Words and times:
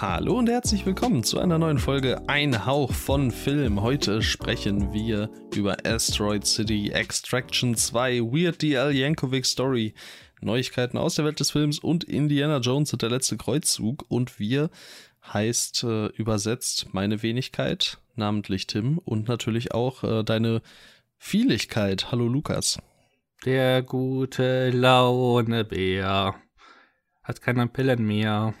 Hallo 0.00 0.38
und 0.38 0.48
herzlich 0.48 0.86
willkommen 0.86 1.24
zu 1.24 1.38
einer 1.40 1.58
neuen 1.58 1.76
Folge 1.76 2.26
Ein 2.26 2.64
Hauch 2.64 2.94
von 2.94 3.30
Film. 3.30 3.82
Heute 3.82 4.22
sprechen 4.22 4.94
wir 4.94 5.28
über 5.54 5.76
Asteroid 5.84 6.46
City, 6.46 6.90
Extraction 6.90 7.74
2, 7.74 8.20
Weird 8.20 8.62
DL 8.62 8.92
Yankovic 8.92 9.44
Story, 9.44 9.92
Neuigkeiten 10.40 10.96
aus 10.96 11.16
der 11.16 11.26
Welt 11.26 11.38
des 11.38 11.50
Films 11.50 11.78
und 11.78 12.04
Indiana 12.04 12.60
Jones 12.60 12.94
und 12.94 13.02
der 13.02 13.10
letzte 13.10 13.36
Kreuzzug. 13.36 14.06
Und 14.08 14.38
wir 14.38 14.70
heißt 15.22 15.84
äh, 15.84 16.06
übersetzt 16.06 16.94
meine 16.94 17.22
Wenigkeit, 17.22 17.98
namentlich 18.16 18.66
Tim, 18.66 18.96
und 18.96 19.28
natürlich 19.28 19.74
auch 19.74 20.02
äh, 20.02 20.24
deine 20.24 20.62
Vieligkeit. 21.18 22.10
Hallo 22.10 22.26
Lukas. 22.26 22.78
Der 23.44 23.82
gute 23.82 24.70
Launebär 24.70 26.36
hat 27.22 27.42
keine 27.42 27.66
Pillen 27.66 28.06
mehr. 28.06 28.54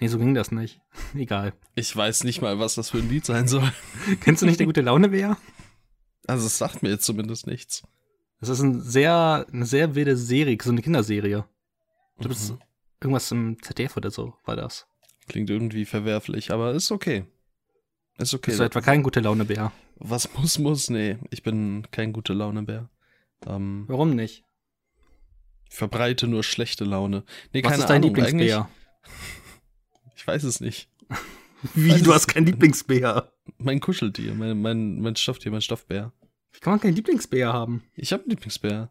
Nee, 0.00 0.08
so 0.08 0.18
ging 0.18 0.34
das 0.34 0.50
nicht. 0.50 0.80
Egal. 1.14 1.52
Ich 1.74 1.94
weiß 1.94 2.24
nicht 2.24 2.42
mal, 2.42 2.58
was 2.58 2.74
das 2.74 2.90
für 2.90 2.98
ein 2.98 3.08
Lied 3.08 3.24
sein 3.24 3.48
soll. 3.48 3.72
Kennst 4.20 4.42
du 4.42 4.46
nicht 4.46 4.58
der 4.58 4.66
gute 4.66 4.80
Launebär? 4.82 5.36
Also 6.26 6.46
es 6.46 6.58
sagt 6.58 6.82
mir 6.82 6.90
jetzt 6.90 7.04
zumindest 7.04 7.46
nichts. 7.46 7.82
Das 8.40 8.48
ist 8.48 8.60
ein 8.60 8.80
sehr, 8.80 9.46
eine 9.52 9.66
sehr 9.66 9.94
wilde 9.94 10.16
Serie, 10.16 10.58
so 10.62 10.70
eine 10.70 10.82
Kinderserie. 10.82 11.44
Du 12.20 12.28
bist 12.28 12.50
Mhm. 12.52 12.58
irgendwas 13.00 13.30
im 13.32 13.62
ZDF 13.62 13.96
oder 13.96 14.10
so, 14.10 14.34
war 14.44 14.56
das. 14.56 14.86
Klingt 15.28 15.48
irgendwie 15.50 15.84
verwerflich, 15.84 16.50
aber 16.50 16.72
ist 16.72 16.90
okay. 16.92 17.24
Ist 18.18 18.34
okay. 18.34 18.50
Bist 18.50 18.60
du 18.60 18.64
etwa 18.64 18.80
kein 18.80 19.02
guter 19.02 19.20
Launebär? 19.22 19.72
Was 19.96 20.32
muss, 20.34 20.58
muss? 20.58 20.90
Nee, 20.90 21.18
ich 21.30 21.42
bin 21.42 21.86
kein 21.90 22.12
gute 22.12 22.32
Launebär. 22.34 22.90
Ähm, 23.46 23.84
Warum 23.88 24.14
nicht? 24.14 24.44
ich 25.70 25.76
verbreite 25.76 26.26
nur 26.28 26.42
schlechte 26.44 26.84
Laune. 26.84 27.24
Nee, 27.52 27.62
Was 27.64 27.70
keine 27.70 27.82
ist 27.82 27.88
dein 27.90 28.02
Ahnung, 28.02 28.14
Lieblingsbär? 28.14 28.58
eigentlich- 28.58 29.43
Ich 30.24 30.28
weiß 30.28 30.44
es 30.44 30.60
nicht. 30.60 30.88
Wie, 31.74 31.90
Weiß 31.90 32.02
du 32.02 32.14
hast 32.14 32.28
kein 32.28 32.46
Lieblingsbär? 32.46 33.30
Mein 33.58 33.78
Kuscheltier, 33.78 34.34
mein, 34.34 34.58
mein, 34.62 34.98
mein 35.02 35.14
Stofftier, 35.16 35.52
mein 35.52 35.60
Stoffbär. 35.60 36.12
Wie 36.50 36.60
kann 36.60 36.72
man 36.72 36.80
keinen 36.80 36.94
Lieblingsbär 36.94 37.52
haben? 37.52 37.82
Ich 37.94 38.10
habe 38.10 38.22
einen 38.22 38.30
Lieblingsbär. 38.30 38.88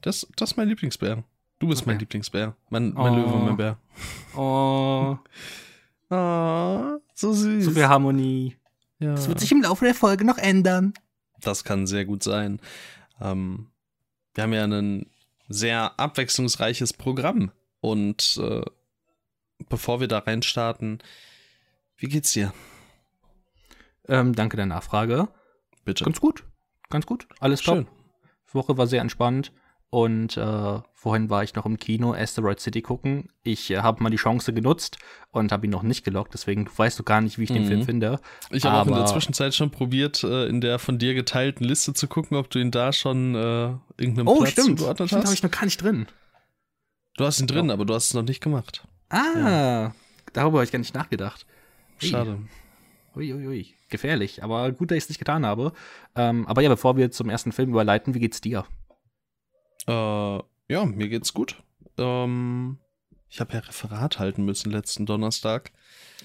Das, 0.00 0.26
das 0.36 0.52
ist 0.52 0.56
mein 0.56 0.68
Lieblingsbär. 0.68 1.24
Du 1.58 1.68
bist 1.68 1.84
mein 1.86 1.96
Okay. 1.96 2.04
Lieblingsbär. 2.04 2.56
Mein, 2.70 2.94
mein 2.94 3.12
Oh. 3.12 3.16
Löwe, 3.16 3.36
mein 3.44 3.56
Bär. 3.58 3.78
Oh, 4.34 5.18
Ah, 6.08 6.96
so 7.14 7.34
süß. 7.34 7.62
so 7.66 7.70
viel 7.72 7.86
Harmonie. 7.86 8.56
ja. 8.98 9.10
Das 9.14 9.28
wird 9.28 9.40
sich 9.40 9.52
im 9.52 9.60
Laufe 9.60 9.84
der 9.84 9.94
Folge 9.94 10.24
noch 10.24 10.38
ändern. 10.38 10.94
Das 11.38 11.64
kann 11.64 11.86
sehr 11.86 12.06
gut 12.06 12.22
sein. 12.22 12.60
Ähm, 13.20 13.66
wir 14.34 14.44
haben 14.44 14.54
ja 14.54 14.64
ein 14.64 15.04
sehr 15.50 16.00
abwechslungsreiches 16.00 16.94
Programm. 16.94 17.50
Und 17.82 18.38
äh, 18.42 18.62
bevor 19.68 20.00
wir 20.00 20.08
da 20.08 20.18
reinstarten, 20.18 20.98
wie 21.96 22.06
geht's 22.08 22.32
dir? 22.32 22.52
Ähm, 24.08 24.34
danke 24.34 24.56
der 24.56 24.66
Nachfrage. 24.66 25.28
Bitte. 25.84 26.04
Ganz 26.04 26.20
gut. 26.20 26.44
Ganz 26.88 27.06
gut. 27.06 27.26
Alles 27.40 27.60
top. 27.62 27.76
Schön. 27.76 27.86
Die 28.50 28.54
Woche 28.54 28.76
war 28.76 28.86
sehr 28.86 29.00
entspannt. 29.00 29.52
Und 29.92 30.36
äh, 30.36 30.80
vorhin 30.92 31.30
war 31.30 31.42
ich 31.42 31.54
noch 31.56 31.66
im 31.66 31.76
Kino 31.76 32.14
Asteroid 32.14 32.60
City 32.60 32.80
gucken. 32.80 33.28
Ich 33.42 33.72
äh, 33.72 33.78
habe 33.78 34.00
mal 34.04 34.10
die 34.10 34.18
Chance 34.18 34.52
genutzt 34.52 34.98
und 35.32 35.50
habe 35.50 35.66
ihn 35.66 35.70
noch 35.70 35.82
nicht 35.82 36.04
gelockt. 36.04 36.32
Deswegen 36.32 36.68
weißt 36.74 36.96
du 36.96 37.02
gar 37.02 37.20
nicht, 37.20 37.38
wie 37.38 37.42
ich 37.44 37.50
den 37.52 37.64
Mhm. 37.64 37.66
Film 37.68 37.82
finde. 37.84 38.20
Ich 38.50 38.64
habe 38.64 38.76
auch 38.78 38.86
in 38.86 38.94
der 38.94 39.06
Zwischenzeit 39.06 39.52
schon 39.52 39.70
probiert, 39.72 40.22
äh, 40.22 40.46
in 40.46 40.60
der 40.60 40.78
von 40.78 40.98
dir 40.98 41.14
geteilten 41.14 41.64
Liste 41.66 41.92
zu 41.92 42.06
gucken, 42.06 42.36
ob 42.36 42.48
du 42.50 42.60
ihn 42.60 42.70
da 42.70 42.92
schon 42.92 43.34
äh, 43.34 43.74
irgendeinem 43.98 44.28
Oh, 44.28 44.38
Platz 44.38 44.52
stimmt. 44.52 44.78
zugeordnet 44.78 45.08
Stimmt, 45.08 45.22
habe 45.22 45.28
hast. 45.28 45.34
ich 45.34 45.42
noch 45.42 45.50
gar 45.50 45.64
nicht 45.64 45.82
drin. 45.82 46.06
Du 47.16 47.24
hast 47.24 47.40
ihn 47.40 47.48
drin, 47.48 47.70
aber 47.72 47.84
du 47.84 47.92
hast 47.92 48.06
es 48.06 48.14
noch 48.14 48.22
nicht 48.22 48.40
gemacht. 48.40 48.86
Ah, 49.10 49.92
darüber 50.32 50.58
habe 50.58 50.64
ich 50.64 50.72
gar 50.72 50.78
nicht 50.78 50.94
nachgedacht. 50.94 51.46
Ui. 52.02 52.08
Schade. 52.08 52.38
Uiuiui, 53.14 53.34
ui, 53.34 53.46
ui. 53.48 53.74
gefährlich. 53.88 54.42
Aber 54.42 54.70
gut, 54.72 54.90
dass 54.90 54.96
ich 54.96 55.04
es 55.04 55.08
nicht 55.08 55.18
getan 55.18 55.44
habe. 55.44 55.72
Ähm, 56.14 56.46
aber 56.46 56.62
ja, 56.62 56.68
bevor 56.68 56.96
wir 56.96 57.10
zum 57.10 57.28
ersten 57.28 57.52
Film 57.52 57.70
überleiten, 57.70 58.14
wie 58.14 58.20
geht's 58.20 58.40
dir? 58.40 58.64
Äh, 59.86 59.92
ja, 59.92 60.86
mir 60.86 61.08
geht's 61.08 61.34
gut. 61.34 61.62
Ähm, 61.98 62.78
ich 63.28 63.40
habe 63.40 63.52
ja 63.54 63.60
Referat 63.60 64.18
halten 64.18 64.44
müssen 64.44 64.70
letzten 64.70 65.06
Donnerstag. 65.06 65.72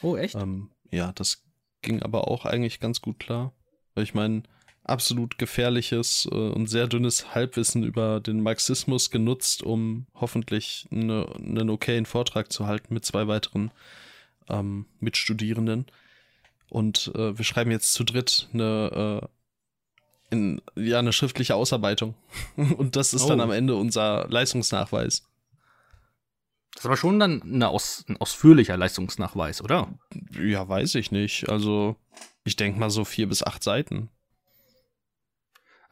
Oh, 0.01 0.15
echt? 0.15 0.35
Ähm, 0.35 0.69
ja, 0.91 1.11
das 1.13 1.43
ging 1.81 2.03
aber 2.03 2.27
auch 2.27 2.45
eigentlich 2.45 2.79
ganz 2.79 3.01
gut 3.01 3.19
klar. 3.19 3.53
Weil 3.95 4.03
ich 4.03 4.13
mein 4.13 4.47
absolut 4.85 5.37
gefährliches 5.37 6.27
äh, 6.31 6.35
und 6.35 6.67
sehr 6.67 6.87
dünnes 6.87 7.33
Halbwissen 7.35 7.83
über 7.83 8.19
den 8.19 8.41
Marxismus 8.41 9.09
genutzt, 9.11 9.63
um 9.63 10.05
hoffentlich 10.13 10.87
eine, 10.91 11.27
einen 11.35 11.69
okayen 11.69 12.05
Vortrag 12.05 12.51
zu 12.51 12.67
halten 12.67 12.93
mit 12.93 13.03
zwei 13.05 13.27
weiteren 13.27 13.71
ähm, 14.47 14.85
Mitstudierenden. 14.99 15.85
Und 16.69 17.11
äh, 17.15 17.37
wir 17.37 17.45
schreiben 17.45 17.71
jetzt 17.71 17.93
zu 17.93 18.03
dritt 18.03 18.49
eine, 18.53 19.21
äh, 20.31 20.35
in, 20.35 20.61
ja, 20.75 20.99
eine 20.99 21.13
schriftliche 21.13 21.55
Ausarbeitung. 21.55 22.15
und 22.55 22.95
das 22.95 23.13
ist 23.13 23.27
dann 23.27 23.39
Oh. 23.39 23.43
am 23.43 23.51
Ende 23.51 23.75
unser 23.75 24.27
Leistungsnachweis. 24.29 25.23
Das 26.73 26.81
ist 26.81 26.85
aber 26.87 26.97
schon 26.97 27.19
dann 27.19 27.41
eine 27.41 27.69
aus, 27.69 28.03
ein 28.09 28.17
ausführlicher 28.17 28.75
Leistungsnachweis, 28.75 29.61
oder? 29.61 29.87
Ja, 30.37 30.67
weiß 30.67 30.95
ich 30.95 31.09
nicht. 31.11 31.47
Also, 31.47 31.95
ich 32.43 32.57
denke 32.57 32.79
mal 32.79 32.89
so 32.89 33.05
vier 33.05 33.29
bis 33.29 33.43
acht 33.43 33.63
Seiten. 33.63 34.09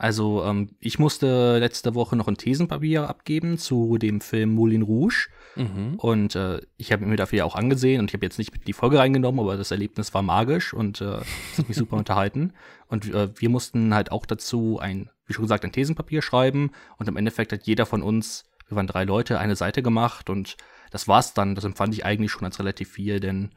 Also, 0.04 0.44
ähm, 0.44 0.68
ich 0.82 1.00
musste 1.00 1.60
letzte 1.60 1.96
Woche 1.96 2.18
noch 2.18 2.28
ein 2.28 2.36
Thesenpapier 2.36 3.08
abgeben 3.08 3.58
zu 3.58 3.98
dem 3.98 4.20
Film 4.20 4.54
Moulin 4.54 4.82
Rouge. 4.82 5.30
Mhm. 5.56 5.96
Und 5.96 6.36
äh, 6.36 6.60
ich 6.76 6.92
habe 6.92 7.06
mir 7.06 7.16
dafür 7.16 7.38
ja 7.38 7.46
auch 7.46 7.56
angesehen 7.56 8.02
und 8.02 8.12
ich 8.12 8.14
habe 8.14 8.26
jetzt 8.26 8.38
nicht 8.38 8.52
mit 8.52 8.64
in 8.64 8.66
die 8.66 8.74
Folge 8.74 9.00
reingenommen, 9.00 9.40
aber 9.40 9.56
das 9.56 9.72
Erlebnis 9.72 10.14
war 10.14 10.22
magisch 10.22 10.74
und 10.74 11.00
äh, 11.00 11.22
hat 11.58 11.70
mich 11.70 11.78
super 11.78 11.96
unterhalten. 12.04 12.52
Und 12.88 13.14
äh, 13.14 13.30
wir 13.40 13.48
mussten 13.48 13.96
halt 13.96 14.12
auch 14.12 14.26
dazu 14.26 14.78
ein, 14.78 15.10
wie 15.26 15.32
schon 15.32 15.46
gesagt, 15.46 15.64
ein 15.64 15.72
Thesenpapier 15.72 16.22
schreiben 16.22 16.72
und 16.98 17.08
im 17.08 17.16
Endeffekt 17.16 17.54
hat 17.54 17.64
jeder 17.64 17.86
von 17.86 18.04
uns, 18.04 18.44
wir 18.68 18.76
waren 18.76 18.88
drei 18.88 19.06
Leute, 19.06 19.40
eine 19.40 19.56
Seite 19.56 19.82
gemacht 19.82 20.30
und 20.30 20.58
das 20.92 21.08
war's 21.08 21.34
dann. 21.34 21.56
Das 21.56 21.64
empfand 21.64 21.94
ich 21.94 22.04
eigentlich 22.04 22.32
schon 22.32 22.44
als 22.44 22.60
relativ 22.60 22.92
viel, 22.92 23.22
denn 23.22 23.52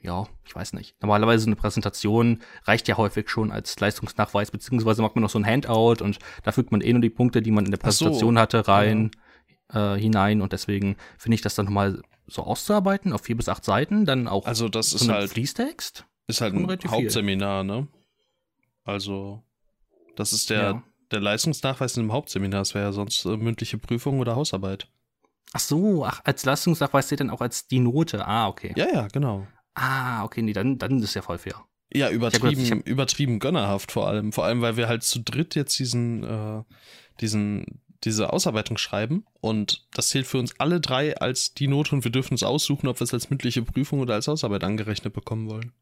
ja, 0.00 0.26
ich 0.46 0.54
weiß 0.54 0.72
nicht. 0.74 0.94
Normalerweise 1.02 1.46
eine 1.46 1.56
Präsentation 1.56 2.40
reicht 2.64 2.86
ja 2.88 2.96
häufig 2.96 3.28
schon 3.28 3.50
als 3.50 3.78
Leistungsnachweis, 3.80 4.50
beziehungsweise 4.50 5.02
macht 5.02 5.16
man 5.16 5.22
noch 5.22 5.30
so 5.30 5.38
ein 5.38 5.46
Handout 5.46 6.02
und 6.04 6.18
da 6.44 6.52
fügt 6.52 6.70
man 6.72 6.80
eh 6.80 6.92
nur 6.92 7.02
die 7.02 7.10
Punkte, 7.10 7.42
die 7.42 7.50
man 7.50 7.64
in 7.64 7.70
der 7.72 7.80
Ach 7.82 7.90
so. 7.90 8.04
Präsentation 8.06 8.38
hatte, 8.38 8.68
rein, 8.68 9.10
äh, 9.72 9.96
hinein 9.96 10.40
und 10.40 10.52
deswegen 10.52 10.96
finde 11.18 11.34
ich 11.34 11.40
das 11.42 11.54
dann 11.56 11.66
nochmal 11.66 12.00
so 12.26 12.42
auszuarbeiten 12.42 13.12
auf 13.12 13.22
vier 13.22 13.36
bis 13.36 13.48
acht 13.48 13.64
Seiten, 13.64 14.04
dann 14.04 14.28
auch 14.28 14.46
Also, 14.46 14.68
das 14.68 14.90
so 14.90 14.96
ist 14.96 15.08
halt, 15.08 15.30
Fließtext. 15.30 16.04
ist 16.26 16.40
halt 16.40 16.54
ein. 16.54 16.68
Hauptseminar, 16.90 17.64
ne? 17.64 17.88
Also, 18.84 19.42
das 20.16 20.32
ist 20.32 20.50
der, 20.50 20.60
Ja. 20.62 20.82
der 21.10 21.20
Leistungsnachweis 21.20 21.96
in 21.96 22.02
einem 22.04 22.12
Hauptseminar. 22.12 22.60
Das 22.60 22.74
wäre 22.74 22.84
ja 22.86 22.92
sonst 22.92 23.24
äh, 23.24 23.36
mündliche 23.36 23.78
Prüfung 23.78 24.18
oder 24.20 24.36
Hausarbeit. 24.36 24.88
Ach 25.52 25.60
so, 25.60 26.04
ach, 26.04 26.20
als 26.24 26.44
Leistungsnachweis 26.44 27.06
steht 27.06 27.20
dann 27.20 27.30
auch 27.30 27.40
als 27.40 27.66
die 27.66 27.80
Note. 27.80 28.26
Ah, 28.26 28.48
okay. 28.48 28.72
Ja, 28.76 28.86
ja, 28.92 29.08
genau. 29.08 29.46
Ah, 29.74 30.24
okay, 30.24 30.42
nee, 30.42 30.52
dann, 30.52 30.78
dann 30.78 30.98
ist 30.98 31.04
es 31.04 31.14
ja 31.14 31.22
voll 31.22 31.38
fair. 31.38 31.64
Ja, 31.92 32.10
übertrieben, 32.10 32.50
gedacht, 32.50 32.64
ich 32.64 32.70
hab- 32.72 32.86
übertrieben 32.86 33.38
gönnerhaft 33.38 33.92
vor 33.92 34.08
allem. 34.08 34.32
Vor 34.32 34.44
allem, 34.44 34.60
weil 34.60 34.76
wir 34.76 34.88
halt 34.88 35.02
zu 35.04 35.20
dritt 35.20 35.54
jetzt 35.54 35.78
diesen, 35.78 36.22
äh, 36.24 36.62
diesen, 37.20 37.80
diese 38.04 38.32
Ausarbeitung 38.32 38.76
schreiben. 38.76 39.24
Und 39.40 39.86
das 39.94 40.08
zählt 40.08 40.26
für 40.26 40.38
uns 40.38 40.58
alle 40.60 40.80
drei 40.80 41.16
als 41.16 41.54
die 41.54 41.66
Note 41.68 41.94
und 41.94 42.04
wir 42.04 42.12
dürfen 42.12 42.34
uns 42.34 42.42
aussuchen, 42.42 42.88
ob 42.88 43.00
wir 43.00 43.04
es 43.04 43.14
als 43.14 43.30
mündliche 43.30 43.62
Prüfung 43.62 44.00
oder 44.00 44.14
als 44.14 44.28
Hausarbeit 44.28 44.64
angerechnet 44.64 45.14
bekommen 45.14 45.48
wollen. 45.48 45.72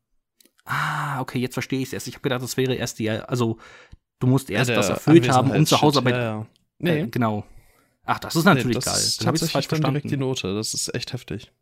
Ah, 0.65 1.21
okay, 1.21 1.39
jetzt 1.39 1.55
verstehe 1.55 1.79
ich 1.81 1.87
es 1.89 1.93
erst. 1.93 2.09
Ich 2.09 2.15
habe 2.15 2.23
gedacht, 2.23 2.43
das 2.43 2.57
wäre 2.57 2.75
erst 2.75 2.99
die, 2.99 3.11
also 3.11 3.59
du 4.19 4.27
musst 4.27 4.51
erst 4.51 4.69
Ja, 4.71 4.77
das 4.77 4.89
erfüllt 4.91 5.29
haben, 5.29 5.51
um 5.51 5.67
zur 5.67 5.81
Hausarbeit. 5.81 6.15
Ja, 6.15 6.23
ja. 6.23 6.47
Nee, 6.79 7.01
Äh, 7.01 7.07
genau. 7.09 7.45
Ach, 8.05 8.19
das 8.21 8.37
ist 8.37 8.45
natürlich 8.45 8.67
nee, 8.67 8.73
das 8.75 8.85
geil. 8.85 9.15
Dann 9.19 9.27
habe 9.29 9.37
ich 9.37 9.51
falsch 9.51 9.69
dann 9.69 9.81
direkt 9.81 10.05
die 10.05 10.09
verstanden. 10.11 10.21
Note. 10.29 10.55
Das 10.55 10.75
ist 10.75 10.95
echt 10.95 11.13
heftig. 11.13 11.53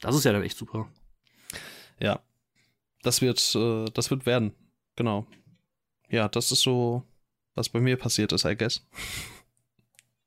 Das 0.00 0.14
ist 0.14 0.24
ja 0.24 0.32
dann 0.32 0.42
echt 0.42 0.56
super. 0.56 0.88
Ja. 2.00 2.20
Das 3.02 3.20
wird, 3.20 3.54
äh, 3.54 3.84
das 3.92 4.10
wird 4.10 4.26
werden. 4.26 4.54
Genau. 4.96 5.26
Ja, 6.08 6.28
das 6.28 6.52
ist 6.52 6.62
so, 6.62 7.02
was 7.54 7.68
bei 7.68 7.80
mir 7.80 7.96
passiert 7.96 8.32
ist, 8.32 8.44
I 8.44 8.56
guess. 8.56 8.86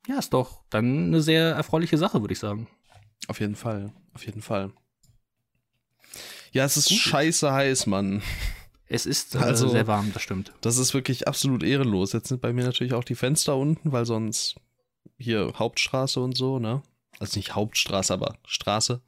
Ja, 0.08 0.18
ist 0.20 0.34
doch 0.34 0.64
dann 0.70 1.08
eine 1.08 1.22
sehr 1.22 1.52
erfreuliche 1.52 1.98
Sache, 1.98 2.22
würde 2.22 2.34
ich 2.34 2.40
sagen. 2.40 2.68
Auf 3.28 3.40
jeden 3.40 3.56
Fall. 3.56 3.94
Auf 4.14 4.26
jeden 4.26 4.42
Fall. 4.42 4.72
Ja, 6.52 6.66
es 6.66 6.78
ist 6.78 6.90
Gut. 6.90 6.98
scheiße 6.98 7.52
heiß, 7.52 7.86
Mann. 7.86 8.22
Es 8.88 9.06
ist 9.06 9.36
äh, 9.36 9.40
Also- 9.40 9.70
sehr 9.70 9.86
warm, 9.88 10.12
das 10.14 10.24
stimmt. 10.24 10.52
Das 10.62 10.78
ist 10.78 10.94
wirklich 10.96 11.28
absolut 11.28 11.62
ehrenlos. 11.64 12.14
Jetzt 12.14 12.30
sind 12.30 12.42
bei 12.42 12.54
mir 12.54 12.64
natürlich 12.66 12.94
auch 12.94 13.04
die 13.04 13.16
Fenster 13.16 13.56
unten, 13.56 13.92
weil 13.92 14.06
sonst 14.06 14.56
hier 15.18 15.54
Hauptstraße 15.58 16.20
und 16.20 16.36
so, 16.36 16.58
ne? 16.60 16.82
Also 17.20 17.38
nicht 17.38 17.54
Hauptstraße, 17.54 18.14
aber 18.14 18.38
Straße 18.48 19.02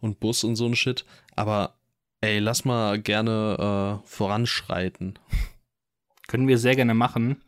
und 0.00 0.20
Bus 0.20 0.44
und 0.44 0.56
so 0.56 0.64
ein 0.66 0.76
Shit. 0.76 1.04
Aber 1.36 1.77
ey, 2.20 2.38
lass 2.38 2.64
mal 2.64 3.00
gerne 3.00 4.00
äh, 4.02 4.08
voranschreiten. 4.08 5.18
Können 6.26 6.48
wir 6.48 6.58
sehr 6.58 6.76
gerne 6.76 6.94
machen. 6.94 7.42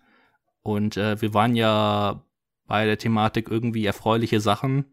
Und 0.62 0.96
äh, 0.96 1.20
wir 1.20 1.34
waren 1.34 1.56
ja 1.56 2.22
bei 2.66 2.86
der 2.86 2.98
Thematik 2.98 3.48
irgendwie 3.50 3.84
erfreuliche 3.84 4.40
Sachen. 4.40 4.84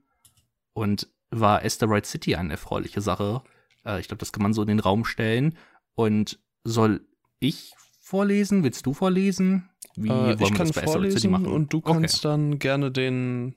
Und 0.74 1.07
war 1.29 1.63
Asteroid 1.63 2.06
City 2.06 2.35
eine 2.35 2.51
erfreuliche 2.51 3.01
Sache. 3.01 3.41
Äh, 3.85 4.00
ich 4.00 4.07
glaube, 4.07 4.19
das 4.19 4.31
kann 4.31 4.44
man 4.44 4.53
so 4.53 4.62
in 4.62 4.68
den 4.68 4.79
Raum 4.79 5.06
stellen. 5.06 5.57
Und 5.95 6.39
soll 6.63 7.01
ich 7.39 7.74
vorlesen? 8.00 8.63
Willst 8.63 8.85
du 8.85 8.94
vorlesen? 8.94 9.69
Wie 9.95 10.09
äh, 10.09 10.38
ich 10.39 10.53
kann 10.53 10.71
vorlesen 10.71 11.33
und 11.33 11.74
du 11.74 11.81
kannst 11.81 12.25
okay. 12.25 12.27
dann 12.27 12.59
gerne 12.59 12.91
den 12.91 13.56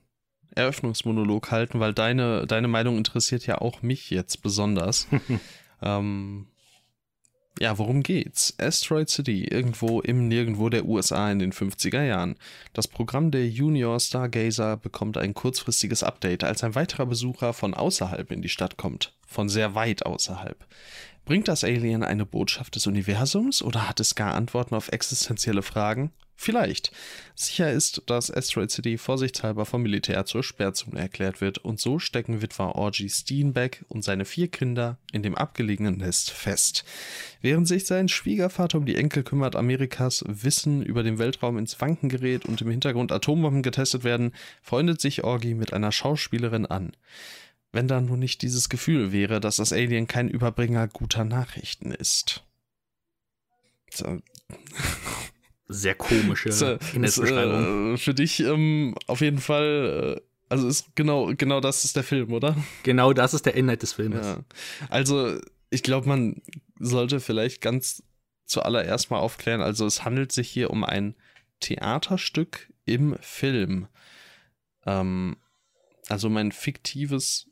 Eröffnungsmonolog 0.55 1.51
halten, 1.51 1.79
weil 1.79 1.93
deine, 1.93 2.45
deine 2.47 2.67
Meinung 2.67 2.97
interessiert 2.97 3.45
ja 3.45 3.59
auch 3.59 3.81
mich 3.81 4.09
jetzt 4.09 4.41
besonders. 4.41 5.07
ähm, 5.81 6.47
ja, 7.59 7.77
worum 7.77 8.01
geht's? 8.01 8.55
Asteroid 8.59 9.09
City, 9.09 9.43
irgendwo 9.43 10.01
im 10.01 10.27
Nirgendwo 10.27 10.69
der 10.69 10.85
USA 10.85 11.31
in 11.31 11.39
den 11.39 11.51
50er 11.51 12.03
Jahren. 12.03 12.35
Das 12.73 12.87
Programm 12.87 13.29
der 13.29 13.47
Junior 13.47 13.99
Stargazer 13.99 14.77
bekommt 14.77 15.17
ein 15.17 15.33
kurzfristiges 15.33 16.01
Update, 16.01 16.43
als 16.43 16.63
ein 16.63 16.75
weiterer 16.75 17.05
Besucher 17.05 17.53
von 17.53 17.73
außerhalb 17.73 18.31
in 18.31 18.41
die 18.41 18.49
Stadt 18.49 18.77
kommt. 18.77 19.13
Von 19.27 19.47
sehr 19.49 19.75
weit 19.75 20.05
außerhalb. 20.05 20.65
Bringt 21.25 21.47
das 21.47 21.63
Alien 21.63 22.03
eine 22.03 22.25
Botschaft 22.25 22.75
des 22.75 22.87
Universums 22.87 23.61
oder 23.61 23.87
hat 23.87 23.99
es 23.99 24.15
gar 24.15 24.33
Antworten 24.33 24.73
auf 24.73 24.89
existenzielle 24.89 25.61
Fragen? 25.61 26.11
Vielleicht. 26.43 26.91
Sicher 27.35 27.71
ist, 27.71 28.01
dass 28.07 28.31
Asteroid 28.31 28.71
City 28.71 28.97
vorsichtshalber 28.97 29.63
vom 29.67 29.83
Militär 29.83 30.25
zur 30.25 30.41
Sperrzone 30.41 30.99
erklärt 30.99 31.39
wird 31.39 31.59
und 31.59 31.79
so 31.79 31.99
stecken 31.99 32.41
Witwer 32.41 32.73
Orgy 32.73 33.09
Steenbeck 33.09 33.85
und 33.89 34.03
seine 34.03 34.25
vier 34.25 34.47
Kinder 34.47 34.97
in 35.11 35.21
dem 35.21 35.35
abgelegenen 35.35 35.97
Nest 35.97 36.31
fest. 36.31 36.83
Während 37.41 37.67
sich 37.67 37.85
sein 37.85 38.09
Schwiegervater 38.09 38.79
um 38.79 38.87
die 38.87 38.95
Enkel 38.95 39.21
kümmert, 39.21 39.55
Amerikas 39.55 40.23
Wissen 40.27 40.81
über 40.81 41.03
den 41.03 41.19
Weltraum 41.19 41.59
ins 41.59 41.79
Wanken 41.79 42.09
gerät 42.09 42.45
und 42.45 42.59
im 42.59 42.71
Hintergrund 42.71 43.11
Atombomben 43.11 43.61
getestet 43.61 44.03
werden, 44.03 44.33
freundet 44.63 44.99
sich 44.99 45.23
Orgy 45.23 45.53
mit 45.53 45.73
einer 45.73 45.91
Schauspielerin 45.91 46.65
an. 46.65 46.93
Wenn 47.71 47.87
da 47.87 48.01
nur 48.01 48.17
nicht 48.17 48.41
dieses 48.41 48.67
Gefühl 48.67 49.11
wäre, 49.11 49.41
dass 49.41 49.57
das 49.57 49.73
Alien 49.73 50.07
kein 50.07 50.27
Überbringer 50.27 50.87
guter 50.87 51.23
Nachrichten 51.23 51.91
ist. 51.91 52.43
So 53.91 54.17
sehr 55.71 55.95
komische 55.95 56.51
so, 56.51 56.77
Inhaltsbeschreibung. 56.93 57.93
Äh, 57.93 57.97
für 57.97 58.13
dich 58.13 58.39
ähm, 58.41 58.95
auf 59.07 59.21
jeden 59.21 59.39
Fall, 59.39 60.17
äh, 60.17 60.21
also 60.49 60.67
ist 60.67 60.95
genau, 60.95 61.31
genau 61.35 61.59
das 61.61 61.85
ist 61.85 61.95
der 61.95 62.03
Film, 62.03 62.33
oder? 62.33 62.55
Genau 62.83 63.13
das 63.13 63.33
ist 63.33 63.45
der 63.45 63.55
Inhalt 63.55 63.81
des 63.81 63.93
Filmes. 63.93 64.25
Ja. 64.25 64.39
Also, 64.89 65.39
ich 65.69 65.83
glaube, 65.83 66.07
man 66.07 66.41
sollte 66.79 67.19
vielleicht 67.19 67.61
ganz 67.61 68.03
zuallererst 68.45 69.11
mal 69.11 69.19
aufklären, 69.19 69.61
also 69.61 69.85
es 69.85 70.03
handelt 70.03 70.31
sich 70.31 70.49
hier 70.49 70.69
um 70.69 70.83
ein 70.83 71.15
Theaterstück 71.61 72.71
im 72.85 73.15
Film. 73.21 73.87
Ähm, 74.85 75.37
also 76.09 76.27
um 76.27 76.37
ein 76.37 76.51
fiktives 76.51 77.47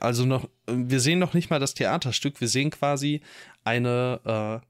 also 0.00 0.26
noch, 0.26 0.48
wir 0.66 1.00
sehen 1.00 1.18
noch 1.18 1.34
nicht 1.34 1.50
mal 1.50 1.60
das 1.60 1.74
Theaterstück, 1.74 2.40
wir 2.40 2.48
sehen 2.48 2.70
quasi 2.70 3.20
eine 3.64 4.62
äh, 4.62 4.66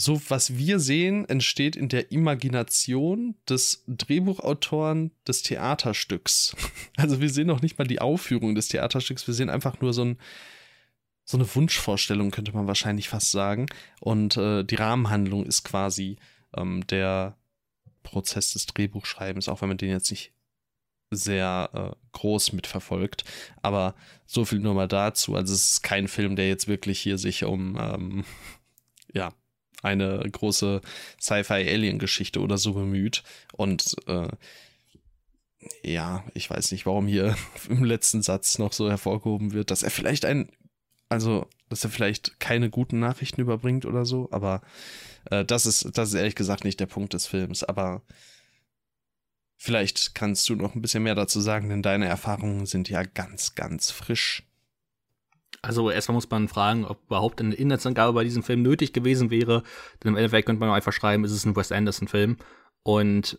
so 0.00 0.20
was 0.28 0.56
wir 0.56 0.80
sehen, 0.80 1.28
entsteht 1.28 1.76
in 1.76 1.90
der 1.90 2.10
Imagination 2.10 3.34
des 3.48 3.84
Drehbuchautoren 3.86 5.10
des 5.26 5.42
Theaterstücks. 5.42 6.56
Also 6.96 7.20
wir 7.20 7.30
sehen 7.30 7.46
noch 7.46 7.62
nicht 7.62 7.78
mal 7.78 7.86
die 7.86 8.00
Aufführung 8.00 8.54
des 8.54 8.68
Theaterstücks, 8.68 9.26
wir 9.26 9.32
sehen 9.32 9.48
einfach 9.48 9.80
nur 9.80 9.94
so, 9.94 10.04
ein, 10.04 10.18
so 11.24 11.38
eine 11.38 11.54
Wunschvorstellung, 11.54 12.30
könnte 12.30 12.52
man 12.52 12.66
wahrscheinlich 12.66 13.08
fast 13.08 13.30
sagen. 13.30 13.66
Und 14.00 14.36
äh, 14.36 14.64
die 14.64 14.74
Rahmenhandlung 14.74 15.46
ist 15.46 15.64
quasi 15.64 16.16
ähm, 16.54 16.86
der 16.88 17.38
Prozess 18.02 18.52
des 18.52 18.66
Drehbuchschreibens, 18.66 19.48
auch 19.48 19.62
wenn 19.62 19.68
man 19.68 19.78
den 19.78 19.90
jetzt 19.90 20.10
nicht 20.10 20.32
sehr 21.10 21.70
äh, 21.72 21.96
groß 22.12 22.52
mitverfolgt. 22.52 23.24
Aber 23.62 23.94
so 24.26 24.44
viel 24.44 24.60
nur 24.60 24.74
mal 24.74 24.88
dazu. 24.88 25.34
Also 25.34 25.54
es 25.54 25.72
ist 25.72 25.82
kein 25.82 26.06
Film, 26.06 26.36
der 26.36 26.48
jetzt 26.48 26.68
wirklich 26.68 27.00
hier 27.00 27.16
sich 27.16 27.44
um 27.44 27.78
ähm, 27.80 28.24
ja, 29.14 29.32
eine 29.82 30.20
große 30.30 30.80
Sci-Fi-Alien-Geschichte 31.20 32.40
oder 32.40 32.58
so 32.58 32.74
bemüht. 32.74 33.22
Und 33.52 33.96
äh, 34.06 34.28
ja, 35.82 36.24
ich 36.34 36.48
weiß 36.48 36.72
nicht, 36.72 36.86
warum 36.86 37.06
hier 37.06 37.36
im 37.68 37.84
letzten 37.84 38.22
Satz 38.22 38.58
noch 38.58 38.72
so 38.72 38.88
hervorgehoben 38.88 39.52
wird, 39.52 39.70
dass 39.70 39.82
er 39.82 39.90
vielleicht 39.90 40.24
ein, 40.24 40.50
also, 41.08 41.46
dass 41.68 41.84
er 41.84 41.90
vielleicht 41.90 42.40
keine 42.40 42.70
guten 42.70 42.98
Nachrichten 42.98 43.40
überbringt 43.40 43.84
oder 43.84 44.04
so, 44.04 44.28
aber 44.32 44.62
äh, 45.30 45.44
das 45.44 45.66
ist, 45.66 45.90
das 45.96 46.10
ist 46.10 46.14
ehrlich 46.14 46.34
gesagt 46.34 46.64
nicht 46.64 46.80
der 46.80 46.86
Punkt 46.86 47.12
des 47.14 47.26
Films, 47.26 47.64
aber 47.64 48.02
vielleicht 49.56 50.14
kannst 50.14 50.48
du 50.48 50.54
noch 50.54 50.74
ein 50.74 50.82
bisschen 50.82 51.02
mehr 51.02 51.14
dazu 51.14 51.40
sagen, 51.40 51.68
denn 51.68 51.82
deine 51.82 52.06
Erfahrungen 52.06 52.66
sind 52.66 52.88
ja 52.88 53.02
ganz, 53.02 53.54
ganz 53.54 53.90
frisch. 53.90 54.42
Also 55.62 55.90
erstmal 55.90 56.14
muss 56.14 56.30
man 56.30 56.48
fragen, 56.48 56.84
ob 56.84 57.04
überhaupt 57.06 57.40
eine 57.40 57.54
Inhaltsangabe 57.54 58.14
bei 58.14 58.24
diesem 58.24 58.42
Film 58.42 58.62
nötig 58.62 58.92
gewesen 58.92 59.30
wäre. 59.30 59.62
Denn 60.02 60.10
im 60.10 60.16
Endeffekt 60.16 60.46
könnte 60.46 60.60
man 60.60 60.70
einfach 60.70 60.92
schreiben, 60.92 61.24
es 61.24 61.32
ist 61.32 61.44
ein 61.44 61.56
Wes 61.56 61.72
Anderson-Film. 61.72 62.38
Und 62.82 63.38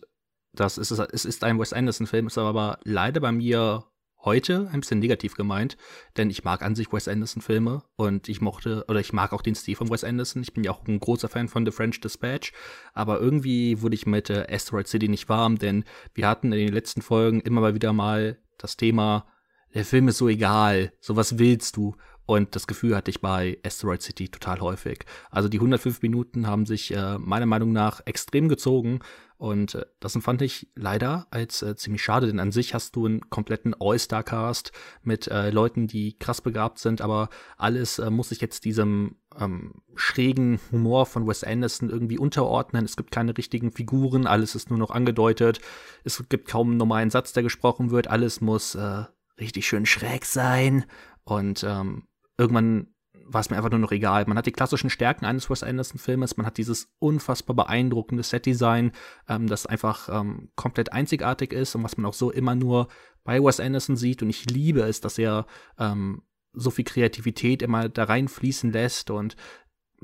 das 0.52 0.78
ist 0.78 0.90
es, 0.90 0.98
es 0.98 1.24
ist 1.24 1.44
ein 1.44 1.58
Wes 1.58 1.72
Anderson-Film, 1.72 2.26
ist 2.26 2.38
aber 2.38 2.78
leider 2.84 3.20
bei 3.20 3.32
mir 3.32 3.84
heute 4.24 4.68
ein 4.72 4.80
bisschen 4.80 5.00
negativ 5.00 5.34
gemeint, 5.34 5.76
denn 6.16 6.30
ich 6.30 6.44
mag 6.44 6.62
an 6.62 6.74
sich 6.74 6.92
Wes 6.92 7.08
Anderson-Filme 7.08 7.82
und 7.96 8.28
ich 8.28 8.40
mochte, 8.40 8.84
oder 8.88 9.00
ich 9.00 9.12
mag 9.12 9.32
auch 9.32 9.42
den 9.42 9.54
Stil 9.54 9.76
von 9.76 9.90
Wes 9.90 10.04
Anderson. 10.04 10.42
Ich 10.42 10.54
bin 10.54 10.64
ja 10.64 10.70
auch 10.70 10.86
ein 10.86 11.00
großer 11.00 11.28
Fan 11.28 11.48
von 11.48 11.66
The 11.66 11.72
French 11.72 12.00
Dispatch, 12.00 12.52
aber 12.94 13.20
irgendwie 13.20 13.82
wurde 13.82 13.94
ich 13.94 14.06
mit 14.06 14.30
äh, 14.30 14.46
Asteroid 14.48 14.86
City 14.86 15.08
nicht 15.08 15.28
warm, 15.28 15.58
denn 15.58 15.84
wir 16.14 16.28
hatten 16.28 16.52
in 16.52 16.66
den 16.66 16.74
letzten 16.74 17.02
Folgen 17.02 17.40
immer 17.40 17.60
mal 17.60 17.74
wieder 17.74 17.92
mal 17.92 18.38
das 18.58 18.76
Thema, 18.76 19.26
der 19.74 19.84
Film 19.84 20.08
ist 20.08 20.18
so 20.18 20.28
egal, 20.28 20.92
so 21.00 21.16
was 21.16 21.38
willst 21.38 21.76
du? 21.76 21.96
Und 22.26 22.54
das 22.54 22.66
Gefühl 22.66 22.94
hatte 22.96 23.10
ich 23.10 23.20
bei 23.20 23.58
Asteroid 23.64 24.02
City 24.02 24.28
total 24.28 24.60
häufig. 24.60 25.04
Also 25.30 25.48
die 25.48 25.58
105 25.58 26.02
Minuten 26.02 26.46
haben 26.46 26.66
sich 26.66 26.94
äh, 26.94 27.18
meiner 27.18 27.46
Meinung 27.46 27.72
nach 27.72 28.00
extrem 28.06 28.48
gezogen. 28.48 29.00
Und 29.42 29.74
äh, 29.74 29.86
das 29.98 30.14
empfand 30.14 30.40
ich 30.40 30.68
leider 30.76 31.26
als 31.32 31.62
äh, 31.62 31.74
ziemlich 31.74 32.00
schade, 32.00 32.28
denn 32.28 32.38
an 32.38 32.52
sich 32.52 32.74
hast 32.74 32.94
du 32.94 33.06
einen 33.06 33.28
kompletten 33.28 33.74
All-Star-Cast 33.76 34.70
mit 35.02 35.26
äh, 35.26 35.50
Leuten, 35.50 35.88
die 35.88 36.16
krass 36.16 36.40
begabt 36.40 36.78
sind, 36.78 37.00
aber 37.00 37.28
alles 37.56 37.98
äh, 37.98 38.08
muss 38.08 38.28
sich 38.28 38.40
jetzt 38.40 38.64
diesem 38.64 39.16
ähm, 39.36 39.82
schrägen 39.96 40.60
Humor 40.70 41.06
von 41.06 41.26
Wes 41.26 41.42
Anderson 41.42 41.90
irgendwie 41.90 42.18
unterordnen. 42.18 42.84
Es 42.84 42.96
gibt 42.96 43.10
keine 43.10 43.36
richtigen 43.36 43.72
Figuren, 43.72 44.28
alles 44.28 44.54
ist 44.54 44.70
nur 44.70 44.78
noch 44.78 44.92
angedeutet. 44.92 45.60
Es 46.04 46.22
gibt 46.28 46.46
kaum 46.46 46.68
einen 46.68 46.76
normalen 46.76 47.10
Satz, 47.10 47.32
der 47.32 47.42
gesprochen 47.42 47.90
wird. 47.90 48.06
Alles 48.06 48.40
muss 48.40 48.76
äh, 48.76 49.06
richtig 49.40 49.66
schön 49.66 49.86
schräg 49.86 50.24
sein. 50.24 50.84
Und 51.24 51.64
ähm, 51.64 52.04
irgendwann 52.42 52.88
war 53.24 53.40
es 53.40 53.50
mir 53.50 53.56
einfach 53.56 53.70
nur 53.70 53.78
noch 53.78 53.92
egal. 53.92 54.24
Man 54.26 54.36
hat 54.36 54.46
die 54.46 54.52
klassischen 54.52 54.90
Stärken 54.90 55.24
eines 55.24 55.48
Wes 55.48 55.62
Anderson-Filmes, 55.62 56.36
man 56.36 56.44
hat 56.44 56.58
dieses 56.58 56.92
unfassbar 56.98 57.54
beeindruckende 57.54 58.24
Setdesign, 58.24 58.92
ähm, 59.28 59.46
das 59.46 59.64
einfach 59.66 60.08
ähm, 60.08 60.50
komplett 60.56 60.92
einzigartig 60.92 61.52
ist 61.52 61.74
und 61.74 61.84
was 61.84 61.96
man 61.96 62.06
auch 62.06 62.14
so 62.14 62.30
immer 62.30 62.56
nur 62.56 62.88
bei 63.24 63.42
Wes 63.42 63.60
Anderson 63.60 63.96
sieht. 63.96 64.22
Und 64.22 64.30
ich 64.30 64.50
liebe 64.50 64.80
es, 64.82 65.00
dass 65.00 65.18
er 65.18 65.46
ähm, 65.78 66.22
so 66.52 66.70
viel 66.70 66.84
Kreativität 66.84 67.62
immer 67.62 67.88
da 67.88 68.04
reinfließen 68.04 68.72
lässt 68.72 69.10
und 69.10 69.36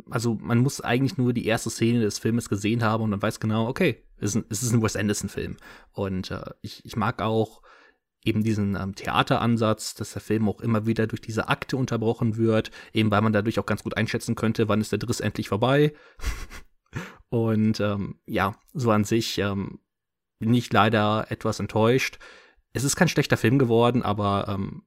also 0.08 0.34
man 0.40 0.58
muss 0.58 0.80
eigentlich 0.80 1.18
nur 1.18 1.32
die 1.32 1.46
erste 1.46 1.70
Szene 1.70 2.00
des 2.00 2.20
Filmes 2.20 2.48
gesehen 2.48 2.84
haben 2.84 3.02
und 3.02 3.10
man 3.10 3.20
weiß 3.20 3.40
genau, 3.40 3.66
okay, 3.66 4.04
es 4.18 4.30
ist 4.30 4.36
ein, 4.36 4.44
es 4.48 4.62
ist 4.62 4.72
ein 4.72 4.80
Wes 4.80 4.94
Anderson-Film. 4.94 5.56
Und 5.92 6.30
äh, 6.30 6.50
ich, 6.62 6.84
ich 6.84 6.94
mag 6.94 7.20
auch 7.20 7.62
eben 8.24 8.42
diesen 8.42 8.76
ähm, 8.76 8.94
Theateransatz, 8.94 9.94
dass 9.94 10.12
der 10.12 10.22
Film 10.22 10.48
auch 10.48 10.60
immer 10.60 10.86
wieder 10.86 11.06
durch 11.06 11.20
diese 11.20 11.48
Akte 11.48 11.76
unterbrochen 11.76 12.36
wird, 12.36 12.70
eben 12.92 13.10
weil 13.10 13.22
man 13.22 13.32
dadurch 13.32 13.58
auch 13.58 13.66
ganz 13.66 13.82
gut 13.82 13.96
einschätzen 13.96 14.34
könnte, 14.34 14.68
wann 14.68 14.80
ist 14.80 14.92
der 14.92 14.98
Driss 14.98 15.20
endlich 15.20 15.48
vorbei. 15.48 15.92
Und 17.30 17.80
ähm, 17.80 18.20
ja, 18.26 18.54
so 18.72 18.90
an 18.90 19.04
sich 19.04 19.38
ähm, 19.38 19.80
bin 20.38 20.54
ich 20.54 20.72
leider 20.72 21.26
etwas 21.30 21.60
enttäuscht. 21.60 22.18
Es 22.72 22.84
ist 22.84 22.96
kein 22.96 23.08
schlechter 23.08 23.36
Film 23.36 23.58
geworden, 23.58 24.02
aber 24.02 24.46
ähm, 24.48 24.82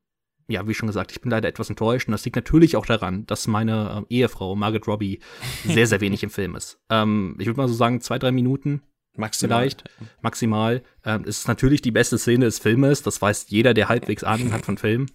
ja, 0.48 0.68
wie 0.68 0.74
schon 0.74 0.88
gesagt, 0.88 1.12
ich 1.12 1.22
bin 1.22 1.32
leider 1.32 1.48
etwas 1.48 1.70
enttäuscht 1.70 2.08
und 2.08 2.12
das 2.12 2.26
liegt 2.26 2.36
natürlich 2.36 2.76
auch 2.76 2.86
daran, 2.86 3.26
dass 3.26 3.48
meine 3.48 4.06
äh, 4.10 4.16
Ehefrau 4.16 4.56
Margaret 4.56 4.88
Robbie 4.88 5.20
sehr, 5.64 5.88
sehr 5.88 6.02
wenig 6.02 6.24
im 6.24 6.30
Film 6.30 6.56
ist. 6.56 6.80
Ähm, 6.90 7.36
ich 7.40 7.48
würde 7.48 7.60
mal 7.60 7.68
so 7.68 7.74
sagen, 7.74 8.02
zwei, 8.02 8.20
drei 8.20 8.32
Minuten 8.32 8.82
Maximal. 9.16 9.60
Vielleicht, 9.60 9.84
maximal. 10.22 10.84
Ähm, 11.04 11.24
es 11.26 11.40
ist 11.40 11.48
natürlich 11.48 11.82
die 11.82 11.92
beste 11.92 12.18
Szene 12.18 12.46
des 12.46 12.60
Filmes, 12.60 13.04
das 13.04 13.22
weiß 13.22 13.48
jeder, 13.50 13.74
der 13.74 13.90
halbwegs 13.90 14.24
Ahnung 14.24 14.54
hat 14.54 14.66
von 14.66 14.78
Film. 14.78 15.08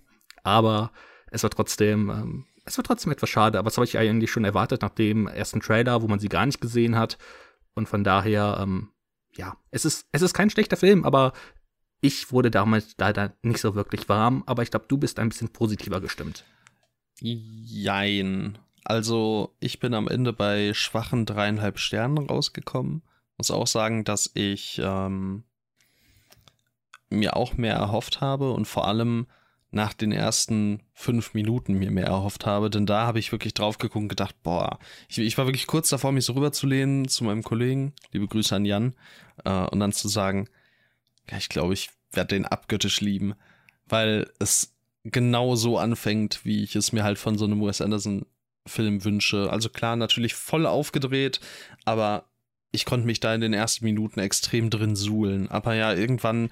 Aber 0.43 0.93
es 1.31 1.43
war 1.43 1.51
trotzdem, 1.51 2.11
ähm, 2.11 2.47
es 2.65 2.77
war 2.77 2.85
trotzdem 2.85 3.13
etwas 3.13 3.31
schade, 3.31 3.59
aber 3.59 3.67
das 3.67 3.77
habe 3.79 3.87
ich 3.87 3.97
eigentlich 3.97 4.31
schon 4.31 4.45
erwartet 4.45 4.83
nach 4.83 4.91
dem 4.91 5.27
ersten 5.27 5.61
Trailer, 5.61 6.03
wo 6.03 6.09
man 6.09 6.19
sie 6.19 6.29
gar 6.29 6.47
nicht 6.47 6.61
gesehen 6.61 6.97
hat. 6.97 7.17
Und 7.75 7.89
von 7.89 8.05
daher, 8.05 8.59
ähm, 8.61 8.91
ja, 9.35 9.57
es 9.71 9.85
ist, 9.85 10.07
es 10.13 10.23
ist 10.23 10.35
kein 10.35 10.51
schlechter 10.51 10.77
Film, 10.77 11.05
aber 11.05 11.33
ich 12.01 12.33
wurde 12.33 12.51
damals 12.51 12.95
leider 12.99 13.35
nicht 13.43 13.61
so 13.61 13.75
wirklich 13.75 14.09
warm, 14.09 14.43
aber 14.47 14.63
ich 14.63 14.71
glaube, 14.71 14.87
du 14.89 14.99
bist 14.99 15.19
ein 15.19 15.29
bisschen 15.31 15.49
positiver 15.49 16.01
gestimmt. 16.01 16.45
Jein. 17.21 18.59
Also, 18.85 19.57
ich 19.59 19.81
bin 19.81 19.95
am 19.95 20.07
Ende 20.07 20.33
bei 20.33 20.73
schwachen 20.75 21.27
dreieinhalb 21.27 21.79
Sternen 21.79 22.19
rausgekommen. 22.19 23.03
Muss 23.39 23.51
auch 23.51 23.67
sagen, 23.67 24.05
dass 24.05 24.31
ich 24.35 24.81
ähm, 24.83 25.45
mir 27.11 27.37
auch 27.37 27.55
mehr 27.57 27.75
erhofft 27.75 28.21
habe 28.21 28.53
und 28.53 28.67
vor 28.67 28.87
allem 28.89 29.27
nach 29.71 29.93
den 29.93 30.13
ersten 30.13 30.83
fünf 30.95 31.35
Minuten 31.35 31.75
mir 31.75 31.91
mehr 31.91 32.07
erhofft 32.07 32.47
habe, 32.47 32.71
denn 32.71 32.87
da 32.87 33.07
habe 33.07 33.19
ich 33.19 33.33
wirklich 33.33 33.53
drauf 33.53 33.79
geguckt 33.79 34.03
und 34.03 34.09
gedacht, 34.09 34.35
boah, 34.43 34.79
ich, 35.09 35.19
ich, 35.19 35.37
war 35.37 35.47
wirklich 35.47 35.67
kurz 35.67 35.89
davor, 35.89 36.13
mich 36.13 36.25
so 36.25 36.33
rüberzulehnen 36.33 37.09
zu 37.09 37.25
meinem 37.25 37.43
Kollegen, 37.43 37.93
liebe 38.13 38.27
Grüße 38.27 38.55
an 38.55 38.65
Jan, 38.65 38.95
äh, 39.45 39.67
und 39.67 39.81
dann 39.81 39.93
zu 39.93 40.09
sagen, 40.09 40.49
ja, 41.31 41.37
ich 41.37 41.49
glaube, 41.49 41.75
ich 41.75 41.91
werde 42.13 42.35
den 42.35 42.47
abgöttisch 42.47 43.01
lieben, 43.01 43.35
weil 43.87 44.31
es 44.39 44.75
genau 45.05 45.57
so 45.57 45.79
anfängt, 45.79 46.45
wie 46.45 46.63
ich 46.63 46.75
es 46.75 46.93
mir 46.93 47.05
halt 47.05 47.19
von 47.19 47.37
so 47.37 47.45
einem 47.45 47.61
Wes 47.61 47.81
Anderson 47.81 48.27
Film 48.67 49.05
wünsche. 49.05 49.51
Also 49.51 49.69
klar, 49.69 49.95
natürlich 49.97 50.35
voll 50.35 50.67
aufgedreht, 50.67 51.41
aber 51.85 52.25
ich 52.77 52.85
konnte 52.85 53.07
mich 53.07 53.21
da 53.21 53.35
in 53.35 53.41
den 53.41 53.55
ersten 53.55 53.85
Minuten 53.85 54.21
extrem 54.21 54.71
drin 54.71 54.95
suhlen. 54.95 55.51
Aber 55.51 55.75
ja, 55.75 55.93
irgendwann 55.93 56.51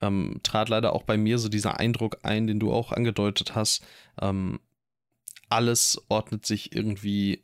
ähm, 0.00 0.38
trat 0.42 0.68
leider 0.68 0.92
auch 0.92 1.02
bei 1.02 1.16
mir 1.16 1.38
so 1.38 1.48
dieser 1.48 1.80
Eindruck 1.80 2.18
ein, 2.22 2.46
den 2.46 2.60
du 2.60 2.72
auch 2.72 2.92
angedeutet 2.92 3.54
hast. 3.54 3.84
Ähm, 4.20 4.60
alles 5.48 6.00
ordnet 6.08 6.44
sich 6.44 6.76
irgendwie 6.76 7.42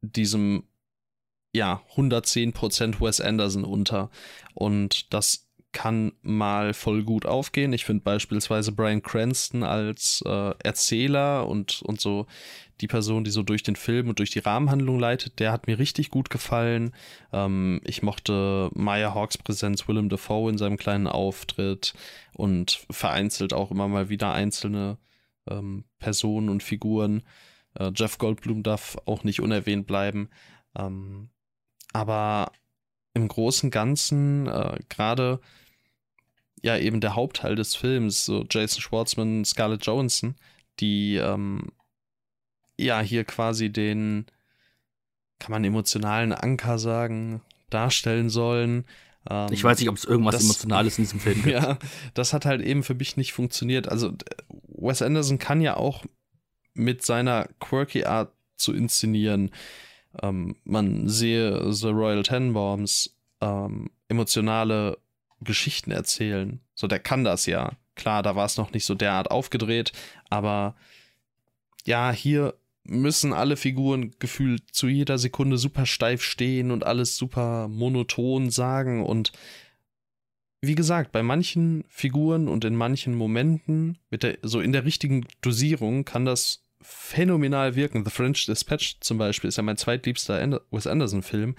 diesem, 0.00 0.64
ja, 1.52 1.82
110% 1.94 3.00
Wes 3.00 3.20
Anderson 3.20 3.64
unter. 3.64 4.10
Und 4.54 5.12
das 5.12 5.46
kann 5.72 6.12
mal 6.22 6.74
voll 6.74 7.02
gut 7.02 7.26
aufgehen. 7.26 7.72
Ich 7.72 7.84
finde 7.84 8.04
beispielsweise 8.04 8.72
Brian 8.72 9.02
Cranston 9.02 9.62
als 9.62 10.22
äh, 10.26 10.54
Erzähler 10.62 11.48
und, 11.48 11.82
und 11.82 12.00
so 12.00 12.26
die 12.80 12.88
Person, 12.88 13.24
die 13.24 13.30
so 13.30 13.42
durch 13.42 13.62
den 13.62 13.76
Film 13.76 14.08
und 14.08 14.18
durch 14.18 14.30
die 14.30 14.40
Rahmenhandlung 14.40 14.98
leitet, 14.98 15.38
der 15.38 15.52
hat 15.52 15.66
mir 15.66 15.78
richtig 15.78 16.10
gut 16.10 16.30
gefallen. 16.30 16.94
Ähm, 17.32 17.80
ich 17.84 18.02
mochte 18.02 18.70
Maya 18.74 19.14
Hawks 19.14 19.38
Präsenz, 19.38 19.88
Willem 19.88 20.08
Dafoe 20.08 20.50
in 20.50 20.58
seinem 20.58 20.76
kleinen 20.76 21.06
Auftritt 21.06 21.94
und 22.34 22.84
vereinzelt 22.90 23.52
auch 23.52 23.70
immer 23.70 23.88
mal 23.88 24.08
wieder 24.08 24.32
einzelne 24.32 24.98
ähm, 25.48 25.84
Personen 25.98 26.48
und 26.48 26.62
Figuren. 26.62 27.22
Äh, 27.78 27.92
Jeff 27.94 28.18
Goldblum 28.18 28.62
darf 28.62 28.98
auch 29.06 29.24
nicht 29.24 29.40
unerwähnt 29.40 29.86
bleiben. 29.86 30.28
Ähm, 30.76 31.30
aber 31.92 32.52
im 33.14 33.28
Großen 33.28 33.70
Ganzen, 33.70 34.46
äh, 34.46 34.78
gerade 34.88 35.40
ja 36.62 36.78
eben 36.78 37.00
der 37.00 37.14
Hauptteil 37.14 37.56
des 37.56 37.74
Films, 37.74 38.24
so 38.24 38.44
Jason 38.48 38.80
Schwartzman, 38.80 39.44
Scarlett 39.44 39.84
Johansson, 39.84 40.36
die 40.80 41.16
ähm, 41.16 41.72
ja 42.78 43.00
hier 43.00 43.24
quasi 43.24 43.70
den, 43.70 44.26
kann 45.38 45.50
man 45.50 45.64
emotionalen 45.64 46.32
Anker 46.32 46.78
sagen, 46.78 47.42
darstellen 47.68 48.30
sollen. 48.30 48.84
Ähm, 49.28 49.48
ich 49.52 49.64
weiß 49.64 49.78
nicht, 49.80 49.88
ob 49.88 49.96
es 49.96 50.04
irgendwas 50.04 50.36
das, 50.36 50.44
Emotionales 50.44 50.98
in 50.98 51.04
diesem 51.04 51.20
Film 51.20 51.34
gibt. 51.42 51.48
Ja, 51.48 51.78
das 52.14 52.32
hat 52.32 52.46
halt 52.46 52.62
eben 52.62 52.82
für 52.82 52.94
mich 52.94 53.16
nicht 53.16 53.32
funktioniert. 53.32 53.88
Also 53.88 54.12
Wes 54.68 55.02
Anderson 55.02 55.38
kann 55.38 55.60
ja 55.60 55.76
auch 55.76 56.04
mit 56.74 57.04
seiner 57.04 57.48
quirky 57.60 58.04
Art 58.04 58.32
zu 58.56 58.72
inszenieren. 58.72 59.50
Ähm, 60.22 60.56
man 60.64 61.08
sehe 61.08 61.72
The 61.72 61.88
Royal 61.88 62.22
Tenenbaums 62.22 63.16
ähm, 63.40 63.90
emotionale 64.08 64.98
Geschichten 65.44 65.90
erzählen. 65.90 66.60
So, 66.74 66.86
der 66.86 66.98
kann 66.98 67.24
das 67.24 67.46
ja. 67.46 67.72
Klar, 67.94 68.22
da 68.22 68.36
war 68.36 68.46
es 68.46 68.56
noch 68.56 68.72
nicht 68.72 68.84
so 68.84 68.94
derart 68.94 69.30
aufgedreht, 69.30 69.92
aber 70.30 70.74
ja, 71.84 72.10
hier 72.10 72.54
müssen 72.84 73.32
alle 73.32 73.56
Figuren 73.56 74.12
gefühlt 74.18 74.62
zu 74.72 74.88
jeder 74.88 75.18
Sekunde 75.18 75.58
super 75.58 75.86
steif 75.86 76.22
stehen 76.22 76.70
und 76.70 76.84
alles 76.84 77.16
super 77.16 77.68
monoton 77.68 78.50
sagen 78.50 79.04
und 79.04 79.32
wie 80.64 80.74
gesagt, 80.76 81.10
bei 81.10 81.24
manchen 81.24 81.84
Figuren 81.88 82.48
und 82.48 82.64
in 82.64 82.76
manchen 82.76 83.14
Momenten, 83.14 83.98
mit 84.10 84.22
der, 84.22 84.38
so 84.42 84.60
in 84.60 84.72
der 84.72 84.84
richtigen 84.84 85.26
Dosierung, 85.40 86.04
kann 86.04 86.24
das 86.24 86.64
phänomenal 86.80 87.74
wirken. 87.74 88.04
The 88.04 88.12
French 88.12 88.46
Dispatch 88.46 88.98
zum 89.00 89.18
Beispiel 89.18 89.48
ist 89.48 89.56
ja 89.56 89.64
mein 89.64 89.76
zweitliebster 89.76 90.60
Wes 90.70 90.86
Anderson-Film 90.86 91.56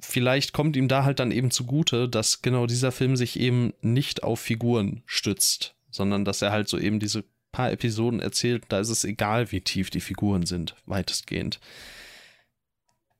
vielleicht 0.00 0.52
kommt 0.52 0.76
ihm 0.76 0.88
da 0.88 1.04
halt 1.04 1.20
dann 1.20 1.30
eben 1.30 1.50
zugute, 1.50 2.08
dass 2.08 2.42
genau 2.42 2.66
dieser 2.66 2.92
Film 2.92 3.16
sich 3.16 3.38
eben 3.38 3.72
nicht 3.80 4.22
auf 4.22 4.40
Figuren 4.40 5.02
stützt, 5.06 5.74
sondern 5.90 6.24
dass 6.24 6.42
er 6.42 6.50
halt 6.50 6.68
so 6.68 6.78
eben 6.78 7.00
diese 7.00 7.24
paar 7.52 7.72
Episoden 7.72 8.20
erzählt, 8.20 8.64
da 8.68 8.80
ist 8.80 8.90
es 8.90 9.04
egal, 9.04 9.50
wie 9.52 9.60
tief 9.60 9.90
die 9.90 10.00
Figuren 10.00 10.46
sind, 10.46 10.74
weitestgehend. 10.86 11.60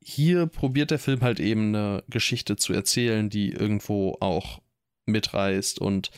Hier 0.01 0.47
probiert 0.47 0.91
der 0.91 0.99
Film 0.99 1.21
halt 1.21 1.41
eben 1.41 1.75
eine 1.75 2.03
Geschichte 2.09 2.57
zu 2.57 2.73
erzählen, 2.73 3.31
die 3.31 3.51
irgendwo 3.51 4.17
auch 4.21 4.61
mitreißt 5.07 5.81
und 5.81 6.11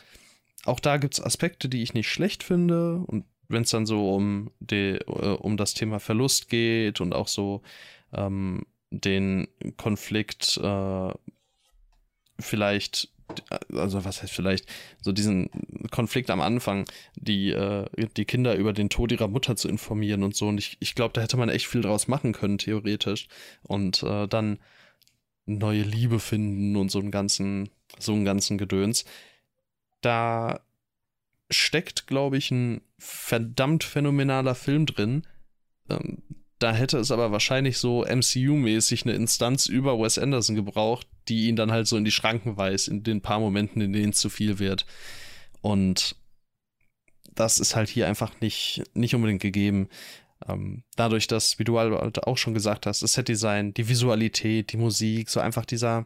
auch 0.64 0.80
da 0.80 0.96
gibt 0.96 1.14
es 1.14 1.22
Aspekte, 1.22 1.68
die 1.68 1.82
ich 1.82 1.94
nicht 1.94 2.08
schlecht 2.08 2.42
finde 2.42 2.96
und 3.06 3.24
wenn 3.48 3.62
es 3.62 3.70
dann 3.70 3.86
so 3.86 4.14
um, 4.14 4.52
die, 4.60 4.98
äh, 5.06 5.36
um 5.40 5.56
das 5.56 5.74
Thema 5.74 5.98
Verlust 5.98 6.48
geht 6.48 7.00
und 7.00 7.12
auch 7.14 7.28
so 7.28 7.62
ähm, 8.12 8.64
den 8.90 9.48
Konflikt 9.76 10.56
äh, 10.58 11.12
vielleicht, 12.38 13.08
also 13.72 14.04
was 14.04 14.22
heißt 14.22 14.32
vielleicht, 14.32 14.66
so 15.00 15.12
diesen 15.12 15.50
Konflikt 15.90 16.30
am 16.30 16.40
Anfang, 16.40 16.86
die, 17.14 17.50
äh, 17.50 17.86
die 18.16 18.24
Kinder 18.24 18.56
über 18.56 18.72
den 18.72 18.90
Tod 18.90 19.12
ihrer 19.12 19.28
Mutter 19.28 19.56
zu 19.56 19.68
informieren 19.68 20.22
und 20.22 20.34
so. 20.34 20.48
Und 20.48 20.58
ich, 20.58 20.76
ich 20.80 20.94
glaube, 20.94 21.12
da 21.14 21.20
hätte 21.20 21.36
man 21.36 21.48
echt 21.48 21.66
viel 21.66 21.82
draus 21.82 22.08
machen 22.08 22.32
können, 22.32 22.58
theoretisch. 22.58 23.28
Und 23.62 24.02
äh, 24.02 24.26
dann 24.26 24.58
neue 25.46 25.82
Liebe 25.82 26.20
finden 26.20 26.76
und 26.76 26.90
so 26.90 26.98
einen 26.98 27.10
ganzen, 27.10 27.70
so 27.98 28.12
einen 28.12 28.24
ganzen 28.24 28.58
Gedöns. 28.58 29.04
Da 30.00 30.60
steckt, 31.50 32.06
glaube 32.06 32.36
ich, 32.38 32.50
ein 32.50 32.80
verdammt 32.98 33.84
phänomenaler 33.84 34.54
Film 34.54 34.86
drin, 34.86 35.26
ähm, 35.88 36.22
da 36.60 36.74
hätte 36.74 36.98
es 36.98 37.10
aber 37.10 37.32
wahrscheinlich 37.32 37.78
so 37.78 38.04
MCU-mäßig 38.04 39.04
eine 39.04 39.14
Instanz 39.14 39.66
über 39.66 39.98
Wes 39.98 40.18
Anderson 40.18 40.54
gebraucht, 40.54 41.06
die 41.28 41.48
ihn 41.48 41.56
dann 41.56 41.72
halt 41.72 41.86
so 41.86 41.96
in 41.96 42.04
die 42.04 42.10
Schranken 42.10 42.56
weist, 42.58 42.86
in 42.86 43.02
den 43.02 43.22
paar 43.22 43.40
Momenten, 43.40 43.80
in 43.80 43.94
denen 43.94 44.10
es 44.10 44.18
zu 44.18 44.28
viel 44.28 44.58
wird. 44.58 44.84
Und 45.62 46.16
das 47.34 47.58
ist 47.58 47.76
halt 47.76 47.88
hier 47.88 48.06
einfach 48.06 48.40
nicht, 48.42 48.82
nicht 48.92 49.14
unbedingt 49.14 49.40
gegeben. 49.40 49.88
Ähm, 50.46 50.82
dadurch, 50.96 51.26
dass, 51.26 51.58
wie 51.58 51.64
du 51.64 51.78
halt 51.78 52.26
auch 52.26 52.36
schon 52.36 52.54
gesagt 52.54 52.84
hast, 52.84 53.02
das 53.02 53.14
Setdesign, 53.14 53.72
die 53.72 53.88
Visualität, 53.88 54.72
die 54.72 54.76
Musik, 54.76 55.30
so 55.30 55.40
einfach 55.40 55.64
dieser, 55.64 56.04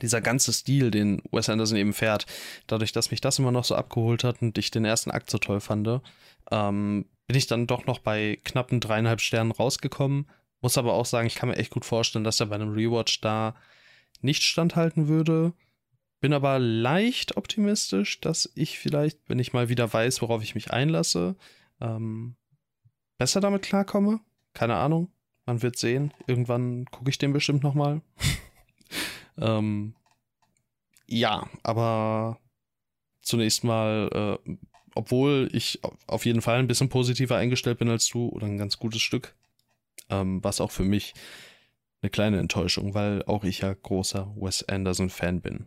dieser 0.00 0.20
ganze 0.20 0.52
Stil, 0.52 0.90
den 0.90 1.22
Wes 1.30 1.48
Anderson 1.48 1.78
eben 1.78 1.92
fährt, 1.92 2.26
dadurch, 2.66 2.90
dass 2.90 3.12
mich 3.12 3.20
das 3.20 3.38
immer 3.38 3.52
noch 3.52 3.64
so 3.64 3.76
abgeholt 3.76 4.24
hat 4.24 4.42
und 4.42 4.58
ich 4.58 4.72
den 4.72 4.84
ersten 4.84 5.12
Akt 5.12 5.30
so 5.30 5.38
toll 5.38 5.60
fand, 5.60 6.00
ähm, 6.50 7.06
bin 7.32 7.38
ich 7.38 7.46
dann 7.46 7.66
doch 7.66 7.86
noch 7.86 7.98
bei 7.98 8.38
knappen 8.44 8.78
dreieinhalb 8.78 9.22
Sternen 9.22 9.52
rausgekommen. 9.52 10.28
Muss 10.60 10.76
aber 10.76 10.92
auch 10.92 11.06
sagen, 11.06 11.26
ich 11.26 11.34
kann 11.34 11.48
mir 11.48 11.56
echt 11.56 11.70
gut 11.70 11.86
vorstellen, 11.86 12.24
dass 12.24 12.40
er 12.40 12.46
bei 12.48 12.56
einem 12.56 12.74
Rewatch 12.74 13.22
da 13.22 13.54
nicht 14.20 14.42
standhalten 14.42 15.08
würde. 15.08 15.54
Bin 16.20 16.34
aber 16.34 16.58
leicht 16.58 17.38
optimistisch, 17.38 18.20
dass 18.20 18.52
ich 18.54 18.78
vielleicht, 18.78 19.18
wenn 19.28 19.38
ich 19.38 19.54
mal 19.54 19.70
wieder 19.70 19.90
weiß, 19.90 20.20
worauf 20.20 20.42
ich 20.42 20.54
mich 20.54 20.72
einlasse, 20.72 21.34
ähm, 21.80 22.36
besser 23.16 23.40
damit 23.40 23.62
klarkomme. 23.62 24.20
Keine 24.52 24.76
Ahnung. 24.76 25.10
Man 25.46 25.62
wird 25.62 25.78
sehen. 25.78 26.12
Irgendwann 26.26 26.84
gucke 26.84 27.08
ich 27.08 27.16
den 27.16 27.32
bestimmt 27.32 27.62
nochmal. 27.62 28.02
ähm, 29.38 29.94
ja, 31.06 31.48
aber 31.62 32.38
zunächst 33.22 33.64
mal 33.64 34.38
äh, 34.46 34.56
obwohl 34.94 35.48
ich 35.52 35.80
auf 36.06 36.24
jeden 36.26 36.42
Fall 36.42 36.58
ein 36.58 36.66
bisschen 36.66 36.88
positiver 36.88 37.36
eingestellt 37.36 37.78
bin 37.78 37.88
als 37.88 38.08
du 38.08 38.28
oder 38.28 38.46
ein 38.46 38.58
ganz 38.58 38.78
gutes 38.78 39.02
Stück, 39.02 39.34
ähm, 40.10 40.42
was 40.42 40.60
auch 40.60 40.70
für 40.70 40.84
mich 40.84 41.14
eine 42.02 42.10
kleine 42.10 42.38
Enttäuschung, 42.38 42.94
weil 42.94 43.22
auch 43.24 43.44
ich 43.44 43.60
ja 43.60 43.72
großer 43.74 44.34
Wes 44.36 44.68
Anderson-Fan 44.68 45.40
bin. 45.40 45.66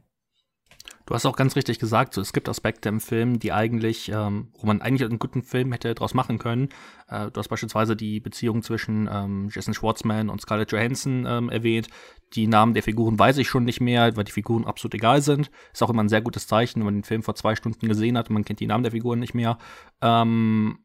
Du 1.06 1.14
hast 1.14 1.26
auch 1.28 1.36
ganz 1.36 1.56
richtig 1.56 1.78
gesagt, 1.78 2.16
so, 2.16 2.22
es 2.22 2.34
gibt 2.34 2.50
Aspekte 2.50 2.90
im 2.90 3.00
Film, 3.00 3.38
die 3.38 3.52
eigentlich, 3.52 4.10
ähm, 4.10 4.48
wo 4.58 4.66
man 4.66 4.82
eigentlich 4.82 5.08
einen 5.08 5.20
guten 5.20 5.44
Film 5.44 5.72
hätte 5.72 5.94
daraus 5.94 6.16
machen 6.16 6.40
können. 6.40 6.70
Äh, 7.08 7.30
du 7.30 7.40
hast 7.40 7.48
beispielsweise 7.48 7.96
die 7.96 8.20
Beziehung 8.20 8.64
zwischen 8.64 9.08
ähm, 9.12 9.50
Jason 9.52 9.76
Schwartzman 9.76 10.30
und 10.30 10.42
Scarlett 10.42 10.72
Johansson 10.72 11.28
ähm, 11.28 11.50
erwähnt. 11.50 11.90
Die 12.34 12.48
Namen 12.48 12.74
der 12.74 12.82
Figuren 12.82 13.20
weiß 13.20 13.38
ich 13.38 13.48
schon 13.48 13.66
nicht 13.66 13.82
mehr, 13.82 14.18
weil 14.18 14.24
die 14.24 14.32
Figuren 14.32 14.66
absolut 14.66 14.96
egal 14.96 15.22
sind. 15.22 15.52
Ist 15.72 15.84
auch 15.84 15.92
immer 15.92 16.04
ein 16.04 16.10
sehr 16.10 16.22
gutes 16.22 16.48
Zeichen, 16.48 16.80
wenn 16.80 16.86
man 16.86 16.96
den 16.96 17.04
Film 17.04 17.22
vor 17.22 17.36
zwei 17.36 17.56
Stunden 17.56 17.88
gesehen 17.88 18.18
hat 18.18 18.30
und 18.30 18.34
man 18.34 18.44
kennt 18.44 18.60
die 18.60 18.68
Namen 18.68 18.84
der 18.84 18.92
Figuren 18.92 19.20
nicht 19.20 19.36
mehr. 19.36 19.60
Ähm, 20.02 20.80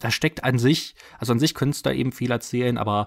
da 0.00 0.10
steckt 0.10 0.42
an 0.42 0.58
sich, 0.58 0.96
also 1.20 1.32
an 1.32 1.38
sich 1.38 1.54
könntest 1.54 1.86
du 1.86 1.90
da 1.90 1.94
eben 1.94 2.10
viel 2.10 2.32
erzählen, 2.32 2.76
aber 2.76 3.06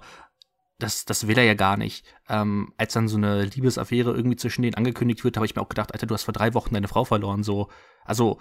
das, 0.78 1.06
das 1.06 1.28
will 1.28 1.38
er 1.38 1.46
ja 1.46 1.54
gar 1.54 1.78
nicht. 1.78 2.06
Ähm, 2.30 2.74
als 2.78 2.94
dann 2.94 3.08
so 3.08 3.18
eine 3.18 3.46
Liebesaffäre 3.46 4.14
irgendwie 4.14 4.36
zwischen 4.36 4.62
denen 4.62 4.76
angekündigt 4.76 5.24
wird, 5.24 5.38
habe 5.38 5.46
ich 5.46 5.56
mir 5.56 5.62
auch 5.62 5.70
gedacht, 5.70 5.94
Alter, 5.94 6.08
du 6.08 6.14
hast 6.14 6.24
vor 6.24 6.34
drei 6.34 6.54
Wochen 6.54 6.74
deine 6.74 6.88
Frau 6.88 7.06
verloren. 7.06 7.44
So, 7.44 7.70
also, 8.04 8.40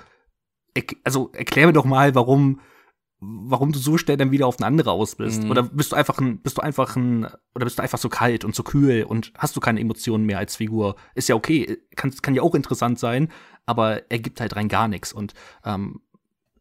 er, 0.75 0.83
also 1.05 1.31
erklär 1.33 1.67
mir 1.67 1.73
doch 1.73 1.85
mal, 1.85 2.15
warum, 2.15 2.61
warum 3.21 3.73
du 3.73 3.79
so 3.79 3.99
schnell 3.99 4.17
dann 4.17 4.33
wieder 4.33 4.47
auf 4.47 4.59
eine 4.59 4.67
andere 4.67 4.91
aus 4.91 5.15
bist. 5.15 5.45
Mhm. 5.45 5.51
Oder 5.51 5.63
bist 5.63 5.93
du 5.93 5.97
einfach 5.97 6.19
ein, 6.19 6.41
bist 6.41 6.59
du 6.59 6.63
einfach 6.63 6.97
ein, 6.97 7.27
oder 7.55 7.65
bist 7.65 7.79
du 7.79 7.83
einfach 7.83 7.99
so 7.99 8.09
kalt 8.09 8.45
und 8.45 8.55
so 8.55 8.65
kühl 8.65 9.05
und 9.05 9.33
hast 9.39 9.55
du 9.55 9.61
keine 9.61 9.81
Emotionen 9.81 10.27
mehr 10.27 10.39
als 10.39 10.57
Figur? 10.57 10.97
Ist 11.15 11.29
ja 11.29 11.37
okay, 11.37 11.79
kann, 11.95 12.11
kann 12.21 12.35
ja 12.35 12.43
auch 12.43 12.55
interessant 12.57 12.99
sein, 12.99 13.31
aber 13.65 14.11
er 14.11 14.19
gibt 14.19 14.41
halt 14.41 14.57
rein 14.57 14.69
gar 14.69 14.89
nichts. 14.89 15.13
Und 15.13 15.35
ähm, 15.65 16.01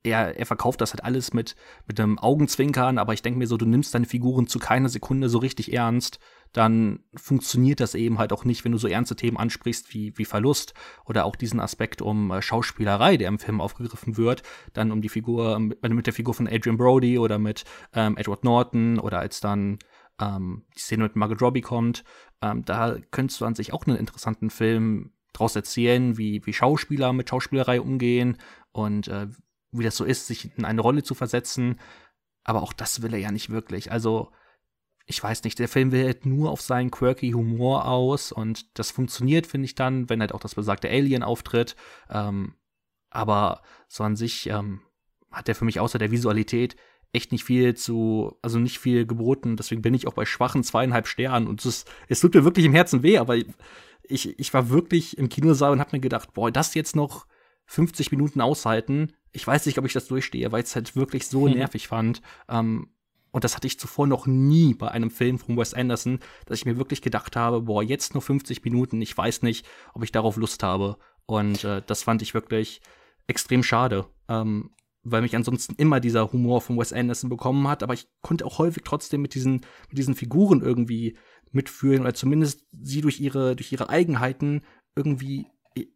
er, 0.04 0.38
er 0.38 0.46
verkauft 0.46 0.82
das 0.82 0.94
halt 0.94 1.04
alles 1.04 1.34
mit, 1.34 1.56
mit 1.88 2.00
einem 2.00 2.20
Augenzwinkern, 2.20 2.98
aber 2.98 3.14
ich 3.14 3.22
denke 3.22 3.40
mir 3.40 3.48
so, 3.48 3.58
du 3.58 3.66
nimmst 3.66 3.96
deine 3.96 4.06
Figuren 4.06 4.48
zu 4.48 4.60
keiner 4.60 4.90
Sekunde 4.90 5.30
so 5.30 5.38
richtig 5.38 5.74
ernst, 5.74 6.20
dann 6.52 7.00
funktioniert 7.16 7.80
das 7.80 7.96
eben 7.96 8.20
halt 8.20 8.32
auch 8.32 8.46
nicht, 8.46 8.64
wenn 8.64 8.74
du 8.74 8.78
so 8.78 8.88
ernste 8.88 9.16
Themen 9.16 9.38
ansprichst 9.38 9.94
wie, 9.94 10.14
wie 10.18 10.26
Verlust 10.26 10.74
oder 11.06 11.26
auch 11.26 11.36
diesen 11.36 11.60
Aspekt 11.60 12.02
um 12.02 12.32
äh, 12.32 12.42
Schauspielerei, 12.42 13.18
der 13.18 13.30
im 13.30 13.40
Film 13.40 13.62
aufgegriffen 13.62 14.18
wird, 14.18 14.44
dann 14.74 14.92
um 14.92 15.02
die 15.02 15.10
Figur, 15.10 15.58
mit, 15.60 15.82
mit 15.82 16.06
der 16.06 16.14
Figur 16.14 16.34
von 16.34 16.48
Adrian 16.48 16.78
Brody 16.78 17.18
oder 17.18 17.40
mit 17.40 17.64
ähm, 17.94 18.18
Edward 18.18 18.44
Norton 18.44 19.00
oder 19.00 19.20
als 19.20 19.40
dann 19.40 19.80
ähm, 20.20 20.66
die 20.76 20.82
Szene 20.82 21.04
mit 21.04 21.16
Margot 21.16 21.42
Robbie 21.42 21.62
kommt, 21.62 22.04
ähm, 22.42 22.64
da 22.66 22.98
könntest 23.10 23.42
du 23.42 23.46
an 23.46 23.56
sich 23.56 23.74
auch 23.74 23.88
einen 23.88 23.98
interessanten 23.98 24.50
Film 24.50 25.14
draus 25.32 25.56
erzählen, 25.56 26.18
wie, 26.18 26.46
wie 26.46 26.54
Schauspieler 26.54 27.14
mit 27.14 27.30
Schauspielerei 27.30 27.82
umgehen 27.82 28.38
und 28.72 29.08
äh, 29.08 29.28
wie 29.74 29.84
das 29.84 29.98
so 29.98 30.06
ist, 30.06 30.28
sich 30.28 30.56
in 30.58 30.66
eine 30.66 30.82
Rolle 30.82 31.04
zu 31.04 31.16
versetzen. 31.16 31.80
Aber 32.44 32.62
auch 32.62 32.74
das 32.74 33.02
will 33.02 33.14
er 33.14 33.20
ja 33.20 33.32
nicht 33.32 33.50
wirklich. 33.50 33.92
Also, 33.92 34.32
ich 35.06 35.22
weiß 35.22 35.44
nicht, 35.44 35.60
der 35.60 35.68
Film 35.68 35.92
wählt 35.92 36.26
nur 36.26 36.52
auf 36.52 36.62
seinen 36.62 36.92
quirky 36.92 37.32
Humor 37.32 37.88
aus 37.88 38.32
und 38.32 38.78
das 38.78 38.92
funktioniert, 38.92 39.48
finde 39.48 39.66
ich 39.66 39.76
dann, 39.76 40.10
wenn 40.10 40.22
halt 40.22 40.34
auch 40.34 40.40
das 40.40 40.56
besagte 40.56 40.90
Alien 40.90 41.24
auftritt. 41.24 41.76
Ähm, 42.10 42.56
aber 43.10 43.62
so 43.88 44.04
an 44.04 44.16
sich 44.16 44.48
ähm, 44.50 44.82
hat 45.32 45.48
der 45.48 45.56
für 45.56 45.66
mich 45.66 45.80
außer 45.80 46.00
der 46.00 46.12
Visualität 46.12 46.76
echt 47.12 47.32
nicht 47.32 47.44
viel 47.44 47.76
zu, 47.76 48.38
also 48.42 48.60
nicht 48.60 48.80
viel 48.80 49.06
geboten. 49.06 49.56
Deswegen 49.56 49.82
bin 49.82 49.94
ich 49.94 50.08
auch 50.08 50.14
bei 50.14 50.26
schwachen 50.26 50.64
zweieinhalb 50.64 51.08
Sternen 51.08 51.48
und 51.48 51.64
es, 51.64 51.86
es 52.08 52.20
tut 52.20 52.34
mir 52.34 52.44
wirklich 52.44 52.66
im 52.66 52.74
Herzen 52.74 53.04
weh, 53.04 53.18
aber 53.18 53.36
ich, 54.04 54.40
ich 54.40 54.54
war 54.54 54.70
wirklich 54.70 55.18
im 55.18 55.30
Kinosaal 55.30 55.72
und 55.72 55.80
habe 55.80 55.96
mir 55.96 56.02
gedacht, 56.02 56.34
boah, 56.34 56.52
das 56.52 56.74
jetzt 56.74 56.96
noch 56.96 57.28
50 57.66 58.12
Minuten 58.12 58.42
aushalten. 58.42 59.14
Ich 59.32 59.46
weiß 59.46 59.66
nicht, 59.66 59.78
ob 59.78 59.86
ich 59.86 59.94
das 59.94 60.08
durchstehe, 60.08 60.52
weil 60.52 60.62
ich 60.62 60.68
es 60.68 60.76
halt 60.76 60.96
wirklich 60.96 61.28
so 61.28 61.48
hm. 61.48 61.58
nervig 61.58 61.88
fand. 61.88 62.22
Ähm, 62.50 62.90
und 63.32 63.44
das 63.44 63.56
hatte 63.56 63.66
ich 63.66 63.80
zuvor 63.80 64.06
noch 64.06 64.28
nie 64.28 64.76
bei 64.76 64.90
einem 64.90 65.10
Film 65.10 65.40
von 65.40 65.58
Wes 65.58 65.74
Anderson, 65.74 66.20
dass 66.46 66.60
ich 66.60 66.66
mir 66.66 66.78
wirklich 66.78 67.02
gedacht 67.02 67.36
habe, 67.36 67.62
boah, 67.62 67.82
jetzt 67.82 68.14
nur 68.14 68.22
50 68.22 68.64
Minuten, 68.64 69.02
ich 69.02 69.18
weiß 69.18 69.42
nicht, 69.42 69.66
ob 69.94 70.04
ich 70.04 70.12
darauf 70.12 70.38
Lust 70.38 70.62
habe. 70.62 70.98
Und 71.26 71.64
äh, 71.64 71.82
das 71.86 72.04
fand 72.04 72.22
ich 72.22 72.36
wirklich 72.36 72.82
extrem 73.26 73.64
schade, 73.64 74.06
ähm, 74.28 74.70
weil 75.02 75.24
mich 75.24 75.36
ansonsten 75.36 75.74
immer 75.78 76.00
dieser 76.00 76.32
Humor 76.32 76.62
von 76.62 76.78
Wes 76.78 76.94
Anderson 76.94 77.30
bekommen 77.30 77.68
hat, 77.68 77.82
aber 77.82 77.96
ich 77.96 78.08
konnte 78.22 78.46
auch 78.46 78.60
häufig 78.60 78.84
trotzdem 78.86 79.22
mit 79.22 79.34
diesen, 79.34 79.62
mit 79.90 79.98
diesen 79.98 80.16
Figuren 80.16 80.62
irgendwie 80.62 81.18
mitfühlen 81.52 82.02
oder 82.02 82.14
zumindest 82.14 82.66
sie 82.72 83.02
durch 83.02 83.20
ihre, 83.20 83.56
durch 83.56 83.72
ihre 83.72 83.90
Eigenheiten 83.90 84.62
irgendwie 84.96 85.48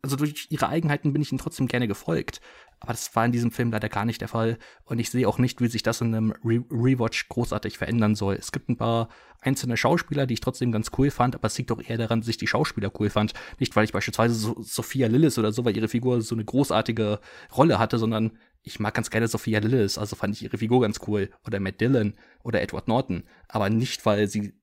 also 0.02 0.16
durch 0.16 0.48
ihre 0.50 0.70
Eigenheiten 0.70 1.14
bin 1.14 1.22
ich 1.22 1.32
ihnen 1.32 1.40
trotzdem 1.40 1.68
gerne 1.68 1.88
gefolgt. 1.88 2.42
Aber 2.80 2.94
das 2.94 3.16
war 3.16 3.26
in 3.26 3.32
diesem 3.32 3.52
Film 3.52 3.72
leider 3.72 3.90
gar 3.90 4.06
nicht 4.06 4.22
der 4.22 4.28
Fall. 4.28 4.60
Und 4.84 5.00
ich 5.00 5.10
sehe 5.10 5.28
auch 5.28 5.40
nicht, 5.40 5.62
wie 5.62 5.68
sich 5.68 5.82
das 5.82 6.02
in 6.02 6.14
einem 6.14 6.32
Re 6.44 6.64
Rewatch 6.70 7.28
großartig 7.30 7.78
verändern 7.78 8.16
soll. 8.16 8.36
Es 8.36 8.52
gibt 8.52 8.70
ein 8.70 8.78
paar 8.78 9.10
einzelne 9.42 9.78
Schauspieler, 9.78 10.28
die 10.28 10.36
ich 10.36 10.42
trotzdem 10.42 10.72
ganz 10.72 10.92
cool 10.98 11.10
fand, 11.10 11.36
aber 11.36 11.48
es 11.48 11.58
liegt 11.58 11.72
doch 11.72 11.82
eher 11.82 11.98
daran, 11.98 12.20
dass 12.20 12.28
ich 12.28 12.38
die 12.38 12.48
Schauspieler 12.48 12.92
cool 13.00 13.10
fand. 13.10 13.34
Nicht, 13.60 13.76
weil 13.76 13.86
ich 13.86 13.94
beispielsweise 13.94 14.36
so 14.36 14.56
Sophia 14.62 15.08
Lillis 15.08 15.40
oder 15.40 15.52
so, 15.52 15.66
weil 15.66 15.76
ihre 15.76 15.88
Figur 15.88 16.22
so 16.22 16.36
eine 16.36 16.46
großartige 16.46 17.20
Rolle 17.56 17.80
hatte, 17.80 17.98
sondern 17.98 18.38
ich 18.62 18.80
mag 18.80 18.94
ganz 18.94 19.10
gerne 19.10 19.28
Sophia 19.28 19.60
Lillis, 19.60 19.98
also 19.98 20.16
fand 20.16 20.36
ich 20.36 20.44
ihre 20.44 20.58
Figur 20.58 20.82
ganz 20.82 21.00
cool. 21.08 21.30
Oder 21.46 21.60
Matt 21.60 21.82
Dillon 21.82 22.14
oder 22.44 22.62
Edward 22.62 22.88
Norton. 22.88 23.24
Aber 23.48 23.70
nicht, 23.70 24.06
weil 24.06 24.28
sie 24.28 24.54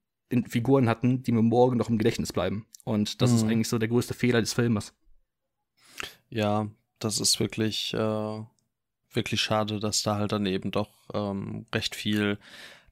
Figuren 0.49 0.89
hatten, 0.89 1.23
die 1.23 1.33
mir 1.33 1.43
morgen 1.43 1.77
noch 1.77 1.89
im 1.89 1.99
Gedächtnis 1.99 2.33
bleiben. 2.33 2.67
Und 2.85 3.23
das 3.23 3.31
mhm. 3.31 3.37
ist 3.37 3.45
eigentlich 3.45 3.69
so 3.69 3.79
der 3.79 3.89
größte 3.89 4.15
Fehler 4.15 4.41
des 4.41 4.53
Filmes. 4.53 4.95
Ja, 6.31 6.69
das 6.99 7.21
ist 7.21 7.41
wirklich, 7.41 7.95
äh, 7.95 8.43
wirklich 9.13 9.41
schade, 9.41 9.81
dass 9.81 10.03
da 10.03 10.17
halt 10.17 10.33
dann 10.33 10.47
eben 10.47 10.71
doch 10.71 10.91
ähm, 11.13 11.67
recht 11.73 11.95
viel 11.95 12.39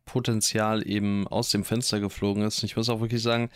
Potenzial 0.04 0.86
eben 0.86 1.26
aus 1.28 1.50
dem 1.50 1.64
Fenster 1.64 2.00
geflogen 2.00 2.42
ist. 2.42 2.62
Ich 2.62 2.76
muss 2.76 2.88
auch 2.88 3.00
wirklich 3.00 3.22
sagen, 3.22 3.50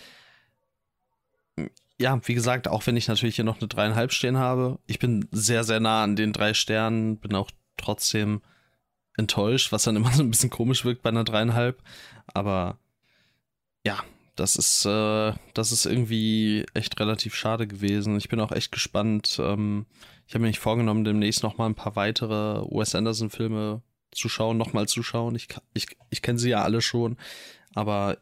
ja, 1.99 2.21
wie 2.27 2.35
gesagt, 2.35 2.69
auch 2.69 2.87
wenn 2.87 2.97
ich 2.97 3.09
natürlich 3.09 3.37
hier 3.37 3.45
noch 3.45 3.59
eine 3.59 3.69
dreieinhalb 3.69 4.13
stehen 4.13 4.37
habe, 4.37 4.79
ich 4.87 4.99
bin 4.99 5.29
sehr, 5.33 5.65
sehr 5.65 5.81
nah 5.81 6.03
an 6.03 6.17
den 6.17 6.33
drei 6.33 6.53
Sternen, 6.55 7.19
bin 7.19 7.35
auch 7.35 7.51
trotzdem 7.77 8.43
enttäuscht, 9.17 9.73
was 9.73 9.85
dann 9.85 9.97
immer 9.97 10.13
so 10.13 10.23
ein 10.23 10.31
bisschen 10.31 10.51
komisch 10.51 10.85
wirkt 10.85 11.03
bei 11.03 11.09
einer 11.09 11.25
dreieinhalb. 11.25 11.83
Aber 12.27 12.79
ja, 13.85 14.05
das 14.37 14.57
ist, 14.57 14.85
äh, 14.85 15.33
das 15.55 15.73
ist 15.73 15.87
irgendwie 15.87 16.65
echt 16.75 16.99
relativ 17.01 17.35
schade 17.35 17.67
gewesen. 17.67 18.17
Ich 18.17 18.29
bin 18.29 18.41
auch 18.41 18.53
echt 18.53 18.71
gespannt. 18.71 19.41
Ähm, 19.43 19.87
ich 20.27 20.35
habe 20.35 20.43
mir 20.43 20.49
nicht 20.49 20.61
vorgenommen, 20.61 21.05
demnächst 21.05 21.43
noch 21.43 21.59
mal 21.59 21.67
ein 21.67 21.75
paar 21.75 21.97
weitere 21.97 22.61
Wes 22.71 22.95
Anderson-Filme 22.95 23.83
zu 24.13 24.29
schauen, 24.29 24.57
nochmal 24.57 24.89
zu 24.89 25.03
schauen. 25.03 25.35
Ich, 25.35 25.49
ich, 25.75 25.87
ich 26.11 26.23
kenne 26.23 26.39
sie 26.39 26.51
ja 26.51 26.63
alle 26.63 26.81
schon, 26.81 27.17
aber 27.75 28.19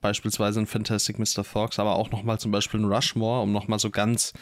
beispielsweise 0.00 0.60
ein 0.60 0.66
Fantastic 0.66 1.18
Mr. 1.18 1.44
Fox, 1.44 1.78
aber 1.78 1.96
auch 1.96 2.10
nochmal 2.10 2.38
zum 2.38 2.52
Beispiel 2.52 2.80
ein 2.80 2.92
Rushmore, 2.92 3.42
um 3.42 3.52
nochmal 3.52 3.78
so 3.78 3.90
ganz 3.90 4.32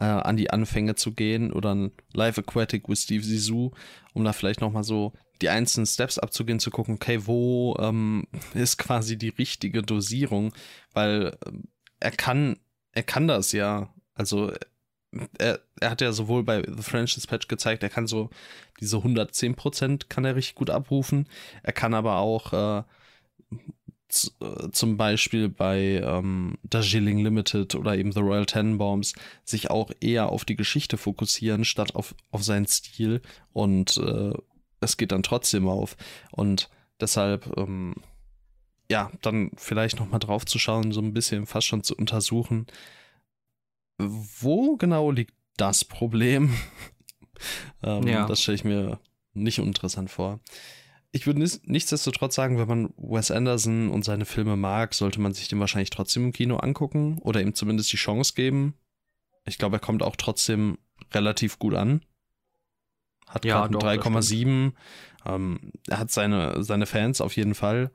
äh, 0.00 0.04
an 0.04 0.36
die 0.36 0.50
Anfänge 0.50 0.94
zu 0.94 1.12
gehen 1.12 1.52
oder 1.52 1.74
ein 1.74 1.92
Live 2.12 2.38
Aquatic 2.38 2.88
with 2.88 3.02
Steve 3.02 3.24
Zissou, 3.24 3.72
um 4.14 4.24
da 4.24 4.32
vielleicht 4.32 4.60
nochmal 4.60 4.84
so 4.84 5.12
die 5.42 5.48
einzelnen 5.48 5.86
Steps 5.86 6.18
abzugehen, 6.18 6.60
zu 6.60 6.70
gucken, 6.70 6.94
okay, 6.94 7.26
wo 7.26 7.76
ähm, 7.80 8.26
ist 8.54 8.78
quasi 8.78 9.16
die 9.16 9.30
richtige 9.30 9.82
Dosierung, 9.82 10.52
weil 10.92 11.36
äh, 11.44 11.52
er 12.00 12.10
kann, 12.10 12.58
er 12.92 13.02
kann 13.02 13.28
das 13.28 13.52
ja, 13.52 13.92
also 14.14 14.52
er, 15.38 15.60
er 15.80 15.90
hat 15.90 16.00
ja 16.00 16.12
sowohl 16.12 16.42
bei 16.42 16.62
The 16.66 16.82
French 16.82 17.14
Dispatch 17.14 17.48
gezeigt, 17.48 17.82
er 17.82 17.88
kann 17.88 18.06
so 18.06 18.30
diese 18.80 18.96
110% 18.98 20.08
kann 20.08 20.24
er 20.24 20.36
richtig 20.36 20.56
gut 20.56 20.70
abrufen, 20.70 21.28
er 21.62 21.72
kann 21.72 21.94
aber 21.94 22.16
auch 22.16 22.52
äh, 22.52 22.82
äh, 24.40 24.70
zum 24.70 24.96
Beispiel 24.96 25.48
bei 25.48 26.00
ähm, 26.04 26.58
Darjeeling 26.62 27.18
Limited 27.18 27.74
oder 27.74 27.96
eben 27.96 28.12
The 28.12 28.20
Royal 28.20 28.46
Tenenbaums 28.46 29.14
sich 29.44 29.70
auch 29.70 29.90
eher 30.00 30.28
auf 30.30 30.44
die 30.44 30.56
Geschichte 30.56 30.96
fokussieren, 30.96 31.64
statt 31.64 31.94
auf, 31.94 32.14
auf 32.30 32.44
seinen 32.44 32.66
Stil. 32.66 33.20
Und 33.52 33.96
äh, 33.98 34.32
es 34.86 34.96
geht 34.96 35.12
dann 35.12 35.22
trotzdem 35.22 35.68
auf. 35.68 35.96
Und 36.32 36.70
deshalb, 37.00 37.56
ähm, 37.58 37.94
ja, 38.90 39.10
dann 39.22 39.50
vielleicht 39.56 39.98
nochmal 39.98 40.20
drauf 40.20 40.46
zu 40.46 40.58
schauen, 40.58 40.92
so 40.92 41.00
ein 41.00 41.12
bisschen 41.12 41.46
fast 41.46 41.66
schon 41.66 41.82
zu 41.82 41.94
untersuchen, 41.94 42.66
wo 43.98 44.76
genau 44.76 45.10
liegt 45.10 45.34
das 45.56 45.84
Problem? 45.84 46.54
ähm, 47.82 48.06
ja. 48.06 48.26
Das 48.26 48.40
stelle 48.42 48.56
ich 48.56 48.64
mir 48.64 49.00
nicht 49.34 49.60
uninteressant 49.60 50.10
vor. 50.10 50.40
Ich 51.12 51.26
würde 51.26 51.46
nichtsdestotrotz 51.64 52.34
sagen, 52.34 52.58
wenn 52.58 52.68
man 52.68 52.94
Wes 52.98 53.30
Anderson 53.30 53.90
und 53.90 54.04
seine 54.04 54.26
Filme 54.26 54.56
mag, 54.56 54.92
sollte 54.92 55.20
man 55.20 55.32
sich 55.32 55.48
den 55.48 55.60
wahrscheinlich 55.60 55.90
trotzdem 55.90 56.24
im 56.24 56.32
Kino 56.32 56.56
angucken 56.56 57.18
oder 57.22 57.40
ihm 57.40 57.54
zumindest 57.54 57.90
die 57.92 57.96
Chance 57.96 58.34
geben. 58.34 58.74
Ich 59.46 59.56
glaube, 59.56 59.76
er 59.76 59.80
kommt 59.80 60.02
auch 60.02 60.16
trotzdem 60.16 60.78
relativ 61.14 61.58
gut 61.58 61.74
an. 61.74 62.02
Hat 63.26 63.44
ja, 63.44 63.64
3,7. 63.64 64.72
Ähm, 65.24 65.72
er 65.88 65.98
hat 65.98 66.10
seine, 66.10 66.62
seine 66.62 66.86
Fans 66.86 67.20
auf 67.20 67.36
jeden 67.36 67.54
Fall. 67.54 67.90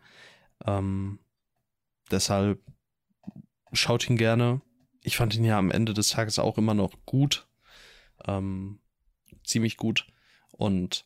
Ähm, 0.65 1.19
deshalb 2.09 2.59
schaut 3.73 4.09
ihn 4.09 4.17
gerne. 4.17 4.61
Ich 5.01 5.17
fand 5.17 5.35
ihn 5.35 5.45
ja 5.45 5.57
am 5.57 5.71
Ende 5.71 5.93
des 5.93 6.09
Tages 6.09 6.39
auch 6.39 6.57
immer 6.57 6.73
noch 6.73 6.93
gut. 7.05 7.47
Ähm, 8.27 8.79
ziemlich 9.43 9.77
gut. 9.77 10.07
Und 10.51 11.05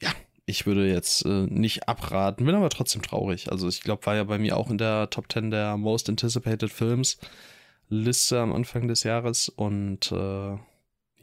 ja, 0.00 0.10
ich 0.46 0.66
würde 0.66 0.88
jetzt 0.88 1.24
äh, 1.24 1.46
nicht 1.46 1.88
abraten, 1.88 2.46
bin 2.46 2.54
aber 2.54 2.70
trotzdem 2.70 3.02
traurig. 3.02 3.50
Also 3.50 3.68
ich 3.68 3.82
glaube, 3.82 4.06
war 4.06 4.14
ja 4.14 4.24
bei 4.24 4.38
mir 4.38 4.56
auch 4.56 4.70
in 4.70 4.78
der 4.78 5.10
Top 5.10 5.30
10 5.30 5.50
der 5.50 5.76
Most 5.76 6.08
Anticipated 6.08 6.70
Films 6.70 7.18
Liste 7.88 8.40
am 8.40 8.52
Anfang 8.52 8.88
des 8.88 9.02
Jahres 9.02 9.48
und 9.48 10.10
äh, 10.10 10.56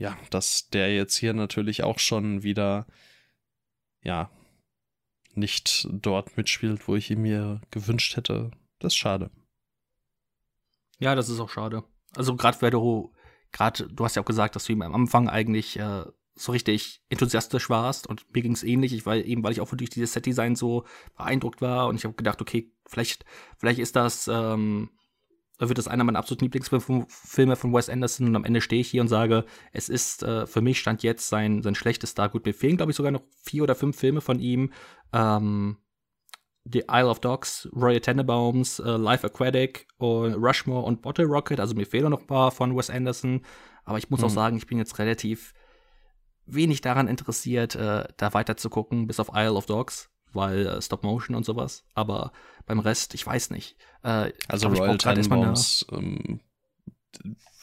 ja, 0.01 0.17
dass 0.31 0.67
der 0.69 0.91
jetzt 0.95 1.15
hier 1.15 1.33
natürlich 1.33 1.83
auch 1.83 1.99
schon 1.99 2.41
wieder, 2.41 2.87
ja, 4.01 4.31
nicht 5.35 5.87
dort 5.91 6.35
mitspielt, 6.37 6.87
wo 6.87 6.95
ich 6.95 7.11
ihn 7.11 7.21
mir 7.21 7.61
gewünscht 7.69 8.17
hätte. 8.17 8.49
Das 8.79 8.93
ist 8.93 8.97
schade. 8.97 9.29
Ja, 10.97 11.13
das 11.13 11.29
ist 11.29 11.39
auch 11.39 11.51
schade. 11.51 11.83
Also 12.15 12.35
gerade 12.35 12.71
du, 12.71 13.13
gerade, 13.51 13.87
du 13.89 14.03
hast 14.03 14.15
ja 14.15 14.23
auch 14.23 14.25
gesagt, 14.25 14.55
dass 14.55 14.65
du 14.65 14.73
ihm 14.73 14.81
am 14.81 14.95
Anfang 14.95 15.29
eigentlich 15.29 15.77
äh, 15.77 16.05
so 16.33 16.51
richtig 16.51 17.03
enthusiastisch 17.09 17.69
warst 17.69 18.07
und 18.07 18.25
mir 18.33 18.41
ging 18.41 18.53
es 18.53 18.63
ähnlich, 18.63 18.93
ich 18.93 19.05
war 19.05 19.17
eben, 19.17 19.43
weil 19.43 19.51
ich 19.51 19.61
auch 19.61 19.69
durch 19.69 19.91
dieses 19.91 20.13
Set-Design 20.13 20.55
so 20.55 20.83
beeindruckt 21.15 21.61
war 21.61 21.87
und 21.87 21.95
ich 21.95 22.05
habe 22.05 22.15
gedacht, 22.15 22.41
okay, 22.41 22.73
vielleicht, 22.87 23.23
vielleicht 23.59 23.79
ist 23.79 23.95
das 23.95 24.27
ähm, 24.27 24.89
wird 25.69 25.77
das 25.77 25.87
einer 25.87 26.03
meiner 26.03 26.19
absoluten 26.19 26.45
Lieblingsfilme 26.45 27.55
von 27.55 27.73
Wes 27.73 27.89
Anderson 27.89 28.27
und 28.27 28.35
am 28.35 28.43
Ende 28.43 28.61
stehe 28.61 28.81
ich 28.81 28.89
hier 28.89 29.01
und 29.01 29.07
sage, 29.07 29.45
es 29.71 29.89
ist 29.89 30.23
äh, 30.23 30.47
für 30.47 30.61
mich 30.61 30.79
stand 30.79 31.03
jetzt 31.03 31.29
sein, 31.29 31.61
sein 31.61 31.75
schlechtester. 31.75 32.29
Gut, 32.29 32.45
mir 32.45 32.53
fehlen, 32.53 32.77
glaube 32.77 32.91
ich, 32.91 32.95
sogar 32.95 33.11
noch 33.11 33.23
vier 33.43 33.63
oder 33.63 33.75
fünf 33.75 33.97
Filme 33.97 34.21
von 34.21 34.39
ihm. 34.39 34.71
Ähm, 35.13 35.77
The 36.63 36.83
Isle 36.91 37.07
of 37.07 37.19
Dogs, 37.19 37.67
Royal 37.75 37.99
Tenenbaums, 37.99 38.79
uh, 38.79 38.95
Life 38.95 39.25
Aquatic, 39.25 39.87
uh, 39.99 40.25
Rushmore 40.27 40.85
und 40.85 41.01
Bottle 41.01 41.25
Rocket. 41.25 41.59
Also 41.59 41.73
mir 41.73 41.85
fehlen 41.85 42.11
noch 42.11 42.21
ein 42.21 42.27
paar 42.27 42.51
von 42.51 42.77
Wes 42.77 42.89
Anderson. 42.89 43.41
Aber 43.83 43.97
ich 43.97 44.09
muss 44.09 44.19
mhm. 44.19 44.27
auch 44.27 44.29
sagen, 44.29 44.57
ich 44.57 44.67
bin 44.67 44.77
jetzt 44.77 44.99
relativ 44.99 45.53
wenig 46.45 46.81
daran 46.81 47.07
interessiert, 47.07 47.75
äh, 47.75 48.03
da 48.17 48.33
weiter 48.33 48.57
zu 48.57 48.69
gucken, 48.69 49.07
bis 49.07 49.19
auf 49.19 49.31
Isle 49.33 49.53
of 49.53 49.65
Dogs, 49.65 50.10
weil 50.33 50.67
äh, 50.67 50.81
Stop 50.81 51.03
Motion 51.03 51.35
und 51.35 51.45
sowas. 51.45 51.83
Aber 51.93 52.31
beim 52.65 52.79
Rest, 52.79 53.13
ich 53.13 53.25
weiß 53.25 53.49
nicht. 53.51 53.75
Äh, 54.03 54.31
also 54.47 54.67
Royal 54.69 54.97
Tenenbaums 54.97 55.85
ähm, 55.91 56.39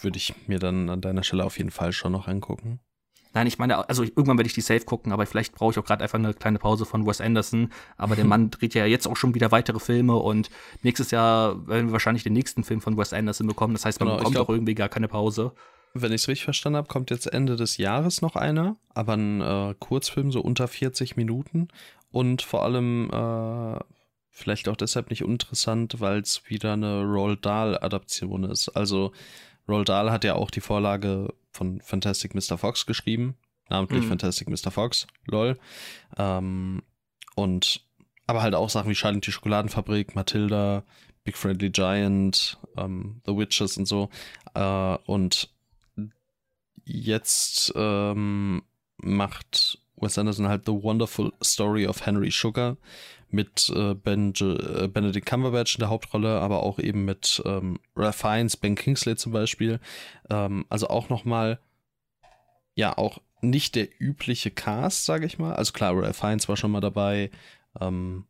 würde 0.00 0.16
ich 0.16 0.34
mir 0.46 0.58
dann 0.58 0.88
an 0.90 1.00
deiner 1.00 1.22
Stelle 1.22 1.44
auf 1.44 1.58
jeden 1.58 1.70
Fall 1.70 1.92
schon 1.92 2.12
noch 2.12 2.28
angucken. 2.28 2.80
Nein, 3.34 3.46
ich 3.46 3.58
meine, 3.58 3.88
also 3.88 4.02
irgendwann 4.02 4.38
werde 4.38 4.48
ich 4.48 4.54
die 4.54 4.62
safe 4.62 4.84
gucken, 4.84 5.12
aber 5.12 5.26
vielleicht 5.26 5.54
brauche 5.54 5.72
ich 5.72 5.78
auch 5.78 5.84
gerade 5.84 6.02
einfach 6.02 6.18
eine 6.18 6.34
kleine 6.34 6.58
Pause 6.58 6.86
von 6.86 7.06
Wes 7.06 7.20
Anderson. 7.20 7.70
Aber 7.96 8.16
der 8.16 8.24
Mann 8.26 8.50
dreht 8.50 8.74
ja 8.74 8.86
jetzt 8.86 9.06
auch 9.06 9.16
schon 9.16 9.34
wieder 9.34 9.52
weitere 9.52 9.78
Filme 9.78 10.16
und 10.16 10.50
nächstes 10.82 11.10
Jahr 11.10 11.66
werden 11.68 11.88
wir 11.88 11.92
wahrscheinlich 11.92 12.24
den 12.24 12.32
nächsten 12.32 12.64
Film 12.64 12.80
von 12.80 12.96
Wes 12.96 13.12
Anderson 13.12 13.46
bekommen. 13.46 13.74
Das 13.74 13.84
heißt, 13.84 14.00
man 14.00 14.08
genau, 14.08 14.18
bekommt 14.18 14.34
glaub, 14.34 14.48
auch 14.48 14.52
irgendwie 14.52 14.74
gar 14.74 14.88
keine 14.88 15.08
Pause. 15.08 15.52
Wenn 15.94 16.12
ich 16.12 16.22
es 16.22 16.28
richtig 16.28 16.44
verstanden 16.44 16.76
habe, 16.76 16.88
kommt 16.88 17.10
jetzt 17.10 17.26
Ende 17.26 17.56
des 17.56 17.76
Jahres 17.76 18.22
noch 18.22 18.36
einer, 18.36 18.76
aber 18.94 19.14
ein 19.14 19.40
äh, 19.40 19.74
Kurzfilm 19.78 20.32
so 20.32 20.40
unter 20.40 20.68
40 20.68 21.16
Minuten 21.16 21.68
und 22.10 22.42
vor 22.42 22.64
allem 22.64 23.10
äh, 23.10 23.78
vielleicht 24.30 24.68
auch 24.68 24.76
deshalb 24.76 25.10
nicht 25.10 25.24
uninteressant, 25.24 26.00
weil 26.00 26.20
es 26.20 26.42
wieder 26.48 26.74
eine 26.74 27.02
Roald 27.02 27.44
Dahl-Adaption 27.44 28.44
ist. 28.44 28.68
Also 28.70 29.12
Roald 29.68 29.88
Dahl 29.88 30.10
hat 30.10 30.24
ja 30.24 30.34
auch 30.34 30.50
die 30.50 30.60
Vorlage 30.60 31.34
von 31.52 31.80
Fantastic 31.80 32.34
Mr. 32.34 32.56
Fox 32.56 32.86
geschrieben, 32.86 33.36
namentlich 33.68 34.04
mhm. 34.04 34.08
Fantastic 34.08 34.48
Mr. 34.48 34.70
Fox, 34.70 35.06
lol. 35.26 35.58
Ähm, 36.16 36.82
und 37.34 37.82
aber 38.26 38.42
halt 38.42 38.54
auch 38.54 38.70
Sachen 38.70 38.90
wie 38.90 38.94
Charlie 38.94 39.20
die 39.20 39.32
Schokoladenfabrik, 39.32 40.14
Matilda, 40.14 40.84
Big 41.24 41.36
Friendly 41.36 41.70
Giant, 41.70 42.58
ähm, 42.76 43.20
The 43.26 43.36
Witches 43.36 43.76
und 43.76 43.86
so. 43.86 44.10
Äh, 44.54 44.96
und 45.06 45.50
jetzt 46.84 47.72
ähm, 47.74 48.62
macht 48.98 49.78
Wes 50.00 50.18
Anderson 50.18 50.48
halt 50.48 50.64
The 50.66 50.72
Wonderful 50.72 51.32
Story 51.42 51.86
of 51.86 52.04
Henry 52.04 52.30
Sugar 52.30 52.76
mit 53.30 53.70
äh, 53.74 53.94
ben, 53.94 54.32
äh, 54.40 54.88
Benedict 54.88 55.26
Cumberbatch 55.26 55.76
in 55.76 55.80
der 55.80 55.90
Hauptrolle, 55.90 56.40
aber 56.40 56.62
auch 56.62 56.78
eben 56.78 57.04
mit 57.04 57.42
ähm, 57.44 57.78
Ralph 57.94 58.16
Fiennes, 58.16 58.56
Ben 58.56 58.74
Kingsley 58.74 59.16
zum 59.16 59.32
Beispiel. 59.32 59.80
Ähm, 60.30 60.64
also 60.68 60.88
auch 60.88 61.08
nochmal, 61.08 61.60
ja, 62.74 62.96
auch 62.96 63.20
nicht 63.40 63.74
der 63.74 63.88
übliche 64.00 64.50
Cast, 64.50 65.04
sage 65.04 65.26
ich 65.26 65.38
mal. 65.38 65.52
Also 65.54 65.72
klar, 65.72 65.94
Ralph 65.94 66.16
Fiennes 66.16 66.48
war 66.48 66.56
schon 66.56 66.70
mal 66.70 66.80
dabei. 66.80 67.30
Ähm, 67.80 68.24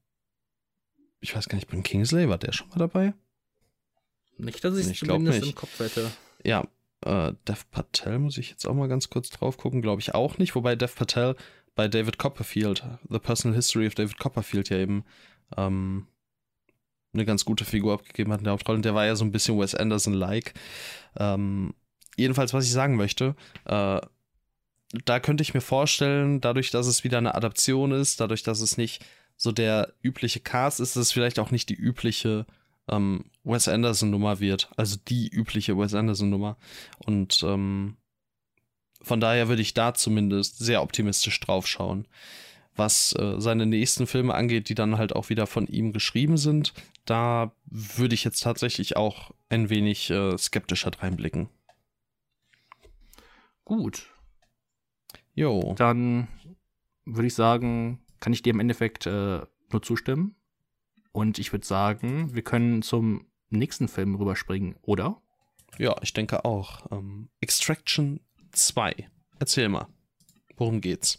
ich 1.20 1.34
weiß 1.34 1.48
gar 1.48 1.56
nicht, 1.56 1.68
Ben 1.68 1.82
Kingsley, 1.82 2.28
war 2.28 2.38
der 2.38 2.52
schon 2.52 2.68
mal 2.68 2.78
dabei? 2.78 3.14
Nicht, 4.36 4.62
dass 4.62 4.76
ich 4.76 4.86
es 4.86 4.98
zumindest 4.98 5.40
nicht. 5.40 5.50
im 5.50 5.54
Kopf 5.54 5.78
hätte. 5.80 6.10
Ja, 6.44 6.64
äh, 7.04 7.32
Dev 7.46 7.64
Patel 7.70 8.18
muss 8.18 8.38
ich 8.38 8.50
jetzt 8.50 8.66
auch 8.66 8.74
mal 8.74 8.88
ganz 8.88 9.10
kurz 9.10 9.30
drauf 9.30 9.56
gucken, 9.56 9.82
glaube 9.82 10.00
ich 10.00 10.14
auch 10.14 10.38
nicht. 10.38 10.54
Wobei 10.54 10.76
Dev 10.76 10.94
Patel 10.96 11.36
bei 11.74 11.88
David 11.88 12.18
Copperfield, 12.18 12.84
The 13.08 13.18
Personal 13.18 13.54
History 13.54 13.86
of 13.86 13.94
David 13.94 14.18
Copperfield, 14.18 14.68
ja 14.68 14.78
eben 14.78 15.04
ähm, 15.56 16.08
eine 17.12 17.24
ganz 17.24 17.44
gute 17.44 17.64
Figur 17.64 17.94
abgegeben 17.94 18.32
hat 18.32 18.40
in 18.40 18.44
der 18.44 18.52
Hauptrolle. 18.52 18.76
Und 18.76 18.84
der 18.84 18.94
war 18.94 19.06
ja 19.06 19.16
so 19.16 19.24
ein 19.24 19.32
bisschen 19.32 19.58
Wes 19.58 19.74
Anderson-like. 19.74 20.54
Ähm, 21.16 21.74
jedenfalls, 22.16 22.52
was 22.52 22.64
ich 22.64 22.72
sagen 22.72 22.96
möchte, 22.96 23.34
äh, 23.64 24.00
da 25.04 25.20
könnte 25.20 25.42
ich 25.42 25.54
mir 25.54 25.60
vorstellen, 25.60 26.40
dadurch, 26.40 26.70
dass 26.70 26.86
es 26.86 27.04
wieder 27.04 27.18
eine 27.18 27.34
Adaption 27.34 27.92
ist, 27.92 28.20
dadurch, 28.20 28.42
dass 28.42 28.60
es 28.60 28.76
nicht 28.76 29.04
so 29.36 29.52
der 29.52 29.94
übliche 30.02 30.40
Cast 30.40 30.80
ist, 30.80 30.96
dass 30.96 31.02
es 31.02 31.12
vielleicht 31.12 31.38
auch 31.38 31.50
nicht 31.50 31.68
die 31.68 31.74
übliche 31.74 32.46
ähm, 32.88 33.24
Wes 33.44 33.68
Anderson-Nummer 33.68 34.40
wird. 34.40 34.70
Also 34.76 34.96
die 35.08 35.28
übliche 35.28 35.76
Wes 35.78 35.94
Anderson-Nummer. 35.94 36.56
Und 37.04 37.42
ähm, 37.46 37.96
von 39.00 39.20
daher 39.20 39.48
würde 39.48 39.62
ich 39.62 39.74
da 39.74 39.94
zumindest 39.94 40.58
sehr 40.58 40.82
optimistisch 40.82 41.38
drauf 41.40 41.66
schauen. 41.66 42.06
Was 42.74 43.12
äh, 43.14 43.40
seine 43.40 43.66
nächsten 43.66 44.06
Filme 44.06 44.34
angeht, 44.34 44.68
die 44.68 44.74
dann 44.74 44.98
halt 44.98 45.14
auch 45.14 45.30
wieder 45.30 45.46
von 45.46 45.66
ihm 45.66 45.92
geschrieben 45.92 46.36
sind, 46.36 46.74
da 47.04 47.52
würde 47.66 48.14
ich 48.14 48.24
jetzt 48.24 48.42
tatsächlich 48.42 48.96
auch 48.96 49.32
ein 49.48 49.70
wenig 49.70 50.10
äh, 50.10 50.36
skeptischer 50.38 50.92
reinblicken. 50.98 51.48
Gut. 53.64 54.06
Jo. 55.34 55.74
Dann 55.76 56.28
würde 57.04 57.26
ich 57.26 57.34
sagen, 57.34 58.00
kann 58.20 58.32
ich 58.32 58.42
dir 58.42 58.50
im 58.50 58.60
Endeffekt 58.60 59.06
äh, 59.06 59.40
nur 59.70 59.82
zustimmen. 59.82 60.34
Und 61.18 61.40
ich 61.40 61.50
würde 61.50 61.66
sagen, 61.66 62.32
wir 62.32 62.42
können 62.42 62.80
zum 62.80 63.26
nächsten 63.50 63.88
Film 63.88 64.14
rüberspringen, 64.14 64.76
oder? 64.82 65.20
Ja, 65.76 65.96
ich 66.00 66.12
denke 66.12 66.44
auch. 66.44 66.86
Ähm, 66.92 67.28
Extraction 67.40 68.20
2. 68.52 68.94
Erzähl 69.40 69.68
mal, 69.68 69.88
worum 70.56 70.80
geht's? 70.80 71.18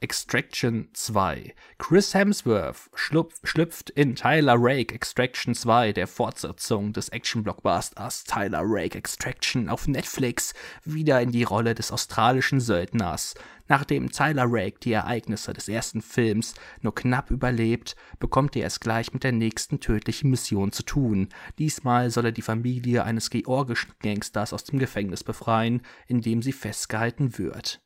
Extraction 0.00 0.88
2. 0.92 1.54
Chris 1.78 2.14
Hemsworth 2.14 2.88
schlüpft 2.94 3.90
in 3.90 4.14
Tyler 4.14 4.56
Rake 4.56 4.94
Extraction 4.94 5.54
2, 5.54 5.92
der 5.92 6.06
Fortsetzung 6.06 6.92
des 6.92 7.08
Action-Blockbusters 7.08 8.24
Tyler 8.24 8.62
Rake 8.62 8.96
Extraction 8.96 9.68
auf 9.68 9.88
Netflix, 9.88 10.54
wieder 10.84 11.20
in 11.20 11.32
die 11.32 11.42
Rolle 11.42 11.74
des 11.74 11.90
australischen 11.90 12.60
Söldners. 12.60 13.34
Nachdem 13.66 14.10
Tyler 14.10 14.46
Rake 14.46 14.78
die 14.80 14.92
Ereignisse 14.92 15.52
des 15.52 15.68
ersten 15.68 16.00
Films 16.00 16.54
nur 16.80 16.94
knapp 16.94 17.30
überlebt, 17.30 17.96
bekommt 18.18 18.56
er 18.56 18.66
es 18.66 18.80
gleich 18.80 19.12
mit 19.12 19.24
der 19.24 19.32
nächsten 19.32 19.80
tödlichen 19.80 20.30
Mission 20.30 20.72
zu 20.72 20.84
tun. 20.84 21.28
Diesmal 21.58 22.10
soll 22.10 22.26
er 22.26 22.32
die 22.32 22.42
Familie 22.42 23.04
eines 23.04 23.30
georgischen 23.30 23.92
Gangsters 24.00 24.52
aus 24.52 24.64
dem 24.64 24.78
Gefängnis 24.78 25.24
befreien, 25.24 25.82
in 26.06 26.20
dem 26.20 26.40
sie 26.40 26.52
festgehalten 26.52 27.36
wird. 27.38 27.82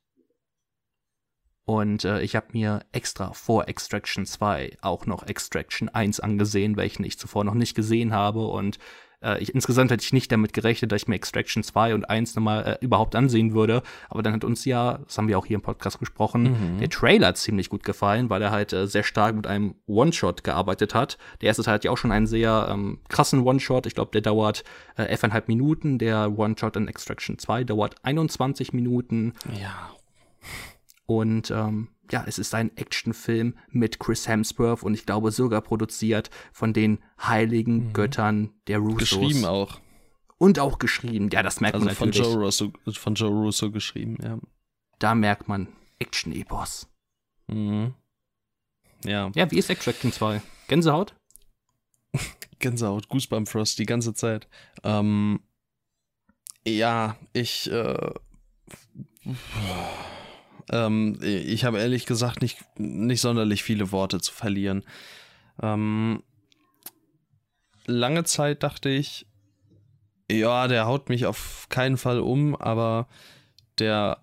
Und 1.64 2.04
äh, 2.04 2.22
ich 2.22 2.34
habe 2.34 2.46
mir 2.52 2.80
extra 2.90 3.32
vor 3.32 3.68
Extraction 3.68 4.26
2 4.26 4.78
auch 4.80 5.06
noch 5.06 5.26
Extraction 5.26 5.88
1 5.88 6.20
angesehen, 6.20 6.76
welchen 6.76 7.04
ich 7.04 7.18
zuvor 7.18 7.44
noch 7.44 7.54
nicht 7.54 7.76
gesehen 7.76 8.12
habe. 8.12 8.46
Und 8.46 8.78
äh, 9.22 9.40
ich, 9.40 9.54
insgesamt 9.54 9.90
hätte 9.90 10.02
ich 10.02 10.12
nicht 10.12 10.32
damit 10.32 10.52
gerechnet, 10.52 10.92
dass 10.92 11.02
ich 11.02 11.08
mir 11.08 11.14
Extraction 11.14 11.62
2 11.62 11.94
und 11.94 12.10
1 12.10 12.34
nochmal 12.34 12.64
äh, 12.64 12.84
überhaupt 12.84 13.14
ansehen 13.14 13.54
würde. 13.54 13.82
Aber 14.08 14.22
dann 14.22 14.32
hat 14.32 14.44
uns 14.44 14.64
ja, 14.64 14.98
das 15.06 15.16
haben 15.16 15.28
wir 15.28 15.38
auch 15.38 15.46
hier 15.46 15.54
im 15.54 15.62
Podcast 15.62 15.98
gesprochen, 15.98 16.42
mhm. 16.42 16.78
der 16.80 16.90
Trailer 16.90 17.34
ziemlich 17.34 17.68
gut 17.68 17.84
gefallen, 17.84 18.28
weil 18.28 18.42
er 18.42 18.50
halt 18.50 18.72
äh, 18.72 18.86
sehr 18.86 19.04
stark 19.04 19.36
mit 19.36 19.46
einem 19.46 19.76
One-Shot 19.86 20.44
gearbeitet 20.44 20.94
hat. 20.94 21.16
Der 21.40 21.48
erste 21.48 21.62
Teil 21.62 21.74
hat 21.74 21.84
ja 21.84 21.90
auch 21.90 21.98
schon 21.98 22.12
einen 22.12 22.26
sehr 22.26 22.68
ähm, 22.70 22.98
krassen 23.08 23.42
One-Shot. 23.42 23.86
Ich 23.86 23.94
glaube, 23.94 24.10
der 24.10 24.22
dauert 24.22 24.64
äh, 24.96 25.14
11,5 25.14 25.44
Minuten. 25.46 25.98
Der 25.98 26.36
One-Shot 26.36 26.76
in 26.76 26.88
Extraction 26.88 27.38
2 27.38 27.64
dauert 27.64 27.94
21 28.02 28.72
Minuten. 28.72 29.34
Ja. 29.60 29.90
Und 31.18 31.50
ähm, 31.50 31.88
ja, 32.10 32.24
es 32.26 32.38
ist 32.38 32.54
ein 32.54 32.74
Actionfilm 32.76 33.58
mit 33.68 33.98
Chris 33.98 34.26
Hemsworth 34.26 34.82
und 34.82 34.94
ich 34.94 35.04
glaube 35.04 35.30
sogar 35.30 35.60
produziert 35.60 36.30
von 36.52 36.72
den 36.72 37.00
heiligen 37.20 37.88
mhm. 37.88 37.92
Göttern 37.92 38.50
der 38.66 38.78
Russos. 38.78 39.10
Geschrieben 39.10 39.44
auch. 39.44 39.78
Und 40.38 40.58
auch 40.58 40.78
geschrieben, 40.78 41.28
ja, 41.30 41.42
das 41.42 41.60
merkt 41.60 41.74
also 41.74 41.84
man 41.84 41.94
natürlich. 41.94 42.16
Von 42.16 42.32
Joe, 42.32 42.44
Russo, 42.44 42.72
von 42.92 43.14
Joe 43.14 43.30
Russo 43.30 43.70
geschrieben, 43.70 44.16
ja. 44.22 44.38
Da 44.98 45.14
merkt 45.14 45.48
man 45.48 45.68
Action-Epos. 45.98 46.88
Mhm. 47.46 47.94
Ja. 49.04 49.30
Ja, 49.34 49.50
wie 49.50 49.58
ist 49.58 49.68
Extraction 49.68 50.12
2? 50.12 50.40
Gänsehaut? 50.68 51.14
Gänsehaut, 52.58 53.08
Goosebump 53.08 53.48
Frost 53.48 53.78
die 53.78 53.86
ganze 53.86 54.14
Zeit. 54.14 54.48
Ähm, 54.82 55.40
ja, 56.66 57.16
ich 57.32 57.70
äh, 57.70 58.14
ähm, 60.72 61.18
ich 61.22 61.64
habe 61.64 61.78
ehrlich 61.78 62.06
gesagt 62.06 62.42
nicht, 62.42 62.58
nicht 62.76 63.20
sonderlich 63.20 63.62
viele 63.62 63.92
Worte 63.92 64.20
zu 64.20 64.32
verlieren. 64.32 64.84
Ähm, 65.62 66.22
lange 67.86 68.24
Zeit 68.24 68.62
dachte 68.62 68.88
ich, 68.88 69.26
ja, 70.30 70.66
der 70.66 70.86
haut 70.86 71.08
mich 71.08 71.26
auf 71.26 71.66
keinen 71.68 71.98
Fall 71.98 72.20
um, 72.20 72.56
aber 72.56 73.06
der 73.78 74.22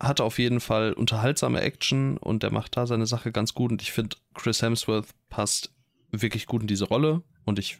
hat 0.00 0.20
auf 0.20 0.38
jeden 0.38 0.60
Fall 0.60 0.94
unterhaltsame 0.94 1.60
Action 1.60 2.16
und 2.16 2.42
der 2.42 2.52
macht 2.52 2.76
da 2.76 2.86
seine 2.86 3.06
Sache 3.06 3.32
ganz 3.32 3.52
gut. 3.52 3.70
Und 3.70 3.82
ich 3.82 3.92
finde, 3.92 4.16
Chris 4.34 4.62
Hemsworth 4.62 5.08
passt 5.28 5.72
wirklich 6.10 6.46
gut 6.46 6.62
in 6.62 6.68
diese 6.68 6.86
Rolle. 6.86 7.22
Und 7.44 7.58
ich 7.58 7.78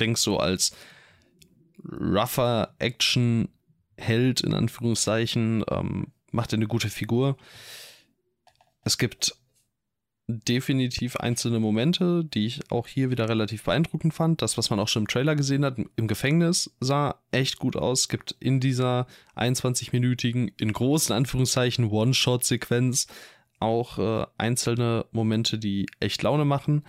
denke 0.00 0.18
so 0.18 0.38
als 0.38 0.74
rougher 1.84 2.74
Action-Held 2.78 4.40
in 4.40 4.54
Anführungszeichen 4.54 5.64
ähm, 5.68 6.12
macht 6.32 6.52
er 6.52 6.58
eine 6.58 6.66
gute 6.66 6.88
Figur. 6.88 7.36
Es 8.84 8.98
gibt 8.98 9.36
definitiv 10.26 11.16
einzelne 11.16 11.60
Momente, 11.60 12.24
die 12.24 12.46
ich 12.46 12.70
auch 12.70 12.86
hier 12.86 13.10
wieder 13.10 13.28
relativ 13.28 13.64
beeindruckend 13.64 14.14
fand. 14.14 14.42
Das, 14.42 14.56
was 14.56 14.70
man 14.70 14.80
auch 14.80 14.88
schon 14.88 15.02
im 15.02 15.08
Trailer 15.08 15.36
gesehen 15.36 15.64
hat, 15.64 15.78
im 15.96 16.08
Gefängnis 16.08 16.74
sah 16.80 17.20
echt 17.30 17.58
gut 17.58 17.76
aus. 17.76 18.02
Es 18.02 18.08
gibt 18.08 18.36
in 18.40 18.60
dieser 18.60 19.06
21-minütigen, 19.36 20.52
in 20.58 20.72
großen 20.72 21.14
Anführungszeichen, 21.14 21.90
One-Shot-Sequenz 21.90 23.08
auch 23.58 23.98
äh, 23.98 24.26
einzelne 24.38 25.06
Momente, 25.12 25.58
die 25.58 25.86
echt 26.00 26.22
Laune 26.22 26.44
machen. 26.44 26.84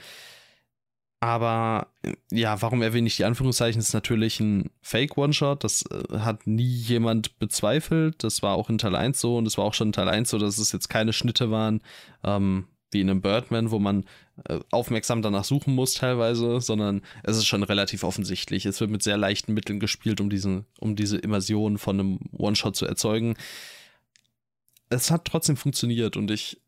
Aber 1.24 1.88
ja, 2.32 2.62
warum 2.62 2.82
erwähne 2.82 3.08
ich 3.08 3.16
die 3.16 3.24
Anführungszeichen? 3.24 3.80
Das 3.80 3.88
ist 3.88 3.94
natürlich 3.94 4.42
ein 4.42 4.72
Fake-One-Shot. 4.82 5.64
Das 5.64 5.86
äh, 5.90 6.20
hat 6.20 6.48
nie 6.48 6.64
jemand 6.64 7.40
bezweifelt. 7.40 8.26
Das 8.26 8.44
war 8.44 8.56
auch 8.56 8.70
in 8.70 8.78
Teil 8.78 8.94
1 8.94 9.22
so 9.22 9.38
und 9.38 9.46
es 9.46 9.58
war 9.58 9.64
auch 9.64 9.74
schon 9.74 9.88
in 9.88 9.94
Teil 9.94 10.10
1 10.10 10.30
so, 10.30 10.38
dass 10.38 10.58
es 10.58 10.74
jetzt 10.74 10.90
keine 10.90 11.14
Schnitte 11.14 11.50
waren, 11.50 11.82
ähm, 12.26 12.68
wie 12.92 13.00
in 13.00 13.10
einem 13.10 13.22
Birdman, 13.22 13.72
wo 13.72 13.80
man 13.80 14.04
äh, 14.50 14.60
aufmerksam 14.70 15.22
danach 15.22 15.46
suchen 15.46 15.74
muss 15.74 15.94
teilweise, 15.94 16.60
sondern 16.60 17.02
es 17.24 17.38
ist 17.38 17.46
schon 17.46 17.64
relativ 17.64 18.04
offensichtlich. 18.04 18.66
Es 18.66 18.82
wird 18.82 18.92
mit 18.92 19.02
sehr 19.02 19.18
leichten 19.18 19.54
Mitteln 19.54 19.80
gespielt, 19.80 20.20
um, 20.20 20.30
diesen, 20.30 20.66
um 20.82 20.98
diese 20.98 21.18
Immersion 21.18 21.78
von 21.78 22.00
einem 22.02 22.20
One-Shot 22.34 22.76
zu 22.76 22.86
erzeugen. 22.86 23.36
Es 24.90 25.10
hat 25.10 25.24
trotzdem 25.24 25.56
funktioniert 25.56 26.18
und 26.18 26.30
ich 26.32 26.60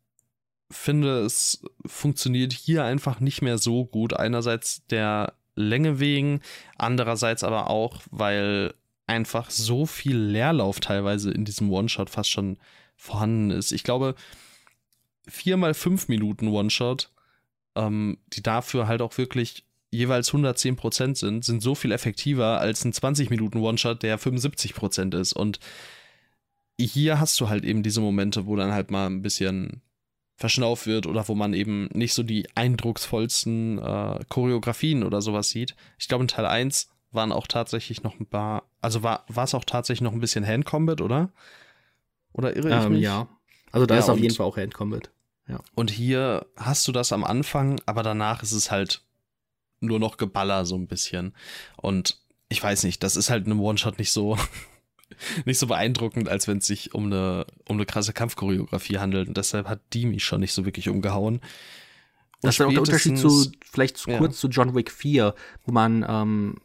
finde, 0.70 1.20
es 1.20 1.62
funktioniert 1.84 2.52
hier 2.52 2.84
einfach 2.84 3.20
nicht 3.20 3.42
mehr 3.42 3.58
so 3.58 3.84
gut. 3.84 4.14
Einerseits 4.14 4.84
der 4.86 5.34
Länge 5.54 6.00
wegen, 6.00 6.40
andererseits 6.76 7.44
aber 7.44 7.70
auch, 7.70 8.02
weil 8.10 8.74
einfach 9.06 9.50
so 9.50 9.86
viel 9.86 10.16
Leerlauf 10.16 10.80
teilweise 10.80 11.30
in 11.30 11.44
diesem 11.44 11.70
One-Shot 11.70 12.10
fast 12.10 12.30
schon 12.30 12.58
vorhanden 12.96 13.50
ist. 13.50 13.72
Ich 13.72 13.84
glaube, 13.84 14.14
vier 15.28 15.56
mal 15.56 15.74
fünf 15.74 16.08
Minuten 16.08 16.48
One-Shot, 16.48 17.10
ähm, 17.76 18.18
die 18.28 18.42
dafür 18.42 18.88
halt 18.88 19.02
auch 19.02 19.16
wirklich 19.18 19.64
jeweils 19.90 20.28
110 20.28 20.76
Prozent 20.76 21.16
sind, 21.16 21.44
sind 21.44 21.62
so 21.62 21.74
viel 21.74 21.92
effektiver 21.92 22.58
als 22.58 22.84
ein 22.84 22.92
20 22.92 23.30
Minuten 23.30 23.58
One-Shot, 23.58 24.02
der 24.02 24.18
75 24.18 24.74
Prozent 24.74 25.14
ist. 25.14 25.32
Und 25.32 25.60
hier 26.78 27.20
hast 27.20 27.40
du 27.40 27.48
halt 27.48 27.64
eben 27.64 27.82
diese 27.82 28.00
Momente, 28.00 28.46
wo 28.46 28.56
dann 28.56 28.72
halt 28.72 28.90
mal 28.90 29.06
ein 29.06 29.22
bisschen 29.22 29.82
verschnauft 30.36 30.86
wird 30.86 31.06
oder 31.06 31.26
wo 31.28 31.34
man 31.34 31.54
eben 31.54 31.88
nicht 31.92 32.12
so 32.14 32.22
die 32.22 32.46
eindrucksvollsten 32.54 33.78
äh, 33.78 34.20
Choreografien 34.28 35.02
oder 35.02 35.22
sowas 35.22 35.48
sieht. 35.48 35.74
Ich 35.98 36.08
glaube, 36.08 36.24
in 36.24 36.28
Teil 36.28 36.46
1 36.46 36.90
waren 37.10 37.32
auch 37.32 37.46
tatsächlich 37.46 38.02
noch 38.02 38.20
ein 38.20 38.26
paar, 38.26 38.64
also 38.82 39.02
war 39.02 39.24
es 39.36 39.54
auch 39.54 39.64
tatsächlich 39.64 40.02
noch 40.02 40.12
ein 40.12 40.20
bisschen 40.20 40.46
Hand 40.46 40.66
Combat, 40.66 41.00
oder? 41.00 41.30
Oder 42.32 42.54
irre 42.54 42.68
ich 42.68 42.84
ähm, 42.84 42.92
mich? 42.92 43.02
Ja. 43.02 43.28
Also 43.72 43.86
da 43.86 43.94
ja, 43.94 44.00
ist 44.00 44.10
auf 44.10 44.18
jeden 44.18 44.34
Fall 44.34 44.46
auch 44.46 44.58
Hand 44.58 44.74
Combat. 44.74 45.10
Ja. 45.48 45.60
Und 45.74 45.90
hier 45.90 46.46
hast 46.56 46.86
du 46.86 46.92
das 46.92 47.12
am 47.12 47.24
Anfang, 47.24 47.80
aber 47.86 48.02
danach 48.02 48.42
ist 48.42 48.52
es 48.52 48.70
halt 48.70 49.02
nur 49.80 49.98
noch 49.98 50.18
Geballer 50.18 50.66
so 50.66 50.76
ein 50.76 50.86
bisschen. 50.86 51.34
Und 51.76 52.20
ich 52.48 52.62
weiß 52.62 52.84
nicht, 52.84 53.02
das 53.02 53.16
ist 53.16 53.30
halt 53.30 53.46
in 53.46 53.52
einem 53.52 53.60
One-Shot 53.60 53.98
nicht 53.98 54.12
so, 54.12 54.36
nicht 55.44 55.58
so 55.58 55.66
beeindruckend, 55.66 56.28
als 56.28 56.48
wenn 56.48 56.58
es 56.58 56.66
sich 56.66 56.94
um 56.94 57.06
eine, 57.06 57.46
um 57.68 57.76
eine 57.76 57.86
krasse 57.86 58.12
Kampfchoreografie 58.12 58.98
handelt. 58.98 59.28
Und 59.28 59.36
deshalb 59.36 59.68
hat 59.68 59.80
die 59.92 60.06
mich 60.06 60.24
schon 60.24 60.40
nicht 60.40 60.52
so 60.52 60.64
wirklich 60.64 60.88
umgehauen. 60.88 61.36
Und 61.36 61.42
das 62.42 62.56
ist 62.56 62.60
auch 62.60 62.70
der 62.70 62.80
Unterschied 62.80 63.18
zu, 63.18 63.50
vielleicht 63.64 63.96
zu 63.96 64.10
kurz 64.10 64.34
ja. 64.34 64.40
zu 64.40 64.48
John 64.48 64.74
Wick 64.74 64.90
4, 64.90 65.34
wo 65.64 65.72
man 65.72 66.04
ähm, 66.08 66.56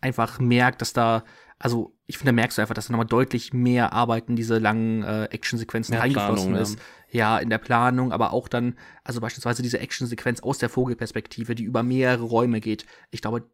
einfach 0.00 0.40
merkt, 0.40 0.80
dass 0.80 0.92
da, 0.92 1.24
also 1.58 1.94
ich 2.06 2.18
finde, 2.18 2.30
da 2.30 2.34
merkst 2.34 2.58
du 2.58 2.62
einfach, 2.62 2.74
dass 2.74 2.86
da 2.86 2.92
nochmal 2.92 3.06
deutlich 3.06 3.52
mehr 3.52 3.92
Arbeit 3.92 4.28
in 4.28 4.36
diese 4.36 4.58
langen 4.58 5.02
äh, 5.02 5.24
Actionsequenzen 5.26 5.94
eingeflossen 5.96 6.54
ist. 6.54 6.78
Ja. 7.10 7.36
ja, 7.36 7.38
in 7.38 7.50
der 7.50 7.58
Planung, 7.58 8.12
aber 8.12 8.32
auch 8.32 8.48
dann, 8.48 8.74
also 9.04 9.20
beispielsweise 9.20 9.62
diese 9.62 9.78
Actionsequenz 9.78 10.40
aus 10.40 10.58
der 10.58 10.68
Vogelperspektive, 10.68 11.54
die 11.54 11.64
über 11.64 11.82
mehrere 11.82 12.24
Räume 12.24 12.60
geht. 12.60 12.86
Ich 13.10 13.22
glaube, 13.22 13.44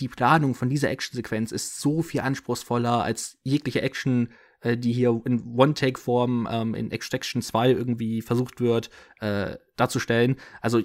die 0.00 0.08
Planung 0.08 0.54
von 0.54 0.68
dieser 0.68 0.90
Actionsequenz 0.90 1.52
ist 1.52 1.80
so 1.80 2.02
viel 2.02 2.20
anspruchsvoller 2.20 3.02
als 3.02 3.38
jegliche 3.42 3.82
Action, 3.82 4.32
äh, 4.60 4.76
die 4.76 4.92
hier 4.92 5.20
in 5.24 5.54
One-Take-Form 5.56 6.48
ähm, 6.50 6.74
in 6.74 6.90
Extraction 6.90 7.42
2 7.42 7.70
irgendwie 7.70 8.22
versucht 8.22 8.60
wird 8.60 8.90
äh, 9.20 9.56
darzustellen. 9.76 10.36
Also, 10.60 10.82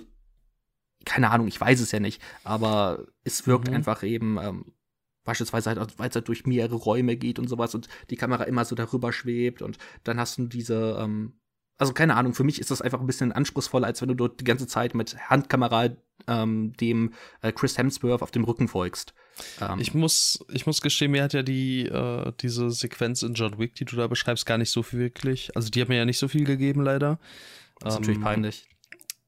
keine 1.05 1.31
Ahnung, 1.31 1.47
ich 1.47 1.59
weiß 1.59 1.79
es 1.79 1.91
ja 1.91 1.99
nicht, 1.99 2.21
aber 2.43 3.07
es 3.23 3.47
wirkt 3.47 3.69
mhm. 3.69 3.75
einfach 3.75 4.03
eben 4.03 4.37
ähm, 4.37 4.73
beispielsweise 5.23 5.69
halt, 5.69 5.97
weil 5.97 6.09
es 6.09 6.15
halt 6.15 6.27
durch 6.27 6.45
mehrere 6.45 6.75
Räume 6.75 7.15
geht 7.15 7.39
und 7.39 7.47
sowas 7.47 7.73
und 7.73 7.87
die 8.09 8.15
Kamera 8.15 8.43
immer 8.43 8.65
so 8.65 8.75
darüber 8.75 9.13
schwebt 9.13 9.61
und 9.61 9.77
dann 10.03 10.19
hast 10.19 10.37
du 10.37 10.47
diese 10.47 10.97
ähm, 10.99 11.38
also 11.79 11.93
keine 11.93 12.15
Ahnung, 12.15 12.33
für 12.33 12.43
mich 12.43 12.59
ist 12.59 12.71
das 12.71 12.81
einfach 12.81 12.99
ein 12.99 13.07
bisschen 13.07 13.31
anspruchsvoller, 13.31 13.87
als 13.87 14.01
wenn 14.01 14.09
du 14.09 14.13
dort 14.13 14.39
die 14.39 14.43
ganze 14.43 14.67
Zeit 14.67 14.93
mit 14.93 15.17
Handkamera 15.29 15.89
ähm, 16.27 16.73
dem 16.73 17.13
äh, 17.41 17.53
Chris 17.53 17.77
Hemsworth 17.77 18.21
auf 18.21 18.31
dem 18.31 18.43
Rücken 18.43 18.67
folgst. 18.67 19.13
Ähm, 19.61 19.79
ich 19.79 19.93
muss, 19.93 20.45
ich 20.51 20.65
muss 20.65 20.81
gestehen, 20.81 21.11
mir 21.11 21.23
hat 21.23 21.33
ja 21.33 21.41
die 21.41 21.85
äh, 21.85 22.33
diese 22.41 22.69
Sequenz 22.69 23.23
in 23.23 23.33
John 23.33 23.57
Wick, 23.57 23.75
die 23.75 23.85
du 23.85 23.95
da 23.95 24.07
beschreibst, 24.07 24.45
gar 24.45 24.57
nicht 24.57 24.71
so 24.71 24.83
viel 24.83 24.99
wirklich. 24.99 25.55
Also 25.55 25.69
die 25.69 25.81
hat 25.81 25.87
mir 25.87 25.95
ja 25.95 26.05
nicht 26.05 26.19
so 26.19 26.27
viel 26.27 26.43
gegeben, 26.43 26.81
leider. 26.81 27.17
Das 27.79 27.93
ist 27.93 27.97
ähm, 27.97 28.01
natürlich 28.01 28.21
peinlich. 28.21 28.69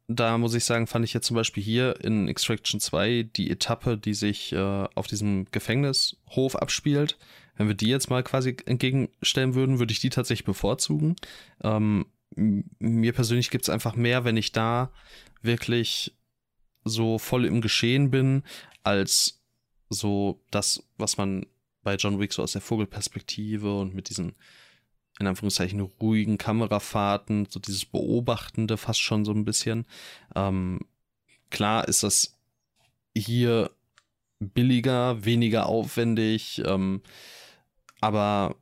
Da 0.10 0.38
muss 0.38 0.54
ich 0.54 0.66
sagen, 0.66 0.88
fand 0.88 1.06
ich 1.06 1.14
jetzt 1.14 1.28
zum 1.28 1.36
Beispiel 1.36 1.64
hier 1.64 2.04
in 2.04 2.28
Extraction 2.28 2.82
2 2.82 3.30
die 3.34 3.50
Etappe, 3.50 3.98
die 3.98 4.14
sich 4.14 4.52
äh, 4.52 4.58
auf 4.94 5.08
diesem 5.08 5.46
Gefängnishof 5.52 6.58
abspielt. 6.58 7.18
Wenn 7.56 7.70
wir 7.70 7.76
die 7.76 7.88
jetzt 7.88 8.10
mal 8.10 8.24
quasi 8.24 8.58
entgegenstellen 8.66 9.56
würden, 9.56 9.80
würde 9.80 9.94
ich 9.94 10.00
die 10.00 10.10
tatsächlich 10.10 10.46
bevorzugen. 10.46 11.16
Ähm, 11.64 12.08
mir 12.36 13.14
persönlich 13.14 13.50
gibt 13.50 13.66
es 13.66 13.70
einfach 13.70 13.96
mehr, 13.96 14.24
wenn 14.24 14.38
ich 14.38 14.52
da 14.52 14.92
wirklich 15.42 16.16
so 16.84 17.18
voll 17.18 17.46
im 17.46 17.62
Geschehen 17.62 18.10
bin, 18.12 18.44
als 18.84 19.42
so 19.90 20.42
das, 20.50 20.84
was 20.98 21.18
man 21.18 21.46
bei 21.84 21.96
John 21.96 22.20
Wick 22.20 22.34
so 22.34 22.44
aus 22.44 22.54
der 22.54 22.62
Vogelperspektive 22.62 23.80
und 23.80 23.94
mit 23.94 24.10
diesen, 24.10 24.36
in 25.20 25.28
Anführungszeichen, 25.28 25.80
ruhigen 25.80 26.38
Kamerafahrten, 26.38 27.48
so 27.50 27.60
dieses 27.60 27.86
Beobachtende 27.86 28.78
fast 28.78 29.02
schon 29.02 29.26
so 29.26 29.32
ein 29.32 29.46
bisschen. 29.46 29.86
Ähm, 30.36 30.80
klar 31.50 31.88
ist 31.88 32.04
das 32.04 32.38
hier 33.16 33.72
billiger, 34.40 35.24
weniger 35.26 35.68
aufwendig, 35.68 36.62
ähm, 36.66 37.02
aber 38.00 38.56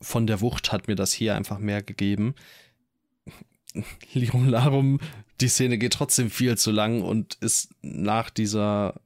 von 0.00 0.26
der 0.26 0.40
Wucht 0.40 0.72
hat 0.72 0.88
mir 0.88 0.96
das 0.96 1.12
hier 1.12 1.36
einfach 1.36 1.58
mehr 1.58 1.82
gegeben. 1.82 2.34
Lirum 4.12 4.48
Larum, 4.48 5.00
die 5.40 5.48
Szene 5.48 5.78
geht 5.78 5.94
trotzdem 5.94 6.30
viel 6.30 6.56
zu 6.56 6.70
lang 6.70 7.02
und 7.02 7.34
ist 7.34 7.70
nach 7.82 8.30
dieser, 8.30 9.00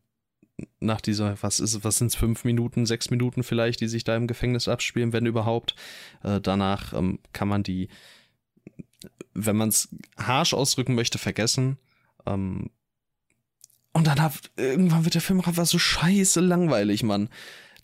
nach 0.80 1.00
dieser, 1.00 1.40
was 1.42 1.60
ist, 1.60 1.84
was 1.84 1.98
sind 1.98 2.08
es, 2.08 2.14
fünf 2.14 2.44
Minuten, 2.44 2.86
sechs 2.86 3.10
Minuten 3.10 3.42
vielleicht, 3.42 3.80
die 3.80 3.88
sich 3.88 4.04
da 4.04 4.16
im 4.16 4.26
Gefängnis 4.26 4.68
abspielen, 4.68 5.12
wenn 5.12 5.26
überhaupt. 5.26 5.74
Äh, 6.22 6.40
danach 6.40 6.92
ähm, 6.92 7.18
kann 7.32 7.48
man 7.48 7.62
die, 7.62 7.88
wenn 9.34 9.56
man 9.56 9.68
es 9.68 9.88
harsch 10.16 10.54
ausdrücken 10.54 10.94
möchte, 10.94 11.18
vergessen. 11.18 11.78
Ähm, 12.26 12.70
und 13.92 14.06
dann 14.06 14.20
hat, 14.20 14.50
irgendwann 14.56 15.04
wird 15.04 15.14
der 15.14 15.22
Film 15.22 15.40
einfach 15.40 15.64
so 15.64 15.78
scheiße 15.78 16.40
langweilig, 16.40 17.02
Mann. 17.02 17.30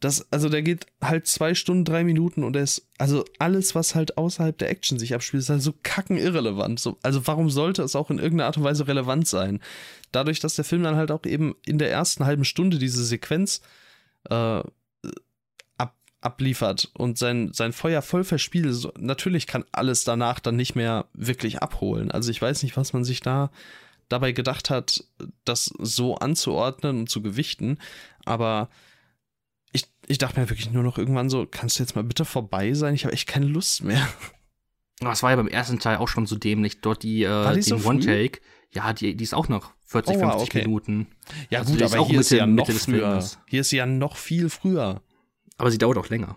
Das, 0.03 0.27
also 0.33 0.49
der 0.49 0.63
geht 0.63 0.87
halt 1.01 1.29
zwei 1.29 1.55
Stunden, 1.55 1.85
drei 1.85 2.03
Minuten 2.03 2.43
und 2.43 2.57
er 2.57 2.65
ist, 2.65 2.89
also 2.99 3.25
alles, 3.39 3.77
was 3.77 3.95
halt 3.95 4.19
außerhalb 4.19 4.59
der 4.59 4.69
Action 4.69 4.99
sich 4.99 5.15
abspielt, 5.15 5.45
ist 5.45 5.49
halt 5.49 5.63
so 5.63 5.73
kacken 5.85 6.17
irrelevant. 6.17 6.81
So, 6.81 6.99
also 7.05 7.25
warum 7.29 7.51
sollte 7.51 7.85
es 7.85 7.95
auch 7.95 8.11
in 8.11 8.19
irgendeiner 8.19 8.47
Art 8.47 8.57
und 8.57 8.65
Weise 8.65 8.89
relevant 8.89 9.29
sein? 9.29 9.61
Dadurch, 10.11 10.41
dass 10.41 10.57
der 10.57 10.65
Film 10.65 10.83
dann 10.83 10.97
halt 10.97 11.13
auch 11.13 11.25
eben 11.25 11.55
in 11.65 11.79
der 11.79 11.93
ersten 11.93 12.27
halben 12.27 12.45
Stunde 12.45 12.81
diese 12.81 13.05
Sequenz 13.05 13.61
äh, 14.29 14.35
ab, 15.79 15.97
abliefert 16.21 16.91
und 16.95 17.17
sein, 17.17 17.53
sein 17.53 17.73
Feuer 17.73 18.03
voll 18.03 18.25
verspielt, 18.25 18.75
so, 18.75 18.93
natürlich 18.99 19.47
kann 19.47 19.65
alles 19.71 20.03
danach 20.03 20.41
dann 20.41 20.57
nicht 20.57 20.75
mehr 20.75 21.07
wirklich 21.15 21.63
abholen. 21.63 22.11
Also 22.11 22.33
ich 22.33 22.43
weiß 22.43 22.65
nicht, 22.65 22.77
was 22.77 22.93
man 22.93 23.05
sich 23.05 23.21
da 23.21 23.53
dabei 24.09 24.33
gedacht 24.33 24.69
hat, 24.69 25.05
das 25.45 25.67
so 25.79 26.17
anzuordnen 26.17 26.99
und 26.99 27.09
zu 27.09 27.23
gewichten, 27.23 27.79
aber 28.25 28.69
ich 30.13 30.19
dachte 30.19 30.39
mir 30.39 30.49
wirklich 30.49 30.71
nur 30.71 30.83
noch 30.83 30.99
irgendwann 30.99 31.31
so, 31.31 31.47
kannst 31.51 31.79
du 31.79 31.83
jetzt 31.83 31.97
mal 31.97 32.05
bitte 32.05 32.25
vorbei 32.25 32.75
sein? 32.75 32.95
Ich 32.95 33.05
habe 33.05 33.15
echt 33.15 33.27
keine 33.27 33.47
Lust 33.47 33.83
mehr. 33.83 34.07
Das 35.01 35.23
war 35.23 35.31
ja 35.31 35.37
beim 35.37 35.49
ersten 35.49 35.79
Teil 35.79 35.97
auch 35.97 36.09
schon 36.09 36.27
so 36.27 36.37
dämlich. 36.37 36.81
Dort 36.81 37.03
die, 37.03 37.25
äh, 37.25 37.61
den 37.61 37.85
One-Take. 37.85 38.41
Ja, 38.71 38.93
die, 38.93 39.17
die 39.17 39.25
ist 39.25 39.35
auch 39.35 39.49
noch 39.49 39.73
40, 39.87 40.17
oh, 40.17 40.21
50 40.21 40.43
okay. 40.43 40.63
Minuten. 40.63 41.09
Ja, 41.51 41.61
also 41.61 41.73
gut, 41.73 41.83
aber 41.83 42.07
hier 42.07 42.21
ist 42.21 42.29
sie 42.29 42.37
ja 42.37 42.47
noch 42.47 42.71
früher. 42.71 43.25
Hier 43.49 43.61
ist 43.63 43.71
sie 43.71 43.77
ja 43.77 43.87
noch 43.87 44.17
viel 44.17 44.49
früher. 44.49 45.03
Aber 45.59 45.71
sie 45.71 45.79
dauert 45.79 45.99
auch 45.99 46.09
länger. 46.09 46.37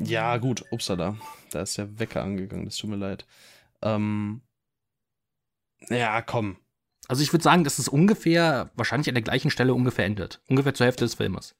Ja, 0.00 0.36
gut, 0.38 0.64
upsala. 0.70 1.16
Da 1.50 1.62
ist 1.62 1.76
der 1.78 1.98
Wecker 1.98 2.22
angegangen, 2.22 2.64
das 2.64 2.76
tut 2.76 2.90
mir 2.90 2.96
leid. 2.96 3.26
Ähm, 3.82 4.40
ja, 5.88 6.22
komm. 6.22 6.56
Also 7.08 7.22
ich 7.22 7.32
würde 7.32 7.42
sagen, 7.42 7.64
dass 7.64 7.78
es 7.78 7.88
ungefähr, 7.88 8.70
wahrscheinlich 8.74 9.08
an 9.08 9.14
der 9.14 9.22
gleichen 9.22 9.50
Stelle 9.50 9.74
ungefähr 9.74 10.04
endet. 10.04 10.40
Ungefähr 10.48 10.74
zur 10.74 10.86
Hälfte 10.86 11.04
des 11.04 11.14
Filmes. 11.14 11.54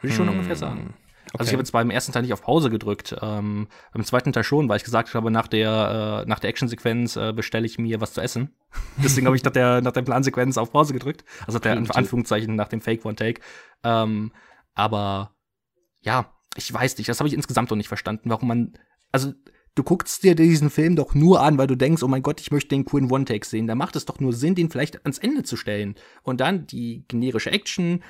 Würde 0.00 0.10
ich 0.10 0.14
schon 0.14 0.28
hm. 0.28 0.34
ungefähr 0.34 0.56
sagen. 0.56 0.94
Okay. 1.28 1.40
Also 1.40 1.50
ich 1.50 1.52
habe 1.52 1.60
jetzt 1.60 1.72
beim 1.72 1.90
ersten 1.90 2.12
Teil 2.12 2.22
nicht 2.22 2.32
auf 2.32 2.40
Pause 2.40 2.70
gedrückt, 2.70 3.14
ähm, 3.20 3.68
beim 3.92 4.04
zweiten 4.04 4.32
Teil 4.32 4.44
schon, 4.44 4.68
weil 4.68 4.78
ich 4.78 4.84
gesagt 4.84 5.12
habe, 5.12 5.30
nach 5.30 5.46
der, 5.46 6.22
äh, 6.24 6.28
nach 6.28 6.38
der 6.38 6.48
Actionsequenz 6.48 7.16
äh, 7.16 7.34
bestelle 7.34 7.66
ich 7.66 7.78
mir 7.78 8.00
was 8.00 8.14
zu 8.14 8.22
essen. 8.22 8.54
Deswegen 8.96 9.26
habe 9.26 9.36
ich 9.36 9.44
nach 9.44 9.52
der, 9.52 9.82
nach 9.82 9.92
der 9.92 10.02
Plansequenz 10.02 10.56
auf 10.56 10.72
Pause 10.72 10.94
gedrückt. 10.94 11.24
Also 11.46 11.58
der 11.58 11.74
in 11.74 11.90
Anführungszeichen 11.90 12.56
nach 12.56 12.68
dem 12.68 12.80
Fake 12.80 13.04
One 13.04 13.16
Take. 13.16 13.42
Ähm, 13.84 14.32
aber 14.74 15.34
ja, 16.00 16.32
ich 16.56 16.72
weiß 16.72 16.96
nicht, 16.96 17.08
das 17.08 17.20
habe 17.20 17.28
ich 17.28 17.34
insgesamt 17.34 17.70
noch 17.70 17.76
nicht 17.76 17.88
verstanden, 17.88 18.30
warum 18.30 18.48
man, 18.48 18.72
also 19.12 19.32
du 19.74 19.82
guckst 19.82 20.22
dir 20.24 20.34
diesen 20.34 20.70
Film 20.70 20.96
doch 20.96 21.14
nur 21.14 21.42
an, 21.42 21.58
weil 21.58 21.66
du 21.66 21.76
denkst, 21.76 22.02
oh 22.02 22.08
mein 22.08 22.22
Gott, 22.22 22.40
ich 22.40 22.50
möchte 22.50 22.70
den 22.70 22.86
coolen 22.86 23.10
One-Take 23.10 23.46
sehen. 23.46 23.66
Da 23.66 23.74
macht 23.74 23.96
es 23.96 24.06
doch 24.06 24.18
nur 24.18 24.32
Sinn, 24.32 24.54
den 24.54 24.70
vielleicht 24.70 25.02
ans 25.04 25.18
Ende 25.18 25.42
zu 25.42 25.56
stellen. 25.56 25.94
Und 26.22 26.40
dann 26.40 26.66
die 26.66 27.04
generische 27.06 27.50
Action 27.50 28.02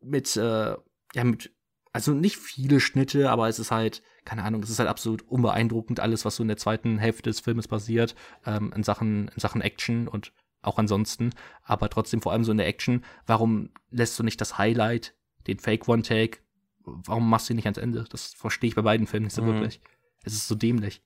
mit, 0.00 0.36
äh, 0.36 0.74
ja, 1.14 1.24
mit, 1.24 1.52
also 1.92 2.12
nicht 2.12 2.36
viele 2.36 2.80
Schnitte, 2.80 3.30
aber 3.30 3.48
es 3.48 3.58
ist 3.58 3.70
halt, 3.70 4.02
keine 4.24 4.42
Ahnung, 4.44 4.62
es 4.62 4.70
ist 4.70 4.78
halt 4.78 4.88
absolut 4.88 5.22
unbeeindruckend, 5.22 6.00
alles, 6.00 6.24
was 6.24 6.36
so 6.36 6.42
in 6.42 6.48
der 6.48 6.56
zweiten 6.56 6.98
Hälfte 6.98 7.30
des 7.30 7.40
Filmes 7.40 7.68
passiert, 7.68 8.14
ähm, 8.46 8.72
in 8.74 8.82
Sachen, 8.82 9.28
in 9.28 9.40
Sachen 9.40 9.60
Action 9.60 10.08
und 10.08 10.32
auch 10.62 10.78
ansonsten. 10.78 11.30
Aber 11.62 11.88
trotzdem 11.88 12.20
vor 12.20 12.32
allem 12.32 12.44
so 12.44 12.52
in 12.52 12.58
der 12.58 12.66
Action, 12.66 13.04
warum 13.26 13.70
lässt 13.90 14.18
du 14.18 14.22
nicht 14.22 14.40
das 14.40 14.58
Highlight, 14.58 15.14
den 15.46 15.58
Fake 15.58 15.88
One-Take, 15.88 16.38
warum 16.84 17.28
machst 17.28 17.48
du 17.48 17.54
ihn 17.54 17.56
nicht 17.56 17.66
ans 17.66 17.78
Ende? 17.78 18.04
Das 18.10 18.34
verstehe 18.34 18.68
ich 18.68 18.74
bei 18.74 18.82
beiden 18.82 19.06
Filmen 19.06 19.24
nicht 19.24 19.34
so 19.34 19.42
mhm. 19.42 19.54
wirklich. 19.54 19.80
Es 20.24 20.34
ist 20.34 20.48
so 20.48 20.54
dämlich. 20.54 21.02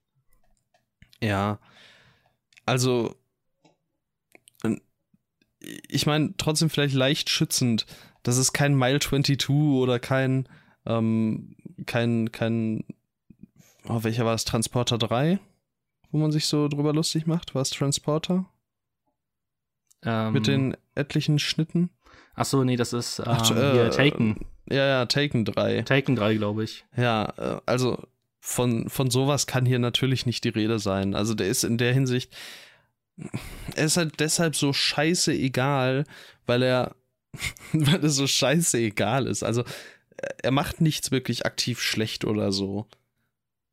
Ja. 1.20 1.60
Also, 2.66 3.16
ich 5.88 6.06
meine, 6.06 6.34
trotzdem 6.36 6.70
vielleicht 6.70 6.94
leicht 6.94 7.30
schützend. 7.30 7.86
Das 8.22 8.36
ist 8.36 8.52
kein 8.52 8.74
Mile 8.74 9.00
22 9.00 9.50
oder 9.50 9.98
kein, 9.98 10.48
ähm, 10.86 11.56
kein, 11.86 12.30
kein, 12.32 12.84
oh, 13.88 14.02
welcher 14.02 14.24
war 14.24 14.34
es? 14.34 14.44
Transporter 14.44 14.98
3? 14.98 15.38
Wo 16.10 16.18
man 16.18 16.30
sich 16.30 16.46
so 16.46 16.68
drüber 16.68 16.92
lustig 16.92 17.26
macht? 17.26 17.54
War 17.54 17.62
es 17.62 17.70
Transporter? 17.70 18.46
Ähm, 20.04 20.32
Mit 20.32 20.46
den 20.46 20.76
etlichen 20.94 21.38
Schnitten? 21.38 21.90
Ach 22.34 22.44
so, 22.44 22.64
nee, 22.64 22.76
das 22.76 22.92
ist 22.92 23.18
ähm, 23.18 23.24
Ach, 23.28 23.50
äh, 23.50 23.90
Taken. 23.90 24.46
Ja, 24.68 24.86
ja, 24.86 25.06
Taken 25.06 25.44
3. 25.44 25.82
Taken 25.82 26.16
3, 26.16 26.34
glaube 26.34 26.64
ich. 26.64 26.84
Ja, 26.96 27.32
äh, 27.36 27.60
also 27.66 27.98
von, 28.40 28.88
von 28.88 29.10
sowas 29.10 29.46
kann 29.46 29.66
hier 29.66 29.78
natürlich 29.78 30.26
nicht 30.26 30.44
die 30.44 30.48
Rede 30.50 30.78
sein. 30.78 31.14
Also 31.14 31.34
der 31.34 31.48
ist 31.48 31.64
in 31.64 31.78
der 31.78 31.92
Hinsicht, 31.92 32.34
er 33.74 33.84
ist 33.84 33.96
halt 33.96 34.20
deshalb 34.20 34.56
so 34.56 34.72
scheiße 34.72 35.32
egal, 35.32 36.04
weil 36.46 36.62
er, 36.62 36.96
weil 37.72 38.02
er 38.02 38.10
so 38.10 38.26
scheiße 38.26 38.78
egal 38.78 39.26
ist. 39.26 39.42
Also 39.42 39.64
er 40.42 40.50
macht 40.50 40.80
nichts 40.80 41.10
wirklich 41.10 41.46
aktiv 41.46 41.80
schlecht 41.80 42.24
oder 42.24 42.52
so. 42.52 42.86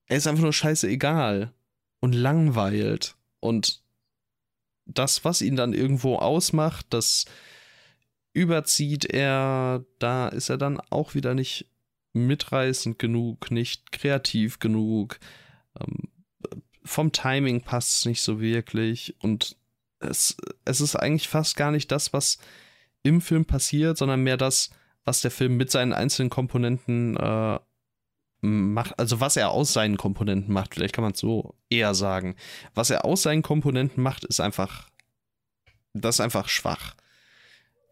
Er 0.07 0.17
ist 0.17 0.27
einfach 0.27 0.43
nur 0.43 0.53
scheiße 0.53 0.87
egal 0.87 1.53
und 1.99 2.13
langweilt. 2.13 3.15
Und 3.39 3.81
das, 4.85 5.23
was 5.23 5.41
ihn 5.41 5.55
dann 5.55 5.73
irgendwo 5.73 6.15
ausmacht, 6.15 6.87
das 6.89 7.25
überzieht 8.33 9.05
er, 9.05 9.85
da 9.99 10.27
ist 10.29 10.49
er 10.49 10.57
dann 10.57 10.79
auch 10.89 11.13
wieder 11.13 11.33
nicht 11.33 11.67
mitreißend 12.13 12.97
genug, 12.97 13.51
nicht 13.51 13.91
kreativ 13.91 14.59
genug. 14.59 15.19
Ähm, 15.79 16.09
vom 16.89 17.11
Timing 17.11 17.61
passt 17.61 17.99
es 17.99 18.05
nicht 18.05 18.21
so 18.21 18.41
wirklich 18.41 19.15
und 19.19 19.55
es, 19.99 20.37
es 20.65 20.81
ist 20.81 20.95
eigentlich 20.95 21.27
fast 21.27 21.55
gar 21.55 21.71
nicht 21.71 21.91
das, 21.91 22.13
was 22.13 22.39
im 23.03 23.21
Film 23.21 23.45
passiert, 23.45 23.97
sondern 23.97 24.21
mehr 24.21 24.37
das, 24.37 24.71
was 25.05 25.21
der 25.21 25.31
Film 25.31 25.57
mit 25.57 25.71
seinen 25.71 25.93
einzelnen 25.93 26.29
Komponenten 26.29 27.15
äh, 27.17 27.59
macht, 28.41 28.97
also 28.97 29.19
was 29.19 29.37
er 29.37 29.51
aus 29.51 29.73
seinen 29.73 29.97
Komponenten 29.97 30.53
macht, 30.53 30.73
vielleicht 30.73 30.95
kann 30.95 31.03
man 31.03 31.13
es 31.13 31.19
so 31.19 31.55
eher 31.69 31.93
sagen. 31.93 32.35
Was 32.73 32.89
er 32.89 33.05
aus 33.05 33.21
seinen 33.21 33.41
Komponenten 33.41 34.01
macht, 34.01 34.23
ist 34.23 34.39
einfach, 34.39 34.89
das 35.93 36.15
ist 36.15 36.21
einfach 36.21 36.47
schwach 36.47 36.95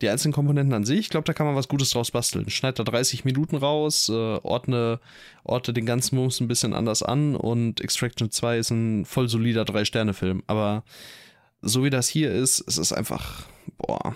die 0.02 0.10
einzelnen 0.10 0.34
Komponenten 0.34 0.74
an 0.74 0.86
sich, 0.86 1.00
ich 1.00 1.10
glaube, 1.10 1.26
da 1.26 1.34
kann 1.34 1.46
man 1.46 1.56
was 1.56 1.68
Gutes 1.68 1.90
draus 1.90 2.12
basteln. 2.12 2.50
Schneid 2.50 2.78
da 2.78 2.84
30 2.84 3.26
Minuten 3.26 3.56
raus, 3.56 4.10
äh, 4.10 4.14
ordne, 4.14 5.00
ordne 5.44 5.74
den 5.74 5.86
ganzen 5.86 6.16
Moves 6.16 6.40
ein 6.40 6.48
bisschen 6.48 6.74
anders 6.74 7.02
an 7.02 7.36
und 7.36 7.82
Extraction 7.82 8.30
2 8.32 8.58
ist 8.60 8.70
ein 8.70 9.06
voll 9.06 9.28
solider 9.28 9.66
Drei-Sterne-Film. 9.66 10.44
Aber 10.48 10.84
so 11.62 11.84
wie 11.84 11.90
das 11.90 12.08
hier 12.08 12.32
ist, 12.32 12.64
es 12.68 12.78
ist 12.78 12.94
einfach, 12.94 13.48
boah. 13.78 14.16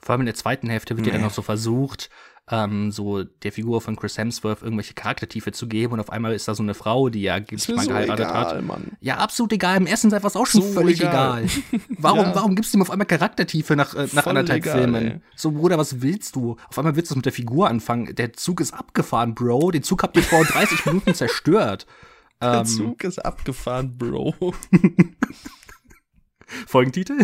Vor 0.00 0.12
allem 0.12 0.22
in 0.22 0.26
der 0.26 0.34
zweiten 0.34 0.70
Hälfte 0.70 0.96
wird 0.96 1.06
nee. 1.06 1.12
ja 1.12 1.18
dann 1.18 1.26
noch 1.26 1.34
so 1.34 1.42
versucht, 1.42 2.10
ähm, 2.50 2.90
so 2.90 3.22
der 3.22 3.52
Figur 3.52 3.80
von 3.80 3.96
Chris 3.96 4.18
Hemsworth 4.18 4.62
irgendwelche 4.62 4.94
Charaktertiefe 4.94 5.52
zu 5.52 5.68
geben 5.68 5.92
und 5.94 6.00
auf 6.00 6.10
einmal 6.10 6.34
ist 6.34 6.48
da 6.48 6.54
so 6.54 6.62
eine 6.62 6.74
Frau, 6.74 7.08
die 7.08 7.22
ja 7.22 7.38
gibt's 7.38 7.68
mal 7.68 7.84
so 7.84 7.90
geheiratet 7.90 8.26
egal, 8.26 8.56
hat. 8.56 8.64
Mann. 8.64 8.96
Ja, 9.00 9.18
absolut 9.18 9.52
egal. 9.52 9.76
Im 9.76 9.86
ersten 9.86 10.10
Teil 10.10 10.22
war 10.22 10.28
es 10.28 10.36
auch 10.36 10.46
schon 10.46 10.62
so 10.62 10.68
völlig 10.68 11.00
egal. 11.00 11.44
egal. 11.44 11.80
warum, 11.98 12.18
ja. 12.18 12.34
warum 12.34 12.56
gibst 12.56 12.74
du 12.74 12.78
ihm 12.78 12.82
auf 12.82 12.90
einmal 12.90 13.06
Charaktertiefe 13.06 13.76
nach, 13.76 13.94
äh, 13.94 14.08
nach 14.12 14.26
anderthalb 14.26 14.64
egal, 14.64 14.78
Filmen? 14.78 15.06
Ey. 15.06 15.20
So, 15.36 15.52
Bruder, 15.52 15.78
was 15.78 16.02
willst 16.02 16.34
du? 16.34 16.56
Auf 16.68 16.78
einmal 16.78 16.96
willst 16.96 17.12
du 17.12 17.16
mit 17.16 17.24
der 17.24 17.32
Figur 17.32 17.68
anfangen. 17.68 18.14
Der 18.16 18.32
Zug 18.32 18.60
ist 18.60 18.74
abgefahren, 18.74 19.34
Bro. 19.34 19.70
Den 19.70 19.84
Zug 19.84 20.02
habt 20.02 20.16
ihr 20.16 20.24
vor 20.24 20.44
30 20.44 20.86
Minuten 20.86 21.14
zerstört. 21.14 21.86
Der 22.42 22.60
ähm, 22.60 22.66
Zug 22.66 23.04
ist 23.04 23.24
abgefahren, 23.24 23.96
Bro. 23.96 24.34
Folgentitel? 26.66 27.18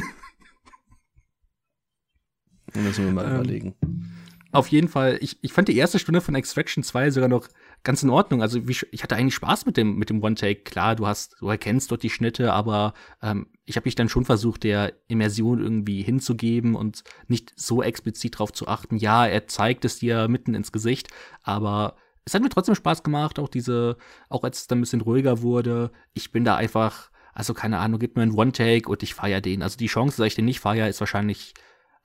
Müssen 2.75 3.07
wir 3.07 3.13
mal 3.13 3.25
ähm, 3.25 3.35
überlegen. 3.35 4.16
Auf 4.57 4.69
jeden 4.69 4.89
Fall, 4.89 5.19
ich, 5.21 5.39
ich 5.43 5.53
fand 5.53 5.69
die 5.69 5.77
erste 5.77 5.99
Stunde 5.99 6.21
von 6.21 6.35
Extraction 6.35 6.83
2 6.83 7.11
sogar 7.11 7.29
noch 7.29 7.49
ganz 7.85 8.03
in 8.03 8.11
Ordnung. 8.11 8.43
Also 8.43 8.67
wie, 8.67 8.77
ich 8.91 9.03
hatte 9.03 9.15
eigentlich 9.15 9.35
Spaß 9.35 9.67
mit 9.67 9.77
dem, 9.77 9.97
mit 9.97 10.11
dem 10.11 10.23
One-Take. 10.23 10.63
Klar, 10.63 10.97
du 10.97 11.07
hast, 11.07 11.37
du 11.41 11.49
erkennst 11.49 11.91
dort 11.91 12.03
die 12.03 12.11
Schnitte, 12.11 12.53
aber 12.53 12.95
ähm, 13.23 13.49
ich 13.65 13.77
habe 13.77 13.87
mich 13.87 13.95
dann 13.95 14.09
schon 14.09 14.25
versucht, 14.25 14.65
der 14.65 14.95
Immersion 15.09 15.61
irgendwie 15.61 16.03
hinzugeben 16.03 16.75
und 16.75 17.05
nicht 17.29 17.53
so 17.57 17.83
explizit 17.83 18.37
darauf 18.37 18.53
zu 18.53 18.67
achten. 18.67 18.97
Ja, 18.97 19.27
er 19.27 19.47
zeigt 19.47 19.85
es 19.85 19.99
dir 19.99 20.27
mitten 20.29 20.55
ins 20.55 20.73
Gesicht, 20.73 21.09
aber 21.43 21.97
es 22.25 22.35
hat 22.35 22.43
mir 22.43 22.49
trotzdem 22.49 22.75
Spaß 22.75 23.03
gemacht, 23.03 23.39
auch 23.39 23.49
diese, 23.49 23.97
auch 24.29 24.43
als 24.43 24.61
es 24.61 24.67
dann 24.67 24.79
ein 24.79 24.83
bisschen 24.83 25.01
ruhiger 25.01 25.43
wurde. 25.43 25.93
Ich 26.13 26.33
bin 26.33 26.45
da 26.45 26.57
einfach, 26.57 27.11
also 27.35 27.55
keine 27.55 27.79
Ahnung, 27.79 28.01
gib 28.01 28.17
mir 28.17 28.23
einen 28.23 28.35
One-Take 28.35 28.89
und 28.89 29.03
ich 29.03 29.15
feier 29.15 29.41
den. 29.41 29.63
Also 29.63 29.77
die 29.77 29.87
Chance, 29.87 30.17
dass 30.17 30.27
ich 30.27 30.35
den 30.35 30.47
nicht 30.47 30.61
feier, 30.61 30.89
ist 30.89 31.01
wahrscheinlich 31.01 31.55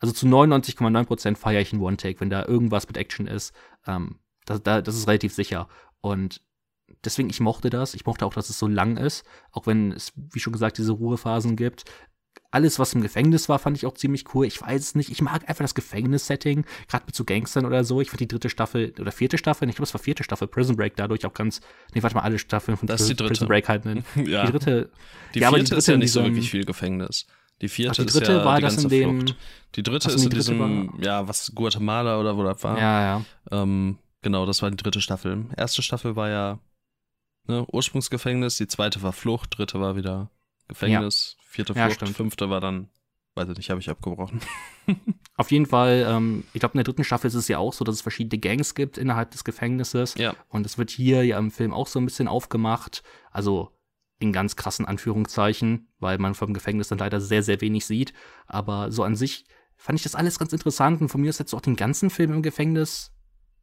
also 0.02 0.14
zu 0.14 0.26
99,9% 0.26 1.36
feiere 1.36 1.62
ich 1.62 1.72
einen 1.72 1.82
One-Take, 1.82 2.20
wenn 2.20 2.32
da 2.32 2.44
irgendwas 2.46 2.88
mit 2.88 2.98
Action 2.98 3.28
ist. 3.28 3.54
Ähm, 3.86 4.18
das, 4.46 4.64
da, 4.64 4.82
das 4.82 4.96
ist 4.96 5.08
relativ 5.08 5.34
sicher. 5.34 5.70
Und 6.02 6.42
deswegen, 7.06 7.30
ich 7.30 7.40
mochte 7.40 7.70
das. 7.70 7.94
Ich 7.94 8.06
mochte 8.06 8.26
auch, 8.26 8.34
dass 8.34 8.50
es 8.50 8.58
so 8.58 8.68
lang 8.68 8.98
ist. 8.98 9.24
Auch 9.52 9.68
wenn 9.68 9.92
es, 9.92 10.12
wie 10.16 10.40
schon 10.40 10.54
gesagt, 10.54 10.80
diese 10.80 10.94
Ruhephasen 10.94 11.56
gibt. 11.56 11.86
Alles, 12.50 12.80
was 12.80 12.94
im 12.94 13.02
Gefängnis 13.02 13.48
war, 13.48 13.60
fand 13.60 13.78
ich 13.78 13.86
auch 13.86 13.94
ziemlich 13.94 14.34
cool. 14.34 14.48
Ich 14.48 14.60
weiß 14.60 14.82
es 14.82 14.96
nicht. 14.96 15.12
Ich 15.12 15.22
mag 15.22 15.48
einfach 15.48 15.64
das 15.64 15.76
Gefängnis-Setting, 15.76 16.66
gerade 16.88 17.06
mit 17.06 17.16
so 17.16 17.24
Gangstern 17.24 17.66
oder 17.66 17.84
so. 17.84 18.02
Ich 18.02 18.10
fand 18.10 18.22
die 18.22 18.28
dritte 18.28 18.50
Staffel 18.50 18.94
oder 19.00 19.12
vierte 19.12 19.38
Staffel, 19.38 19.70
ich 19.70 19.76
glaube, 19.76 19.88
es 19.88 19.94
war 19.94 20.02
vierte 20.02 20.24
Staffel, 20.24 20.48
Prison 20.48 20.76
Break 20.76 20.96
dadurch 20.96 21.26
auch 21.26 21.34
ganz. 21.34 21.62
Nee, 21.94 22.02
warte 22.04 22.16
mal, 22.16 22.24
alle 22.24 22.40
Staffeln 22.40 22.76
von 22.76 22.88
das 22.88 23.08
Prison 23.14 23.48
Break 23.48 23.70
halt. 23.70 23.86
Ne? 23.86 24.04
ja. 24.16 24.46
Die 24.46 24.52
dritte. 24.52 24.90
Die 25.36 25.40
ja, 25.40 25.48
vierte 25.48 25.48
aber 25.48 25.58
die 25.60 25.64
dritte 25.64 25.76
ist 25.76 25.88
ja 25.88 25.98
nicht 25.98 26.12
so 26.12 26.24
wirklich 26.24 26.50
viel 26.50 26.66
Gefängnis. 26.66 27.28
Die 27.62 27.70
vierte 27.70 28.02
Ach, 28.02 28.06
die 28.06 28.12
dritte 28.12 28.32
ist 28.32 28.38
ja 28.40 28.46
war 28.46 28.56
die 28.58 28.62
das 28.64 28.76
ganze 28.76 28.96
in 28.96 29.20
dem, 29.20 29.36
Die 29.76 29.84
dritte 29.84 30.10
ist 30.10 30.24
in 30.24 30.30
die 30.30 30.36
diesem, 30.36 30.60
war? 30.60 31.04
ja, 31.04 31.28
was, 31.28 31.54
Guatemala 31.54 32.20
oder 32.20 32.36
wo 32.36 32.44
das 32.44 32.64
war. 32.64 32.78
Ja, 32.78 33.02
ja. 33.02 33.26
Ähm, 33.52 34.00
genau, 34.22 34.46
das 34.46 34.62
war 34.62 34.72
die 34.72 34.78
dritte 34.78 35.00
Staffel. 35.00 35.46
Erste 35.56 35.82
Staffel 35.84 36.16
war 36.16 36.30
ja 36.30 36.60
ne, 37.48 37.66
Ursprungsgefängnis, 37.72 38.58
die 38.58 38.68
zweite 38.68 39.02
war 39.04 39.14
Flucht, 39.14 39.58
dritte 39.58 39.80
war 39.80 39.96
wieder 39.96 40.32
Gefängnis, 40.68 41.36
ja. 41.38 41.44
vierte 41.48 41.74
Flucht, 41.74 42.02
ja, 42.02 42.08
fünfte 42.08 42.50
war 42.50 42.62
dann, 42.62 42.90
weiß 43.36 43.50
ich 43.50 43.58
nicht, 43.58 43.70
habe 43.70 43.80
ich 43.80 43.90
abgebrochen. 43.90 44.42
Auf 45.38 45.52
jeden 45.52 45.66
Fall, 45.68 46.06
ähm, 46.08 46.44
ich 46.54 46.60
glaube, 46.62 46.74
in 46.74 46.78
der 46.80 46.86
dritten 46.86 47.04
Staffel 47.04 47.28
ist 47.28 47.36
es 47.36 47.48
ja 47.48 47.60
auch 47.60 47.74
so, 47.74 47.86
dass 47.86 47.96
es 47.96 48.02
verschiedene 48.02 48.40
Gangs 48.40 48.74
gibt 48.74 48.98
innerhalb 48.98 49.32
des 49.32 49.44
Gefängnisses. 49.44 50.16
Ja. 50.16 50.36
Und 50.50 50.66
es 50.66 50.78
wird 50.78 50.90
hier 50.90 51.24
ja 51.24 51.38
im 51.38 51.52
Film 51.52 51.74
auch 51.74 51.88
so 51.88 52.00
ein 52.00 52.06
bisschen 52.06 52.28
aufgemacht. 52.28 53.04
Also 53.32 53.72
in 54.22 54.32
ganz 54.32 54.56
krassen 54.56 54.86
Anführungszeichen, 54.86 55.88
weil 56.00 56.18
man 56.18 56.36
vom 56.36 56.54
Gefängnis 56.54 56.88
dann 56.88 57.00
leider 57.00 57.20
sehr, 57.20 57.44
sehr 57.44 57.60
wenig 57.62 57.86
sieht. 57.86 58.14
Aber 58.46 58.92
so 58.92 59.04
an 59.04 59.16
sich 59.16 59.46
fand 59.76 59.98
ich 59.98 60.04
das 60.04 60.16
alles 60.16 60.38
ganz 60.38 60.54
interessant 60.54 61.02
und 61.02 61.10
von 61.10 61.22
mir 61.22 61.30
aus 61.30 61.40
hättest 61.40 61.54
du 61.54 61.58
auch 61.58 61.62
den 61.62 61.76
ganzen 61.76 62.10
Film 62.10 62.32
im 62.32 62.42
Gefängnis 62.44 63.12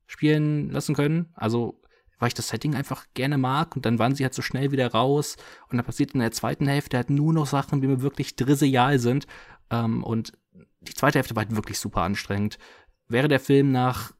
spielen 0.07 0.71
lassen 0.71 0.95
können. 0.95 1.33
Also, 1.35 1.81
weil 2.19 2.29
ich 2.29 2.35
das 2.35 2.49
Setting 2.49 2.75
einfach 2.75 3.07
gerne 3.15 3.39
mag 3.39 3.77
und 3.77 3.87
dann 3.87 4.01
waren 4.01 4.17
sie 4.17 4.25
halt 4.25 4.35
so 4.35 4.43
schnell 4.43 4.73
wieder 4.73 4.91
raus 4.91 5.37
und 5.71 5.77
dann 5.77 5.87
passiert 5.87 6.13
in 6.13 6.21
der 6.21 6.33
zweiten 6.33 6.67
Hälfte 6.67 6.97
halt 6.97 7.11
nur 7.11 7.33
noch 7.33 7.47
Sachen, 7.47 7.81
die 7.81 7.87
mir 7.87 8.03
wirklich 8.03 8.35
drissejal 8.35 8.99
sind. 8.99 9.29
Ähm, 9.71 10.03
und 10.03 10.33
die 10.81 10.95
zweite 10.95 11.19
Hälfte 11.19 11.37
war 11.37 11.45
halt 11.45 11.55
wirklich 11.55 11.79
super 11.79 12.03
anstrengend. 12.03 12.59
Wäre 13.07 13.29
der 13.29 13.41
Film 13.41 13.71
nach 13.71 14.13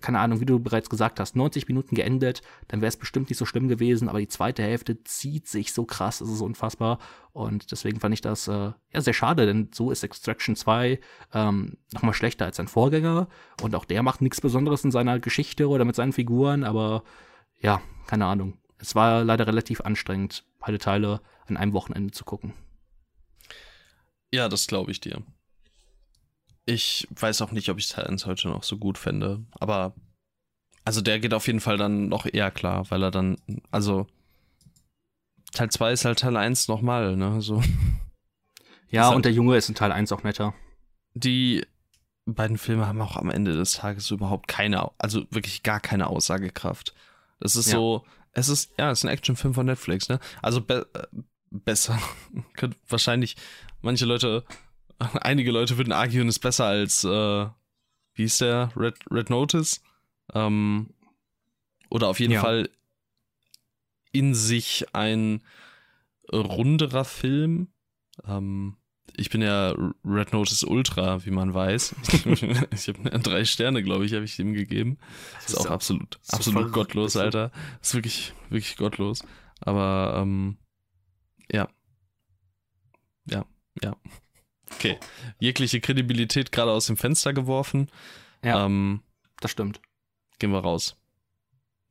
keine 0.00 0.18
Ahnung, 0.18 0.40
wie 0.40 0.46
du 0.46 0.58
bereits 0.58 0.90
gesagt 0.90 1.20
hast, 1.20 1.36
90 1.36 1.68
Minuten 1.68 1.94
geendet, 1.94 2.42
dann 2.68 2.80
wäre 2.80 2.88
es 2.88 2.96
bestimmt 2.96 3.28
nicht 3.28 3.38
so 3.38 3.46
schlimm 3.46 3.68
gewesen, 3.68 4.08
aber 4.08 4.18
die 4.18 4.28
zweite 4.28 4.62
Hälfte 4.62 5.02
zieht 5.04 5.48
sich 5.48 5.72
so 5.72 5.84
krass, 5.84 6.20
es 6.20 6.30
ist 6.30 6.40
unfassbar. 6.40 6.98
Und 7.32 7.70
deswegen 7.70 8.00
fand 8.00 8.14
ich 8.14 8.20
das 8.20 8.48
äh, 8.48 8.72
ja 8.92 9.00
sehr 9.00 9.14
schade, 9.14 9.46
denn 9.46 9.70
so 9.72 9.90
ist 9.90 10.02
Extraction 10.02 10.56
2 10.56 10.98
ähm, 11.32 11.76
nochmal 11.92 12.14
schlechter 12.14 12.46
als 12.46 12.56
sein 12.56 12.68
Vorgänger. 12.68 13.28
Und 13.62 13.74
auch 13.74 13.84
der 13.84 14.02
macht 14.02 14.22
nichts 14.22 14.40
Besonderes 14.40 14.84
in 14.84 14.90
seiner 14.90 15.20
Geschichte 15.20 15.68
oder 15.68 15.84
mit 15.84 15.96
seinen 15.96 16.12
Figuren, 16.12 16.64
aber 16.64 17.04
ja, 17.60 17.80
keine 18.06 18.26
Ahnung. 18.26 18.58
Es 18.78 18.94
war 18.94 19.24
leider 19.24 19.46
relativ 19.46 19.82
anstrengend, 19.82 20.44
beide 20.58 20.78
Teile 20.78 21.20
an 21.46 21.56
einem 21.56 21.72
Wochenende 21.72 22.12
zu 22.12 22.24
gucken. 22.24 22.54
Ja, 24.32 24.48
das 24.48 24.66
glaube 24.66 24.90
ich 24.90 25.00
dir. 25.00 25.22
Ich 26.66 27.08
weiß 27.10 27.42
auch 27.42 27.52
nicht, 27.52 27.68
ob 27.68 27.78
ich 27.78 27.88
Titans 27.88 28.26
heute 28.26 28.48
noch 28.48 28.62
so 28.62 28.76
gut 28.76 28.98
fände, 28.98 29.44
aber 29.58 29.94
also 30.84 31.00
der 31.00 31.20
geht 31.20 31.34
auf 31.34 31.46
jeden 31.46 31.60
Fall 31.60 31.76
dann 31.76 32.08
noch 32.08 32.26
eher 32.26 32.50
klar, 32.50 32.90
weil 32.90 33.02
er 33.02 33.10
dann, 33.10 33.36
also 33.70 34.06
Teil 35.52 35.70
2 35.70 35.92
ist 35.92 36.04
halt 36.04 36.20
Teil 36.20 36.36
1 36.36 36.68
nochmal, 36.68 37.16
ne? 37.16 37.40
So. 37.40 37.62
Ja, 38.92 39.10
und 39.10 39.24
der 39.24 39.30
Junge 39.30 39.56
ist 39.56 39.68
in 39.68 39.76
Teil 39.76 39.92
1 39.92 40.10
auch 40.10 40.24
netter. 40.24 40.52
Die 41.14 41.64
beiden 42.26 42.58
Filme 42.58 42.88
haben 42.88 43.00
auch 43.00 43.16
am 43.16 43.30
Ende 43.30 43.54
des 43.54 43.74
Tages 43.74 44.10
überhaupt 44.10 44.48
keine, 44.48 44.90
also 44.98 45.24
wirklich 45.30 45.62
gar 45.62 45.78
keine 45.78 46.08
Aussagekraft. 46.08 46.92
Das 47.38 47.54
ist 47.54 47.70
ja. 47.70 47.76
so, 47.76 48.04
es 48.32 48.48
ist, 48.48 48.72
ja, 48.78 48.90
es 48.90 48.98
ist 48.98 49.04
ein 49.04 49.12
Actionfilm 49.12 49.54
von 49.54 49.66
Netflix, 49.66 50.08
ne? 50.08 50.18
Also 50.42 50.60
be 50.60 50.88
äh, 50.94 51.06
besser. 51.52 52.00
wahrscheinlich 52.88 53.36
manche 53.80 54.06
Leute, 54.06 54.44
einige 55.20 55.50
Leute 55.50 55.76
würden 55.76 55.92
argue, 55.92 56.24
ist 56.26 56.38
besser 56.40 56.66
als, 56.66 57.04
äh, 57.04 57.08
wie 58.14 58.22
hieß 58.22 58.38
der? 58.38 58.72
Red, 58.76 58.96
Red 59.10 59.30
Notice? 59.30 59.82
Ähm, 60.34 60.90
oder 61.88 62.08
auf 62.08 62.20
jeden 62.20 62.32
ja. 62.32 62.40
Fall 62.40 62.70
in 64.12 64.34
sich 64.34 64.86
ein 64.92 65.42
runderer 66.32 67.04
Film. 67.04 67.68
Ähm, 68.26 68.76
ich 69.16 69.30
bin 69.30 69.42
ja 69.42 69.74
Red 70.04 70.32
Notice 70.32 70.64
Ultra, 70.64 71.24
wie 71.24 71.30
man 71.30 71.52
weiß. 71.52 71.94
ich 72.72 72.88
habe 72.88 73.10
drei 73.22 73.44
Sterne, 73.44 73.82
glaube 73.82 74.06
ich, 74.06 74.14
habe 74.14 74.24
ich 74.24 74.38
ihm 74.38 74.54
gegeben. 74.54 74.98
Das 75.34 75.44
ist, 75.44 75.50
ist 75.50 75.66
auch 75.66 75.70
absolut, 75.70 76.18
so 76.22 76.36
absolut 76.36 76.72
gottlos, 76.72 77.16
Alter. 77.16 77.50
Das 77.80 77.88
ist 77.88 77.94
wirklich, 77.94 78.34
wirklich 78.50 78.76
gottlos. 78.76 79.24
Aber 79.60 80.14
ähm, 80.22 80.56
ja. 81.50 81.68
Ja, 83.26 83.44
ja. 83.82 83.96
Okay. 84.74 84.98
Jegliche 85.38 85.80
Kredibilität 85.80 86.52
gerade 86.52 86.72
aus 86.72 86.86
dem 86.86 86.96
Fenster 86.96 87.32
geworfen. 87.32 87.90
Ja. 88.44 88.66
Ähm, 88.66 89.02
das 89.40 89.50
stimmt. 89.50 89.80
Gehen 90.38 90.52
wir 90.52 90.60
raus. 90.60 90.96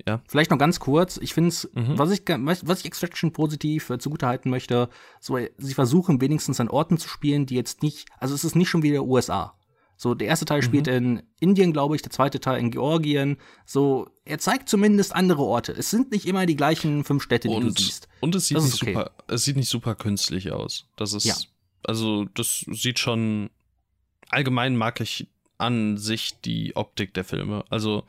Ja. 0.08 0.22
Vielleicht 0.28 0.50
noch 0.50 0.58
ganz 0.58 0.80
kurz. 0.80 1.18
Ich 1.18 1.34
finde 1.34 1.50
es, 1.50 1.70
mhm. 1.74 1.98
was 1.98 2.12
ich, 2.12 2.22
was 2.26 2.80
ich 2.80 2.86
Extraction 2.86 3.34
positiv 3.34 3.90
äh, 3.90 4.00
zugutehalten 4.00 4.50
möchte, 4.50 4.90
so, 5.20 5.38
sie 5.58 5.74
versuchen 5.74 6.22
wenigstens 6.22 6.60
an 6.60 6.70
Orten 6.70 6.98
zu 6.98 7.10
spielen, 7.10 7.46
die 7.46 7.56
jetzt 7.56 7.84
nicht, 7.84 8.08
also 8.18 8.34
es 8.34 8.44
ist 8.44 8.56
nicht 8.56 8.70
schon 8.70 8.84
wieder 8.84 9.04
USA. 9.04 9.56
So, 9.98 10.16
der 10.16 10.30
erste 10.30 10.46
Teil 10.46 10.60
mhm. 10.60 10.64
spielt 10.64 10.88
in 10.88 11.24
Indien, 11.42 11.74
glaube 11.74 11.98
ich, 11.98 12.02
der 12.02 12.12
zweite 12.12 12.40
Teil 12.40 12.62
in 12.62 12.72
Georgien. 12.72 13.36
So, 13.66 14.08
er 14.24 14.40
zeigt 14.40 14.70
zumindest 14.70 15.14
andere 15.14 15.42
Orte. 15.42 15.74
Es 15.74 15.90
sind 15.90 16.12
nicht 16.12 16.26
immer 16.26 16.46
die 16.46 16.56
gleichen 16.56 17.04
fünf 17.04 17.22
Städte, 17.22 17.50
die 17.50 17.54
und, 17.56 17.66
du 17.66 17.72
siehst. 17.72 18.08
Und 18.22 18.34
es 18.34 18.48
sieht 18.48 18.56
das 18.56 18.64
nicht 18.64 18.82
okay. 18.82 18.94
super, 18.94 19.12
es 19.28 19.44
sieht 19.44 19.58
nicht 19.58 19.68
super 19.68 19.96
künstlich 19.96 20.54
aus. 20.54 20.86
Das 20.96 21.12
ist, 21.12 21.26
ja. 21.26 21.36
Also, 21.84 22.26
das 22.34 22.66
sieht 22.72 23.00
schon, 23.00 23.50
allgemein 24.30 24.76
mag 24.76 25.00
ich 25.02 25.28
an 25.58 25.98
sich 25.98 26.40
die 26.42 26.76
Optik 26.76 27.14
der 27.14 27.24
Filme. 27.24 27.64
Also, 27.70 28.04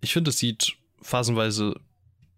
ich 0.00 0.12
finde, 0.12 0.30
es 0.30 0.38
sieht 0.38 0.76
phasenweise 1.00 1.80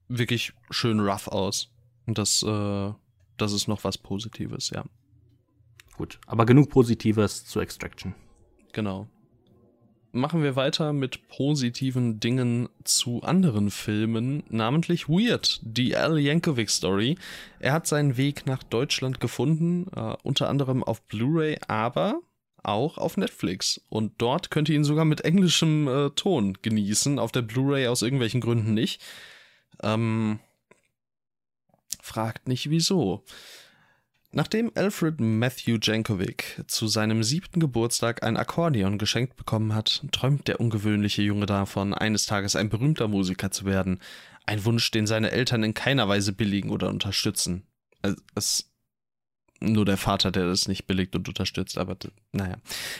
wirklich 0.09 0.53
schön 0.71 1.01
rough 1.01 1.29
aus. 1.29 1.71
Und 2.07 2.19
das, 2.19 2.43
äh, 2.43 2.93
das 3.37 3.53
ist 3.53 3.69
noch 3.69 3.85
was 3.85 3.99
Positives, 3.99 4.71
ja. 4.71 4.85
Gut, 5.97 6.19
aber 6.27 6.47
genug 6.47 6.71
Positives 6.71 7.45
zu 7.45 7.61
Extraction. 7.61 8.15
Genau. 8.73 9.09
Machen 10.17 10.43
wir 10.43 10.57
weiter 10.57 10.95
mit 10.95 11.29
positiven 11.29 12.21
Dingen 12.21 12.71
zu 12.85 13.23
anderen 13.23 13.71
Filmen, 13.71 14.45
namentlich 14.49 15.11
Weird, 15.11 15.61
die 15.61 15.95
Al 15.95 16.19
Yankovic 16.19 16.71
Story. 16.71 17.19
Er 17.61 17.75
hat 17.75 17.87
seinen 17.87 18.17
Weg 18.17 18.47
nach 18.47 18.63
Deutschland 18.63 19.21
gefunden, 19.21 19.89
äh, 19.95 20.17
unter 20.23 20.49
anderem 20.49 20.83
auf 20.83 21.03
Blu-ray, 21.03 21.59
aber 21.69 22.23
auch 22.63 22.97
auf 22.97 23.19
Netflix. 23.19 23.79
Und 23.91 24.15
dort 24.17 24.51
könnt 24.51 24.71
ihr 24.71 24.77
ihn 24.77 24.85
sogar 24.85 25.05
mit 25.05 25.21
englischem 25.21 25.87
äh, 25.87 26.09
Ton 26.17 26.57
genießen. 26.63 27.19
Auf 27.19 27.31
der 27.31 27.43
Blu-ray 27.43 27.89
aus 27.89 28.01
irgendwelchen 28.01 28.41
Gründen 28.41 28.73
nicht. 28.73 29.03
Ähm, 29.83 30.39
fragt 32.01 32.49
nicht 32.49 32.71
wieso. 32.71 33.23
Nachdem 34.37 34.71
Alfred 34.75 35.19
Matthew 35.19 35.79
Jankovic 35.81 36.63
zu 36.67 36.89
seinem 36.89 37.23
siebten 37.23 37.59
Geburtstag 37.59 38.23
ein 38.23 38.37
Akkordeon 38.37 38.99
geschenkt 38.99 39.35
bekommen 39.37 39.75
hat, 39.75 40.03
träumt 40.13 40.47
der 40.47 40.61
ungewöhnliche 40.61 41.23
Junge 41.23 41.47
davon, 41.47 41.95
eines 41.95 42.27
Tages 42.27 42.55
ein 42.55 42.69
berühmter 42.69 43.09
Musiker 43.09 43.51
zu 43.51 43.65
werden. 43.65 43.99
Ein 44.45 44.63
Wunsch, 44.67 44.91
den 44.91 45.07
seine 45.07 45.31
Eltern 45.31 45.63
in 45.63 45.73
keiner 45.73 46.07
Weise 46.07 46.35
billigen 46.35 46.69
oder 46.69 46.91
unterstützen. 46.91 47.63
Es 48.35 48.71
nur 49.61 49.85
der 49.85 49.97
Vater, 49.97 50.31
der 50.31 50.47
das 50.47 50.69
nicht 50.69 50.87
billigt 50.87 51.17
und 51.17 51.29
unterstützt, 51.29 51.79
aber 51.79 51.97
naja. 52.33 52.57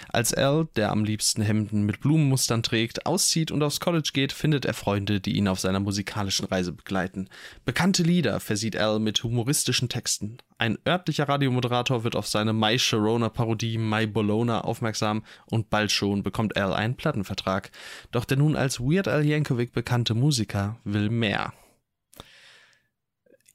Als 0.09 0.33
Al, 0.33 0.69
der 0.77 0.91
am 0.91 1.05
liebsten 1.05 1.43
Hemden 1.43 1.85
mit 1.85 2.01
Blumenmustern 2.01 2.63
trägt, 2.63 3.07
auszieht 3.07 3.51
und 3.51 3.63
aufs 3.63 3.81
College 3.81 4.11
geht, 4.13 4.33
findet 4.33 4.65
er 4.65 4.75
Freunde, 4.75 5.21
die 5.21 5.37
ihn 5.37 5.49
auf 5.49 5.61
seiner 5.61 5.81
musikalischen 5.81 6.47
Reise 6.47 6.73
begleiten. 6.73 7.29
Bekannte 7.65 8.03
Lieder 8.03 8.41
versieht 8.41 8.77
Al 8.77 8.99
mit 9.01 9.23
humoristischen 9.23 9.89
Texten. 9.89 10.39
Ein 10.59 10.79
örtlicher 10.87 11.29
Radiomoderator 11.29 12.05
wird 12.05 12.17
auf 12.17 12.27
seine 12.27 12.55
My 12.55 12.79
Sharona-Parodie 12.79 13.77
My 13.77 14.07
Bologna 14.07 14.63
aufmerksam 14.63 15.25
und 15.51 15.69
bald 15.69 15.93
schon 15.93 16.23
bekommt 16.23 16.57
Al 16.57 16.73
einen 16.73 16.97
Plattenvertrag. 16.97 17.71
Doch 18.13 18.25
der 18.25 18.39
nun 18.39 18.57
als 18.57 18.81
Weird 18.81 19.09
Al 19.09 19.25
Yankovic 19.25 19.73
bekannte 19.73 20.15
Musiker 20.15 20.79
will 20.85 21.11
mehr. 21.11 21.53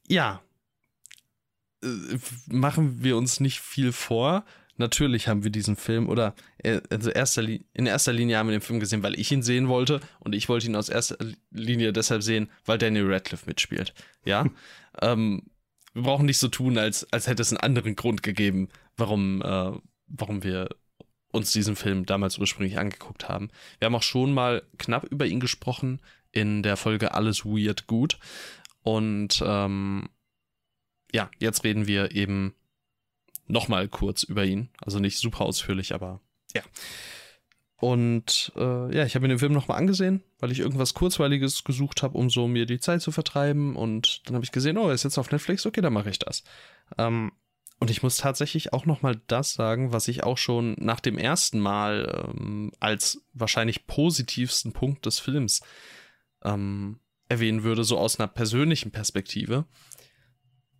Ja, 0.06 0.42
machen 2.46 3.02
wir 3.02 3.16
uns 3.16 3.40
nicht 3.40 3.60
viel 3.60 3.92
vor. 3.92 4.44
Natürlich 4.76 5.28
haben 5.28 5.44
wir 5.44 5.50
diesen 5.50 5.76
Film 5.76 6.08
oder 6.08 6.34
äh, 6.58 6.80
also 6.90 7.10
erster 7.10 7.42
in 7.42 7.86
erster 7.86 8.12
Linie 8.12 8.38
haben 8.38 8.48
wir 8.48 8.58
den 8.58 8.62
Film 8.62 8.80
gesehen, 8.80 9.02
weil 9.02 9.18
ich 9.18 9.30
ihn 9.30 9.42
sehen 9.42 9.68
wollte 9.68 10.00
und 10.20 10.34
ich 10.34 10.48
wollte 10.48 10.66
ihn 10.66 10.76
aus 10.76 10.88
erster 10.88 11.16
Linie 11.50 11.92
deshalb 11.92 12.22
sehen, 12.22 12.50
weil 12.64 12.78
Daniel 12.78 13.12
Radcliffe 13.12 13.46
mitspielt. 13.46 13.92
Ja, 14.24 14.46
ähm, 15.02 15.42
wir 15.92 16.02
brauchen 16.02 16.26
nicht 16.26 16.38
so 16.38 16.48
tun, 16.48 16.78
als 16.78 17.10
als 17.12 17.26
hätte 17.26 17.42
es 17.42 17.52
einen 17.52 17.60
anderen 17.60 17.96
Grund 17.96 18.22
gegeben, 18.22 18.68
warum 18.96 19.42
äh, 19.42 19.72
warum 20.06 20.42
wir 20.42 20.68
uns 21.32 21.52
diesen 21.52 21.76
Film 21.76 22.06
damals 22.06 22.38
ursprünglich 22.38 22.78
angeguckt 22.78 23.28
haben. 23.28 23.50
Wir 23.78 23.86
haben 23.86 23.94
auch 23.94 24.02
schon 24.02 24.32
mal 24.32 24.62
knapp 24.78 25.04
über 25.04 25.26
ihn 25.26 25.40
gesprochen 25.40 26.00
in 26.30 26.62
der 26.62 26.76
Folge 26.76 27.14
Alles 27.14 27.44
Weird 27.44 27.86
Gut 27.86 28.18
und 28.82 29.42
ähm, 29.44 30.08
ja, 31.12 31.30
jetzt 31.38 31.64
reden 31.64 31.86
wir 31.86 32.12
eben 32.12 32.54
nochmal 33.46 33.88
kurz 33.88 34.22
über 34.22 34.44
ihn. 34.44 34.70
Also 34.80 34.98
nicht 34.98 35.18
super 35.18 35.42
ausführlich, 35.42 35.94
aber 35.94 36.20
ja. 36.54 36.62
Und 37.76 38.52
äh, 38.54 38.96
ja, 38.96 39.04
ich 39.04 39.16
habe 39.16 39.22
mir 39.22 39.30
den 39.30 39.40
Film 39.40 39.52
nochmal 39.52 39.78
angesehen, 39.78 40.22
weil 40.38 40.52
ich 40.52 40.60
irgendwas 40.60 40.94
Kurzweiliges 40.94 41.64
gesucht 41.64 42.04
habe, 42.04 42.16
um 42.16 42.30
so 42.30 42.46
mir 42.46 42.64
die 42.64 42.78
Zeit 42.78 43.02
zu 43.02 43.10
vertreiben. 43.10 43.74
Und 43.74 44.22
dann 44.24 44.36
habe 44.36 44.44
ich 44.44 44.52
gesehen, 44.52 44.78
oh, 44.78 44.86
er 44.86 44.94
ist 44.94 45.02
jetzt 45.02 45.18
auf 45.18 45.32
Netflix, 45.32 45.66
okay, 45.66 45.80
dann 45.80 45.92
mache 45.92 46.10
ich 46.10 46.20
das. 46.20 46.44
Ähm, 46.96 47.32
und 47.80 47.90
ich 47.90 48.04
muss 48.04 48.18
tatsächlich 48.18 48.72
auch 48.72 48.86
nochmal 48.86 49.20
das 49.26 49.54
sagen, 49.54 49.92
was 49.92 50.06
ich 50.06 50.22
auch 50.22 50.38
schon 50.38 50.76
nach 50.78 51.00
dem 51.00 51.18
ersten 51.18 51.58
Mal 51.58 52.30
ähm, 52.38 52.70
als 52.78 53.20
wahrscheinlich 53.32 53.88
positivsten 53.88 54.72
Punkt 54.72 55.04
des 55.04 55.18
Films 55.18 55.62
ähm, 56.44 57.00
erwähnen 57.28 57.64
würde, 57.64 57.82
so 57.82 57.98
aus 57.98 58.20
einer 58.20 58.28
persönlichen 58.28 58.92
Perspektive 58.92 59.64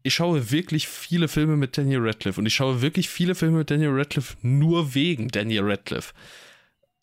ich 0.02 0.14
schaue 0.14 0.50
wirklich 0.50 0.88
viele 0.88 1.28
Filme 1.28 1.56
mit 1.56 1.78
Daniel 1.78 2.00
Radcliffe 2.00 2.40
und 2.40 2.46
ich 2.46 2.54
schaue 2.54 2.82
wirklich 2.82 3.08
viele 3.08 3.34
Filme 3.34 3.58
mit 3.58 3.70
Daniel 3.70 3.92
Radcliffe 3.92 4.36
nur 4.42 4.94
wegen 4.94 5.28
Daniel 5.28 5.62
Radcliffe. 5.64 6.12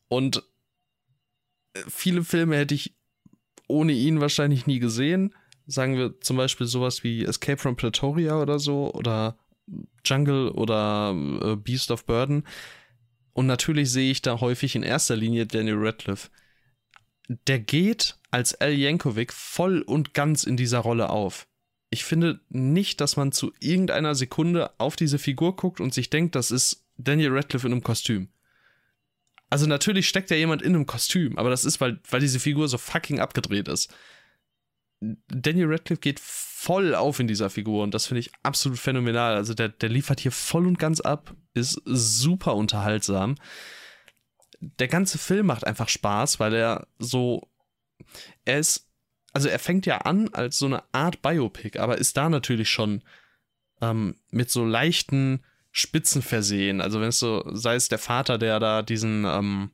Und 0.10 0.44
äh, 1.74 1.82
viele 1.88 2.24
Filme 2.24 2.58
hätte 2.58 2.76
ich 2.76 2.96
ohne 3.68 3.94
ihn 3.94 4.20
wahrscheinlich 4.20 4.68
nie 4.68 4.80
gesehen. 4.80 5.34
Sagen 5.66 5.98
wir 5.98 6.20
zum 6.20 6.38
Beispiel 6.38 6.68
sowas 6.68 7.04
wie 7.04 7.24
Escape 7.24 7.58
from 7.58 7.76
Pretoria 7.76 8.42
oder 8.42 8.60
so 8.60 8.92
oder 8.94 9.38
Jungle 10.04 10.50
oder 10.50 11.16
äh, 11.42 11.56
Beast 11.56 11.92
of 11.92 12.06
Burden. 12.06 12.44
Und 13.34 13.46
natürlich 13.46 13.92
sehe 13.92 14.12
ich 14.12 14.22
da 14.22 14.42
häufig 14.42 14.76
in 14.76 14.84
erster 14.84 15.16
Linie 15.16 15.46
Daniel 15.46 15.78
Radcliffe. 15.78 16.30
Der 17.48 17.60
geht 17.60 18.18
als 18.32 18.56
Al 18.56 18.74
Yankovic 18.74 19.32
voll 19.32 19.84
und 19.84 20.16
ganz 20.16 20.44
in 20.44 20.58
dieser 20.58 20.80
Rolle 20.80 21.12
auf 21.12 21.49
ich 21.90 22.04
finde 22.04 22.40
nicht, 22.50 23.02
dass 23.02 23.18
man 23.18 23.32
zu 23.32 23.52
irgendeiner 23.60 24.16
Sekunde 24.16 24.72
auf 24.78 24.96
diese 24.96 25.18
Figur 25.18 25.56
guckt 25.56 25.82
und 25.82 25.94
sich 25.94 26.10
denkt, 26.10 26.36
das 26.36 26.52
ist 26.52 26.86
Daniel 26.98 27.34
Radcliffe 27.34 27.68
in 27.68 27.74
einem 27.74 27.84
Kostüm. 27.84 28.30
Also 29.50 29.66
natürlich 29.66 30.08
steckt 30.08 30.30
ja 30.30 30.38
jemand 30.38 30.62
in 30.62 30.76
einem 30.76 30.86
Kostüm, 30.86 31.38
aber 31.40 31.50
das 31.50 31.66
ist, 31.66 31.82
weil, 31.82 32.00
weil 32.10 32.20
diese 32.20 32.40
Figur 32.40 32.68
so 32.68 32.78
fucking 32.78 33.20
abgedreht 33.20 33.68
ist. 33.68 33.92
Daniel 35.02 35.72
Radcliffe 35.72 36.02
geht 36.02 36.20
voll 36.20 36.94
auf 36.94 37.20
in 37.20 37.28
dieser 37.28 37.50
Figur 37.50 37.84
und 37.84 37.94
das 37.94 38.06
finde 38.06 38.20
ich 38.20 38.32
absolut 38.44 38.78
phänomenal. 38.78 39.36
Also 39.36 39.54
der, 39.54 39.70
der 39.70 39.90
liefert 39.90 40.20
hier 40.20 40.32
voll 40.32 40.68
und 40.68 40.78
ganz 40.78 41.00
ab, 41.00 41.34
ist 41.54 41.82
super 41.86 42.56
unterhaltsam. 42.56 43.36
Der 44.60 44.90
ganze 44.90 45.18
Film 45.18 45.48
macht 45.48 45.66
einfach 45.66 45.88
Spaß, 45.88 46.40
weil 46.40 46.54
er 46.54 46.88
so, 47.00 47.50
er 48.44 48.60
ist 48.60 48.89
also 49.40 49.48
er 49.48 49.60
fängt 49.60 49.86
ja 49.86 50.00
an 50.00 50.28
als 50.34 50.58
so 50.58 50.66
eine 50.66 50.84
Art 50.92 51.22
Biopic, 51.22 51.80
aber 51.80 51.98
ist 51.98 52.18
da 52.18 52.28
natürlich 52.28 52.70
schon 52.70 53.02
ähm, 53.80 54.16
mit 54.32 54.50
so 54.50 54.66
leichten 54.66 55.46
Spitzen 55.72 56.22
versehen. 56.22 56.82
Also 56.82 57.00
wenn 57.00 57.08
es 57.08 57.20
so, 57.20 57.46
sei 57.54 57.76
es 57.76 57.88
der 57.88 58.00
Vater, 58.00 58.38
der 58.38 58.60
da 58.60 58.82
diesen 58.82 59.24
ähm, 59.24 59.72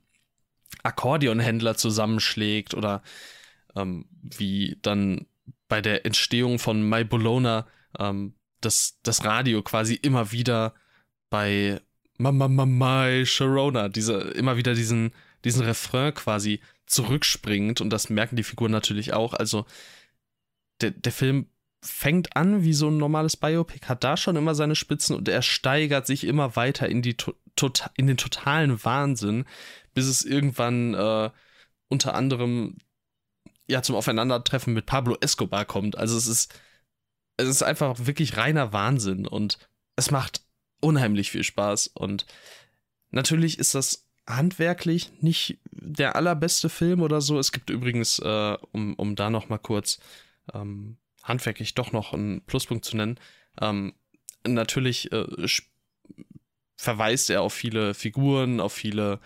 Akkordeonhändler 0.84 1.78
zusammenschlägt 1.78 2.76
oder 2.76 3.02
ähm, 3.76 4.06
wie 4.22 4.78
dann 4.84 5.26
bei 5.68 5.82
der 5.82 6.06
Entstehung 6.06 6.60
von 6.60 6.88
My 6.88 7.04
Bologna 7.04 7.66
ähm, 7.98 8.36
das, 8.62 9.00
das 9.02 9.26
Radio 9.26 9.64
quasi 9.64 9.96
immer 9.96 10.32
wieder 10.32 10.76
bei 11.32 11.82
Mama 12.20 12.48
Mama 12.48 13.26
Sharona, 13.26 13.90
diese, 13.90 14.14
immer 14.14 14.58
wieder 14.58 14.76
diesen, 14.76 15.12
diesen 15.44 15.64
Refrain 15.64 16.14
quasi 16.14 16.60
zurückspringt 16.86 17.82
und 17.82 17.90
das 17.90 18.10
merken 18.10 18.36
die 18.36 18.44
Figuren 18.44 18.72
natürlich 18.72 19.14
auch. 19.14 19.34
Also 19.34 19.66
der, 20.82 20.92
der 20.92 21.12
Film 21.12 21.48
fängt 21.82 22.36
an 22.36 22.64
wie 22.64 22.74
so 22.74 22.90
ein 22.90 22.98
normales 22.98 23.38
Biopic, 23.38 23.88
hat 23.88 24.04
da 24.04 24.18
schon 24.18 24.36
immer 24.36 24.56
seine 24.56 24.76
Spitzen 24.76 25.16
und 25.16 25.30
er 25.30 25.42
steigert 25.42 26.08
sich 26.08 26.24
immer 26.24 26.56
weiter 26.56 26.90
in, 26.90 27.02
die, 27.02 27.16
tota-, 27.16 27.92
in 27.96 28.08
den 28.08 28.18
totalen 28.18 28.84
Wahnsinn, 28.84 29.46
bis 29.94 30.08
es 30.08 30.24
irgendwann 30.24 30.94
äh, 30.96 31.30
unter 31.88 32.16
anderem 32.16 32.78
ja 33.68 33.82
zum 33.82 33.96
Aufeinandertreffen 33.96 34.74
mit 34.74 34.86
Pablo 34.86 35.16
Escobar 35.22 35.66
kommt. 35.66 35.98
Also 35.98 36.18
es 36.18 36.28
ist, 36.28 36.54
es 37.38 37.48
ist 37.48 37.64
einfach 37.64 37.96
wirklich 38.06 38.38
reiner 38.38 38.74
Wahnsinn 38.74 39.28
und 39.28 39.60
es 39.96 40.12
macht 40.12 40.44
unheimlich 40.82 41.32
viel 41.32 41.44
Spaß 41.44 41.88
und 41.88 42.26
natürlich 43.12 43.60
ist 43.60 43.76
das 43.76 44.08
handwerklich 44.28 45.12
nicht 45.22 45.60
der 45.72 46.16
allerbeste 46.16 46.70
Film 46.70 47.02
oder 47.02 47.22
so. 47.22 47.38
Es 47.40 47.52
gibt 47.52 47.70
übrigens, 47.70 48.20
äh, 48.20 48.58
um, 48.72 48.96
um 48.96 49.16
da 49.16 49.30
noch 49.30 49.50
mal 49.50 49.58
kurz 49.58 50.00
ähm, 50.54 50.98
handwerklich 51.24 51.76
doch 51.76 51.92
noch 51.92 52.14
einen 52.14 52.42
Pluspunkt 52.46 52.86
zu 52.86 52.98
nennen, 52.98 53.20
ähm, 53.62 53.94
natürlich 54.48 55.12
äh, 55.12 55.26
verweist 56.76 57.30
er 57.30 57.42
auf 57.42 57.54
viele 57.54 57.94
Figuren, 57.94 58.60
auf 58.60 58.74
viele 58.74 59.20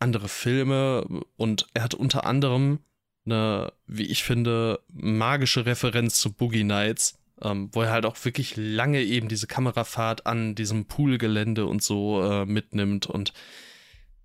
andere 0.00 0.28
Filme 0.28 1.04
und 1.36 1.66
er 1.74 1.82
hat 1.82 1.94
unter 1.94 2.24
anderem 2.24 2.80
eine, 3.26 3.72
wie 3.86 4.06
ich 4.06 4.22
finde, 4.22 4.80
magische 4.88 5.66
Referenz 5.66 6.20
zu 6.20 6.32
Boogie 6.32 6.64
Nights, 6.64 7.18
ähm, 7.42 7.68
wo 7.72 7.82
er 7.82 7.90
halt 7.90 8.06
auch 8.06 8.22
wirklich 8.24 8.56
lange 8.56 9.02
eben 9.02 9.28
diese 9.28 9.46
Kamerafahrt 9.46 10.26
an 10.26 10.54
diesem 10.54 10.86
Poolgelände 10.86 11.66
und 11.66 11.82
so 11.82 12.22
äh, 12.22 12.46
mitnimmt 12.46 13.06
und 13.06 13.32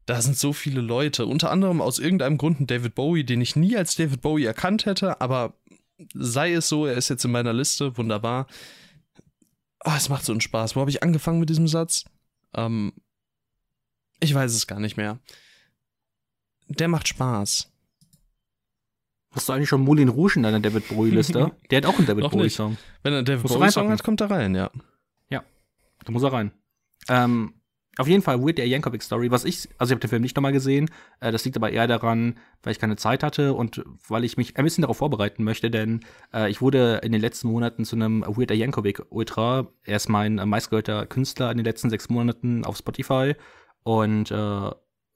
da 0.05 0.21
sind 0.21 0.37
so 0.37 0.53
viele 0.53 0.81
Leute, 0.81 1.25
unter 1.25 1.51
anderem 1.51 1.81
aus 1.81 1.99
irgendeinem 1.99 2.37
Grund 2.37 2.59
ein 2.59 2.67
David 2.67 2.95
Bowie, 2.95 3.23
den 3.23 3.41
ich 3.41 3.55
nie 3.55 3.77
als 3.77 3.95
David 3.95 4.21
Bowie 4.21 4.45
erkannt 4.45 4.85
hätte, 4.85 5.21
aber 5.21 5.53
sei 6.13 6.53
es 6.53 6.67
so, 6.69 6.85
er 6.85 6.95
ist 6.95 7.09
jetzt 7.09 7.23
in 7.23 7.31
meiner 7.31 7.53
Liste, 7.53 7.97
wunderbar. 7.97 8.47
Oh, 9.85 9.93
es 9.95 10.09
macht 10.09 10.25
so 10.25 10.31
einen 10.31 10.41
Spaß. 10.41 10.75
Wo 10.75 10.81
habe 10.81 10.89
ich 10.89 11.03
angefangen 11.03 11.39
mit 11.39 11.49
diesem 11.49 11.67
Satz? 11.67 12.05
Ähm, 12.53 12.93
ich 14.19 14.33
weiß 14.33 14.53
es 14.53 14.67
gar 14.67 14.79
nicht 14.79 14.97
mehr. 14.97 15.19
Der 16.67 16.87
macht 16.87 17.07
Spaß. 17.07 17.69
Hast 19.31 19.49
du 19.49 19.53
eigentlich 19.53 19.69
schon 19.69 19.81
Moulin 19.81 20.09
Rouge 20.09 20.35
in 20.37 20.43
deiner 20.43 20.59
David 20.59 20.87
Bowie-Liste? 20.87 21.51
Der 21.71 21.77
hat 21.77 21.85
auch 21.87 21.97
einen 21.97 22.05
David 22.05 22.29
Bowie-Song. 22.29 22.77
Wenn 23.01 23.13
er 23.13 23.17
einen 23.17 23.25
David 23.25 23.47
Bowie-Song 23.47 23.89
hat, 23.89 24.03
kommt 24.03 24.21
er 24.21 24.29
rein, 24.29 24.53
ja. 24.53 24.69
Ja, 25.29 25.43
da 26.05 26.11
muss 26.11 26.23
er 26.23 26.31
rein. 26.31 26.51
Ähm, 27.09 27.55
auf 27.97 28.07
jeden 28.07 28.23
Fall 28.23 28.41
Weird 28.41 28.57
der 28.57 28.67
Yankovic 28.67 29.03
Story, 29.03 29.29
was 29.29 29.45
ich, 29.45 29.69
also 29.77 29.91
ich 29.91 29.95
habe 29.95 29.99
den 29.99 30.09
Film 30.09 30.21
nicht 30.21 30.35
nochmal 30.35 30.51
gesehen, 30.51 30.89
äh, 31.19 31.31
das 31.31 31.45
liegt 31.45 31.57
aber 31.57 31.71
eher 31.71 31.87
daran, 31.87 32.37
weil 32.63 32.71
ich 32.71 32.79
keine 32.79 32.95
Zeit 32.95 33.23
hatte 33.23 33.53
und 33.53 33.83
weil 34.07 34.23
ich 34.23 34.37
mich 34.37 34.57
ein 34.57 34.63
bisschen 34.63 34.81
darauf 34.81 34.97
vorbereiten 34.97 35.43
möchte, 35.43 35.69
denn 35.69 36.01
äh, 36.33 36.49
ich 36.49 36.61
wurde 36.61 37.01
in 37.03 37.11
den 37.11 37.21
letzten 37.21 37.49
Monaten 37.49 37.85
zu 37.85 37.95
einem 37.95 38.21
Weird 38.21 38.49
der 38.49 38.57
Yankovic 38.57 39.03
Ultra. 39.09 39.67
Er 39.83 39.97
ist 39.97 40.09
mein 40.09 40.39
äh, 40.39 40.45
meistgehörter 40.45 41.05
Künstler 41.05 41.51
in 41.51 41.57
den 41.57 41.65
letzten 41.65 41.89
sechs 41.89 42.09
Monaten 42.09 42.65
auf 42.65 42.77
Spotify 42.77 43.35
und 43.83 44.31
äh, 44.31 44.71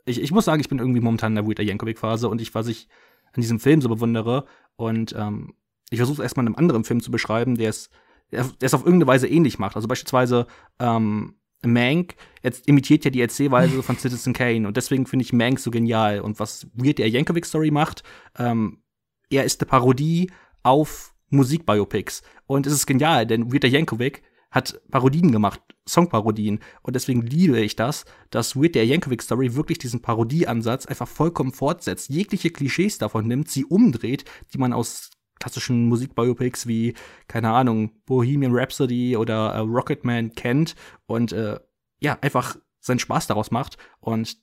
ich, 0.06 0.22
ich 0.22 0.32
muss 0.32 0.46
sagen, 0.46 0.62
ich 0.62 0.70
bin 0.70 0.80
irgendwie 0.80 1.02
momentan 1.02 1.32
in 1.32 1.36
der 1.36 1.48
Weird 1.48 1.58
der 1.58 1.66
Yankovic 1.66 2.00
Phase 2.00 2.30
und 2.30 2.42
ich, 2.42 2.54
was 2.54 2.68
ich 2.68 2.88
an 3.34 3.42
diesem 3.42 3.60
Film 3.60 3.82
so 3.82 3.90
bewundere 3.90 4.46
und 4.76 5.16
ähm, 5.18 5.56
ich 5.90 5.98
versuche 5.98 6.22
es 6.22 6.24
erstmal 6.24 6.46
in 6.46 6.54
einem 6.54 6.60
anderen 6.60 6.84
Film 6.84 7.02
zu 7.02 7.12
beschreiben, 7.12 7.56
der 7.56 7.70
es 7.70 7.90
der 8.32 8.46
es 8.60 8.74
auf 8.74 8.82
irgendeine 8.82 9.08
Weise 9.08 9.28
ähnlich 9.28 9.58
macht. 9.58 9.78
Also 9.78 9.88
beispielsweise 9.88 10.48
ähm, 10.80 11.36
Mank 11.64 12.16
jetzt 12.44 12.68
imitiert 12.68 13.06
ja 13.06 13.12
die 13.12 13.22
Erzählweise 13.22 13.82
von 13.84 13.98
Citizen 13.98 14.34
Kane 14.34 14.68
und 14.68 14.78
deswegen 14.78 15.06
finde 15.06 15.24
ich 15.24 15.34
Mank 15.34 15.60
so 15.60 15.72
genial. 15.72 16.22
Und 16.22 16.40
was 16.40 16.68
Weird 16.74 17.00
der 17.00 17.10
Yankovic 17.10 17.46
Story 17.46 17.72
macht, 17.72 18.04
ähm, 18.38 18.82
er 19.30 19.44
ist 19.44 19.62
eine 19.62 19.70
Parodie 19.70 20.32
auf 20.64 21.14
Musikbiopics. 21.30 22.22
Und 22.46 22.68
es 22.68 22.74
ist 22.74 22.86
genial, 22.86 23.26
denn 23.26 23.52
Weird 23.52 23.64
der 23.64 23.70
Yankovic 23.70 24.24
hat 24.52 24.80
Parodien 24.90 25.32
gemacht, 25.32 25.62
Songparodien. 25.88 26.60
Und 26.82 26.96
deswegen 26.96 27.22
liebe 27.22 27.60
ich 27.60 27.76
das, 27.76 28.06
dass 28.30 28.56
Weird 28.56 28.76
der 28.76 28.86
Yankovic 28.86 29.22
Story 29.22 29.56
wirklich 29.56 29.78
diesen 29.78 30.02
Parodieansatz 30.02 30.86
einfach 30.86 31.08
vollkommen 31.08 31.52
fortsetzt, 31.52 32.10
jegliche 32.10 32.50
Klischees 32.50 32.98
davon 32.98 33.28
nimmt, 33.28 33.50
sie 33.50 33.66
umdreht, 33.66 34.24
die 34.54 34.58
man 34.58 34.74
aus 34.74 35.12
klassischen 35.40 35.86
Musikbiopics 35.88 36.68
wie, 36.68 36.94
keine 37.28 37.52
Ahnung, 37.52 37.92
Bohemian 38.06 38.56
Rhapsody 38.56 39.18
oder 39.18 39.54
äh, 39.54 39.60
Rocketman 39.60 40.34
kennt 40.34 40.76
und 41.06 41.32
äh, 41.32 41.60
ja, 42.00 42.18
einfach 42.22 42.58
seinen 42.80 43.00
Spaß 43.00 43.28
daraus 43.28 43.52
macht. 43.52 43.78
Und 44.00 44.38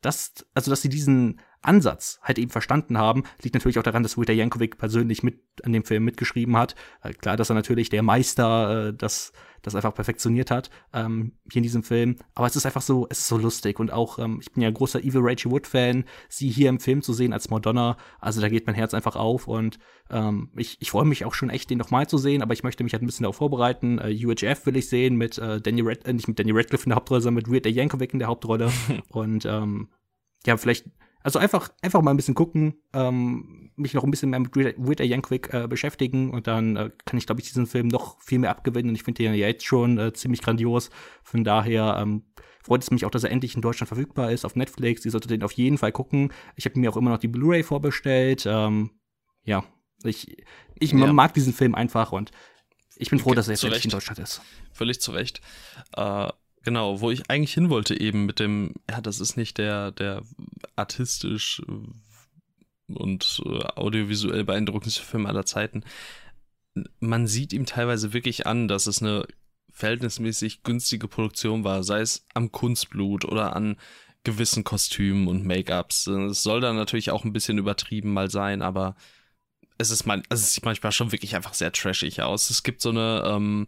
das, 0.00 0.32
also 0.54 0.70
dass 0.70 0.82
sie 0.82 0.88
diesen 0.88 1.40
Ansatz 1.62 2.20
halt 2.22 2.38
eben 2.38 2.50
verstanden 2.50 2.98
haben, 2.98 3.24
liegt 3.42 3.54
natürlich 3.54 3.78
auch 3.78 3.82
daran, 3.82 4.02
dass 4.02 4.16
Wita 4.16 4.32
Jankovic 4.32 4.78
persönlich 4.78 5.22
mit 5.22 5.40
an 5.64 5.72
dem 5.72 5.84
Film 5.84 6.04
mitgeschrieben 6.04 6.56
hat. 6.56 6.74
Äh, 7.02 7.12
klar, 7.12 7.36
dass 7.36 7.50
er 7.50 7.54
natürlich 7.54 7.88
der 7.90 8.02
Meister 8.02 8.88
äh, 8.88 8.94
das, 8.94 9.32
das 9.62 9.74
einfach 9.74 9.94
perfektioniert 9.94 10.50
hat 10.50 10.70
ähm, 10.92 11.32
hier 11.50 11.58
in 11.60 11.64
diesem 11.64 11.82
Film. 11.82 12.16
Aber 12.34 12.46
es 12.46 12.54
ist 12.54 12.64
einfach 12.64 12.82
so, 12.82 13.06
es 13.10 13.18
ist 13.18 13.28
so 13.28 13.38
lustig 13.38 13.80
und 13.80 13.92
auch 13.92 14.18
ähm, 14.18 14.38
ich 14.40 14.52
bin 14.52 14.62
ja 14.62 14.70
großer 14.70 15.00
Evil 15.00 15.20
Rachel 15.22 15.50
Wood 15.50 15.66
Fan. 15.66 16.04
Sie 16.28 16.48
hier 16.48 16.68
im 16.68 16.78
Film 16.78 17.02
zu 17.02 17.12
sehen 17.12 17.32
als 17.32 17.50
Madonna, 17.50 17.96
also 18.20 18.40
da 18.40 18.48
geht 18.48 18.66
mein 18.66 18.76
Herz 18.76 18.94
einfach 18.94 19.16
auf 19.16 19.48
und 19.48 19.78
ähm, 20.10 20.50
ich, 20.56 20.76
ich 20.80 20.92
freue 20.92 21.04
mich 21.04 21.24
auch 21.24 21.34
schon 21.34 21.50
echt, 21.50 21.70
den 21.70 21.78
nochmal 21.78 22.06
zu 22.06 22.18
sehen. 22.18 22.42
Aber 22.42 22.54
ich 22.54 22.62
möchte 22.62 22.84
mich 22.84 22.92
halt 22.92 23.02
ein 23.02 23.06
bisschen 23.06 23.24
darauf 23.24 23.36
vorbereiten. 23.36 23.98
Äh, 23.98 24.14
UHF 24.24 24.64
will 24.66 24.76
ich 24.76 24.88
sehen 24.88 25.16
mit 25.16 25.38
äh, 25.38 25.60
Danny 25.60 25.80
Red, 25.80 26.06
äh, 26.06 26.12
nicht 26.12 26.28
mit 26.28 26.38
Danny 26.38 26.52
Radcliffe 26.52 26.84
in 26.84 26.90
der 26.90 26.96
Hauptrolle, 26.96 27.20
sondern 27.20 27.44
mit 27.44 27.52
Weird 27.52 27.66
Jankovic 27.66 28.12
in 28.12 28.20
der 28.20 28.28
Hauptrolle 28.28 28.70
und 29.10 29.44
ähm, 29.44 29.88
ja, 30.46 30.56
vielleicht 30.56 30.86
also 31.22 31.38
einfach, 31.38 31.70
einfach 31.82 32.02
mal 32.02 32.12
ein 32.12 32.16
bisschen 32.16 32.34
gucken, 32.34 32.74
ähm, 32.92 33.70
mich 33.76 33.94
noch 33.94 34.04
ein 34.04 34.10
bisschen 34.10 34.30
mehr 34.30 34.40
mit 34.40 34.54
Weird 34.56 35.00
Yankovic 35.00 35.52
äh, 35.52 35.66
beschäftigen 35.68 36.30
und 36.30 36.46
dann 36.46 36.76
äh, 36.76 36.90
kann 37.04 37.18
ich, 37.18 37.26
glaube 37.26 37.40
ich, 37.40 37.48
diesen 37.48 37.66
Film 37.66 37.88
noch 37.88 38.20
viel 38.20 38.38
mehr 38.38 38.50
abgewinnen 38.50 38.90
und 38.90 38.94
ich 38.94 39.02
finde 39.02 39.22
den 39.22 39.34
ja 39.34 39.46
jetzt 39.46 39.64
schon 39.64 39.98
äh, 39.98 40.12
ziemlich 40.12 40.42
grandios. 40.42 40.90
Von 41.22 41.44
daher 41.44 41.98
ähm, 42.00 42.24
freut 42.62 42.82
es 42.82 42.90
mich 42.90 43.04
auch, 43.04 43.10
dass 43.10 43.24
er 43.24 43.30
endlich 43.30 43.54
in 43.54 43.62
Deutschland 43.62 43.88
verfügbar 43.88 44.32
ist 44.32 44.44
auf 44.44 44.56
Netflix. 44.56 45.04
Ihr 45.04 45.10
solltet 45.10 45.30
den 45.30 45.42
auf 45.42 45.52
jeden 45.52 45.78
Fall 45.78 45.92
gucken. 45.92 46.32
Ich 46.56 46.64
habe 46.64 46.78
mir 46.78 46.90
auch 46.90 46.96
immer 46.96 47.10
noch 47.10 47.18
die 47.18 47.28
Blu-ray 47.28 47.62
vorbestellt. 47.62 48.44
Ähm, 48.46 48.90
ja, 49.44 49.64
ich, 50.04 50.36
ich 50.78 50.92
ja. 50.92 51.12
mag 51.12 51.34
diesen 51.34 51.52
Film 51.52 51.74
einfach 51.74 52.12
und 52.12 52.30
ich 52.96 53.10
bin 53.10 53.18
froh, 53.18 53.34
dass 53.34 53.48
er 53.48 53.54
jetzt 53.54 53.64
endlich 53.64 53.84
in 53.84 53.90
Deutschland 53.90 54.18
ist. 54.18 54.42
Völlig 54.72 55.00
zu 55.00 55.12
Recht. 55.12 55.40
Äh 55.96 56.30
Genau, 56.64 57.00
wo 57.00 57.10
ich 57.10 57.30
eigentlich 57.30 57.54
hin 57.54 57.70
wollte 57.70 57.98
eben 57.98 58.26
mit 58.26 58.40
dem, 58.40 58.74
ja, 58.90 59.00
das 59.00 59.20
ist 59.20 59.36
nicht 59.36 59.58
der, 59.58 59.92
der 59.92 60.22
artistisch 60.76 61.62
äh, 61.68 62.92
und 62.92 63.42
äh, 63.44 63.64
audiovisuell 63.76 64.44
beeindruckendste 64.44 65.02
Film 65.02 65.26
aller 65.26 65.46
Zeiten. 65.46 65.84
Man 67.00 67.26
sieht 67.26 67.52
ihm 67.52 67.66
teilweise 67.66 68.12
wirklich 68.12 68.46
an, 68.46 68.68
dass 68.68 68.86
es 68.86 69.02
eine 69.02 69.26
verhältnismäßig 69.70 70.62
günstige 70.62 71.08
Produktion 71.08 71.64
war, 71.64 71.84
sei 71.84 72.00
es 72.00 72.26
am 72.34 72.50
Kunstblut 72.50 73.24
oder 73.24 73.54
an 73.54 73.76
gewissen 74.24 74.64
Kostümen 74.64 75.28
und 75.28 75.44
Make-ups. 75.44 76.06
Es 76.08 76.42
soll 76.42 76.60
dann 76.60 76.76
natürlich 76.76 77.10
auch 77.10 77.24
ein 77.24 77.32
bisschen 77.32 77.58
übertrieben 77.58 78.12
mal 78.12 78.30
sein, 78.30 78.62
aber 78.62 78.96
es 79.78 79.90
ist 79.90 80.06
man, 80.06 80.22
also 80.28 80.42
es 80.42 80.52
sieht 80.52 80.64
manchmal 80.64 80.92
schon 80.92 81.12
wirklich 81.12 81.36
einfach 81.36 81.54
sehr 81.54 81.72
trashig 81.72 82.20
aus. 82.22 82.50
Es 82.50 82.62
gibt 82.62 82.82
so 82.82 82.90
eine 82.90 83.22
ähm, 83.24 83.66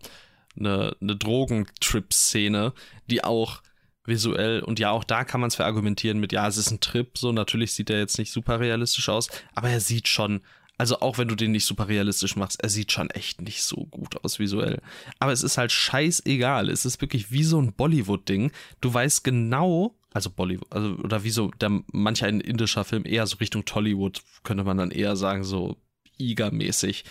eine, 0.59 0.97
eine 1.01 1.17
Drogentrip-Szene, 1.17 2.73
die 3.07 3.25
auch 3.25 3.63
visuell 4.05 4.61
und 4.61 4.79
ja, 4.79 4.91
auch 4.91 5.05
da 5.05 5.25
kann 5.25 5.41
man 5.41 5.49
es 5.49 5.57
verargumentieren 5.57 6.19
mit, 6.21 6.33
ja, 6.33 6.47
es 6.49 6.57
ist 6.57 6.71
ein 6.71 6.81
Trip, 6.81 7.17
so 7.17 7.33
natürlich 7.33 7.73
sieht 7.73 7.91
er 7.91 7.99
jetzt 7.99 8.19
nicht 8.19 8.33
super 8.33 8.61
realistisch 8.61 9.09
aus, 9.09 9.29
aber 9.55 9.69
er 9.69 9.81
sieht 9.81 10.09
schon, 10.09 10.41
also 10.79 11.01
auch 11.01 11.19
wenn 11.19 11.29
du 11.29 11.35
den 11.35 11.53
nicht 11.53 11.67
super 11.67 11.89
realistisch 11.89 12.37
machst, 12.37 12.63
er 12.63 12.71
sieht 12.71 12.91
schon 12.91 13.11
echt 13.11 13.43
nicht 13.43 13.63
so 13.63 13.87
gut 13.91 14.25
aus 14.25 14.39
visuell. 14.39 14.81
Aber 15.19 15.31
es 15.31 15.43
ist 15.43 15.59
halt 15.59 15.73
scheißegal, 15.73 16.71
es 16.71 16.87
ist 16.87 17.03
wirklich 17.03 17.31
wie 17.31 17.45
so 17.45 17.61
ein 17.61 17.75
Bollywood-Ding. 17.75 18.51
Du 18.81 18.93
weißt 18.93 19.23
genau, 19.23 19.95
also 20.15 20.31
Bollywood, 20.31 20.73
also, 20.73 20.95
oder 20.95 21.23
wie 21.23 21.31
so, 21.31 21.51
der, 21.51 21.83
manch 21.93 22.25
ein 22.25 22.41
indischer 22.41 22.85
Film 22.85 23.05
eher 23.05 23.27
so 23.27 23.37
Richtung 23.37 23.67
Tollywood, 23.67 24.23
könnte 24.43 24.65
man 24.65 24.79
dann 24.79 24.91
eher 24.91 25.17
sagen, 25.17 25.45
so 25.45 25.77
Iga-mäßig 26.19 27.05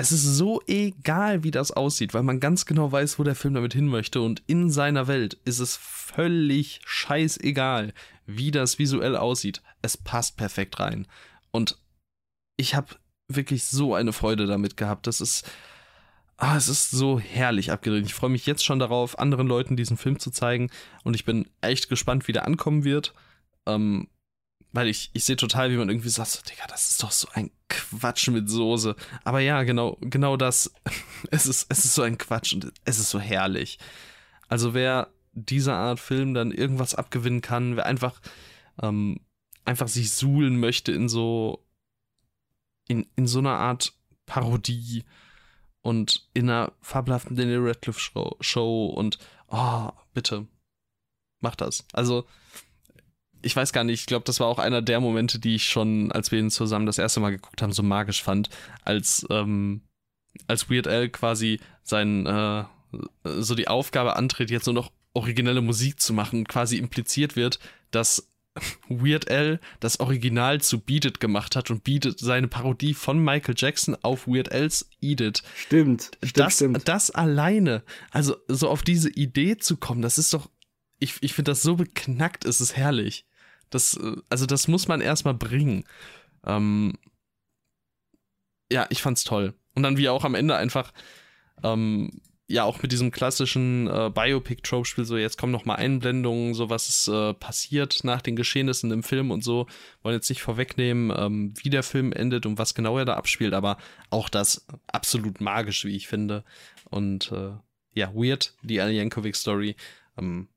es 0.00 0.12
ist 0.12 0.22
so 0.22 0.62
egal, 0.68 1.42
wie 1.42 1.50
das 1.50 1.72
aussieht, 1.72 2.14
weil 2.14 2.22
man 2.22 2.38
ganz 2.38 2.66
genau 2.66 2.92
weiß, 2.92 3.18
wo 3.18 3.24
der 3.24 3.34
Film 3.34 3.54
damit 3.54 3.74
hin 3.74 3.88
möchte. 3.88 4.20
Und 4.20 4.44
in 4.46 4.70
seiner 4.70 5.08
Welt 5.08 5.34
ist 5.44 5.58
es 5.58 5.76
völlig 5.76 6.78
scheißegal, 6.84 7.92
wie 8.24 8.52
das 8.52 8.78
visuell 8.78 9.16
aussieht. 9.16 9.60
Es 9.82 9.96
passt 9.96 10.36
perfekt 10.36 10.78
rein. 10.78 11.08
Und 11.50 11.78
ich 12.56 12.76
habe 12.76 12.94
wirklich 13.26 13.64
so 13.64 13.92
eine 13.92 14.12
Freude 14.12 14.46
damit 14.46 14.76
gehabt. 14.76 15.08
Das 15.08 15.20
ist. 15.20 15.50
Ah, 16.36 16.56
es 16.56 16.68
ist 16.68 16.92
so 16.92 17.18
herrlich 17.18 17.72
abgedreht. 17.72 18.06
Ich 18.06 18.14
freue 18.14 18.30
mich 18.30 18.46
jetzt 18.46 18.64
schon 18.64 18.78
darauf, 18.78 19.18
anderen 19.18 19.48
Leuten 19.48 19.74
diesen 19.74 19.96
Film 19.96 20.20
zu 20.20 20.30
zeigen. 20.30 20.70
Und 21.02 21.16
ich 21.16 21.24
bin 21.24 21.48
echt 21.60 21.88
gespannt, 21.88 22.28
wie 22.28 22.32
der 22.32 22.46
ankommen 22.46 22.84
wird. 22.84 23.14
Ähm, 23.66 24.06
weil 24.72 24.88
ich, 24.88 25.10
ich 25.14 25.24
sehe 25.24 25.36
total, 25.36 25.70
wie 25.70 25.76
man 25.76 25.88
irgendwie 25.88 26.08
sagt, 26.08 26.30
so, 26.30 26.40
Digga, 26.42 26.66
das 26.66 26.90
ist 26.90 27.02
doch 27.02 27.10
so 27.10 27.28
ein 27.32 27.50
Quatsch 27.68 28.28
mit 28.28 28.48
Soße. 28.48 28.96
Aber 29.24 29.40
ja, 29.40 29.62
genau, 29.62 29.96
genau 30.00 30.36
das. 30.36 30.72
es 31.30 31.46
ist, 31.46 31.66
es 31.70 31.84
ist 31.84 31.94
so 31.94 32.02
ein 32.02 32.18
Quatsch 32.18 32.52
und 32.52 32.72
es 32.84 32.98
ist 32.98 33.10
so 33.10 33.18
herrlich. 33.18 33.78
Also 34.48 34.74
wer 34.74 35.10
dieser 35.32 35.76
Art 35.76 36.00
Film 36.00 36.34
dann 36.34 36.52
irgendwas 36.52 36.94
abgewinnen 36.94 37.40
kann, 37.40 37.76
wer 37.76 37.86
einfach, 37.86 38.20
ähm, 38.82 39.20
einfach 39.64 39.88
sich 39.88 40.10
suhlen 40.12 40.58
möchte 40.60 40.92
in 40.92 41.08
so, 41.08 41.64
in, 42.88 43.06
in 43.16 43.26
so 43.26 43.38
einer 43.38 43.56
Art 43.56 43.94
Parodie 44.26 45.04
und 45.80 46.28
in 46.34 46.50
einer 46.50 46.72
fabelhaften 46.80 47.36
Daniel 47.36 47.66
Radcliffe 47.66 48.00
Show, 48.00 48.36
Show 48.40 48.86
und, 48.86 49.18
oh, 49.48 49.90
bitte, 50.12 50.46
mach 51.40 51.56
das. 51.56 51.86
Also, 51.92 52.26
ich 53.42 53.54
weiß 53.54 53.72
gar 53.72 53.84
nicht, 53.84 54.00
ich 54.00 54.06
glaube, 54.06 54.24
das 54.24 54.40
war 54.40 54.46
auch 54.46 54.58
einer 54.58 54.82
der 54.82 55.00
Momente, 55.00 55.38
die 55.38 55.56
ich 55.56 55.64
schon, 55.64 56.12
als 56.12 56.32
wir 56.32 56.38
ihn 56.38 56.50
zusammen 56.50 56.86
das 56.86 56.98
erste 56.98 57.20
Mal 57.20 57.30
geguckt 57.30 57.62
haben, 57.62 57.72
so 57.72 57.82
magisch 57.82 58.22
fand, 58.22 58.50
als, 58.84 59.26
ähm, 59.30 59.82
als 60.46 60.70
Weird 60.70 60.88
Al 60.88 61.08
quasi 61.08 61.60
sein, 61.82 62.26
äh, 62.26 62.64
so 63.24 63.54
die 63.54 63.68
Aufgabe 63.68 64.16
antritt, 64.16 64.50
jetzt 64.50 64.66
nur 64.66 64.74
noch 64.74 64.92
originelle 65.12 65.60
Musik 65.60 66.00
zu 66.00 66.12
machen, 66.12 66.46
quasi 66.46 66.76
impliziert 66.76 67.36
wird, 67.36 67.58
dass 67.90 68.28
Weird 68.88 69.30
Al 69.30 69.60
das 69.80 70.00
Original 70.00 70.60
zu 70.60 70.80
Beat 70.80 71.04
It 71.04 71.20
gemacht 71.20 71.56
hat 71.56 71.70
und 71.70 71.84
Beat 71.84 72.06
It 72.06 72.18
seine 72.18 72.48
Parodie 72.48 72.94
von 72.94 73.22
Michael 73.22 73.54
Jackson 73.56 73.96
auf 74.02 74.26
Weird 74.26 74.52
Al's 74.52 74.88
Eat 75.00 75.20
It. 75.20 75.42
Stimmt, 75.54 76.10
stimmt 76.22 76.38
das, 76.38 76.54
stimmt. 76.54 76.88
das 76.88 77.10
alleine, 77.10 77.82
also 78.10 78.36
so 78.48 78.68
auf 78.68 78.82
diese 78.82 79.10
Idee 79.10 79.58
zu 79.58 79.76
kommen, 79.76 80.02
das 80.02 80.18
ist 80.18 80.32
doch, 80.32 80.50
ich, 80.98 81.16
ich 81.20 81.34
finde 81.34 81.52
das 81.52 81.62
so 81.62 81.76
beknackt, 81.76 82.44
es 82.44 82.60
ist 82.60 82.76
herrlich. 82.76 83.27
Das, 83.70 83.94
äh, 83.94 84.16
also 84.28 84.46
das 84.46 84.68
muss 84.68 84.88
man 84.88 85.00
erstmal 85.00 85.34
bringen. 85.34 85.84
Ähm, 86.44 86.94
ja, 88.70 88.86
ich 88.90 89.02
fand's 89.02 89.24
toll. 89.24 89.54
Und 89.74 89.82
dann 89.82 89.96
wie 89.96 90.08
auch 90.08 90.24
am 90.24 90.34
Ende 90.34 90.56
einfach 90.56 90.92
ähm, 91.62 92.20
ja 92.48 92.64
auch 92.64 92.82
mit 92.82 92.92
diesem 92.92 93.10
klassischen 93.10 93.86
äh, 93.88 94.10
Biopic-Trope-Spiel, 94.12 95.04
so 95.04 95.16
jetzt 95.16 95.36
kommen 95.36 95.52
noch 95.52 95.66
mal 95.66 95.74
Einblendungen, 95.74 96.54
so 96.54 96.70
was 96.70 96.88
ist 96.88 97.08
äh, 97.08 97.34
passiert 97.34 98.04
nach 98.04 98.22
den 98.22 98.36
Geschehnissen 98.36 98.90
im 98.90 99.02
Film 99.02 99.30
und 99.30 99.44
so. 99.44 99.66
Wollen 100.02 100.14
jetzt 100.14 100.30
nicht 100.30 100.42
vorwegnehmen, 100.42 101.14
ähm, 101.16 101.54
wie 101.62 101.70
der 101.70 101.82
Film 101.82 102.12
endet 102.12 102.46
und 102.46 102.58
was 102.58 102.74
genau 102.74 102.96
er 102.98 103.04
da 103.04 103.14
abspielt, 103.14 103.52
aber 103.52 103.76
auch 104.08 104.30
das 104.30 104.66
absolut 104.86 105.40
magisch, 105.40 105.84
wie 105.84 105.94
ich 105.94 106.08
finde. 106.08 106.42
Und 106.90 107.30
äh, 107.32 107.52
ja, 107.94 108.12
Weird, 108.14 108.54
die 108.62 108.80
Al 108.80 108.92
Yankovic-Story. 108.92 109.76
Ähm, 110.16 110.48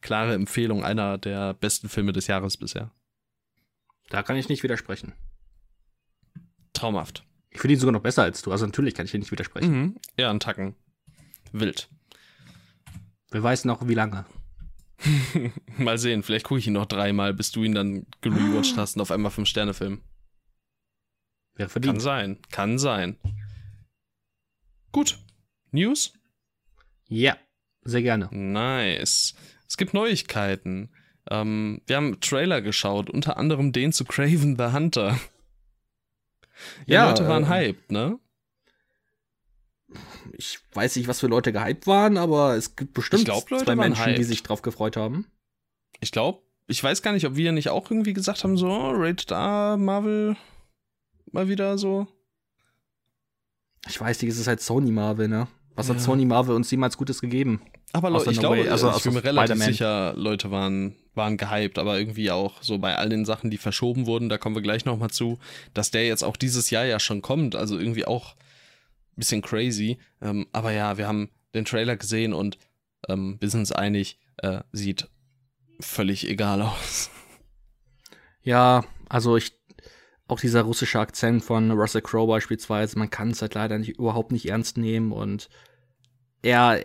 klare 0.00 0.34
Empfehlung, 0.34 0.84
einer 0.84 1.18
der 1.18 1.54
besten 1.54 1.88
Filme 1.88 2.12
des 2.12 2.26
Jahres 2.26 2.56
bisher. 2.56 2.92
Da 4.08 4.22
kann 4.22 4.36
ich 4.36 4.48
nicht 4.48 4.62
widersprechen. 4.62 5.12
Traumhaft. 6.72 7.24
Ich 7.50 7.60
finde 7.60 7.74
ihn 7.74 7.80
sogar 7.80 7.92
noch 7.92 8.02
besser 8.02 8.22
als 8.22 8.42
du, 8.42 8.52
also 8.52 8.66
natürlich 8.66 8.94
kann 8.94 9.06
ich 9.06 9.12
dir 9.12 9.18
nicht 9.18 9.32
widersprechen. 9.32 9.70
Mhm. 9.70 10.00
Ja, 10.16 10.30
ein 10.30 10.40
Tacken. 10.40 10.76
Wild. 11.52 11.88
Wer 13.30 13.42
weiß 13.42 13.64
noch, 13.64 13.88
wie 13.88 13.94
lange. 13.94 14.24
mal 15.78 15.98
sehen, 15.98 16.22
vielleicht 16.22 16.44
gucke 16.44 16.58
ich 16.58 16.66
ihn 16.66 16.72
noch 16.72 16.86
dreimal, 16.86 17.34
bis 17.34 17.52
du 17.52 17.62
ihn 17.62 17.74
dann 17.74 18.06
gerewatcht 18.20 18.76
hast 18.76 18.96
und 18.96 19.02
auf 19.02 19.10
einmal 19.10 19.30
fünf 19.30 19.48
Sterne 19.48 19.74
Film. 19.74 20.02
Wäre 21.54 21.68
verdient. 21.68 21.94
Kann 21.94 22.00
sein, 22.00 22.38
kann 22.50 22.78
sein. 22.78 23.18
Gut. 24.92 25.18
News? 25.70 26.12
Ja, 27.08 27.36
sehr 27.82 28.02
gerne. 28.02 28.28
Nice. 28.32 29.34
Es 29.68 29.76
gibt 29.76 29.94
Neuigkeiten. 29.94 30.88
Ähm, 31.30 31.82
wir 31.86 31.96
haben 31.96 32.20
Trailer 32.20 32.62
geschaut, 32.62 33.10
unter 33.10 33.36
anderem 33.36 33.72
den 33.72 33.92
zu 33.92 34.04
Craven 34.04 34.56
the 34.56 34.72
Hunter. 34.72 35.18
Ja, 36.86 37.04
ja 37.04 37.10
Leute 37.10 37.28
waren 37.28 37.44
äh, 37.44 37.48
hyped, 37.48 37.92
ne? 37.92 38.18
ich 40.38 40.60
weiß 40.72 40.96
nicht, 40.96 41.08
was 41.08 41.20
für 41.20 41.26
Leute 41.26 41.52
gehypt 41.52 41.86
waren, 41.86 42.16
aber 42.16 42.56
es 42.56 42.76
gibt 42.76 42.94
bestimmt 42.94 43.24
glaub, 43.24 43.48
zwei 43.48 43.74
Menschen, 43.74 44.04
hyped. 44.04 44.18
die 44.18 44.24
sich 44.24 44.42
drauf 44.42 44.62
gefreut 44.62 44.96
haben. 44.96 45.26
Ich 46.00 46.12
glaube, 46.12 46.42
ich 46.66 46.82
weiß 46.82 47.02
gar 47.02 47.12
nicht, 47.12 47.26
ob 47.26 47.34
wir 47.36 47.52
nicht 47.52 47.70
auch 47.70 47.90
irgendwie 47.90 48.12
gesagt 48.12 48.44
haben, 48.44 48.56
so, 48.56 48.68
Rated 48.68 49.32
R, 49.32 49.76
Marvel, 49.76 50.36
mal 51.32 51.48
wieder 51.48 51.76
so. 51.76 52.06
Ich 53.88 54.00
weiß 54.00 54.22
nicht, 54.22 54.30
es 54.30 54.38
ist 54.38 54.46
halt 54.46 54.60
Sony 54.60 54.92
Marvel, 54.92 55.28
ne? 55.28 55.48
Was 55.78 55.86
ja. 55.86 55.94
hat 55.94 56.00
Sony 56.00 56.24
Marvel 56.24 56.56
uns 56.56 56.68
jemals 56.72 56.96
Gutes 56.96 57.20
gegeben? 57.20 57.62
Aber 57.92 58.10
Leute, 58.10 58.32
ich 58.32 58.40
glaube, 58.40 58.68
also, 58.68 58.92
ich 58.96 59.02
bin 59.04 59.14
mir 59.14 59.22
relativ 59.22 59.62
sicher, 59.62 60.12
Leute 60.16 60.50
waren, 60.50 60.96
waren 61.14 61.36
gehypt, 61.36 61.78
aber 61.78 62.00
irgendwie 62.00 62.32
auch 62.32 62.60
so 62.62 62.78
bei 62.78 62.96
all 62.96 63.08
den 63.08 63.24
Sachen, 63.24 63.48
die 63.48 63.58
verschoben 63.58 64.06
wurden, 64.06 64.28
da 64.28 64.38
kommen 64.38 64.56
wir 64.56 64.62
gleich 64.62 64.84
nochmal 64.84 65.10
zu, 65.10 65.38
dass 65.74 65.92
der 65.92 66.04
jetzt 66.04 66.24
auch 66.24 66.36
dieses 66.36 66.70
Jahr 66.70 66.84
ja 66.84 66.98
schon 66.98 67.22
kommt, 67.22 67.54
also 67.54 67.78
irgendwie 67.78 68.06
auch 68.06 68.34
bisschen 69.14 69.40
crazy. 69.40 69.98
Ähm, 70.20 70.48
aber 70.52 70.72
ja, 70.72 70.98
wir 70.98 71.06
haben 71.06 71.30
den 71.54 71.64
Trailer 71.64 71.96
gesehen 71.96 72.32
und 72.32 72.58
ähm, 73.08 73.36
wir 73.38 73.48
sind 73.48 73.60
uns 73.60 73.70
einig, 73.72 74.18
äh, 74.38 74.62
sieht 74.72 75.08
völlig 75.78 76.28
egal 76.28 76.60
aus. 76.60 77.10
Ja, 78.42 78.84
also 79.08 79.36
ich, 79.36 79.52
auch 80.28 80.40
dieser 80.40 80.62
russische 80.62 81.00
Akzent 81.00 81.42
von 81.42 81.70
Russell 81.70 82.02
Crowe 82.02 82.28
beispielsweise, 82.28 82.98
man 82.98 83.10
kann 83.10 83.30
es 83.30 83.42
halt 83.42 83.54
leider 83.54 83.78
nicht, 83.78 83.98
überhaupt 83.98 84.30
nicht 84.30 84.48
ernst 84.48 84.76
nehmen 84.76 85.12
und 85.12 85.48
er, 86.42 86.82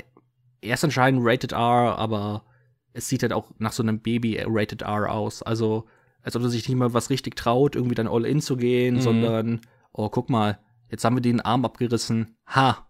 er 0.62 0.74
ist 0.74 0.84
anscheinend 0.84 1.22
Rated 1.24 1.52
R, 1.52 1.98
aber 1.98 2.46
es 2.94 3.08
sieht 3.08 3.22
halt 3.22 3.34
auch 3.34 3.52
nach 3.60 3.74
so 3.74 3.84
einem 3.84 4.00
Baby 4.00 4.42
Rated 4.48 4.82
R 4.82 5.12
aus. 5.12 5.44
Also, 5.44 5.86
als 6.22 6.36
ob 6.36 6.44
er 6.44 6.50
sich 6.50 6.68
nicht 6.68 6.78
mal 6.78 6.94
was 6.94 7.10
richtig 7.10 7.36
traut, 7.36 7.76
irgendwie 7.76 7.96
dann 7.96 8.08
all 8.08 8.26
in 8.26 8.42
zu 8.42 8.58
gehen, 8.58 8.96
mhm. 8.96 9.02
sondern, 9.02 9.62
oh, 9.92 10.10
guck 10.10 10.30
mal, 10.30 10.58
Jetzt 10.94 11.06
haben 11.06 11.18
wir 11.18 11.22
den 11.22 11.42
Arm 11.42 11.66
abgerissen. 11.66 12.36
Ha. 12.46 12.88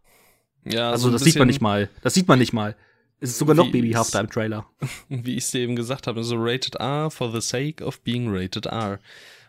Ja, 0.66 0.92
also 0.92 1.06
so 1.06 1.12
das 1.14 1.24
sieht 1.24 1.38
man 1.38 1.48
nicht 1.48 1.62
mal. 1.62 1.90
Das 2.02 2.14
sieht 2.14 2.28
man 2.28 2.38
nicht 2.38 2.52
mal. 2.52 2.76
Es 3.22 3.30
ist 3.30 3.38
sogar 3.38 3.56
noch 3.56 3.72
babyhafter 3.72 4.20
im 4.20 4.30
Trailer. 4.30 4.66
Wie 5.08 5.38
ich 5.38 5.46
es 5.46 5.52
dir 5.52 5.62
eben 5.62 5.78
gesagt 5.78 6.08
habe, 6.08 6.22
so 6.26 6.36
rated 6.38 6.76
R 6.76 7.10
for 7.10 7.32
the 7.32 7.40
sake 7.40 7.82
of 7.82 8.02
being 8.02 8.28
rated 8.30 8.66
R. 8.66 9.00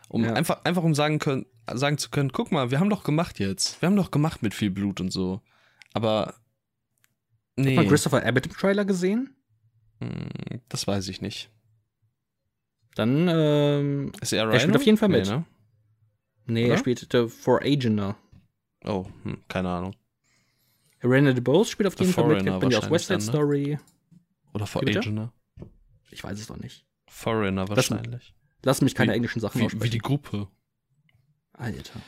Um 0.09 0.23
ja. 0.23 0.33
einfach, 0.33 0.63
einfach 0.63 0.83
um 0.83 0.93
sagen 0.93 1.19
können, 1.19 1.45
sagen 1.73 1.97
zu 1.97 2.09
können, 2.09 2.31
guck 2.31 2.51
mal, 2.51 2.71
wir 2.71 2.79
haben 2.79 2.89
doch 2.89 3.03
gemacht 3.03 3.39
jetzt. 3.39 3.81
Wir 3.81 3.87
haben 3.87 3.95
doch 3.95 4.11
gemacht 4.11 4.43
mit 4.43 4.53
viel 4.53 4.69
Blut 4.69 5.01
und 5.01 5.11
so. 5.11 5.41
Aber 5.93 6.35
nee. 7.55 7.71
Hat 7.71 7.83
man 7.83 7.87
Christopher 7.87 8.25
Abbott 8.25 8.45
im 8.45 8.53
Trailer 8.53 8.85
gesehen? 8.85 9.35
Hm, 9.99 10.61
das 10.69 10.87
weiß 10.87 11.07
ich 11.07 11.21
nicht. 11.21 11.49
Dann 12.95 13.27
ähm, 13.29 14.11
ist 14.21 14.31
er, 14.31 14.49
er 14.49 14.59
spielt 14.59 14.75
auf 14.75 14.85
jeden 14.85 14.97
Fall 14.97 15.09
mit. 15.09 15.25
Nee, 15.25 15.31
ne? 15.31 15.45
nee 16.45 16.69
er 16.69 16.77
spielt 16.77 17.07
The 17.11 17.27
For 17.27 17.61
Agender. 17.61 18.15
Oh, 18.85 19.05
hm, 19.23 19.43
keine 19.47 19.69
Ahnung. 19.69 19.95
Arena 21.01 21.33
DeBose 21.33 21.69
spielt 21.69 21.87
auf 21.87 21.99
jeden 21.99 22.13
Fall 22.13 22.27
mit. 22.27 22.43
Kennt 22.43 22.61
man 22.61 22.71
ja 22.71 22.79
aus 22.79 22.89
West 22.89 23.07
Side 23.07 23.19
ne? 23.19 23.25
Story. 23.25 23.79
Oder 24.53 24.67
For 24.67 24.81
Agent, 24.81 25.31
Ich 26.11 26.23
weiß 26.23 26.39
es 26.39 26.47
doch 26.47 26.57
nicht. 26.57 26.85
Foreigner 27.07 27.67
wahrscheinlich. 27.67 28.33
Lass, 28.65 28.81
mich 28.81 28.95
keine 28.95 29.11
wie, 29.11 29.15
englischen 29.15 29.39
Sachen 29.39 29.61
wie, 29.61 29.81
wie 29.83 29.89
die 29.91 29.99
Gruppe. 29.99 30.47
Alter. 31.53 32.01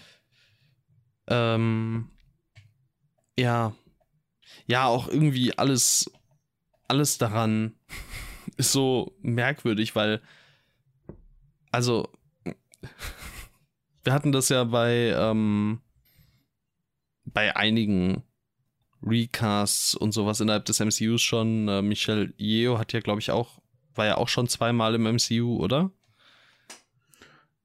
Ähm, 1.28 2.10
ja. 3.38 3.76
Ja, 4.66 4.88
auch 4.88 5.08
irgendwie 5.08 5.56
alles, 5.56 6.12
alles 6.88 7.20
daran 7.20 7.76
ist 8.58 8.72
so 8.72 9.16
merkwürdig, 9.22 9.96
weil, 9.96 10.20
also, 11.72 12.10
wir 14.04 14.14
hatten 14.14 14.32
das 14.32 14.50
ja 14.50 14.64
bei, 14.64 15.14
ähm, 15.16 15.80
bei 17.24 17.56
einigen 17.56 18.24
Recasts 19.04 19.94
und 19.94 20.12
sowas 20.12 20.40
innerhalb 20.40 20.66
des 20.66 20.80
MCUs 20.80 21.22
schon. 21.22 21.68
Äh, 21.68 21.84
Michelle 21.84 22.34
Yeo 22.40 22.80
hat 22.80 22.94
ja, 22.94 23.00
glaube 23.00 23.20
ich, 23.20 23.30
auch, 23.30 23.60
war 23.94 24.08
ja 24.08 24.18
auch 24.18 24.28
schon 24.28 24.48
zweimal 24.48 24.96
im 24.96 25.04
MCU, 25.04 25.58
oder? 25.58 25.92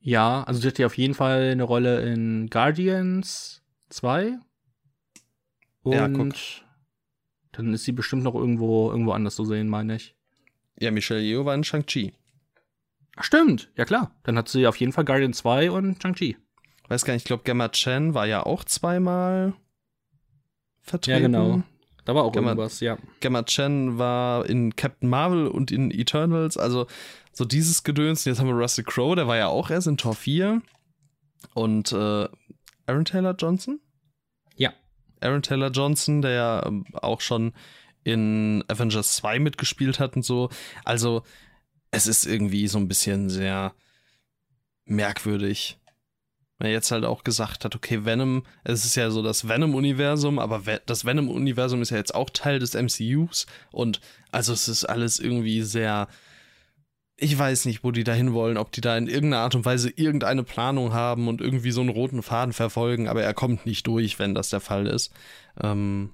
Ja, 0.03 0.43
also 0.45 0.61
sie 0.61 0.69
hat 0.69 0.79
ja 0.79 0.87
auf 0.87 0.99
jeden 0.99 1.15
Fall 1.15 1.51
eine 1.53 1.63
Rolle 1.63 2.03
in 2.03 2.49
Guardians 2.51 3.63
2. 3.89 4.39
Und 5.83 5.93
ja, 5.93 6.09
guck. 6.09 6.35
dann 7.53 7.73
ist 7.73 7.85
sie 7.85 7.93
bestimmt 7.93 8.23
noch 8.23 8.35
irgendwo, 8.35 8.91
irgendwo 8.91 9.13
anders 9.13 9.37
zu 9.37 9.45
sehen, 9.45 9.69
meine 9.69 9.97
ich. 9.97 10.15
Ja, 10.79 10.91
Michelle 10.91 11.23
Yeo 11.23 11.45
war 11.45 11.55
in 11.55 11.65
Shang-Chi. 11.65 12.13
Stimmt, 13.21 13.71
ja 13.77 13.85
klar. 13.85 14.15
Dann 14.25 14.37
hat 14.37 14.49
sie 14.49 14.67
auf 14.67 14.77
jeden 14.77 14.93
Fall 14.93 15.05
Guardians 15.05 15.39
2 15.39 15.71
und 15.71 16.03
Shang-Chi 16.03 16.37
weiß 16.93 17.05
gar 17.05 17.15
nicht, 17.15 17.23
ich 17.23 17.27
glaube, 17.27 17.43
Gemma 17.45 17.71
Chen 17.71 18.15
war 18.15 18.27
ja 18.27 18.45
auch 18.45 18.65
zweimal 18.65 19.55
vertreten. 20.83 21.33
Ja, 21.33 21.41
genau. 21.41 21.63
Da 22.05 22.15
war 22.15 22.25
auch 22.25 22.33
Gemma, 22.33 22.51
irgendwas, 22.51 22.81
ja. 22.81 22.99
Gemma 23.21 23.45
Chen 23.45 23.99
war 23.99 24.47
in 24.47 24.77
Captain 24.77 25.09
Marvel 25.09 25.47
und 25.47 25.71
in 25.71 25.91
Eternals, 25.91 26.57
also 26.57 26.87
so 27.33 27.45
dieses 27.45 27.83
Gedöns. 27.83 28.25
Jetzt 28.25 28.41
haben 28.41 28.49
wir 28.49 28.55
Russell 28.55 28.85
Crowe, 28.85 29.17
der 29.17 29.27
war 29.27 29.37
ja 29.37 29.49
auch 29.49 29.71
erst 29.71 29.87
in 29.87 29.97
Tor 29.97 30.15
4. 30.15 30.63
Und 31.55 31.93
äh, 31.93 32.29
Aaron 32.87 33.05
Taylor 33.05 33.35
Johnson? 33.35 33.81
Ja. 34.57 34.73
Aaron 35.21 35.43
Taylor 35.43 35.71
Johnson, 35.71 36.23
der 36.23 36.31
ja 36.33 36.67
ähm, 36.67 36.85
auch 36.93 37.21
schon 37.21 37.53
in 38.05 38.65
Avengers 38.69 39.17
2 39.17 39.39
mitgespielt 39.39 40.01
hat 40.01 40.17
und 40.17 40.25
so. 40.25 40.51
Also, 40.85 41.23
es 41.91 42.07
ist 42.07 42.27
irgendwie 42.27 42.67
so 42.69 42.79
ein 42.79 42.89
bisschen 42.89 43.31
sehr 43.31 43.75
merkwürdig. 44.85 45.79
Weil 46.59 46.69
er 46.69 46.75
jetzt 46.75 46.91
halt 46.91 47.05
auch 47.05 47.25
gesagt 47.25 47.65
hat, 47.65 47.75
okay, 47.75 48.05
Venom, 48.05 48.45
es 48.65 48.85
ist 48.85 48.95
ja 48.95 49.11
so 49.11 49.23
das 49.23 49.49
Venom-Universum, 49.49 50.39
aber 50.39 50.63
das 50.87 51.05
Venom-Universum 51.05 51.83
ist 51.83 51.91
ja 51.91 51.97
jetzt 51.97 52.15
auch 52.15 52.31
Teil 52.31 52.59
des 52.59 52.75
MCUs 52.75 53.47
und 53.73 54.01
also 54.31 54.53
es 54.53 54.69
ist 54.69 54.85
alles 54.85 55.19
irgendwie 55.19 55.63
sehr, 55.63 56.09
ich 57.23 57.39
weiß 57.39 57.67
nicht, 57.67 57.85
wo 57.85 57.93
die 57.93 58.03
da 58.03 58.13
hinwollen, 58.13 58.57
ob 58.57 58.73
die 58.73 58.81
da 58.81 58.97
in 58.97 59.07
irgendeiner 59.07 59.45
Art 59.45 59.55
und 59.55 59.65
Weise 59.65 59.91
irgendeine 59.91 60.43
Planung 60.43 60.93
haben 60.93 61.29
und 61.29 61.41
irgendwie 61.41 61.71
so 61.71 61.81
einen 61.81 61.91
roten 61.91 62.23
Faden 62.23 62.53
verfolgen, 62.53 63.09
aber 63.09 63.23
er 63.23 63.33
kommt 63.33 63.65
nicht 63.65 63.87
durch, 63.87 64.19
wenn 64.19 64.35
das 64.35 64.51
der 64.51 64.61
Fall 64.61 64.89
ist. 64.89 65.13
Ähm, 65.63 66.11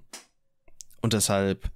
und 1.00 1.14
deshalb, 1.14 1.70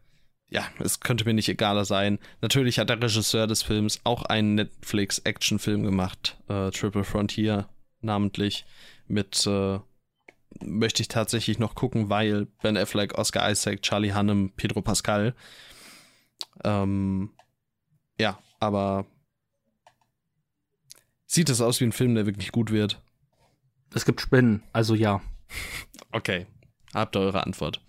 ja, 0.50 0.64
es 0.80 1.00
könnte 1.00 1.24
mir 1.24 1.32
nicht 1.32 1.48
egaler 1.48 1.86
sein. 1.86 2.18
Natürlich 2.42 2.78
hat 2.78 2.90
der 2.90 3.02
Regisseur 3.02 3.46
des 3.46 3.62
Films 3.62 4.00
auch 4.04 4.24
einen 4.24 4.54
Netflix-Action-Film 4.54 5.82
gemacht, 5.82 6.36
äh, 6.48 6.70
Triple 6.70 7.04
Frontier 7.04 7.68
namentlich, 8.02 8.66
mit 9.08 9.46
äh, 9.46 9.78
möchte 10.60 11.00
ich 11.00 11.08
tatsächlich 11.08 11.58
noch 11.58 11.74
gucken, 11.74 12.10
weil 12.10 12.48
Ben 12.62 12.76
Affleck, 12.76 13.16
Oscar 13.16 13.50
Isaac, 13.50 13.80
Charlie 13.80 14.12
Hunnam, 14.12 14.52
Pedro 14.56 14.82
Pascal. 14.82 15.34
Ähm, 16.64 17.30
ja, 18.20 18.38
aber 18.60 19.06
sieht 21.32 21.48
es 21.48 21.62
aus 21.62 21.80
wie 21.80 21.84
ein 21.84 21.92
Film, 21.92 22.14
der 22.14 22.26
wirklich 22.26 22.52
gut 22.52 22.70
wird? 22.70 23.00
Es 23.94 24.04
gibt 24.04 24.20
Spinnen, 24.20 24.62
also 24.72 24.94
ja. 24.94 25.22
Okay, 26.14 26.46
habt 26.92 27.16
ihr 27.16 27.20
eure 27.20 27.46
Antwort. 27.46 27.80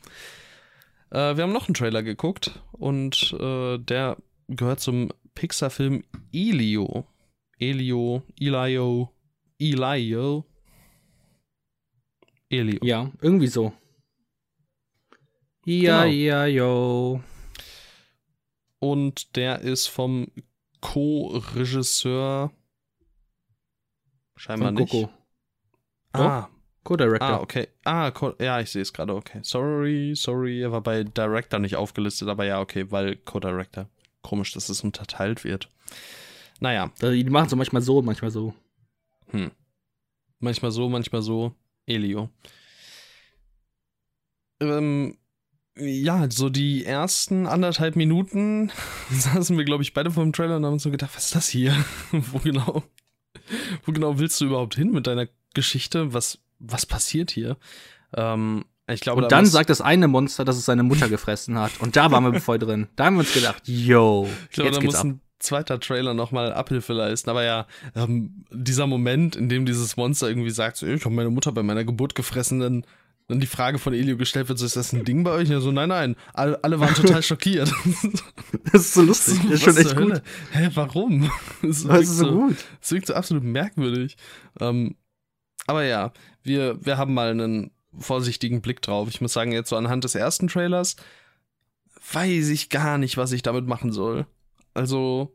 Äh, 1.09 1.35
wir 1.35 1.43
haben 1.43 1.51
noch 1.51 1.67
einen 1.67 1.73
Trailer 1.73 2.03
geguckt 2.03 2.61
und 2.71 3.35
äh, 3.37 3.77
der 3.79 4.15
gehört 4.47 4.79
zum 4.79 5.11
Pixar-Film 5.35 6.03
Elio. 6.31 7.05
Elio, 7.59 8.23
Elio, 8.39 9.11
Elio. 9.59 10.45
Elio. 12.49 12.79
Ja, 12.81 13.11
irgendwie 13.21 13.47
so. 13.47 13.73
Ja, 15.65 16.05
genau. 16.05 16.15
ja, 16.15 16.45
yo. 16.45 17.23
Und 18.79 19.35
der 19.35 19.59
ist 19.59 19.87
vom 19.87 20.27
Co-Regisseur 20.79 22.53
scheinbar 24.35 24.69
von 24.69 24.75
nicht. 24.75 25.09
Ah, 26.13 26.49
Co-Director. 26.83 27.27
Ah, 27.29 27.39
okay. 27.39 27.67
Ah, 27.85 28.11
Co 28.11 28.33
ja, 28.39 28.59
ich 28.59 28.69
sehe 28.69 28.81
es 28.81 28.93
gerade, 28.93 29.15
okay. 29.15 29.39
Sorry, 29.41 30.13
sorry, 30.15 30.61
er 30.61 30.71
war 30.71 30.81
bei 30.81 31.03
Director 31.03 31.59
nicht 31.59 31.75
aufgelistet, 31.75 32.27
aber 32.27 32.45
ja, 32.45 32.59
okay, 32.59 32.91
weil 32.91 33.15
Co-Director. 33.15 33.87
Komisch, 34.21 34.51
dass 34.53 34.69
es 34.69 34.83
unterteilt 34.83 35.43
wird. 35.43 35.69
Naja. 36.59 36.91
Die 37.01 37.23
machen 37.25 37.47
es 37.47 37.55
manchmal 37.55 37.81
so, 37.81 38.01
manchmal 38.01 38.31
so. 38.31 38.53
Hm. 39.27 39.51
Manchmal 40.39 40.71
so, 40.71 40.89
manchmal 40.89 41.21
so. 41.21 41.53
Elio. 41.85 42.29
Ähm, 44.61 45.17
ja, 45.75 46.29
so 46.29 46.49
die 46.49 46.85
ersten 46.85 47.47
anderthalb 47.47 47.95
Minuten 47.95 48.71
saßen 49.09 49.57
wir, 49.57 49.65
glaube 49.65 49.83
ich, 49.83 49.93
beide 49.93 50.11
vor 50.11 50.23
dem 50.23 50.33
Trailer 50.33 50.57
und 50.57 50.65
haben 50.65 50.73
uns 50.73 50.83
so 50.83 50.91
gedacht, 50.91 51.15
was 51.15 51.25
ist 51.25 51.35
das 51.35 51.49
hier? 51.49 51.73
wo 52.11 52.39
genau, 52.39 52.83
wo 53.85 53.91
genau 53.91 54.19
willst 54.19 54.39
du 54.41 54.45
überhaupt 54.45 54.75
hin 54.75 54.91
mit 54.91 55.07
deiner 55.07 55.27
Geschichte? 55.53 56.13
Was, 56.13 56.39
was 56.59 56.85
passiert 56.85 57.31
hier? 57.31 57.57
Ähm, 58.15 58.65
ich 58.87 59.01
glaube, 59.01 59.23
und 59.23 59.31
dann 59.31 59.45
sagt 59.45 59.69
das 59.69 59.79
eine 59.79 60.07
Monster, 60.07 60.43
dass 60.43 60.57
es 60.57 60.65
seine 60.65 60.83
Mutter 60.83 61.07
gefressen 61.07 61.57
hat. 61.57 61.79
Und 61.79 61.95
da 61.95 62.11
waren 62.11 62.31
wir 62.31 62.41
voll 62.41 62.59
drin. 62.59 62.87
Da 62.95 63.05
haben 63.05 63.15
wir 63.15 63.21
uns 63.21 63.33
gedacht, 63.33 63.63
yo, 63.65 64.27
ich 64.49 64.55
glaube, 64.55 64.69
jetzt 64.69 64.77
da 64.77 64.81
geht's 64.81 64.93
muss 64.93 64.99
ab. 64.99 65.05
ein 65.05 65.21
zweiter 65.39 65.79
Trailer 65.79 66.13
nochmal 66.13 66.51
Abhilfe 66.53 66.91
leisten. 66.93 67.29
Aber 67.29 67.43
ja, 67.43 67.65
ähm, 67.95 68.45
dieser 68.51 68.87
Moment, 68.87 69.35
in 69.35 69.47
dem 69.47 69.65
dieses 69.65 69.95
Monster 69.95 70.27
irgendwie 70.27 70.49
sagt, 70.49 70.77
so, 70.77 70.85
ich 70.85 71.05
habe 71.05 71.15
meine 71.15 71.29
Mutter 71.29 71.51
bei 71.53 71.63
meiner 71.63 71.85
Geburt 71.85 72.15
gefressen, 72.15 72.59
dann, 72.59 72.85
dann 73.27 73.39
die 73.39 73.47
Frage 73.47 73.79
von 73.79 73.93
Elio 73.93 74.17
gestellt 74.17 74.49
wird, 74.49 74.59
so, 74.59 74.65
ist 74.65 74.75
das 74.75 74.93
ein 74.93 75.05
Ding 75.05 75.23
bei 75.23 75.31
euch? 75.31 75.49
Ja, 75.49 75.59
so, 75.61 75.71
nein, 75.71 75.89
nein. 75.89 76.15
Alle, 76.33 76.61
alle 76.63 76.79
waren 76.79 76.93
total 76.93 77.23
schockiert. 77.23 77.73
das 78.71 78.81
ist 78.81 78.93
so 78.93 79.01
lustig. 79.01 79.39
Das 79.43 79.53
ist 79.53 79.63
schon 79.63 79.77
echt 79.77 79.95
gut. 79.95 80.21
Hä, 80.51 80.69
warum? 80.73 81.31
Das, 81.61 81.83
das 81.83 82.01
ist 82.01 82.17
so, 82.17 82.25
so 82.25 82.31
gut. 82.31 82.57
Das 82.81 82.91
wirkt 82.91 83.07
so 83.07 83.13
absolut 83.13 83.43
merkwürdig. 83.43 84.17
Ähm, 84.59 84.95
aber 85.65 85.85
ja, 85.85 86.11
wir, 86.43 86.85
wir 86.85 86.97
haben 86.97 87.13
mal 87.13 87.31
einen 87.31 87.71
vorsichtigen 87.97 88.61
Blick 88.61 88.81
drauf. 88.81 89.07
Ich 89.09 89.21
muss 89.21 89.33
sagen, 89.33 89.53
jetzt 89.53 89.69
so 89.69 89.77
anhand 89.77 90.03
des 90.03 90.15
ersten 90.15 90.47
Trailers 90.47 90.97
weiß 92.11 92.49
ich 92.49 92.69
gar 92.69 92.97
nicht, 92.97 93.15
was 93.15 93.31
ich 93.31 93.43
damit 93.43 93.65
machen 93.67 93.93
soll. 93.93 94.25
Also, 94.73 95.33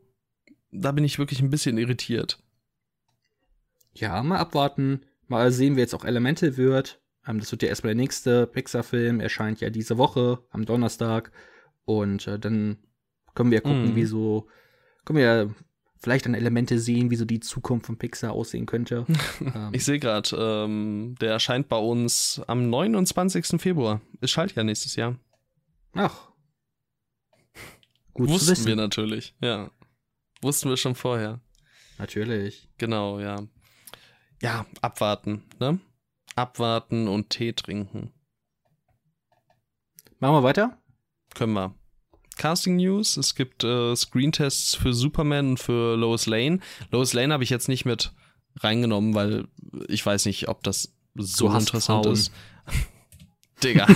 da 0.71 0.91
bin 0.91 1.03
ich 1.03 1.17
wirklich 1.17 1.41
ein 1.41 1.49
bisschen 1.49 1.77
irritiert. 1.77 2.39
Ja, 3.93 4.21
mal 4.21 4.37
abwarten. 4.37 5.01
Mal 5.27 5.51
sehen, 5.51 5.75
wie 5.75 5.81
jetzt 5.81 5.95
auch 5.95 6.05
Elemente 6.05 6.57
wird. 6.57 7.01
Ähm, 7.29 7.39
das 7.39 7.51
wird 7.51 7.61
ja 7.63 7.69
erstmal 7.69 7.93
der 7.93 8.01
nächste 8.01 8.47
Pixar-Film. 8.47 9.19
Erscheint 9.19 9.61
ja 9.61 9.69
diese 9.69 9.97
Woche 9.97 10.39
am 10.49 10.65
Donnerstag. 10.65 11.31
Und 11.85 12.27
äh, 12.27 12.39
dann 12.39 12.77
können 13.35 13.51
wir 13.51 13.61
gucken, 13.61 13.93
mm. 13.93 13.95
wie 13.95 14.05
so, 14.05 14.47
können 15.05 15.19
wir 15.19 15.53
vielleicht 16.01 16.25
an 16.25 16.33
Elemente 16.33 16.79
sehen, 16.79 17.11
wie 17.11 17.15
so 17.15 17.25
die 17.25 17.39
Zukunft 17.39 17.85
von 17.85 17.97
Pixar 17.97 18.31
aussehen 18.31 18.65
könnte. 18.65 19.05
ähm. 19.41 19.69
Ich 19.73 19.85
sehe 19.85 19.99
gerade, 19.99 20.35
ähm, 20.35 21.15
der 21.21 21.31
erscheint 21.31 21.69
bei 21.69 21.77
uns 21.77 22.41
am 22.47 22.69
29. 22.69 23.61
Februar. 23.61 24.01
Es 24.21 24.31
schaltet 24.31 24.57
ja 24.57 24.63
nächstes 24.63 24.95
Jahr. 24.95 25.17
Ach. 25.93 26.29
Gut 28.13 28.29
Wussten 28.29 28.65
wir 28.65 28.75
natürlich, 28.75 29.35
ja. 29.41 29.71
Wussten 30.41 30.69
wir 30.69 30.77
schon 30.77 30.95
vorher. 30.95 31.39
Natürlich. 31.97 32.69
Genau, 32.77 33.19
ja. 33.19 33.43
Ja, 34.41 34.65
abwarten, 34.81 35.43
ne? 35.59 35.79
Abwarten 36.35 37.07
und 37.07 37.29
Tee 37.29 37.53
trinken. 37.53 38.11
Machen 40.19 40.35
wir 40.35 40.43
weiter? 40.43 40.77
Können 41.35 41.53
wir. 41.53 41.75
Casting 42.37 42.77
News. 42.77 43.17
Es 43.17 43.35
gibt 43.35 43.63
äh, 43.63 43.95
Screentests 43.95 44.75
für 44.75 44.93
Superman 44.93 45.49
und 45.49 45.59
für 45.59 45.95
Lois 45.95 46.25
Lane. 46.25 46.59
Lois 46.91 47.13
Lane 47.13 47.33
habe 47.33 47.43
ich 47.43 47.49
jetzt 47.49 47.67
nicht 47.67 47.85
mit 47.85 48.13
reingenommen, 48.57 49.13
weil 49.13 49.47
ich 49.87 50.05
weiß 50.05 50.25
nicht, 50.25 50.47
ob 50.47 50.63
das 50.63 50.95
so 51.15 51.47
interessant 51.51 52.05
Frauen. 52.05 52.13
ist. 52.13 52.31
Digga. 53.63 53.87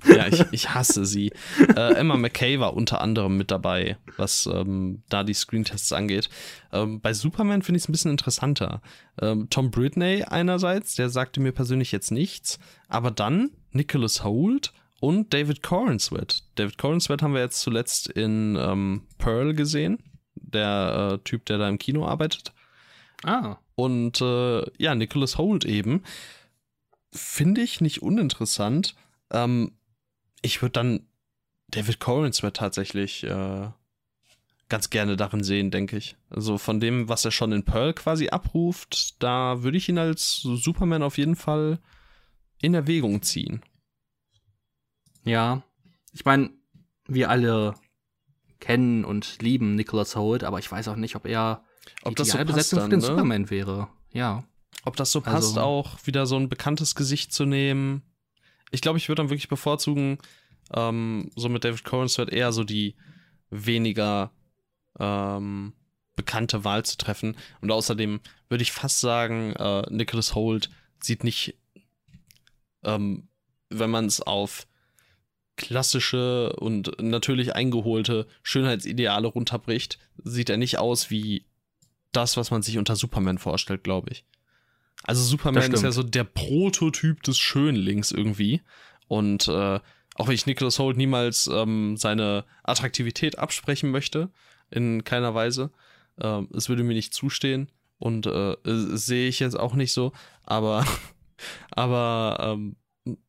ja, 0.06 0.28
ich, 0.28 0.44
ich 0.52 0.70
hasse 0.70 1.04
sie. 1.04 1.32
Äh, 1.76 1.94
Emma 1.94 2.16
McKay 2.16 2.60
war 2.60 2.74
unter 2.74 3.00
anderem 3.00 3.36
mit 3.36 3.50
dabei, 3.50 3.96
was 4.16 4.46
ähm, 4.46 5.02
da 5.08 5.24
die 5.24 5.34
Screentests 5.34 5.92
angeht. 5.92 6.28
Ähm, 6.72 7.00
bei 7.00 7.12
Superman 7.12 7.62
finde 7.62 7.78
ich 7.78 7.84
es 7.84 7.88
ein 7.88 7.92
bisschen 7.92 8.10
interessanter. 8.10 8.82
Ähm, 9.20 9.48
Tom 9.50 9.70
Britney 9.70 10.24
einerseits, 10.24 10.94
der 10.94 11.08
sagte 11.10 11.40
mir 11.40 11.52
persönlich 11.52 11.92
jetzt 11.92 12.10
nichts, 12.10 12.58
aber 12.88 13.10
dann 13.10 13.50
Nicholas 13.72 14.24
Holt 14.24 14.72
und 15.00 15.34
David 15.34 15.62
Cornsweat. 15.62 16.44
David 16.54 16.78
Cornsweat 16.78 17.22
haben 17.22 17.34
wir 17.34 17.40
jetzt 17.40 17.60
zuletzt 17.60 18.08
in 18.08 18.56
ähm, 18.60 19.02
Pearl 19.18 19.54
gesehen, 19.54 19.98
der 20.34 21.14
äh, 21.14 21.18
Typ, 21.24 21.44
der 21.46 21.58
da 21.58 21.68
im 21.68 21.78
Kino 21.78 22.06
arbeitet. 22.06 22.52
Ah. 23.24 23.56
Und 23.74 24.20
äh, 24.20 24.62
ja, 24.78 24.94
Nicholas 24.94 25.38
Holt 25.38 25.64
eben. 25.64 26.02
Finde 27.12 27.60
ich 27.60 27.80
nicht 27.80 28.02
uninteressant. 28.02 28.94
Ähm, 29.30 29.72
ich 30.42 30.60
würde 30.60 30.72
dann 30.72 31.06
David 31.68 32.00
Corenswet 32.00 32.54
tatsächlich 32.54 33.24
äh, 33.24 33.70
ganz 34.68 34.90
gerne 34.90 35.16
darin 35.16 35.42
sehen, 35.42 35.70
denke 35.70 35.96
ich. 35.96 36.16
Also 36.28 36.58
von 36.58 36.80
dem, 36.80 37.08
was 37.08 37.24
er 37.24 37.30
schon 37.30 37.52
in 37.52 37.64
Pearl 37.64 37.94
quasi 37.94 38.28
abruft, 38.28 39.22
da 39.22 39.62
würde 39.62 39.78
ich 39.78 39.88
ihn 39.88 39.98
als 39.98 40.36
Superman 40.42 41.02
auf 41.02 41.18
jeden 41.18 41.36
Fall 41.36 41.78
in 42.60 42.74
Erwägung 42.74 43.22
ziehen. 43.22 43.62
Ja, 45.24 45.62
ich 46.12 46.24
meine, 46.24 46.50
wir 47.06 47.30
alle 47.30 47.74
kennen 48.60 49.04
und 49.04 49.40
lieben 49.40 49.74
Nicholas 49.74 50.14
Holt, 50.16 50.44
aber 50.44 50.58
ich 50.58 50.70
weiß 50.70 50.88
auch 50.88 50.96
nicht, 50.96 51.16
ob 51.16 51.26
er 51.26 51.64
ob 52.02 52.16
die 52.16 52.22
das 52.22 52.28
so 52.28 52.38
Besetzung 52.38 52.78
dann, 52.78 52.90
für 52.90 52.96
den 52.96 53.00
ne? 53.00 53.06
Superman 53.06 53.50
wäre. 53.50 53.88
Ja. 54.12 54.44
Ob 54.84 54.96
das 54.96 55.12
so 55.12 55.20
passt, 55.20 55.58
also, 55.58 55.60
auch 55.60 55.98
wieder 56.06 56.26
so 56.26 56.36
ein 56.36 56.48
bekanntes 56.48 56.94
Gesicht 56.94 57.32
zu 57.32 57.44
nehmen 57.44 58.02
ich 58.72 58.80
glaube, 58.80 58.98
ich 58.98 59.08
würde 59.08 59.22
dann 59.22 59.30
wirklich 59.30 59.48
bevorzugen, 59.48 60.18
ähm, 60.74 61.30
so 61.36 61.48
mit 61.48 61.64
David 61.64 61.84
Cornsford 61.84 62.32
eher 62.32 62.52
so 62.52 62.64
die 62.64 62.96
weniger 63.50 64.32
ähm, 64.98 65.74
bekannte 66.16 66.64
Wahl 66.64 66.84
zu 66.84 66.96
treffen. 66.96 67.36
Und 67.60 67.70
außerdem 67.70 68.20
würde 68.48 68.62
ich 68.62 68.72
fast 68.72 69.00
sagen, 69.00 69.52
äh, 69.54 69.82
Nicholas 69.90 70.34
Holt 70.34 70.70
sieht 71.00 71.22
nicht, 71.22 71.56
ähm, 72.82 73.28
wenn 73.68 73.90
man 73.90 74.06
es 74.06 74.20
auf 74.20 74.66
klassische 75.56 76.54
und 76.54 77.00
natürlich 77.00 77.54
eingeholte 77.54 78.26
Schönheitsideale 78.42 79.28
runterbricht, 79.28 79.98
sieht 80.24 80.48
er 80.48 80.56
nicht 80.56 80.78
aus 80.78 81.10
wie 81.10 81.44
das, 82.10 82.36
was 82.36 82.50
man 82.50 82.62
sich 82.62 82.78
unter 82.78 82.96
Superman 82.96 83.38
vorstellt, 83.38 83.84
glaube 83.84 84.10
ich. 84.12 84.24
Also 85.04 85.22
Superman 85.22 85.72
ist 85.72 85.82
ja 85.82 85.92
so 85.92 86.02
der 86.02 86.24
Prototyp 86.24 87.22
des 87.22 87.38
Schönlings 87.38 88.12
irgendwie. 88.12 88.62
Und 89.08 89.48
äh, 89.48 89.80
auch 90.14 90.28
wenn 90.28 90.34
ich 90.34 90.46
Nicholas 90.46 90.78
Holt 90.78 90.96
niemals 90.96 91.48
ähm, 91.52 91.96
seine 91.96 92.44
Attraktivität 92.62 93.38
absprechen 93.38 93.90
möchte, 93.90 94.30
in 94.70 95.04
keiner 95.04 95.34
Weise, 95.34 95.70
äh, 96.20 96.42
es 96.54 96.68
würde 96.68 96.82
mir 96.84 96.94
nicht 96.94 97.14
zustehen, 97.14 97.70
Und 97.98 98.26
äh, 98.26 98.56
sehe 98.64 99.28
ich 99.28 99.38
jetzt 99.38 99.58
auch 99.58 99.74
nicht 99.74 99.92
so, 99.92 100.12
aber, 100.42 100.84
aber 101.70 102.38
ähm, 102.40 102.76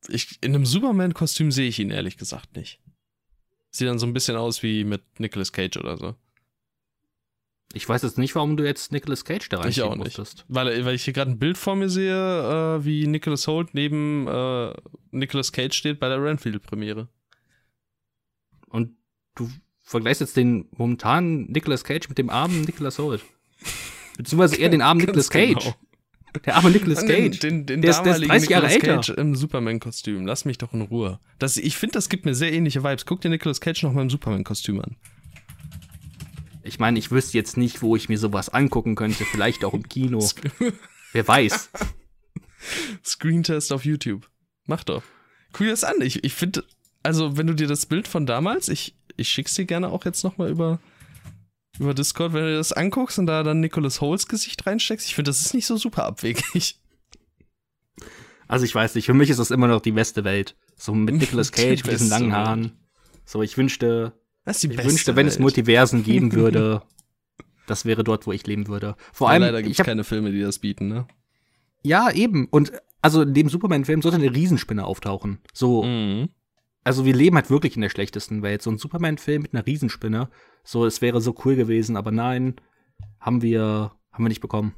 ich, 0.07 0.39
in 0.41 0.55
einem 0.55 0.65
Superman-Kostüm 0.65 1.51
sehe 1.51 1.67
ich 1.67 1.79
ihn 1.79 1.91
ehrlich 1.91 2.17
gesagt 2.17 2.55
nicht. 2.55 2.79
Sieht 3.69 3.87
dann 3.87 3.99
so 3.99 4.07
ein 4.07 4.13
bisschen 4.13 4.35
aus 4.35 4.63
wie 4.63 4.83
mit 4.83 5.19
Nicolas 5.19 5.51
Cage 5.51 5.77
oder 5.77 5.97
so. 5.97 6.15
Ich 7.75 7.89
weiß 7.89 8.03
jetzt 8.03 8.19
nicht, 8.19 8.35
warum 8.35 8.55
du 8.55 8.63
jetzt 8.63 8.91
Nicolas 8.91 9.25
Cage 9.25 9.49
da 9.49 9.65
Ich 9.65 9.81
auch 9.81 9.95
nicht. 9.95 10.03
musstest. 10.17 10.45
Weil, 10.47 10.85
weil 10.85 10.93
ich 10.93 11.03
hier 11.03 11.13
gerade 11.13 11.31
ein 11.31 11.39
Bild 11.39 11.57
vor 11.57 11.75
mir 11.75 11.89
sehe, 11.89 12.13
äh, 12.79 12.85
wie 12.85 13.07
Nicholas 13.07 13.47
Holt 13.47 13.73
neben 13.73 14.27
äh, 14.27 14.73
Nicolas 15.11 15.51
Cage 15.51 15.75
steht 15.75 15.99
bei 15.99 16.07
der 16.07 16.23
Renfield-Premiere. 16.23 17.07
Und 18.69 18.91
du 19.35 19.49
vergleichst 19.81 20.21
jetzt 20.21 20.37
den 20.37 20.67
momentanen 20.71 21.51
Nicolas 21.51 21.83
Cage 21.83 22.09
mit 22.09 22.17
dem 22.17 22.29
armen 22.29 22.61
Nicolas 22.61 22.99
Holt. 22.99 23.21
Beziehungsweise 24.17 24.57
eher 24.57 24.69
den 24.69 24.81
armen 24.83 25.01
Nicolas 25.01 25.29
Cage. 25.29 25.53
genau. 25.63 25.75
Der 26.45 26.55
arme 26.55 26.71
Nicolas 26.71 27.05
Den, 27.05 27.31
Cage. 27.31 27.39
den, 27.39 27.65
den 27.67 27.81
Der 27.83 27.91
ist- 27.91 28.01
der 28.01 28.13
ist 28.15 28.21
damaligen 28.23 28.29
30 28.31 28.49
Jahre 28.49 28.67
Nicolas 28.67 28.83
älter. 28.89 28.95
Cage 29.13 29.19
im 29.19 29.35
Superman-Kostüm. 29.35 30.25
Lass 30.25 30.45
mich 30.45 30.57
doch 30.57 30.73
in 30.73 30.81
Ruhe. 30.81 31.19
Das, 31.37 31.57
ich 31.57 31.77
finde, 31.77 31.93
das 31.93 32.09
gibt 32.09 32.25
mir 32.25 32.33
sehr 32.33 32.51
ähnliche 32.53 32.83
Vibes. 32.83 33.05
Guck 33.05 33.21
dir 33.21 33.29
Nicolas 33.29 33.61
Cage 33.61 33.83
noch 33.83 33.93
mal 33.93 34.01
im 34.01 34.09
Superman-Kostüm 34.09 34.79
an. 34.79 34.95
Ich 36.63 36.79
meine, 36.79 36.97
ich 36.97 37.11
wüsste 37.11 37.37
jetzt 37.37 37.57
nicht, 37.57 37.81
wo 37.81 37.95
ich 37.95 38.09
mir 38.09 38.17
sowas 38.17 38.49
angucken 38.49 38.95
könnte. 38.95 39.25
Vielleicht 39.25 39.65
auch 39.65 39.73
im 39.73 39.87
Kino. 39.87 40.25
Wer 41.11 41.27
weiß. 41.27 41.69
Screentest 43.03 43.73
auf 43.73 43.85
YouTube. 43.85 44.29
Mach 44.65 44.83
doch. 44.83 45.03
Guck 45.51 45.65
dir 45.65 45.71
das 45.71 45.83
an. 45.83 46.01
Ich, 46.01 46.23
ich 46.23 46.33
finde, 46.33 46.63
also 47.03 47.37
wenn 47.37 47.47
du 47.47 47.53
dir 47.53 47.67
das 47.67 47.85
Bild 47.85 48.07
von 48.07 48.25
damals, 48.25 48.69
ich, 48.69 48.95
ich 49.17 49.27
schick's 49.29 49.55
dir 49.55 49.65
gerne 49.65 49.89
auch 49.89 50.05
jetzt 50.05 50.23
nochmal 50.23 50.49
über, 50.49 50.79
über 51.77 51.93
Discord, 51.93 52.33
wenn 52.33 52.43
du 52.43 52.49
dir 52.51 52.57
das 52.57 52.71
anguckst 52.71 53.19
und 53.19 53.27
da 53.27 53.43
dann 53.43 53.59
Nicholas 53.59 53.99
Holes 53.99 54.27
Gesicht 54.27 54.65
reinsteckst, 54.65 55.07
ich 55.07 55.15
finde, 55.15 55.29
das 55.29 55.41
ist 55.41 55.53
nicht 55.53 55.65
so 55.65 55.75
super 55.75 56.05
abwegig. 56.05 56.79
Also 58.47 58.65
ich 58.65 58.73
weiß 58.73 58.95
nicht, 58.95 59.05
für 59.05 59.13
mich 59.13 59.29
ist 59.29 59.39
das 59.39 59.51
immer 59.51 59.67
noch 59.67 59.81
die 59.81 59.91
beste 59.91 60.23
Welt. 60.23 60.55
So 60.75 60.93
mit 60.93 61.15
Nicolas 61.19 61.51
Die 61.51 61.61
Cage, 61.61 61.83
mit 61.83 61.93
diesen 61.93 62.09
langen. 62.09 62.33
Haaren. 62.33 62.71
So, 63.25 63.41
ich 63.41 63.57
wünschte, 63.57 64.13
Das 64.45 64.57
ist 64.57 64.63
die 64.63 64.67
ich 64.67 64.75
beste 64.75 64.91
wünschte, 64.91 65.15
wenn 65.15 65.27
es 65.27 65.33
Welt. 65.35 65.41
Multiversen 65.41 66.03
geben 66.05 66.33
würde, 66.33 66.81
das 67.67 67.85
wäre 67.85 68.03
dort, 68.03 68.27
wo 68.27 68.31
ich 68.31 68.45
leben 68.45 68.67
würde. 68.67 68.95
Vor 69.13 69.27
Aber 69.27 69.33
allem, 69.35 69.43
leider 69.43 69.61
gibt 69.61 69.71
ich 69.71 69.79
es 69.79 69.85
keine 69.85 70.03
Filme, 70.03 70.31
die 70.31 70.41
das 70.41 70.59
bieten, 70.59 70.87
ne? 70.87 71.07
ja, 71.83 72.11
eben. 72.11 72.47
Und 72.47 72.71
also 73.01 73.21
in 73.23 73.33
dem 73.33 73.49
Superman-Film 73.49 74.01
sollte 74.01 74.17
eine 74.17 74.33
Riesenspinne 74.33 74.85
auftauchen. 74.85 75.39
So, 75.53 75.83
Mhm. 75.83 76.29
also 76.83 77.03
wir 77.05 77.13
leben 77.13 77.35
halt 77.35 77.49
wirklich 77.49 77.75
in 77.75 77.81
der 77.81 77.89
schlechtesten 77.89 78.41
Welt. 78.41 78.61
So 78.61 78.71
ein 78.71 78.77
Superman-Film 78.77 79.41
mit 79.41 79.53
einer 79.53 79.65
Riesenspinne. 79.65 80.29
So, 80.63 80.85
es 80.85 81.01
wäre 81.01 81.19
so 81.21 81.35
cool 81.43 81.55
gewesen, 81.55 81.97
aber 81.97 82.11
nein, 82.11 82.55
haben 83.19 83.41
wir, 83.41 83.91
haben 84.11 84.23
wir 84.23 84.29
nicht 84.29 84.39
bekommen. 84.41 84.73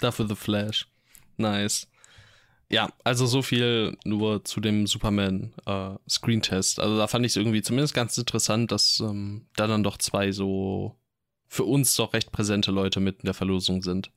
Dafür 0.00 0.26
The 0.28 0.34
Flash. 0.34 0.88
Nice. 1.36 1.88
Ja, 2.72 2.88
also 3.04 3.26
so 3.26 3.42
viel 3.42 3.96
nur 4.04 4.44
zu 4.44 4.60
dem 4.60 4.86
Superman 4.86 5.52
äh, 5.66 5.90
Screentest. 6.08 6.80
Also 6.80 6.96
da 6.96 7.06
fand 7.06 7.26
ich 7.26 7.32
es 7.32 7.36
irgendwie 7.36 7.60
zumindest 7.60 7.92
ganz 7.94 8.16
interessant, 8.16 8.72
dass 8.72 8.98
ähm, 9.00 9.46
da 9.56 9.66
dann 9.66 9.82
doch 9.82 9.98
zwei 9.98 10.32
so 10.32 10.96
für 11.48 11.64
uns 11.64 11.94
doch 11.96 12.14
recht 12.14 12.32
präsente 12.32 12.70
Leute 12.70 12.98
mit 13.00 13.18
in 13.20 13.26
der 13.26 13.34
Verlosung 13.34 13.82
sind. 13.82 14.10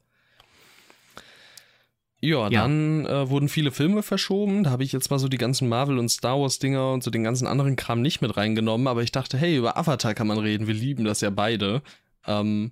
Ja, 2.22 2.50
Ja. 2.50 2.62
dann 2.62 3.06
äh, 3.06 3.30
wurden 3.30 3.50
viele 3.50 3.72
Filme 3.72 4.02
verschoben. 4.02 4.64
Da 4.64 4.70
habe 4.72 4.84
ich 4.86 4.94
jetzt 4.94 5.12
mal 5.12 5.20
so 5.20 5.28
die 5.28 5.38
ganzen 5.38 5.68
Marvel- 5.68 6.00
und 6.00 6.08
Star 6.10 6.40
Wars-Dinger 6.40 6.94
und 6.94 7.04
so 7.04 7.12
den 7.12 7.24
ganzen 7.24 7.46
anderen 7.48 7.76
Kram 7.76 8.02
nicht 8.02 8.22
mit 8.22 8.38
reingenommen. 8.38 8.88
Aber 8.88 9.04
ich 9.04 9.12
dachte, 9.12 9.38
hey, 9.38 9.58
über 9.58 9.78
Avatar 9.78 10.14
kann 10.14 10.28
man 10.28 10.40
reden. 10.40 10.66
Wir 10.66 10.74
lieben 10.74 11.04
das 11.04 11.20
ja 11.22 11.30
beide. 11.30 11.84
Ähm, 12.26 12.72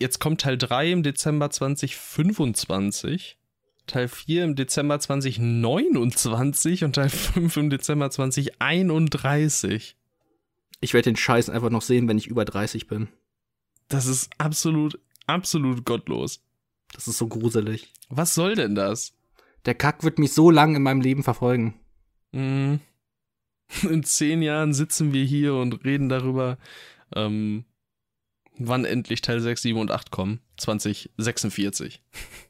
jetzt 0.00 0.18
kommt 0.18 0.40
Teil 0.40 0.56
3 0.56 0.90
im 0.92 1.02
Dezember 1.02 1.50
2025. 1.50 3.36
Teil 3.90 4.08
4 4.08 4.44
im 4.44 4.54
Dezember 4.54 5.00
2029 5.00 6.84
und 6.84 6.94
Teil 6.94 7.10
5 7.10 7.56
im 7.56 7.70
Dezember 7.70 8.10
2031. 8.10 9.96
Ich 10.80 10.94
werde 10.94 11.10
den 11.10 11.16
Scheiß 11.16 11.50
einfach 11.50 11.70
noch 11.70 11.82
sehen, 11.82 12.08
wenn 12.08 12.16
ich 12.16 12.28
über 12.28 12.44
30 12.44 12.86
bin. 12.86 13.08
Das 13.88 14.06
ist 14.06 14.30
absolut, 14.38 15.00
absolut 15.26 15.84
gottlos. 15.84 16.42
Das 16.92 17.08
ist 17.08 17.18
so 17.18 17.26
gruselig. 17.26 17.92
Was 18.08 18.34
soll 18.34 18.54
denn 18.54 18.76
das? 18.76 19.12
Der 19.64 19.74
Kack 19.74 20.04
wird 20.04 20.20
mich 20.20 20.32
so 20.32 20.50
lang 20.50 20.76
in 20.76 20.82
meinem 20.82 21.00
Leben 21.00 21.24
verfolgen. 21.24 21.74
Mhm. 22.32 22.80
In 23.82 24.04
zehn 24.04 24.42
Jahren 24.42 24.72
sitzen 24.72 25.12
wir 25.12 25.24
hier 25.24 25.54
und 25.54 25.84
reden 25.84 26.08
darüber, 26.08 26.58
ähm, 27.14 27.64
wann 28.56 28.84
endlich 28.84 29.20
Teil 29.20 29.40
6, 29.40 29.62
7 29.62 29.78
und 29.78 29.90
8 29.90 30.10
kommen. 30.10 30.40
2046. 30.58 32.02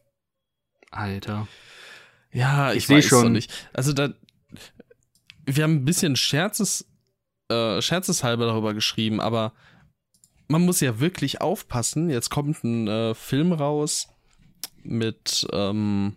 Alter. 0.91 1.47
Ja, 2.33 2.71
ich, 2.73 2.79
Ich 2.79 2.87
seh 2.87 2.97
weiß 2.97 3.05
schon. 3.05 3.21
schon 3.23 3.33
nicht. 3.33 3.53
Also 3.73 3.93
da, 3.93 4.13
wir 5.47 5.65
haben 5.65 5.77
ein 5.77 5.85
bisschen 5.85 6.17
Scherzes, 6.17 6.89
äh, 7.49 7.81
scherzeshalber 7.83 8.47
darüber 8.47 8.75
geschrieben, 8.75 9.21
aber 9.21 9.53
man 10.49 10.63
muss 10.63 10.81
ja 10.81 11.01
wirklich 11.01 11.41
aufpassen. 11.41 12.11
Jetzt 12.11 12.31
kommt 12.31 12.63
ein 12.65 12.89
äh, 12.89 13.15
Film 13.15 13.53
raus 13.53 14.09
mit, 14.83 15.47
ähm, 15.53 16.17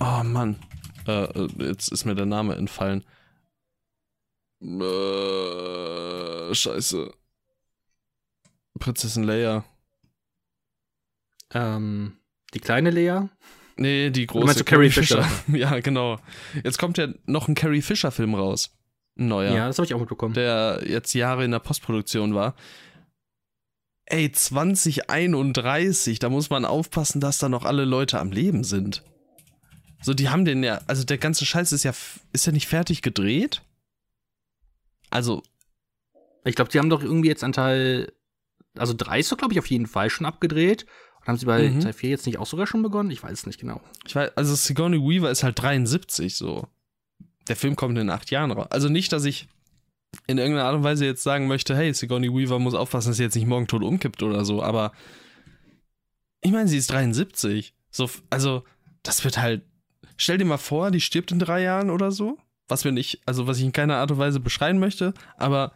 oh 0.00 0.22
Mann, 0.24 0.58
äh, 1.06 1.24
äh, 1.24 1.48
jetzt 1.66 1.88
ist 1.88 2.04
mir 2.04 2.14
der 2.14 2.26
Name 2.26 2.54
entfallen. 2.56 3.04
Äh, 4.62 6.54
scheiße. 6.54 7.12
Prinzessin 8.78 9.24
Leia. 9.24 9.64
Ähm, 11.52 12.16
die 12.54 12.60
kleine 12.60 12.90
Lea? 12.90 13.20
Nee, 13.76 14.10
die 14.10 14.26
große. 14.26 14.44
meinst 14.46 14.60
du 14.60 14.64
Carrie 14.64 14.90
Fisher? 14.90 15.26
ja, 15.48 15.80
genau. 15.80 16.18
Jetzt 16.62 16.78
kommt 16.78 16.98
ja 16.98 17.08
noch 17.26 17.48
ein 17.48 17.54
Carrie 17.54 17.82
Fisher-Film 17.82 18.34
raus. 18.34 18.70
Ein 19.18 19.28
neuer. 19.28 19.54
Ja, 19.54 19.66
das 19.66 19.78
habe 19.78 19.86
ich 19.86 19.94
auch 19.94 20.00
mitbekommen. 20.00 20.34
Der 20.34 20.82
jetzt 20.86 21.14
Jahre 21.14 21.44
in 21.44 21.50
der 21.50 21.58
Postproduktion 21.58 22.34
war. 22.34 22.54
Ey, 24.06 24.30
2031, 24.30 26.18
da 26.18 26.28
muss 26.28 26.50
man 26.50 26.64
aufpassen, 26.64 27.20
dass 27.20 27.38
da 27.38 27.48
noch 27.48 27.64
alle 27.64 27.84
Leute 27.84 28.20
am 28.20 28.30
Leben 28.30 28.64
sind. 28.64 29.02
So, 30.02 30.12
die 30.12 30.28
haben 30.28 30.44
den 30.44 30.62
ja, 30.64 30.80
also 30.86 31.04
der 31.04 31.18
ganze 31.18 31.46
Scheiß 31.46 31.72
ist 31.72 31.84
ja, 31.84 31.92
ist 32.32 32.44
ja 32.46 32.52
nicht 32.52 32.66
fertig 32.66 33.02
gedreht. 33.02 33.62
Also, 35.10 35.42
Ich 36.44 36.56
glaube, 36.56 36.70
die 36.70 36.78
haben 36.78 36.90
doch 36.90 37.02
irgendwie 37.02 37.28
jetzt 37.28 37.44
an 37.44 37.52
Teil, 37.52 38.12
also 38.76 38.94
drei 38.96 39.20
ist 39.20 39.30
doch, 39.30 39.36
glaube 39.36 39.52
ich, 39.54 39.60
auf 39.60 39.66
jeden 39.70 39.86
Fall 39.86 40.10
schon 40.10 40.26
abgedreht. 40.26 40.86
Haben 41.26 41.38
sie 41.38 41.46
bei 41.46 41.68
Mhm. 41.70 41.80
Teil 41.80 41.92
4 41.92 42.10
jetzt 42.10 42.26
nicht 42.26 42.38
auch 42.38 42.46
sogar 42.46 42.66
schon 42.66 42.82
begonnen? 42.82 43.10
Ich 43.10 43.22
weiß 43.22 43.32
es 43.32 43.46
nicht 43.46 43.60
genau. 43.60 43.80
ich 44.06 44.14
weiß, 44.14 44.36
also 44.36 44.54
Sigourney 44.54 44.98
Weaver 44.98 45.30
ist 45.30 45.42
halt 45.44 45.60
73 45.60 46.34
so. 46.36 46.66
Der 47.48 47.56
Film 47.56 47.76
kommt 47.76 47.98
in 47.98 48.10
acht 48.10 48.30
Jahren 48.30 48.50
raus. 48.50 48.68
Also 48.70 48.88
nicht, 48.88 49.12
dass 49.12 49.24
ich 49.24 49.48
in 50.26 50.38
irgendeiner 50.38 50.66
Art 50.68 50.76
und 50.76 50.84
Weise 50.84 51.04
jetzt 51.06 51.22
sagen 51.22 51.46
möchte, 51.48 51.74
hey, 51.76 51.92
Sigourney 51.94 52.28
Weaver 52.32 52.58
muss 52.58 52.74
aufpassen, 52.74 53.08
dass 53.10 53.16
sie 53.16 53.22
jetzt 53.22 53.34
nicht 53.34 53.46
morgen 53.46 53.66
tot 53.66 53.82
umkippt 53.82 54.22
oder 54.22 54.44
so, 54.44 54.62
aber 54.62 54.92
ich 56.42 56.50
meine, 56.52 56.68
sie 56.68 56.76
ist 56.78 56.90
73. 56.90 57.72
So, 57.90 58.10
also, 58.30 58.64
das 59.02 59.24
wird 59.24 59.38
halt. 59.38 59.62
Stell 60.16 60.38
dir 60.38 60.44
mal 60.44 60.58
vor, 60.58 60.90
die 60.90 61.00
stirbt 61.00 61.30
in 61.32 61.38
drei 61.38 61.62
Jahren 61.62 61.88
oder 61.90 62.10
so. 62.10 62.38
Was 62.68 62.84
wir 62.84 62.92
nicht, 62.92 63.20
also 63.26 63.46
was 63.46 63.58
ich 63.58 63.64
in 63.64 63.72
keiner 63.72 63.96
Art 63.96 64.10
und 64.10 64.18
Weise 64.18 64.40
beschreiben 64.40 64.78
möchte, 64.78 65.14
aber 65.36 65.72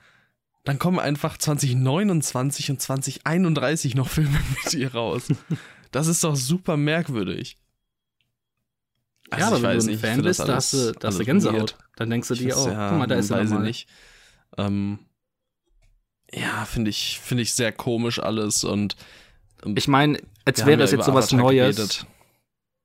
dann 0.66 0.78
kommen 0.78 0.98
einfach 0.98 1.38
2029 1.38 2.70
und 2.70 2.80
2031 2.80 3.94
noch 3.94 4.08
Filme 4.08 4.38
mit 4.64 4.74
ihr 4.74 4.92
raus. 4.92 5.28
Das 5.92 6.06
ist 6.08 6.22
doch 6.24 6.36
super 6.36 6.76
merkwürdig. 6.76 7.56
Also 9.30 9.40
ja, 9.40 9.56
aber 9.56 9.56
ich 9.56 9.62
wenn 9.62 9.78
du 9.78 9.84
ein 9.84 9.86
nicht, 9.86 9.94
ich 9.94 10.00
Fan 10.10 10.22
bist, 10.22 10.40
das 10.40 10.46
da 10.46 10.54
hast 10.56 10.72
du, 10.72 10.92
da 10.92 11.08
hast 11.08 11.18
du 11.18 11.24
Gänsehaut. 11.24 11.56
weird. 11.56 11.78
Dann 11.96 12.10
denkst 12.10 12.28
du 12.28 12.34
Ich 12.34 12.40
dir, 12.40 12.56
oh, 12.56 12.68
ja, 12.68 12.90
guck 12.90 12.98
mal, 12.98 13.06
da 13.06 13.14
ist 13.16 13.30
er 13.30 13.42
nochmal. 13.44 13.62
nicht. 13.62 13.88
Ähm, 14.58 14.98
ja, 16.32 16.64
finde 16.64 16.90
ich, 16.90 17.18
finde 17.20 17.42
ich 17.42 17.54
sehr 17.54 17.72
komisch 17.72 18.18
alles 18.20 18.62
und 18.64 18.96
Ich 19.74 19.88
meine, 19.88 20.18
als 20.44 20.64
wäre 20.66 20.78
ja 20.78 20.84
es 20.84 20.90
jetzt 20.92 21.06
über 21.08 21.22
sowas 21.22 21.26
Avatar 21.32 21.40
Neues. 21.40 22.06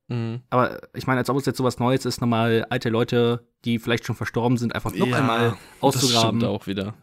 Mhm. 0.07 0.41
Aber 0.49 0.81
ich 0.95 1.05
meine, 1.07 1.19
als 1.19 1.29
ob 1.29 1.37
es 1.37 1.45
jetzt 1.45 1.57
sowas 1.57 1.79
Neues 1.79 2.05
ist, 2.05 2.21
nochmal 2.21 2.65
alte 2.69 2.89
Leute, 2.89 3.47
die 3.65 3.77
vielleicht 3.79 4.05
schon 4.05 4.15
verstorben 4.15 4.57
sind, 4.57 4.73
einfach 4.75 4.93
noch 4.93 5.07
Ja, 5.07 5.17
einmal 5.17 5.49
Das 5.51 5.57
auszugraben. 5.81 6.39
stimmt 6.39 6.43
auch 6.45 6.65
wieder. 6.67 6.95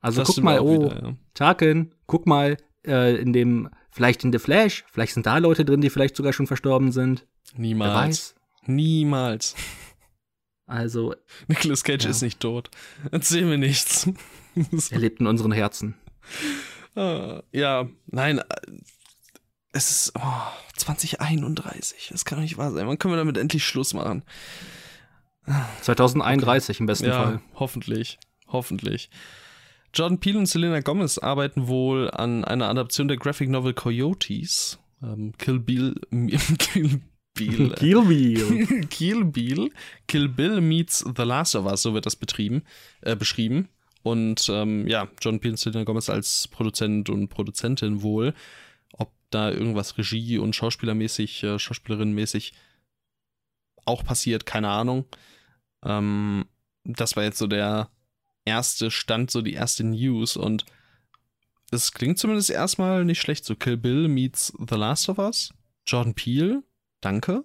Also 0.00 0.20
das 0.20 0.28
guck 0.28 0.42
mal, 0.42 0.60
oh, 0.60 0.84
wieder, 0.86 1.02
ja. 1.02 1.16
Tarkin, 1.34 1.94
guck 2.06 2.26
mal, 2.26 2.56
äh, 2.86 3.16
in 3.16 3.32
dem, 3.32 3.68
vielleicht 3.90 4.24
in 4.24 4.32
The 4.32 4.38
Flash, 4.38 4.84
vielleicht 4.90 5.14
sind 5.14 5.26
da 5.26 5.38
Leute 5.38 5.64
drin, 5.64 5.80
die 5.80 5.90
vielleicht 5.90 6.16
sogar 6.16 6.32
schon 6.32 6.46
verstorben 6.46 6.92
sind. 6.92 7.26
Niemals. 7.54 8.34
Niemals. 8.66 9.54
Also, 10.66 11.14
Nicolas 11.48 11.82
Cage 11.84 12.04
Ja. 12.04 12.10
ist 12.10 12.22
nicht 12.22 12.40
tot. 12.40 12.70
Erzähl 13.10 13.44
mir 13.44 13.58
nichts. 13.58 14.08
er 14.90 14.98
lebt 14.98 15.20
in 15.20 15.26
unseren 15.26 15.52
Herzen. 15.52 15.96
Ah, 16.94 17.42
ja, 17.52 17.88
nein. 18.06 18.38
äh, 18.38 18.44
Es 19.72 19.90
ist 19.90 20.12
oh, 20.16 20.42
2031. 20.76 22.08
Das 22.12 22.24
kann 22.24 22.38
doch 22.38 22.42
nicht 22.42 22.56
wahr 22.56 22.70
sein. 22.72 22.86
Wann 22.86 22.98
können 22.98 23.14
wir 23.14 23.18
damit 23.18 23.36
endlich 23.36 23.64
Schluss 23.66 23.94
machen? 23.94 24.22
2031 25.82 26.80
im 26.80 26.86
besten 26.86 27.06
ja, 27.06 27.22
Fall. 27.24 27.40
hoffentlich. 27.54 28.18
Hoffentlich. 28.48 29.10
Jordan 29.92 30.18
Peele 30.18 30.38
und 30.38 30.46
Selena 30.46 30.80
Gomez 30.80 31.18
arbeiten 31.18 31.68
wohl 31.68 32.10
an 32.10 32.44
einer 32.44 32.68
Adaption 32.68 33.08
der 33.08 33.16
Graphic 33.16 33.48
Novel 33.48 33.74
Coyotes. 33.74 34.78
Ähm, 35.02 35.32
Kill 35.38 35.58
Bill. 35.58 35.94
Kill 36.58 37.00
Bill. 37.34 37.74
Kill 37.74 38.04
Bill. 38.04 38.86
Kill 38.90 39.24
Bill. 39.24 39.70
Kill 40.06 40.28
Bill 40.28 40.60
meets 40.60 41.04
The 41.16 41.22
Last 41.22 41.56
of 41.56 41.66
Us, 41.66 41.82
so 41.82 41.94
wird 41.94 42.06
das 42.06 42.16
betrieben, 42.16 42.62
äh, 43.00 43.16
beschrieben. 43.16 43.68
Und 44.02 44.48
ähm, 44.48 44.86
ja, 44.86 45.08
John 45.20 45.40
Peele 45.40 45.52
und 45.52 45.58
Selena 45.58 45.84
Gomez 45.84 46.08
als 46.08 46.48
Produzent 46.48 47.10
und 47.10 47.28
Produzentin 47.28 48.02
wohl. 48.02 48.34
Ob 48.92 49.12
da 49.30 49.50
irgendwas 49.50 49.98
Regie- 49.98 50.38
und 50.38 50.56
Schauspielermäßig, 50.56 51.42
äh, 51.42 51.58
Schauspielerinnenmäßig 51.58 52.52
auch 53.84 54.04
passiert, 54.04 54.46
keine 54.46 54.68
Ahnung. 54.68 55.04
Ähm, 55.84 56.46
das 56.84 57.16
war 57.16 57.24
jetzt 57.24 57.38
so 57.38 57.46
der 57.46 57.90
erste 58.44 58.90
Stand, 58.90 59.30
so 59.30 59.42
die 59.42 59.52
erste 59.54 59.84
News 59.84 60.36
und 60.36 60.64
es 61.70 61.92
klingt 61.92 62.18
zumindest 62.18 62.50
erstmal 62.50 63.04
nicht 63.04 63.20
schlecht. 63.20 63.44
So 63.44 63.54
Kill 63.54 63.76
Bill 63.76 64.08
meets 64.08 64.52
The 64.58 64.74
Last 64.74 65.08
of 65.08 65.18
Us. 65.18 65.52
Jordan 65.86 66.14
Peele, 66.14 66.62
danke. 67.00 67.44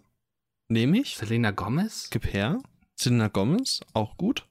Nehme 0.68 1.00
ich. 1.00 1.16
Selena 1.16 1.52
Gomez? 1.52 2.10
Gib 2.10 2.34
her. 2.34 2.60
Selena 2.96 3.28
Gomez, 3.28 3.82
auch 3.94 4.18
gut. 4.18 4.48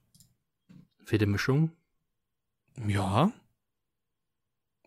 Wilde 1.06 1.26
Mischung. 1.26 1.72
Ja. 2.86 3.32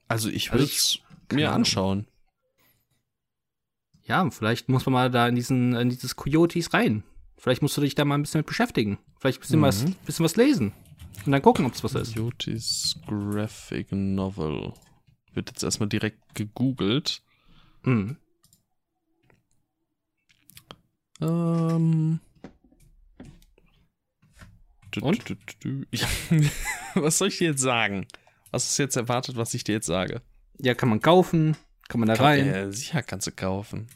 Also 0.07 0.29
ich 0.29 0.51
Also 0.51 0.59
würde 0.63 0.71
es 0.71 0.99
keine 1.27 1.41
mir 1.41 1.51
anschauen. 1.51 2.07
Ja, 4.03 4.29
vielleicht 4.31 4.69
muss 4.69 4.85
man 4.85 4.93
mal 4.93 5.11
da 5.11 5.27
in 5.27 5.35
diesen, 5.35 5.75
in 5.75 5.89
dieses 5.89 6.15
Coyotes 6.15 6.73
rein. 6.73 7.03
Vielleicht 7.37 7.61
musst 7.61 7.75
du 7.75 7.81
dich 7.81 7.93
da 7.93 8.05
mal 8.05 8.15
ein 8.15 8.21
bisschen 8.21 8.39
mit 8.39 8.47
beschäftigen. 8.47 8.97
Vielleicht 9.19 9.39
ein 9.39 9.41
bisschen, 9.41 9.59
Mhm. 9.59 9.63
was, 9.63 9.85
bisschen 10.05 10.23
was 10.25 10.35
lesen. 10.37 10.71
Und 11.27 11.33
dann 11.33 11.41
gucken, 11.41 11.65
ob 11.65 11.73
es 11.73 11.83
was 11.83 11.93
ist. 11.93 12.15
Coyotes 12.15 13.01
Graphic 13.05 13.91
Novel. 13.91 14.71
Wird 15.33 15.49
jetzt 15.49 15.61
erstmal 15.61 15.89
direkt 15.89 16.35
gegoogelt. 16.35 17.21
Mhm. 17.83 18.15
Ähm. 21.19 22.21
Und? 25.01 25.37
Ja. 25.91 26.07
was 26.95 27.17
soll 27.17 27.27
ich 27.27 27.39
dir 27.39 27.49
jetzt 27.49 27.61
sagen? 27.61 28.07
Was 28.51 28.69
ist 28.69 28.77
jetzt 28.77 28.95
erwartet, 28.95 29.35
was 29.35 29.53
ich 29.53 29.65
dir 29.65 29.73
jetzt 29.73 29.87
sage? 29.87 30.21
Ja, 30.59 30.75
kann 30.75 30.87
man 30.87 31.01
kaufen, 31.01 31.57
kann 31.89 31.99
man 31.99 32.07
da 32.07 32.15
rein. 32.15 32.47
Äh, 32.47 32.71
sicher 32.71 33.03
kannst 33.03 33.27
du 33.27 33.31
kaufen. 33.33 33.87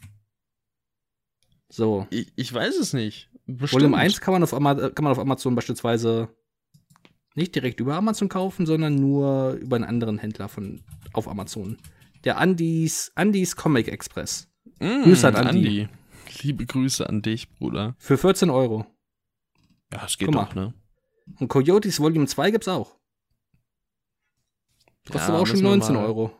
So. 1.70 2.06
Ich, 2.10 2.30
ich 2.36 2.52
weiß 2.52 2.76
es 2.76 2.92
nicht. 2.92 3.30
Bestimmt. 3.46 3.84
Volume 3.84 3.96
1 3.96 4.20
kann 4.20 4.32
man, 4.32 4.42
auf 4.42 4.52
Ama 4.52 4.74
kann 4.74 5.02
man 5.02 5.12
auf 5.12 5.18
Amazon 5.18 5.54
beispielsweise 5.54 6.28
nicht 7.34 7.54
direkt 7.54 7.80
über 7.80 7.94
Amazon 7.94 8.28
kaufen, 8.28 8.66
sondern 8.66 8.94
nur 8.96 9.52
über 9.54 9.76
einen 9.76 9.84
anderen 9.84 10.18
Händler 10.18 10.48
von, 10.48 10.82
auf 11.12 11.28
Amazon. 11.28 11.78
Der 12.24 12.38
Andys, 12.38 13.10
Andys 13.14 13.56
Comic 13.56 13.88
Express. 13.88 14.48
Mm, 14.80 15.02
Grüße 15.04 15.28
an 15.28 15.36
Andi. 15.36 15.88
Liebe 16.42 16.66
Grüße 16.66 17.08
an 17.08 17.22
dich, 17.22 17.50
Bruder. 17.50 17.94
Für 17.98 18.16
14 18.16 18.48
Euro. 18.50 18.86
Ja, 19.92 20.04
es 20.06 20.16
geht 20.18 20.26
Guck 20.28 20.34
mal. 20.34 20.44
doch, 20.46 20.54
ne? 20.54 20.74
Und 21.38 21.48
Coyotes 21.48 22.00
Volume 22.00 22.26
2 22.26 22.50
gibt's 22.52 22.68
auch. 22.68 22.96
Kostet 25.06 25.20
Ja, 25.22 25.28
aber 25.28 25.38
auch 25.40 25.46
schon 25.46 25.54
müssen 25.56 25.64
wir 25.64 25.70
19 25.76 25.94
mal- 25.96 26.04
Euro. 26.06 26.32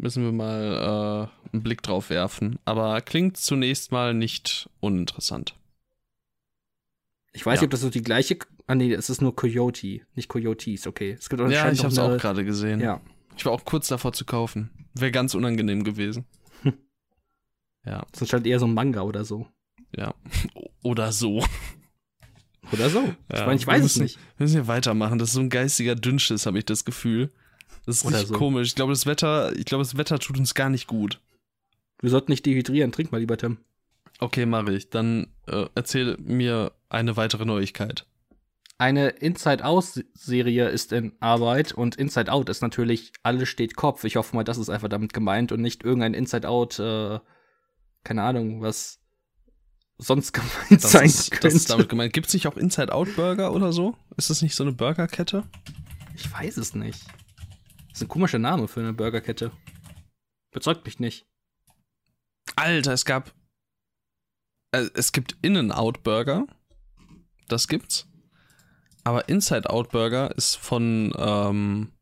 Müssen 0.00 0.22
wir 0.24 0.32
mal 0.32 1.28
äh, 1.44 1.52
einen 1.52 1.62
Blick 1.64 1.82
drauf 1.82 2.08
werfen. 2.10 2.58
Aber 2.64 3.00
klingt 3.00 3.36
zunächst 3.36 3.90
mal 3.90 4.14
nicht 4.14 4.70
uninteressant. 4.78 5.56
Ich 7.38 7.46
weiß 7.46 7.56
Ja. 7.56 7.62
nicht, 7.62 7.66
ob 7.68 7.70
das 7.70 7.80
so 7.82 7.90
die 7.90 8.02
gleiche. 8.02 8.36
Ah, 8.66 8.74
nee, 8.74 8.92
es 8.92 9.08
ist 9.10 9.22
nur 9.22 9.34
Coyote, 9.36 10.00
nicht 10.16 10.28
Coyotes, 10.28 10.86
okay. 10.88 11.16
Es 11.18 11.28
gibt 11.28 11.38
Ja, 11.40 11.46
anscheinend 11.46 11.78
ich 11.78 11.84
hab's 11.84 11.96
eine- 11.98 12.16
auch 12.16 12.20
gerade 12.20 12.44
gesehen. 12.44 12.80
Ja. 12.80 13.00
Ich 13.36 13.44
war 13.46 13.52
auch 13.52 13.64
kurz 13.64 13.86
davor 13.86 14.12
zu 14.12 14.24
kaufen. 14.24 14.70
Wäre 14.94 15.12
ganz 15.12 15.34
unangenehm 15.36 15.84
gewesen. 15.84 16.24
ja, 17.86 18.04
Das 18.12 18.22
ist 18.22 18.32
halt 18.32 18.44
eher 18.46 18.58
so 18.58 18.66
ein 18.66 18.74
Manga 18.74 19.02
oder 19.02 19.24
so. 19.24 19.46
ja. 19.96 20.14
Oder 20.82 21.12
so. 21.12 21.44
Oder 22.72 22.88
so. 22.90 23.02
Ich 23.32 23.38
Ja, 23.38 23.46
meine, 23.46 23.56
ich 23.56 23.66
weiß 23.66 23.78
es 23.84 23.96
müssen- 23.96 24.02
nicht. 24.02 24.16
Wir 24.36 24.44
müssen 24.44 24.54
hier 24.54 24.66
weitermachen. 24.66 25.18
Das 25.18 25.28
ist 25.28 25.34
so 25.34 25.40
ein 25.40 25.50
geistiger 25.50 25.94
Dünnschiss, 25.94 26.46
habe 26.46 26.58
ich 26.58 26.64
das 26.64 26.84
Gefühl. 26.84 27.30
Das 27.86 27.98
ist 27.98 28.04
Oder 28.04 28.24
so. 28.26 28.34
komisch. 28.34 28.68
Ich 28.68 28.74
glaube, 28.74 28.92
das 28.92 29.06
Wetter, 29.06 29.54
ich 29.56 29.64
glaube, 29.64 29.82
das 29.84 29.96
Wetter 29.96 30.18
tut 30.18 30.38
uns 30.38 30.54
gar 30.54 30.70
nicht 30.70 30.86
gut. 30.86 31.20
Wir 32.00 32.10
sollten 32.10 32.30
nicht 32.32 32.44
dehydrieren. 32.46 32.92
Trink 32.92 33.12
mal 33.12 33.18
lieber, 33.18 33.36
Tim. 33.36 33.58
Okay, 34.20 34.46
mache 34.46 34.74
ich. 34.74 34.90
Dann 34.90 35.28
äh, 35.46 35.66
erzähl 35.74 36.16
mir 36.18 36.72
eine 36.88 37.16
weitere 37.16 37.44
Neuigkeit. 37.44 38.06
Eine 38.78 39.08
Inside-Out-Serie 39.08 40.68
ist 40.68 40.92
in 40.92 41.16
Arbeit 41.20 41.72
und 41.72 41.96
Inside 41.96 42.30
Out 42.32 42.48
ist 42.48 42.62
natürlich 42.62 43.12
alles 43.24 43.48
steht 43.48 43.74
Kopf. 43.74 44.04
Ich 44.04 44.14
hoffe 44.16 44.36
mal, 44.36 44.44
das 44.44 44.56
ist 44.56 44.68
einfach 44.70 44.88
damit 44.88 45.12
gemeint 45.12 45.50
und 45.50 45.60
nicht 45.60 45.82
irgendein 45.82 46.14
Inside 46.14 46.48
Out, 46.48 46.78
äh, 46.78 47.18
keine 48.04 48.22
Ahnung, 48.22 48.62
was 48.62 49.00
sonst 49.98 50.32
gemeint 50.32 50.84
Das 50.84 50.92
sein 50.92 51.06
ist, 51.06 51.32
könnte. 51.32 51.48
das 51.48 51.54
ist 51.54 51.70
damit 51.70 51.88
gemeint. 51.88 52.12
Gibt 52.12 52.28
es 52.28 52.34
nicht 52.34 52.46
auch 52.46 52.56
Inside-Out-Burger 52.56 53.52
oder 53.52 53.72
so? 53.72 53.96
Ist 54.16 54.30
das 54.30 54.42
nicht 54.42 54.54
so 54.54 54.62
eine 54.62 54.72
Burgerkette? 54.72 55.44
ich 56.14 56.32
weiß 56.32 56.56
es 56.56 56.74
nicht. 56.74 57.06
Das 57.88 57.98
ist 57.98 58.02
ein 58.02 58.08
komischer 58.08 58.38
Name 58.38 58.68
für 58.68 58.80
eine 58.80 58.92
Burgerkette. 58.92 59.52
Bezeugt 60.52 60.84
mich 60.84 60.98
nicht. 60.98 61.26
Alter, 62.56 62.92
es 62.92 63.04
gab. 63.04 63.34
Äh, 64.72 64.88
es 64.94 65.12
gibt 65.12 65.36
In-N-Out-Burger. 65.42 66.46
Das 67.48 67.68
gibt's. 67.68 68.06
Aber 69.04 69.28
Inside-Out-Burger 69.28 70.36
ist 70.36 70.56
von 70.56 71.12
ähm, 71.16 71.92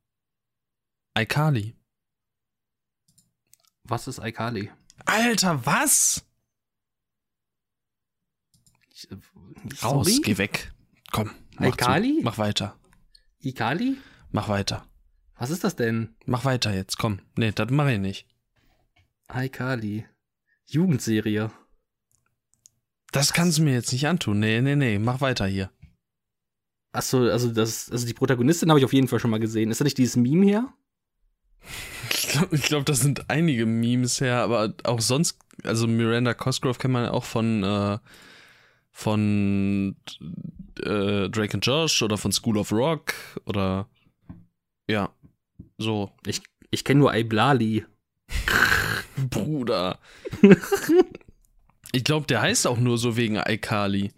Aikali. 1.14 1.74
Was 3.84 4.09
ist 4.09 4.18
Aikali? 4.18 4.72
Alter, 5.05 5.64
was? 5.64 6.26
Ich, 8.92 9.11
äh, 9.11 9.16
Raus, 9.82 10.07
sorry? 10.07 10.20
geh 10.22 10.38
weg. 10.38 10.72
Komm. 11.12 11.30
mach 11.53 11.66
Aikali? 11.66 12.18
zu. 12.18 12.24
Mach 12.24 12.38
weiter. 12.38 12.76
Ikali? 13.38 13.97
Mach 14.30 14.49
weiter. 14.49 14.88
Was 15.36 15.51
ist 15.51 15.62
das 15.64 15.76
denn? 15.76 16.16
Mach 16.24 16.44
weiter 16.44 16.74
jetzt, 16.74 16.99
komm. 16.99 17.20
Nee, 17.36 17.53
das 17.53 17.70
mach 17.70 17.86
ich 17.88 17.99
nicht. 17.99 18.26
Aikali. 19.28 20.07
Jugendserie. 20.64 21.53
Das 23.12 23.32
kannst 23.32 23.59
du 23.59 23.62
mir 23.62 23.74
jetzt 23.74 23.92
nicht 23.92 24.07
antun. 24.07 24.40
Nee, 24.40 24.61
nee, 24.61 24.76
nee. 24.76 24.98
Mach 24.98 25.20
weiter 25.20 25.46
hier. 25.46 25.70
Achso, 26.92 27.28
also 27.28 27.52
das, 27.52 27.90
also 27.90 28.07
die 28.07 28.14
Protagonistin 28.14 28.70
habe 28.70 28.78
ich 28.78 28.84
auf 28.84 28.92
jeden 28.92 29.09
Fall 29.09 29.20
schon 29.20 29.30
mal 29.30 29.40
gesehen. 29.40 29.70
Ist 29.70 29.80
das 29.80 29.84
nicht 29.84 29.98
dieses 29.98 30.16
Meme 30.16 30.44
hier? 30.44 30.72
Ich 32.11 32.28
glaube, 32.28 32.59
glaub, 32.59 32.86
das 32.86 33.00
sind 33.00 33.28
einige 33.28 33.66
Memes 33.66 34.20
her, 34.20 34.38
aber 34.38 34.74
auch 34.84 35.00
sonst, 35.00 35.38
also 35.64 35.86
Miranda 35.86 36.32
Cosgrove 36.32 36.78
kennt 36.78 36.92
man 36.92 37.09
auch 37.09 37.24
von, 37.24 37.62
äh, 37.64 37.98
von 38.92 39.96
äh, 40.80 41.28
Drake 41.28 41.54
and 41.54 41.66
Josh 41.66 42.02
oder 42.02 42.16
von 42.16 42.32
School 42.32 42.57
of 42.57 42.72
Rock 42.72 43.14
oder 43.44 43.88
ja, 44.88 45.11
so. 45.78 46.12
Ich, 46.26 46.42
ich 46.70 46.84
kenne 46.84 47.00
nur 47.00 47.14
Iblali. 47.14 47.84
Bruder. 49.30 49.98
ich 51.97 52.05
glaube, 52.05 52.26
der 52.26 52.42
heißt 52.42 52.66
auch 52.66 52.76
nur 52.76 52.99
so 52.99 53.16
wegen 53.16 53.38
Aikali. 53.38 54.12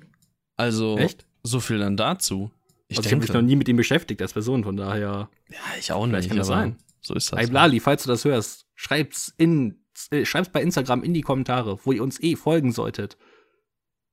Also, 0.56 0.98
Echt? 0.98 1.26
so 1.44 1.60
viel 1.60 1.78
dann 1.78 1.96
dazu. 1.96 2.50
Ich 2.88 2.98
also 2.98 3.06
ich 3.06 3.12
habe 3.12 3.22
mich 3.22 3.32
noch 3.32 3.42
nie 3.42 3.54
mit 3.54 3.68
ihm 3.68 3.76
beschäftigt 3.76 4.20
als 4.20 4.32
Person, 4.32 4.64
von 4.64 4.76
daher. 4.76 5.30
ja, 5.48 5.58
ich 5.78 5.92
auch 5.92 6.06
nicht. 6.06 6.28
kann 6.28 6.38
das 6.38 6.48
sein. 6.48 6.76
So 7.00 7.14
ist 7.14 7.32
das. 7.32 7.40
Iblali, 7.40 7.78
falls 7.78 8.02
du 8.02 8.08
das 8.08 8.24
hörst, 8.24 8.66
schreib's 8.74 9.32
in, 9.36 9.84
äh, 10.10 10.24
schreib's 10.24 10.48
bei 10.48 10.60
Instagram 10.60 11.04
in 11.04 11.14
die 11.14 11.20
Kommentare, 11.20 11.78
wo 11.84 11.92
ihr 11.92 12.02
uns 12.02 12.20
eh 12.20 12.34
folgen 12.34 12.72
solltet. 12.72 13.16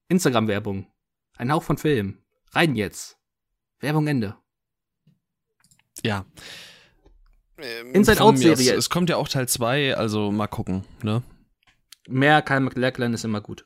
Instagram-Werbung. 0.10 0.86
Ein 1.38 1.52
Hauch 1.52 1.64
von 1.64 1.78
Film. 1.78 2.20
Rein 2.52 2.76
jetzt. 2.76 3.18
Werbung 3.80 4.06
Ende. 4.06 4.36
Ja. 6.04 6.26
Ähm, 7.58 7.94
Inside 7.94 8.22
Out 8.22 8.38
Serie. 8.38 8.76
Es 8.76 8.92
kommt 8.92 9.10
ja 9.10 9.18
auch 9.18 9.28
Teil 9.28 9.48
2, 9.48 9.96
also 9.96 10.32
mal 10.32 10.48
gucken, 10.48 10.84
ne? 11.02 11.24
Mehr 12.08 12.42
Kyle 12.42 12.60
McLachlan 12.60 13.14
ist 13.14 13.26
immer 13.26 13.42
gut. 13.42 13.66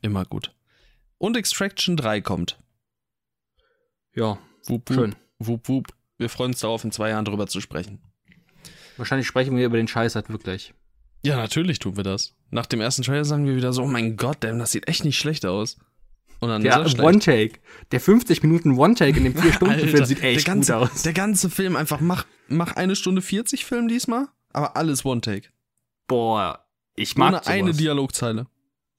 Immer 0.00 0.24
gut. 0.24 0.54
Und 1.18 1.36
Extraction 1.36 1.96
3 1.96 2.20
kommt. 2.20 2.58
Ja, 4.14 4.38
Wup, 4.66 4.88
wup, 4.88 4.94
schön. 4.94 5.14
Wup, 5.38 5.68
wup. 5.68 5.88
Wir 6.18 6.28
freuen 6.28 6.52
uns 6.52 6.60
darauf, 6.60 6.84
in 6.84 6.92
zwei 6.92 7.10
Jahren 7.10 7.24
drüber 7.24 7.46
zu 7.46 7.60
sprechen. 7.60 8.00
Wahrscheinlich 8.96 9.26
sprechen 9.26 9.56
wir 9.56 9.66
über 9.66 9.76
den 9.76 9.88
Scheiß 9.88 10.14
halt 10.14 10.28
wirklich. 10.28 10.74
Ja, 11.24 11.36
natürlich 11.36 11.78
tun 11.78 11.96
wir 11.96 12.04
das. 12.04 12.34
Nach 12.50 12.66
dem 12.66 12.80
ersten 12.80 13.02
Trailer 13.02 13.24
sagen 13.24 13.46
wir 13.46 13.56
wieder 13.56 13.72
so, 13.72 13.82
oh 13.82 13.86
mein 13.86 14.16
Gott, 14.16 14.38
damn, 14.40 14.58
das 14.58 14.72
sieht 14.72 14.88
echt 14.88 15.04
nicht 15.04 15.18
schlecht 15.18 15.46
aus. 15.46 15.78
Und 16.40 16.48
dann 16.48 16.62
Der 16.62 16.72
er 16.72 17.04
One-Take. 17.04 17.60
Der 17.92 18.00
50 18.00 18.42
Minuten 18.42 18.76
One-Take 18.76 19.16
in 19.16 19.24
dem 19.24 19.34
4-Stunden-Film 19.34 19.88
Alter, 19.94 20.06
sieht 20.06 20.22
echt 20.22 20.44
ganze, 20.44 20.72
gut 20.72 20.82
aus. 20.90 21.02
Der 21.02 21.12
ganze 21.12 21.48
Film 21.48 21.76
einfach, 21.76 22.00
mach, 22.00 22.26
mach 22.48 22.74
eine 22.74 22.96
Stunde 22.96 23.22
40 23.22 23.64
Film 23.64 23.86
diesmal, 23.86 24.26
aber 24.52 24.76
alles 24.76 25.04
One-Take. 25.04 25.48
Boah, 26.08 26.66
ich 26.96 27.16
mag 27.16 27.28
Ohne 27.28 27.36
sowas. 27.38 27.48
eine 27.48 27.72
Dialogzeile. 27.72 28.46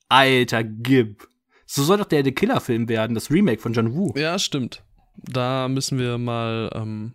Alter, 0.09 0.63
gib. 0.63 1.27
So 1.65 1.83
soll 1.83 1.97
doch 1.97 2.05
der 2.05 2.23
The 2.23 2.31
Killer-Film 2.33 2.87
werden, 2.89 3.15
das 3.15 3.31
Remake 3.31 3.61
von 3.61 3.73
John 3.73 3.93
Woo. 3.95 4.13
Ja, 4.15 4.37
stimmt. 4.37 4.83
Da 5.15 5.67
müssen 5.67 5.97
wir 5.97 6.17
mal 6.17 6.69
ähm, 6.73 7.13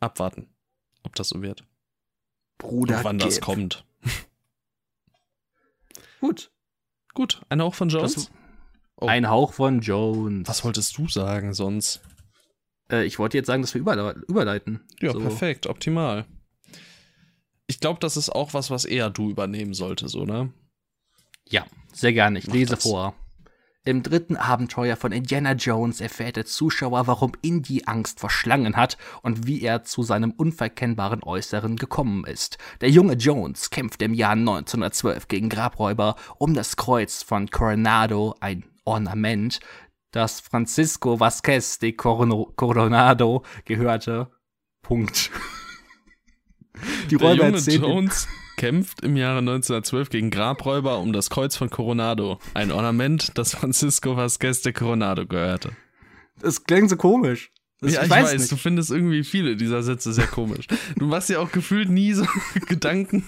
abwarten, 0.00 0.48
ob 1.02 1.14
das 1.16 1.28
so 1.30 1.42
wird. 1.42 1.64
Bruder, 2.58 2.98
Und 2.98 3.04
wann 3.04 3.18
das 3.18 3.36
Gib. 3.36 3.44
kommt. 3.44 3.84
Gut. 6.20 6.50
Gut, 7.14 7.42
ein 7.48 7.60
Hauch 7.62 7.74
von 7.74 7.88
Jones. 7.88 8.14
Das- 8.14 8.30
Oh. 8.96 9.06
Ein 9.06 9.28
Hauch 9.28 9.52
von 9.54 9.80
Jones. 9.80 10.48
Was 10.48 10.62
wolltest 10.64 10.96
du 10.96 11.08
sagen 11.08 11.52
sonst? 11.52 12.00
Äh, 12.88 13.04
ich 13.06 13.18
wollte 13.18 13.36
jetzt 13.36 13.48
sagen, 13.48 13.60
dass 13.60 13.74
wir 13.74 13.80
überle 13.80 14.22
überleiten. 14.28 14.84
Ja, 15.00 15.10
So. 15.12 15.18
perfekt, 15.18 15.66
optimal. 15.66 16.26
Ich 17.66 17.80
glaube, 17.80 18.00
das 18.00 18.16
ist 18.16 18.30
auch 18.30 18.54
was, 18.54 18.70
was 18.70 18.84
eher 18.84 19.10
du 19.10 19.30
übernehmen 19.30 19.74
solltest, 19.74 20.16
oder? 20.16 20.50
Ja, 21.48 21.64
sehr 21.92 22.12
gerne. 22.12 22.38
Ich 22.38 22.46
Mach 22.46 22.54
lese 22.54 22.74
das. 22.74 22.82
vor. 22.82 23.14
Im 23.86 24.02
dritten 24.02 24.36
Abenteuer 24.36 24.96
von 24.96 25.12
Indiana 25.12 25.52
Jones 25.52 26.00
erfährt 26.00 26.36
der 26.36 26.46
Zuschauer, 26.46 27.06
warum 27.06 27.32
Indy 27.42 27.82
Angst 27.84 28.18
vor 28.18 28.30
Schlangen 28.30 28.76
hat 28.76 28.96
und 29.20 29.46
wie 29.46 29.60
er 29.60 29.84
zu 29.84 30.02
seinem 30.02 30.30
unverkennbaren 30.30 31.22
Äußeren 31.22 31.76
gekommen 31.76 32.24
ist. 32.24 32.56
Der 32.80 32.88
junge 32.88 33.12
Jones 33.12 33.68
kämpft 33.68 34.00
im 34.00 34.14
Jahr 34.14 34.32
1912 34.32 35.28
gegen 35.28 35.50
Grabräuber 35.50 36.16
um 36.38 36.54
das 36.54 36.76
Kreuz 36.76 37.22
von 37.22 37.50
Coronado, 37.50 38.34
ein 38.40 38.64
Ornament, 38.84 39.60
das 40.12 40.40
Francisco 40.40 41.20
Vasquez 41.20 41.78
de 41.78 41.92
Coronado 41.92 43.44
gehörte. 43.66 44.30
Punkt. 44.80 45.30
Die 47.10 47.16
Der 47.16 47.28
Räuber 47.28 47.44
junge 47.44 47.56
erzählen 47.56 47.82
Jones 47.82 48.28
kämpft 48.56 49.02
im 49.02 49.16
Jahre 49.16 49.38
1912 49.38 50.10
gegen 50.10 50.30
Grabräuber 50.30 50.98
um 50.98 51.12
das 51.12 51.30
Kreuz 51.30 51.56
von 51.56 51.70
Coronado, 51.70 52.38
ein 52.54 52.70
Ornament, 52.70 53.36
das 53.36 53.52
Francisco 53.52 54.16
Vasquez 54.16 54.62
de 54.62 54.72
Coronado 54.72 55.26
gehörte. 55.26 55.72
Das 56.40 56.64
klingt 56.64 56.90
so 56.90 56.96
komisch. 56.96 57.50
Das, 57.80 57.92
ja, 57.92 58.04
ich, 58.04 58.10
weiß, 58.10 58.48
du 58.48 58.56
findest 58.56 58.90
irgendwie 58.90 59.24
viele 59.24 59.56
dieser 59.56 59.82
Sätze 59.82 60.12
sehr 60.12 60.26
komisch. 60.26 60.66
Du 60.96 61.06
machst 61.06 61.28
ja 61.28 61.40
auch 61.40 61.52
gefühlt 61.52 61.90
nie 61.90 62.14
so 62.14 62.24
Gedanken 62.68 63.24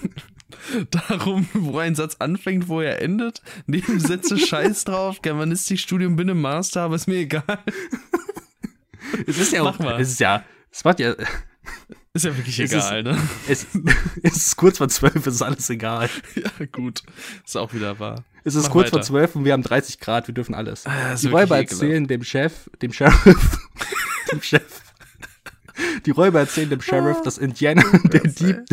darum, 0.89 1.47
wo 1.53 1.77
ein 1.77 1.95
Satz 1.95 2.15
anfängt, 2.19 2.67
wo 2.67 2.81
er 2.81 3.01
endet. 3.01 3.41
Nebensätze 3.65 4.37
scheiß 4.47 4.85
drauf, 4.85 5.21
Germanistikstudium 5.21 6.15
bin 6.15 6.29
im 6.29 6.41
Master, 6.41 6.81
aber 6.81 6.95
ist 6.95 7.07
mir 7.07 7.17
egal. 7.17 7.59
Es 9.27 9.37
ist 9.37 9.53
ja 9.53 9.63
auch, 9.63 9.79
es 9.99 10.11
ist 10.11 10.19
ja, 10.19 10.43
es 10.71 10.83
macht 10.83 10.99
ja, 10.99 11.15
Ist 12.17 12.25
ja 12.25 12.35
wirklich 12.35 12.59
Es 12.59 12.71
egal, 12.71 13.03
ne? 13.03 13.15
es, 13.47 13.67
es 14.23 14.37
ist 14.37 14.55
kurz 14.55 14.79
vor 14.79 14.89
zwölf, 14.89 15.27
es 15.27 15.35
ist 15.35 15.41
alles 15.43 15.69
egal. 15.69 16.09
Ja, 16.35 16.65
gut. 16.71 17.03
Ist 17.45 17.55
auch 17.55 17.75
wieder 17.75 17.99
wahr. 17.99 18.23
Es 18.43 18.55
ist 18.55 18.63
Mach 18.63 18.71
kurz 18.71 18.89
vor 18.89 18.97
weiter. 18.97 19.07
zwölf 19.07 19.35
und 19.35 19.45
wir 19.45 19.53
haben 19.53 19.61
30 19.61 19.99
Grad, 19.99 20.25
wir 20.27 20.33
dürfen 20.33 20.55
alles. 20.55 20.87
Ah, 20.87 21.13
ist 21.13 21.23
die 21.23 21.27
Räuber 21.27 21.57
erzählen 21.57 22.07
dem 22.07 22.23
Chef, 22.23 22.71
dem 22.81 22.91
Sheriff, 22.91 23.59
dem 24.31 24.41
Chef, 24.41 24.81
die 26.07 26.11
Räuber 26.11 26.39
erzählen 26.39 26.71
dem 26.71 26.81
Sheriff, 26.81 27.21
dass 27.21 27.37
Indiana 27.37 27.83
der 28.05 28.21
das, 28.21 28.33
Dieb, 28.33 28.63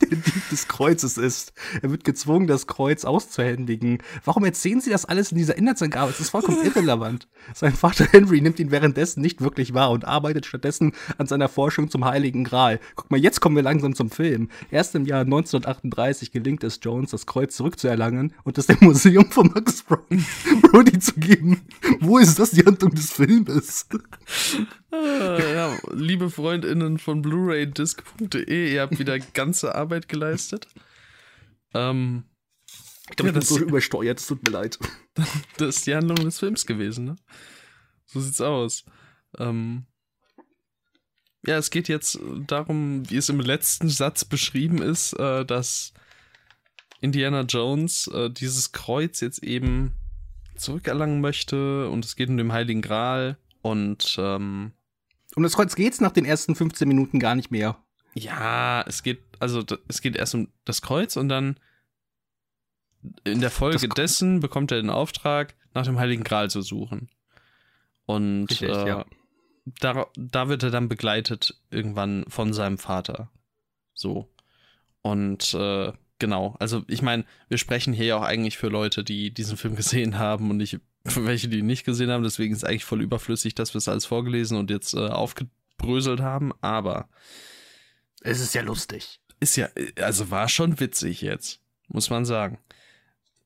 der 0.10 0.16
Dieb 0.16 0.48
des 0.50 0.68
Kreuzes 0.68 1.18
ist. 1.18 1.52
Er 1.82 1.90
wird 1.90 2.04
gezwungen, 2.04 2.46
das 2.46 2.66
Kreuz 2.66 3.04
auszuhändigen. 3.04 3.98
Warum 4.24 4.44
erzählen 4.44 4.80
sie 4.80 4.90
das 4.90 5.04
alles 5.04 5.32
in 5.32 5.38
dieser 5.38 5.56
Inhaltsangabe? 5.58 6.10
Es 6.10 6.20
ist 6.20 6.30
vollkommen 6.30 6.64
irrelevant. 6.64 7.28
Sein 7.54 7.74
Vater 7.74 8.06
Henry 8.10 8.40
nimmt 8.40 8.58
ihn 8.58 8.70
währenddessen 8.70 9.20
nicht 9.20 9.40
wirklich 9.40 9.74
wahr 9.74 9.90
und 9.90 10.04
arbeitet 10.04 10.46
stattdessen 10.46 10.92
an 11.18 11.26
seiner 11.26 11.48
Forschung 11.48 11.90
zum 11.90 12.04
Heiligen 12.04 12.44
Gral. 12.44 12.80
Guck 12.96 13.10
mal, 13.10 13.20
jetzt 13.20 13.40
kommen 13.40 13.56
wir 13.56 13.62
langsam 13.62 13.94
zum 13.94 14.10
Film. 14.10 14.48
Erst 14.70 14.94
im 14.94 15.04
Jahr 15.04 15.22
1938 15.22 16.32
gelingt 16.32 16.64
es 16.64 16.80
Jones, 16.82 17.10
das 17.10 17.26
Kreuz 17.26 17.56
zurückzuerlangen 17.56 18.34
und 18.44 18.58
es 18.58 18.66
dem 18.66 18.78
Museum 18.80 19.30
von 19.30 19.48
Max 19.48 19.82
Brody 20.62 20.98
zu 20.98 21.14
geben. 21.14 21.60
Wo 22.00 22.18
ist 22.18 22.38
das 22.38 22.50
die 22.50 22.64
Handlung 22.64 22.94
des 22.94 23.12
Filmes? 23.12 23.86
Ah, 24.92 25.38
ja, 25.38 25.78
liebe 25.92 26.30
FreundInnen 26.30 26.98
von 26.98 27.22
BluRayDisc.de, 27.22 28.72
ihr 28.74 28.80
habt 28.82 28.98
wieder 28.98 29.18
ganze 29.18 29.74
Arbeit 29.74 30.08
geleistet. 30.08 30.66
Ähm, 31.74 32.24
Ich 33.10 33.16
glaube, 33.16 33.30
Ja, 33.32 33.38
das- 33.40 33.48
so 33.48 33.58
übersteuert, 33.58 34.20
es 34.20 34.26
tut 34.26 34.44
mir 34.44 34.52
leid. 34.52 34.78
das 35.58 35.76
ist 35.78 35.86
die 35.86 35.94
Handlung 35.94 36.16
des 36.24 36.38
Films 36.38 36.64
gewesen, 36.66 37.04
ne? 37.06 37.16
So 38.06 38.20
sieht's 38.20 38.40
aus. 38.40 38.84
Ähm, 39.38 39.86
ja, 41.46 41.56
es 41.56 41.70
geht 41.70 41.88
jetzt 41.88 42.18
darum, 42.46 43.08
wie 43.10 43.16
es 43.16 43.28
im 43.28 43.40
letzten 43.40 43.88
Satz 43.88 44.24
beschrieben 44.24 44.82
ist, 44.82 45.12
äh, 45.14 45.44
dass 45.44 45.92
Indiana 47.00 47.42
Jones 47.42 48.08
äh, 48.08 48.30
dieses 48.30 48.72
Kreuz 48.72 49.20
jetzt 49.20 49.42
eben 49.42 49.92
zurückerlangen 50.56 51.20
möchte 51.20 51.88
und 51.88 52.04
es 52.04 52.14
geht 52.16 52.28
um 52.28 52.36
den 52.36 52.52
Heiligen 52.52 52.82
Gral 52.82 53.38
und 53.62 54.16
ähm, 54.18 54.72
Um 55.36 55.42
das 55.42 55.54
Kreuz 55.54 55.74
geht's 55.76 56.00
nach 56.00 56.12
den 56.12 56.24
ersten 56.24 56.54
15 56.54 56.88
Minuten 56.88 57.18
gar 57.18 57.34
nicht 57.34 57.50
mehr. 57.50 57.82
Ja, 58.14 58.82
es 58.86 59.02
geht, 59.02 59.22
also 59.38 59.64
es 59.88 60.00
geht 60.00 60.16
erst 60.16 60.34
um 60.34 60.48
das 60.64 60.82
Kreuz 60.82 61.16
und 61.16 61.28
dann 61.28 61.58
in 63.24 63.40
der 63.40 63.50
Folge 63.50 63.88
dessen 63.88 64.40
bekommt 64.40 64.72
er 64.72 64.80
den 64.80 64.90
Auftrag, 64.90 65.54
nach 65.72 65.84
dem 65.84 65.98
Heiligen 65.98 66.24
Gral 66.24 66.50
zu 66.50 66.62
suchen. 66.62 67.08
Und 68.06 68.50
Richtig, 68.50 68.70
äh, 68.70 68.88
ja. 68.88 69.06
da, 69.64 70.06
da 70.16 70.48
wird 70.48 70.64
er 70.64 70.70
dann 70.70 70.88
begleitet 70.88 71.60
irgendwann 71.70 72.24
von 72.28 72.52
seinem 72.52 72.78
Vater. 72.78 73.30
So. 73.94 74.28
Und 75.02 75.54
äh, 75.54 75.92
genau, 76.18 76.56
also 76.58 76.82
ich 76.88 77.02
meine, 77.02 77.24
wir 77.48 77.58
sprechen 77.58 77.94
hier 77.94 78.06
ja 78.06 78.16
auch 78.16 78.22
eigentlich 78.22 78.58
für 78.58 78.68
Leute, 78.68 79.04
die 79.04 79.32
diesen 79.32 79.56
Film 79.56 79.76
gesehen 79.76 80.18
haben 80.18 80.50
und 80.50 80.58
für 80.58 80.80
welche, 81.04 81.48
die 81.48 81.62
nicht 81.62 81.84
gesehen 81.84 82.10
haben. 82.10 82.22
Deswegen 82.22 82.52
ist 82.52 82.58
es 82.58 82.64
eigentlich 82.64 82.84
voll 82.84 83.02
überflüssig, 83.02 83.54
dass 83.54 83.74
wir 83.74 83.78
es 83.78 83.88
alles 83.88 84.06
vorgelesen 84.06 84.58
und 84.58 84.70
jetzt 84.70 84.94
äh, 84.94 85.08
aufgebröselt 85.08 86.20
haben. 86.20 86.52
Aber 86.60 87.08
Es 88.22 88.40
ist 88.40 88.54
ja 88.54 88.62
lustig. 88.62 89.20
ist 89.40 89.56
ja, 89.56 89.68
also 90.00 90.30
war 90.30 90.48
schon 90.48 90.78
witzig 90.80 91.20
jetzt, 91.22 91.60
muss 91.88 92.10
man 92.10 92.24
sagen. 92.24 92.58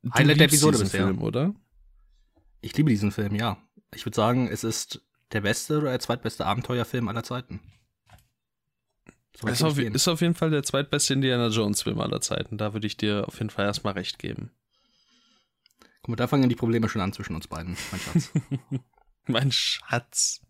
Du 0.02 0.12
Highlight 0.12 0.40
der 0.40 0.46
Episode 0.46 0.72
diesen 0.72 0.84
bisher. 0.86 1.06
Film, 1.06 1.22
oder? 1.22 1.54
Ich 2.60 2.76
liebe 2.76 2.90
diesen 2.90 3.12
Film, 3.12 3.34
ja. 3.34 3.56
Ich 3.94 4.04
würde 4.04 4.16
sagen, 4.16 4.48
es 4.48 4.64
ist 4.64 5.02
der 5.32 5.42
beste 5.42 5.78
oder 5.78 5.90
der 5.90 6.00
zweitbeste 6.00 6.44
Abenteuerfilm 6.46 7.08
aller 7.08 7.22
Zeiten. 7.22 7.60
So 9.36 9.48
Ist 9.48 9.62
auf, 9.62 9.78
ist 9.78 10.08
auf 10.08 10.20
jeden 10.20 10.34
Fall 10.34 10.50
der 10.50 10.62
zweitbeste 10.62 11.14
Indiana 11.14 11.48
Jones 11.48 11.82
Film 11.82 12.00
aller 12.00 12.20
Zeiten. 12.20 12.56
Da 12.56 12.72
würde 12.72 12.86
ich 12.86 12.96
dir 12.96 13.26
auf 13.26 13.38
jeden 13.38 13.50
Fall 13.50 13.64
erstmal 13.64 13.94
recht 13.94 14.18
geben. 14.18 14.50
Guck 16.04 16.10
mal, 16.10 16.16
da 16.16 16.26
fangen 16.26 16.50
die 16.50 16.54
Probleme 16.54 16.86
schon 16.90 17.00
an 17.00 17.14
zwischen 17.14 17.34
uns 17.34 17.48
beiden, 17.48 17.78
mein 17.90 18.00
Schatz. 18.00 18.30
Mein 19.26 19.50
Schatz. 19.50 20.42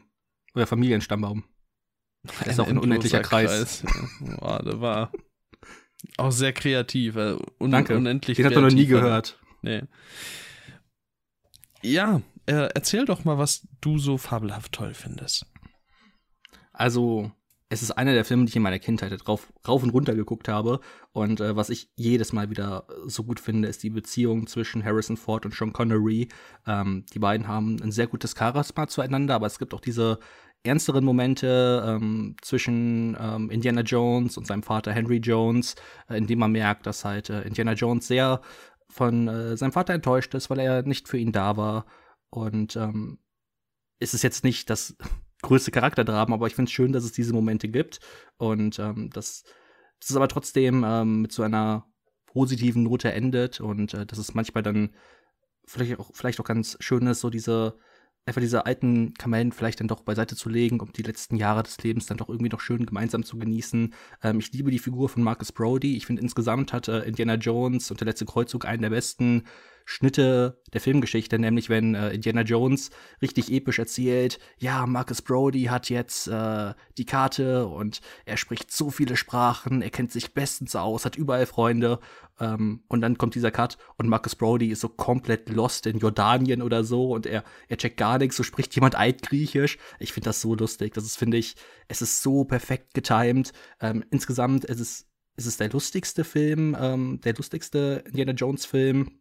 Euer 0.54 0.68
Familienstammbaum. 0.68 1.42
Das 2.26 2.48
ist 2.48 2.60
auch 2.60 2.68
ein 2.68 2.78
unendlicher 2.78 3.20
Kreis. 3.20 3.82
Kreis. 3.82 3.84
Boah, 4.40 4.62
der 4.62 4.80
war 4.80 5.12
auch 6.16 6.32
sehr 6.32 6.52
kreativ. 6.52 7.16
Äh, 7.16 7.36
un 7.58 7.70
Danke. 7.70 7.96
Unendlich 7.96 8.36
Den 8.36 8.46
hat 8.46 8.54
man 8.54 8.64
noch 8.64 8.72
nie 8.72 8.86
gehört. 8.86 9.38
Nee. 9.62 9.82
Ja, 11.82 12.22
äh, 12.46 12.68
erzähl 12.74 13.04
doch 13.04 13.24
mal, 13.24 13.38
was 13.38 13.66
du 13.80 13.98
so 13.98 14.18
fabelhaft 14.18 14.72
toll 14.72 14.94
findest. 14.94 15.46
Also, 16.72 17.32
es 17.68 17.82
ist 17.82 17.90
einer 17.92 18.12
der 18.12 18.24
Filme, 18.24 18.44
die 18.44 18.50
ich 18.50 18.56
in 18.56 18.62
meiner 18.62 18.78
Kindheit 18.78 19.26
rauf, 19.26 19.52
rauf 19.66 19.82
und 19.82 19.90
runter 19.90 20.14
geguckt 20.14 20.48
habe. 20.48 20.80
Und 21.12 21.40
äh, 21.40 21.56
was 21.56 21.70
ich 21.70 21.90
jedes 21.96 22.32
Mal 22.32 22.50
wieder 22.50 22.86
so 23.06 23.24
gut 23.24 23.40
finde, 23.40 23.68
ist 23.68 23.82
die 23.82 23.90
Beziehung 23.90 24.46
zwischen 24.46 24.84
Harrison 24.84 25.16
Ford 25.16 25.44
und 25.44 25.54
Sean 25.54 25.72
Connery. 25.72 26.28
Ähm, 26.66 27.04
die 27.12 27.18
beiden 27.18 27.48
haben 27.48 27.80
ein 27.82 27.90
sehr 27.90 28.06
gutes 28.06 28.34
Charisma 28.38 28.86
zueinander, 28.86 29.34
aber 29.34 29.46
es 29.46 29.58
gibt 29.58 29.74
auch 29.74 29.80
diese 29.80 30.20
ernsteren 30.66 31.04
Momente 31.04 31.84
ähm, 31.86 32.36
zwischen 32.42 33.16
ähm, 33.20 33.50
Indiana 33.50 33.82
Jones 33.82 34.36
und 34.36 34.46
seinem 34.46 34.62
Vater 34.62 34.92
Henry 34.92 35.18
Jones, 35.18 35.74
äh, 36.08 36.16
in 36.16 36.26
dem 36.26 36.38
man 36.38 36.52
merkt, 36.52 36.86
dass 36.86 37.04
halt 37.04 37.30
äh, 37.30 37.42
Indiana 37.42 37.72
Jones 37.72 38.06
sehr 38.06 38.40
von 38.88 39.28
äh, 39.28 39.56
seinem 39.56 39.72
Vater 39.72 39.94
enttäuscht 39.94 40.34
ist, 40.34 40.50
weil 40.50 40.60
er 40.60 40.82
nicht 40.82 41.08
für 41.08 41.18
ihn 41.18 41.32
da 41.32 41.56
war. 41.56 41.86
Und 42.30 42.76
ähm, 42.76 43.18
ist 43.98 44.14
es 44.14 44.22
jetzt 44.22 44.44
nicht 44.44 44.70
das 44.70 44.96
größte 45.42 45.70
Charakterdrama, 45.70 46.34
aber 46.34 46.46
ich 46.46 46.54
finde 46.54 46.68
es 46.68 46.72
schön, 46.72 46.92
dass 46.92 47.04
es 47.04 47.12
diese 47.12 47.32
Momente 47.32 47.68
gibt. 47.68 48.00
Und 48.36 48.78
ähm, 48.78 49.10
dass 49.10 49.44
das 50.00 50.16
aber 50.16 50.28
trotzdem 50.28 50.84
ähm, 50.86 51.22
mit 51.22 51.32
so 51.32 51.42
einer 51.42 51.86
positiven 52.26 52.82
Note 52.82 53.12
endet 53.12 53.60
und 53.60 53.94
äh, 53.94 54.04
dass 54.04 54.18
es 54.18 54.34
manchmal 54.34 54.62
dann 54.62 54.90
vielleicht 55.64 55.98
auch, 55.98 56.10
vielleicht 56.12 56.38
auch 56.40 56.44
ganz 56.44 56.76
schön 56.80 57.06
ist, 57.06 57.20
so 57.20 57.30
diese 57.30 57.78
einfach 58.26 58.40
diese 58.40 58.66
alten 58.66 59.14
Kamellen 59.14 59.52
vielleicht 59.52 59.80
dann 59.80 59.88
doch 59.88 60.02
beiseite 60.02 60.34
zu 60.34 60.48
legen, 60.48 60.80
um 60.80 60.92
die 60.92 61.02
letzten 61.02 61.36
Jahre 61.36 61.62
des 61.62 61.78
Lebens 61.82 62.06
dann 62.06 62.18
doch 62.18 62.28
irgendwie 62.28 62.50
noch 62.50 62.60
schön 62.60 62.84
gemeinsam 62.84 63.22
zu 63.22 63.38
genießen. 63.38 63.94
Ähm, 64.22 64.38
ich 64.40 64.52
liebe 64.52 64.72
die 64.72 64.80
Figur 64.80 65.08
von 65.08 65.22
Marcus 65.22 65.52
Brody. 65.52 65.96
Ich 65.96 66.06
finde 66.06 66.22
insgesamt 66.22 66.72
hat 66.72 66.88
äh, 66.88 67.02
Indiana 67.02 67.34
Jones 67.34 67.90
und 67.90 68.00
der 68.00 68.06
letzte 68.06 68.26
Kreuzzug 68.26 68.66
einen 68.66 68.82
der 68.82 68.90
besten 68.90 69.44
Schnitte 69.88 70.60
der 70.72 70.80
Filmgeschichte, 70.80 71.38
nämlich 71.38 71.70
wenn 71.70 71.94
äh, 71.94 72.10
Indiana 72.10 72.42
Jones 72.42 72.90
richtig 73.22 73.52
episch 73.52 73.78
erzählt, 73.78 74.40
ja, 74.58 74.84
Marcus 74.84 75.22
Brody 75.22 75.64
hat 75.64 75.88
jetzt 75.90 76.26
äh, 76.26 76.74
die 76.98 77.06
Karte 77.06 77.68
und 77.68 78.00
er 78.24 78.36
spricht 78.36 78.72
so 78.72 78.90
viele 78.90 79.16
Sprachen, 79.16 79.82
er 79.82 79.90
kennt 79.90 80.10
sich 80.10 80.34
bestens 80.34 80.74
aus, 80.74 81.04
hat 81.04 81.14
überall 81.14 81.46
Freunde 81.46 82.00
ähm, 82.40 82.82
und 82.88 83.00
dann 83.00 83.16
kommt 83.16 83.36
dieser 83.36 83.52
Cut 83.52 83.78
und 83.96 84.08
Marcus 84.08 84.34
Brody 84.34 84.72
ist 84.72 84.80
so 84.80 84.88
komplett 84.88 85.48
lost 85.50 85.86
in 85.86 86.00
Jordanien 86.00 86.62
oder 86.62 86.82
so 86.82 87.12
und 87.12 87.24
er, 87.24 87.44
er 87.68 87.76
checkt 87.76 87.96
gar 87.96 88.18
nichts, 88.18 88.36
so 88.36 88.42
spricht 88.42 88.74
jemand 88.74 88.96
Altgriechisch. 88.96 89.78
Ich 90.00 90.12
finde 90.12 90.30
das 90.30 90.40
so 90.40 90.56
lustig, 90.56 90.94
das 90.94 91.04
ist, 91.04 91.16
finde 91.16 91.36
ich, 91.36 91.54
es 91.86 92.02
ist 92.02 92.22
so 92.22 92.44
perfekt 92.44 92.92
getimed. 92.92 93.52
Ähm, 93.80 94.04
insgesamt 94.10 94.64
ist 94.64 94.80
es, 94.80 95.06
ist 95.36 95.46
es 95.46 95.58
der 95.58 95.70
lustigste 95.70 96.24
Film, 96.24 96.76
ähm, 96.78 97.20
der 97.22 97.34
lustigste 97.34 98.02
Indiana 98.04 98.32
Jones 98.32 98.66
Film 98.66 99.20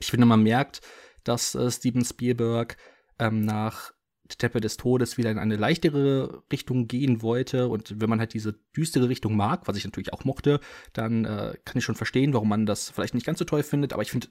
ich 0.00 0.10
finde, 0.10 0.26
man 0.26 0.42
merkt, 0.42 0.80
dass 1.22 1.54
äh, 1.54 1.70
Steven 1.70 2.04
Spielberg 2.04 2.76
ähm, 3.18 3.40
nach 3.40 3.92
Teppe 4.28 4.60
des 4.60 4.76
Todes 4.76 5.18
wieder 5.18 5.30
in 5.30 5.38
eine 5.38 5.56
leichtere 5.56 6.42
Richtung 6.50 6.88
gehen 6.88 7.22
wollte. 7.22 7.68
Und 7.68 8.00
wenn 8.00 8.08
man 8.08 8.18
halt 8.18 8.34
diese 8.34 8.54
düstere 8.76 9.08
Richtung 9.08 9.36
mag, 9.36 9.68
was 9.68 9.76
ich 9.76 9.84
natürlich 9.84 10.12
auch 10.12 10.24
mochte, 10.24 10.60
dann 10.92 11.24
äh, 11.24 11.54
kann 11.64 11.78
ich 11.78 11.84
schon 11.84 11.94
verstehen, 11.94 12.32
warum 12.32 12.48
man 12.48 12.66
das 12.66 12.90
vielleicht 12.90 13.14
nicht 13.14 13.26
ganz 13.26 13.38
so 13.38 13.44
toll 13.44 13.62
findet. 13.62 13.92
Aber 13.92 14.02
ich 14.02 14.10
finde, 14.10 14.28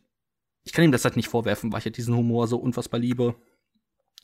ich 0.63 0.73
kann 0.73 0.83
ihm 0.83 0.91
das 0.91 1.05
halt 1.05 1.15
nicht 1.15 1.29
vorwerfen, 1.29 1.71
weil 1.71 1.79
ich 1.79 1.85
halt 1.85 1.97
diesen 1.97 2.15
Humor 2.15 2.47
so 2.47 2.57
unfassbar 2.57 2.99
liebe. 2.99 3.35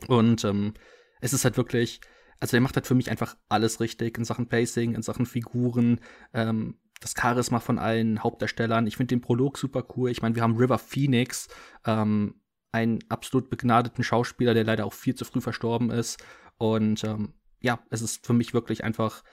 Und 0.08 0.44
ähm, 0.44 0.74
es 1.22 1.34
ist 1.34 1.44
halt 1.44 1.58
wirklich, 1.58 2.02
also 2.40 2.58
er 2.58 2.62
macht 2.62 2.76
halt 2.76 2.88
für 2.88 2.96
mich 2.96 3.12
einfach 3.12 3.38
alles 3.48 3.80
richtig 3.80 4.18
in 4.18 4.26
Sachen 4.26 4.48
Pacing, 4.48 4.96
in 4.96 5.02
Sachen 5.02 5.26
Figuren. 5.26 6.00
Ähm, 6.34 6.80
das 7.00 7.14
Charisma 7.20 7.60
von 7.60 7.80
allen 7.80 8.24
Hauptdarstellern. 8.24 8.88
Ich 8.88 8.98
finde 8.98 9.16
den 9.16 9.22
Prolog 9.22 9.58
super 9.58 9.86
cool. 9.96 10.10
Ich 10.10 10.22
meine, 10.22 10.36
wir 10.36 10.44
haben 10.44 10.58
River 10.58 10.78
Phoenix, 10.78 11.48
ähm, 11.86 12.42
einen 12.72 13.00
absolut 13.10 13.50
begnadeten 13.50 14.04
Schauspieler, 14.04 14.54
der 14.54 14.64
leider 14.64 14.86
auch 14.86 14.94
viel 14.94 15.16
zu 15.16 15.26
früh 15.26 15.42
verstorben 15.42 15.90
ist. 15.90 16.24
Und 16.58 17.04
ähm, 17.04 17.34
ja, 17.62 17.80
es 17.90 18.02
ist 18.02 18.26
für 18.26 18.34
mich 18.34 18.54
wirklich 18.54 18.84
einfach 18.84 19.24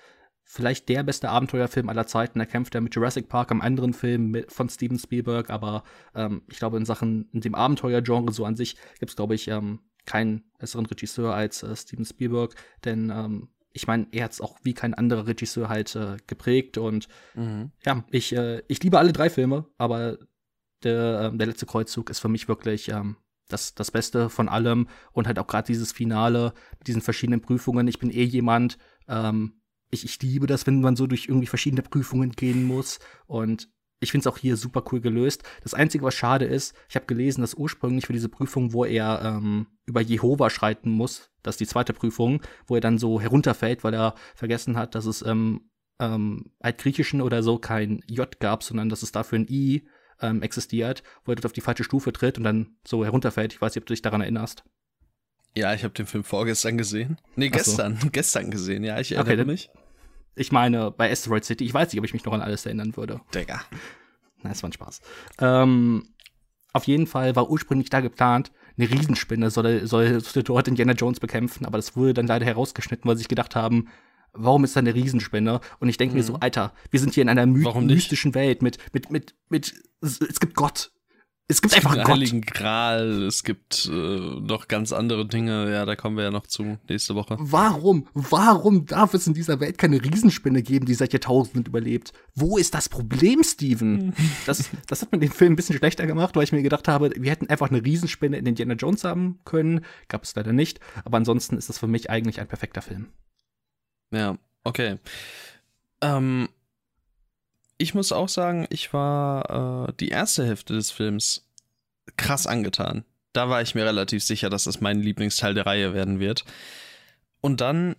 vielleicht 0.45 0.89
der 0.89 1.03
beste 1.03 1.29
Abenteuerfilm 1.29 1.89
aller 1.89 2.07
Zeiten. 2.07 2.39
Er 2.39 2.47
kämpft 2.47 2.75
ja 2.75 2.81
mit 2.81 2.95
Jurassic 2.95 3.29
Park, 3.29 3.51
am 3.51 3.61
anderen 3.61 3.93
Film 3.93 4.31
mit, 4.31 4.53
von 4.53 4.69
Steven 4.69 4.99
Spielberg, 4.99 5.51
aber 5.51 5.83
ähm, 6.15 6.43
ich 6.49 6.59
glaube, 6.59 6.77
in 6.77 6.85
Sachen, 6.85 7.29
in 7.33 7.41
dem 7.41 7.57
Abenteuergenre 7.57 8.33
so 8.33 8.45
an 8.45 8.55
sich 8.55 8.77
gibt 9.01 9.11
es, 9.11 9.17
glaube 9.17 9.35
ich, 9.35 9.49
ähm, 9.49 9.81
keinen 10.05 10.45
besseren 10.59 10.87
Regisseur 10.87 11.35
als 11.35 11.65
äh, 11.65 11.75
Steven 11.75 12.05
Spielberg, 12.05 12.55
denn 12.85 13.11
ähm, 13.11 13.49
ich 13.77 13.87
meine, 13.87 14.07
er 14.11 14.25
hat 14.25 14.33
es 14.33 14.41
auch 14.41 14.57
wie 14.63 14.73
kein 14.73 14.95
anderer 14.95 15.27
Regisseur 15.27 15.69
halt 15.69 15.95
äh, 15.95 16.17
geprägt 16.27 16.79
und 16.79 17.09
mhm. 17.35 17.71
ja, 17.85 18.05
ich, 18.11 18.35
äh, 18.35 18.63
ich 18.69 18.83
liebe 18.83 18.99
alle 18.99 19.13
drei 19.13 19.29
Filme, 19.29 19.67
aber 19.77 20.17
der, 20.83 21.31
äh, 21.33 21.37
der 21.37 21.47
letzte 21.47 21.67
Kreuzzug 21.67 22.09
ist 22.09 22.21
für 22.21 22.31
mich 22.31 22.49
wirklich 22.49 22.89
ähm, 22.89 23.17
das, 23.49 23.75
das 23.75 23.91
Beste 23.91 24.31
von 24.31 24.49
allem 24.49 24.89
und 25.13 25.27
halt 25.27 25.39
auch 25.39 25.47
gerade 25.47 25.67
dieses 25.67 25.93
Finale 25.93 26.55
mit 26.79 26.89
diesen 26.89 27.03
verschiedenen 27.03 27.43
Prüfungen. 27.43 27.87
Ich 27.87 27.99
bin 27.99 28.11
eh 28.11 28.25
jemand, 28.25 28.79
ähm, 29.09 29.61
ich, 29.91 30.05
ich 30.05 30.21
liebe 30.23 30.47
das, 30.47 30.67
wenn 30.67 30.81
man 30.81 30.97
so 30.97 31.07
durch 31.07 31.29
irgendwie 31.29 31.47
verschiedene 31.47 31.83
Prüfungen 31.83 32.33
gehen 32.33 32.65
muss 32.65 32.99
und 33.27 33.69
ich 34.01 34.11
finde 34.11 34.29
es 34.29 34.33
auch 34.33 34.39
hier 34.39 34.57
super 34.57 34.85
cool 34.93 35.01
gelöst. 35.01 35.43
Das 35.63 35.75
Einzige, 35.75 36.05
was 36.05 36.15
schade 36.15 36.45
ist, 36.45 36.75
ich 36.89 36.97
habe 36.97 37.07
gelesen, 37.07 37.41
dass 37.41 37.55
ursprünglich 37.55 38.07
für 38.07 38.13
diese 38.13 38.29
Prüfung, 38.29 38.73
wo 38.73 38.85
er 38.85 39.23
ähm, 39.25 39.67
über 39.87 40.01
Jehova 40.01 40.51
schreiten 40.51 40.91
muss, 40.91 41.31
das 41.43 41.55
ist 41.55 41.61
die 41.61 41.67
zweite 41.67 41.93
Prüfung, 41.93 42.43
wo 42.67 42.75
er 42.75 42.81
dann 42.81 42.99
so 42.99 43.21
herunterfällt, 43.21 43.85
weil 43.85 43.95
er 43.95 44.15
vergessen 44.35 44.77
hat, 44.77 44.95
dass 44.95 45.07
es 45.07 45.23
ähm, 45.23 45.71
ähm, 45.99 46.51
Altgriechischen 46.61 47.23
oder 47.23 47.43
so 47.43 47.59
kein 47.59 48.03
J 48.07 48.39
gab, 48.39 48.63
sondern 48.63 48.89
dass 48.89 49.03
es 49.03 49.13
dafür 49.13 49.39
ein 49.39 49.47
I 49.49 49.89
ähm, 50.21 50.43
existiert, 50.43 51.03
wo 51.25 51.33
er 51.33 51.37
dort 51.37 51.47
auf 51.47 51.53
die 51.53 51.61
falsche 51.61 51.85
Stufe 51.85 52.13
tritt 52.13 52.39
und 52.39 52.45
dann 52.45 52.77
so 52.87 53.05
herunterfällt. 53.05 53.53
Ich 53.53 53.61
weiß 53.61 53.75
nicht, 53.75 53.83
ob 53.83 53.87
du 53.87 53.95
dich 53.95 54.03
daran 54.03 54.21
erinnerst. 54.21 54.65
Ja, 55.57 55.73
ich 55.73 55.85
habe 55.85 55.95
den 55.95 56.07
Film 56.07 56.23
vorgestern 56.23 56.77
gesehen. 56.77 57.19
Nee, 57.35 57.49
gestern. 57.49 57.97
So. 57.97 58.09
Gestern 58.13 58.51
gesehen, 58.51 58.85
ja, 58.85 59.01
ich 59.01 59.13
erinnere 59.13 59.43
okay, 59.43 59.45
mich. 59.47 59.71
Ich 60.37 60.53
meine, 60.53 60.91
bei 60.91 61.11
Asteroid 61.11 61.45
City, 61.45 61.65
ich 61.65 61.75
weiß 61.75 61.93
nicht, 61.93 61.99
ob 61.99 62.05
ich 62.05 62.13
mich 62.13 62.25
noch 62.25 62.33
an 62.33 62.43
alles 62.43 62.67
erinnern 62.67 62.97
würde. 62.97 63.21
Digga. 63.35 63.63
Na, 64.43 64.51
es 64.51 64.63
war 64.63 64.69
ein 64.69 64.73
Spaß. 64.75 65.01
Ähm, 65.41 66.09
auf 66.73 66.85
jeden 66.85 67.07
Fall 67.07 67.35
war 67.35 67.51
ursprünglich 67.51 67.89
da 67.89 68.01
geplant, 68.01 68.53
eine 68.79 68.91
Riesenspinne 68.91 69.51
soll, 69.51 69.87
soll, 69.87 70.21
soll 70.21 70.43
dort 70.43 70.69
Indiana 70.69 70.93
Jones 70.93 71.21
bekämpfen, 71.21 71.65
aber 71.65 71.79
das 71.79 71.97
wurde 71.97 72.13
dann 72.13 72.27
leider 72.27 72.45
herausgeschnitten, 72.45 73.09
weil 73.09 73.17
sie 73.17 73.21
sich 73.21 73.29
gedacht 73.29 73.57
haben, 73.57 73.89
warum 74.35 74.65
ist 74.65 74.77
da 74.77 74.81
eine 74.81 74.95
Riesenspinne? 74.95 75.61
Und 75.81 75.89
ich 75.89 75.97
denke 75.97 76.13
mhm. 76.13 76.19
mir 76.19 76.25
so, 76.25 76.35
mhm. 76.35 76.41
Alter, 76.41 76.75
wir 76.91 77.01
sind 77.01 77.15
hier 77.15 77.23
in 77.23 77.31
einer 77.31 77.47
my 77.47 77.81
mystischen 77.81 78.35
Welt 78.35 78.61
mit, 78.63 78.79
mit, 78.93 79.11
mit, 79.11 79.35
mit, 79.49 79.75
es 80.03 80.41
gibt 80.41 80.55
Gott. 80.55 80.93
Es 81.49 81.63
gibt 81.63 81.75
einfach 81.77 81.93
einen 81.93 82.09
Heiligen 82.09 82.41
Gral, 82.41 83.23
es 83.23 83.45
gibt 83.45 83.87
äh, 83.87 83.91
noch 83.91 84.67
ganz 84.67 84.93
andere 84.93 85.29
Dinge, 85.29 85.71
ja, 85.71 85.85
da 85.85 85.95
kommen 85.95 86.17
wir 86.17 86.25
ja 86.25 86.33
noch 86.33 86.49
zu 86.49 86.77
nächste 86.89 87.15
Woche. 87.15 87.37
Warum? 87.39 88.09
Warum 88.15 88.85
darf 88.85 89.15
es 89.15 89.29
in 89.29 89.35
dieser 89.35 89.61
Welt 89.61 89.79
keine 89.79 90.03
Riesenspinne 90.03 90.63
geben, 90.63 90.87
die 90.87 90.95
seit 90.95 91.13
Jahrtausenden 91.13 91.65
überlebt? 91.67 92.13
Wo 92.35 92.59
ist 92.59 92.75
das 92.75 92.89
Problem, 92.89 93.45
Steven? 93.45 94.13
das, 94.47 94.71
das 94.89 95.03
hat 95.03 95.13
mir 95.13 95.21
den 95.21 95.31
Film 95.31 95.53
ein 95.53 95.57
bisschen 95.57 95.79
schlechter 95.79 96.09
gemacht, 96.09 96.35
weil 96.35 96.43
ich 96.43 96.51
mir 96.51 96.63
gedacht 96.63 96.89
habe, 96.89 97.13
wir 97.17 97.31
hätten 97.31 97.49
einfach 97.49 97.71
eine 97.71 97.85
Riesenspinne 97.85 98.39
in 98.39 98.47
Indiana 98.47 98.75
Jones 98.75 99.05
haben 99.05 99.39
können. 99.45 99.85
Gab 100.09 100.25
es 100.25 100.35
leider 100.35 100.53
nicht. 100.53 100.81
Aber 101.05 101.17
ansonsten 101.17 101.57
ist 101.57 101.69
das 101.69 101.79
für 101.79 101.87
mich 101.87 102.11
eigentlich 102.11 102.41
ein 102.41 102.49
perfekter 102.49 102.83
Film. 102.83 103.07
Ja, 104.11 104.37
okay. 104.65 104.97
Ähm, 106.01 106.49
ich 107.79 107.95
muss 107.95 108.13
auch 108.13 108.29
sagen, 108.29 108.67
ich 108.71 108.93
war 108.93 109.89
äh, 109.89 109.93
die 110.01 110.09
erste 110.09 110.45
Hälfte 110.45 110.75
des 110.75 110.91
Films 110.91 111.49
krass 112.17 112.47
angetan. 112.47 113.05
Da 113.33 113.49
war 113.49 113.61
ich 113.61 113.75
mir 113.75 113.85
relativ 113.85 114.23
sicher, 114.23 114.49
dass 114.49 114.65
das 114.65 114.81
mein 114.81 115.01
Lieblingsteil 115.01 115.55
der 115.55 115.67
Reihe 115.67 115.93
werden 115.93 116.21
wird. 116.21 116.45
Und 117.41 117.61
dann 117.61 117.97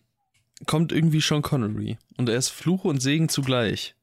kommt 0.65 0.91
irgendwie 0.91 1.21
Sean 1.21 1.43
Connery 1.43 1.97
und 2.17 2.29
er 2.29 2.37
ist 2.37 2.49
Fluch 2.49 2.83
und 2.85 3.01
Segen 3.01 3.29
zugleich. 3.29 3.95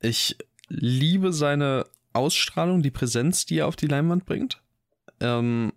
Ich 0.00 0.36
liebe 0.68 1.32
seine 1.32 1.86
Ausstrahlung, 2.12 2.82
die 2.82 2.90
Präsenz, 2.90 3.46
die 3.46 3.58
er 3.58 3.66
auf 3.66 3.76
die 3.76 3.86
Leinwand 3.86 4.26
bringt. 4.26 4.60
Ähm, 5.20 5.72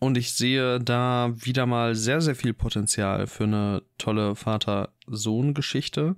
und 0.00 0.16
ich 0.16 0.32
sehe 0.34 0.78
da 0.78 1.32
wieder 1.34 1.66
mal 1.66 1.94
sehr, 1.94 2.20
sehr 2.20 2.36
viel 2.36 2.54
Potenzial 2.54 3.26
für 3.26 3.44
eine 3.44 3.82
tolle 3.96 4.36
Vater-Sohn-Geschichte. 4.36 6.16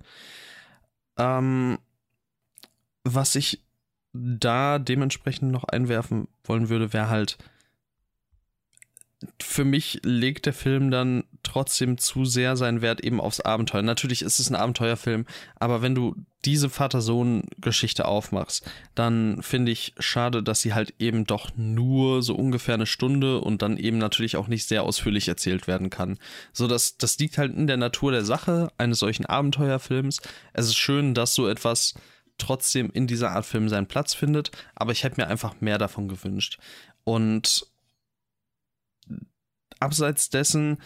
Ähm, 1.16 1.78
was 3.04 3.34
ich 3.34 3.62
da 4.12 4.78
dementsprechend 4.78 5.52
noch 5.52 5.64
einwerfen 5.64 6.28
wollen 6.44 6.68
würde, 6.68 6.92
wäre 6.92 7.08
halt, 7.08 7.38
für 9.40 9.64
mich 9.64 10.00
legt 10.02 10.46
der 10.46 10.54
Film 10.54 10.90
dann 10.90 11.24
trotzdem 11.42 11.98
zu 11.98 12.24
sehr 12.24 12.56
seinen 12.56 12.80
Wert 12.80 13.02
eben 13.02 13.20
aufs 13.20 13.40
Abenteuer. 13.40 13.82
Natürlich 13.82 14.22
ist 14.22 14.40
es 14.40 14.48
ein 14.48 14.56
Abenteuerfilm, 14.56 15.26
aber 15.58 15.82
wenn 15.82 15.94
du 15.94 16.16
diese 16.46 16.70
Vater-Sohn-Geschichte 16.70 18.06
aufmachst, 18.06 18.70
dann 18.94 19.42
finde 19.42 19.72
ich 19.72 19.94
schade, 19.98 20.42
dass 20.42 20.62
sie 20.62 20.72
halt 20.72 20.94
eben 20.98 21.26
doch 21.26 21.50
nur 21.56 22.22
so 22.22 22.34
ungefähr 22.34 22.74
eine 22.74 22.86
Stunde 22.86 23.40
und 23.42 23.60
dann 23.60 23.76
eben 23.76 23.98
natürlich 23.98 24.36
auch 24.36 24.48
nicht 24.48 24.66
sehr 24.66 24.84
ausführlich 24.84 25.28
erzählt 25.28 25.66
werden 25.66 25.90
kann. 25.90 26.18
So, 26.54 26.66
dass 26.66 26.96
das 26.96 27.18
liegt 27.18 27.36
halt 27.36 27.54
in 27.54 27.66
der 27.66 27.76
Natur 27.76 28.12
der 28.12 28.24
Sache 28.24 28.72
eines 28.78 29.00
solchen 29.00 29.26
Abenteuerfilms. 29.26 30.22
Es 30.54 30.66
ist 30.66 30.78
schön, 30.78 31.12
dass 31.12 31.34
so 31.34 31.46
etwas 31.46 31.94
trotzdem 32.40 32.90
in 32.90 33.06
dieser 33.06 33.30
Art 33.30 33.46
Film 33.46 33.68
seinen 33.68 33.86
Platz 33.86 34.14
findet, 34.14 34.50
aber 34.74 34.92
ich 34.92 35.04
hätte 35.04 35.20
mir 35.20 35.28
einfach 35.28 35.60
mehr 35.60 35.78
davon 35.78 36.08
gewünscht. 36.08 36.58
Und 37.04 37.66
abseits 39.78 40.30
dessen 40.30 40.78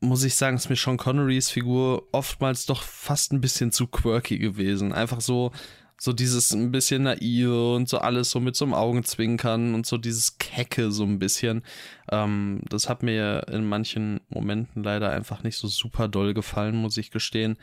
muss 0.00 0.24
ich 0.24 0.34
sagen, 0.34 0.56
ist 0.56 0.68
mir 0.68 0.76
Sean 0.76 0.96
Connerys 0.96 1.50
Figur 1.50 2.06
oftmals 2.12 2.66
doch 2.66 2.82
fast 2.82 3.32
ein 3.32 3.40
bisschen 3.40 3.72
zu 3.72 3.86
quirky 3.86 4.38
gewesen. 4.38 4.92
Einfach 4.92 5.20
so, 5.20 5.52
so 5.98 6.12
dieses 6.12 6.52
ein 6.52 6.70
bisschen 6.70 7.04
naive 7.04 7.74
und 7.74 7.88
so 7.88 7.98
alles 7.98 8.30
so 8.30 8.40
mit 8.40 8.56
so 8.56 8.66
einem 8.66 8.74
Augenzwinkern 8.74 9.74
und 9.74 9.86
so 9.86 9.96
dieses 9.96 10.38
Kecke 10.38 10.90
so 10.90 11.04
ein 11.04 11.18
bisschen. 11.18 11.62
Ähm, 12.10 12.60
das 12.68 12.88
hat 12.88 13.02
mir 13.02 13.46
in 13.50 13.66
manchen 13.66 14.20
Momenten 14.28 14.82
leider 14.82 15.10
einfach 15.10 15.42
nicht 15.42 15.56
so 15.56 15.68
super 15.68 16.08
doll 16.08 16.34
gefallen, 16.34 16.76
muss 16.76 16.98
ich 16.98 17.10
gestehen. 17.10 17.56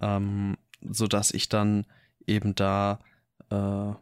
Ähm, 0.00 0.56
so 0.82 1.06
dass 1.06 1.32
ich 1.32 1.48
dann 1.48 1.86
eben 2.28 2.54
da, 2.54 3.00
äh, 3.50 3.56
ja, 3.56 3.98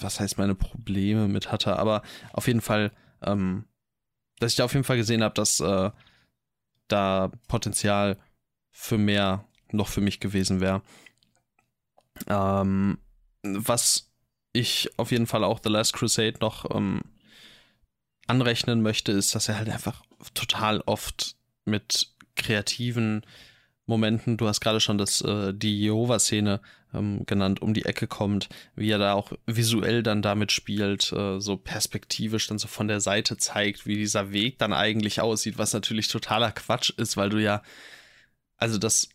was 0.00 0.20
heißt 0.20 0.38
meine 0.38 0.54
Probleme 0.54 1.28
mit 1.28 1.50
hatte, 1.50 1.78
aber 1.78 2.02
auf 2.32 2.46
jeden 2.46 2.60
Fall, 2.60 2.92
ähm, 3.22 3.64
dass 4.38 4.52
ich 4.52 4.56
da 4.56 4.64
auf 4.64 4.74
jeden 4.74 4.84
Fall 4.84 4.96
gesehen 4.96 5.22
habe, 5.22 5.34
dass 5.34 5.60
äh, 5.60 5.90
da 6.88 7.30
Potenzial 7.48 8.18
für 8.70 8.98
mehr 8.98 9.46
noch 9.70 9.88
für 9.88 10.00
mich 10.00 10.20
gewesen 10.20 10.60
wäre. 10.60 10.82
Ähm, 12.26 12.98
was 13.42 14.10
ich 14.52 14.98
auf 14.98 15.10
jeden 15.10 15.26
Fall 15.26 15.44
auch 15.44 15.60
The 15.62 15.68
Last 15.68 15.94
Crusade 15.94 16.38
noch 16.40 16.74
ähm, 16.74 17.02
anrechnen 18.26 18.82
möchte, 18.82 19.12
ist, 19.12 19.34
dass 19.34 19.48
er 19.48 19.58
halt 19.58 19.68
einfach 19.68 20.02
total 20.34 20.80
oft 20.82 21.36
mit 21.64 22.14
kreativen 22.36 23.24
Momenten, 23.86 24.36
du 24.36 24.48
hast 24.48 24.60
gerade 24.60 24.80
schon 24.80 24.98
das, 24.98 25.20
äh, 25.20 25.52
die 25.52 25.78
Jehova-Szene 25.80 26.60
ähm, 26.94 27.26
genannt, 27.26 27.60
um 27.60 27.74
die 27.74 27.84
Ecke 27.84 28.06
kommt, 28.06 28.48
wie 28.74 28.90
er 28.90 28.98
da 28.98 29.12
auch 29.12 29.32
visuell 29.46 30.02
dann 30.02 30.22
damit 30.22 30.52
spielt, 30.52 31.12
äh, 31.12 31.38
so 31.40 31.56
perspektivisch 31.56 32.46
dann 32.46 32.58
so 32.58 32.66
von 32.68 32.88
der 32.88 33.00
Seite 33.00 33.36
zeigt, 33.36 33.86
wie 33.86 33.96
dieser 33.96 34.32
Weg 34.32 34.58
dann 34.58 34.72
eigentlich 34.72 35.20
aussieht, 35.20 35.58
was 35.58 35.72
natürlich 35.74 36.08
totaler 36.08 36.52
Quatsch 36.52 36.90
ist, 36.96 37.16
weil 37.16 37.28
du 37.28 37.42
ja, 37.42 37.62
also 38.56 38.78
das 38.78 39.10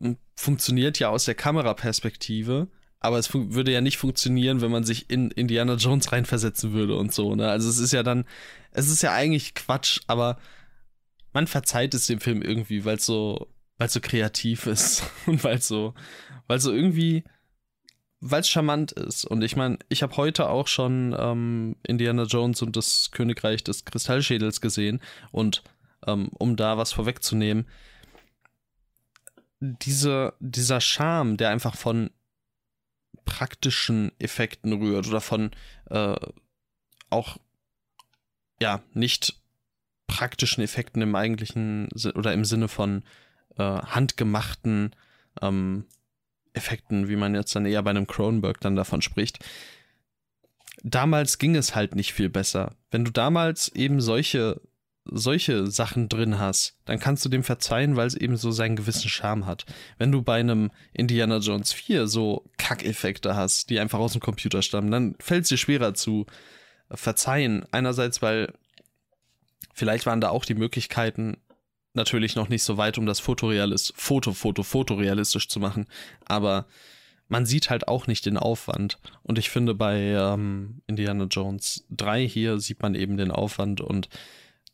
äh, 0.00 0.14
funktioniert 0.36 0.98
ja 0.98 1.10
aus 1.10 1.26
der 1.26 1.34
Kameraperspektive, 1.34 2.68
aber 2.98 3.18
es 3.18 3.34
würde 3.34 3.72
ja 3.72 3.80
nicht 3.80 3.98
funktionieren, 3.98 4.60
wenn 4.60 4.70
man 4.70 4.84
sich 4.84 5.10
in 5.10 5.30
Indiana 5.32 5.74
Jones 5.74 6.12
reinversetzen 6.12 6.72
würde 6.72 6.96
und 6.96 7.12
so, 7.12 7.34
ne? 7.34 7.50
Also 7.50 7.68
es 7.68 7.78
ist 7.78 7.92
ja 7.92 8.04
dann, 8.04 8.24
es 8.70 8.88
ist 8.88 9.02
ja 9.02 9.12
eigentlich 9.12 9.54
Quatsch, 9.54 10.00
aber 10.06 10.38
man 11.32 11.48
verzeiht 11.48 11.94
es 11.94 12.06
dem 12.06 12.20
Film 12.20 12.42
irgendwie, 12.42 12.84
weil 12.84 12.96
es 12.96 13.06
so, 13.06 13.51
weil 13.82 13.88
es 13.88 13.94
so 13.94 14.00
kreativ 14.00 14.66
ist 14.66 15.02
und 15.26 15.42
weil 15.42 15.56
es 15.56 15.66
so, 15.66 15.94
weil 16.46 16.60
so 16.60 16.72
irgendwie, 16.72 17.24
weil 18.20 18.42
es 18.42 18.48
charmant 18.48 18.92
ist. 18.92 19.24
Und 19.24 19.42
ich 19.42 19.56
meine, 19.56 19.80
ich 19.88 20.04
habe 20.04 20.16
heute 20.18 20.48
auch 20.48 20.68
schon 20.68 21.16
ähm, 21.18 21.74
Indiana 21.84 22.22
Jones 22.22 22.62
und 22.62 22.76
das 22.76 23.10
Königreich 23.10 23.64
des 23.64 23.84
Kristallschädels 23.84 24.60
gesehen. 24.60 25.00
Und 25.32 25.64
ähm, 26.06 26.28
um 26.38 26.54
da 26.54 26.78
was 26.78 26.92
vorwegzunehmen, 26.92 27.66
diese, 29.58 30.34
dieser 30.38 30.80
Charme, 30.80 31.36
der 31.36 31.50
einfach 31.50 31.74
von 31.74 32.10
praktischen 33.24 34.12
Effekten 34.20 34.72
rührt 34.74 35.08
oder 35.08 35.20
von 35.20 35.50
äh, 35.90 36.14
auch 37.10 37.36
ja 38.60 38.80
nicht 38.94 39.42
praktischen 40.06 40.62
Effekten 40.62 41.02
im 41.02 41.16
eigentlichen 41.16 41.88
oder 42.14 42.32
im 42.32 42.44
Sinne 42.44 42.68
von 42.68 43.02
äh, 43.58 43.62
handgemachten 43.62 44.94
ähm, 45.40 45.84
Effekten, 46.54 47.08
wie 47.08 47.16
man 47.16 47.34
jetzt 47.34 47.54
dann 47.56 47.66
eher 47.66 47.82
bei 47.82 47.90
einem 47.90 48.06
Cronenberg 48.06 48.60
dann 48.60 48.76
davon 48.76 49.02
spricht. 49.02 49.38
Damals 50.82 51.38
ging 51.38 51.54
es 51.56 51.74
halt 51.74 51.94
nicht 51.94 52.12
viel 52.12 52.28
besser. 52.28 52.74
Wenn 52.90 53.04
du 53.04 53.10
damals 53.10 53.68
eben 53.68 54.00
solche, 54.00 54.60
solche 55.04 55.66
Sachen 55.68 56.08
drin 56.08 56.38
hast, 56.38 56.76
dann 56.84 56.98
kannst 56.98 57.24
du 57.24 57.28
dem 57.28 57.44
verzeihen, 57.44 57.96
weil 57.96 58.06
es 58.06 58.14
eben 58.14 58.36
so 58.36 58.50
seinen 58.50 58.76
gewissen 58.76 59.08
Charme 59.08 59.46
hat. 59.46 59.64
Wenn 59.98 60.12
du 60.12 60.22
bei 60.22 60.40
einem 60.40 60.70
Indiana 60.92 61.38
Jones 61.38 61.72
4 61.72 62.06
so 62.08 62.44
Kackeffekte 62.58 63.36
hast, 63.36 63.70
die 63.70 63.80
einfach 63.80 63.98
aus 63.98 64.12
dem 64.12 64.20
Computer 64.20 64.60
stammen, 64.60 64.90
dann 64.90 65.14
fällt 65.20 65.44
es 65.44 65.50
dir 65.50 65.56
schwerer 65.56 65.94
zu 65.94 66.26
verzeihen. 66.90 67.64
Einerseits, 67.70 68.20
weil 68.20 68.52
vielleicht 69.72 70.06
waren 70.06 70.20
da 70.20 70.30
auch 70.30 70.44
die 70.44 70.54
Möglichkeiten 70.54 71.38
natürlich 71.94 72.36
noch 72.36 72.48
nicht 72.48 72.62
so 72.62 72.76
weit, 72.76 72.98
um 72.98 73.06
das 73.06 73.20
Fotorealist, 73.20 73.92
Foto, 73.96 74.32
Foto, 74.32 74.62
fotorealistisch 74.62 75.48
zu 75.48 75.60
machen. 75.60 75.86
Aber 76.24 76.66
man 77.28 77.46
sieht 77.46 77.70
halt 77.70 77.88
auch 77.88 78.06
nicht 78.06 78.26
den 78.26 78.36
Aufwand. 78.36 78.98
Und 79.22 79.38
ich 79.38 79.50
finde, 79.50 79.74
bei 79.74 79.98
ähm, 79.98 80.82
Indiana 80.86 81.24
Jones 81.24 81.86
3 81.90 82.28
hier 82.28 82.58
sieht 82.58 82.82
man 82.82 82.94
eben 82.94 83.16
den 83.16 83.30
Aufwand 83.30 83.80
und 83.80 84.08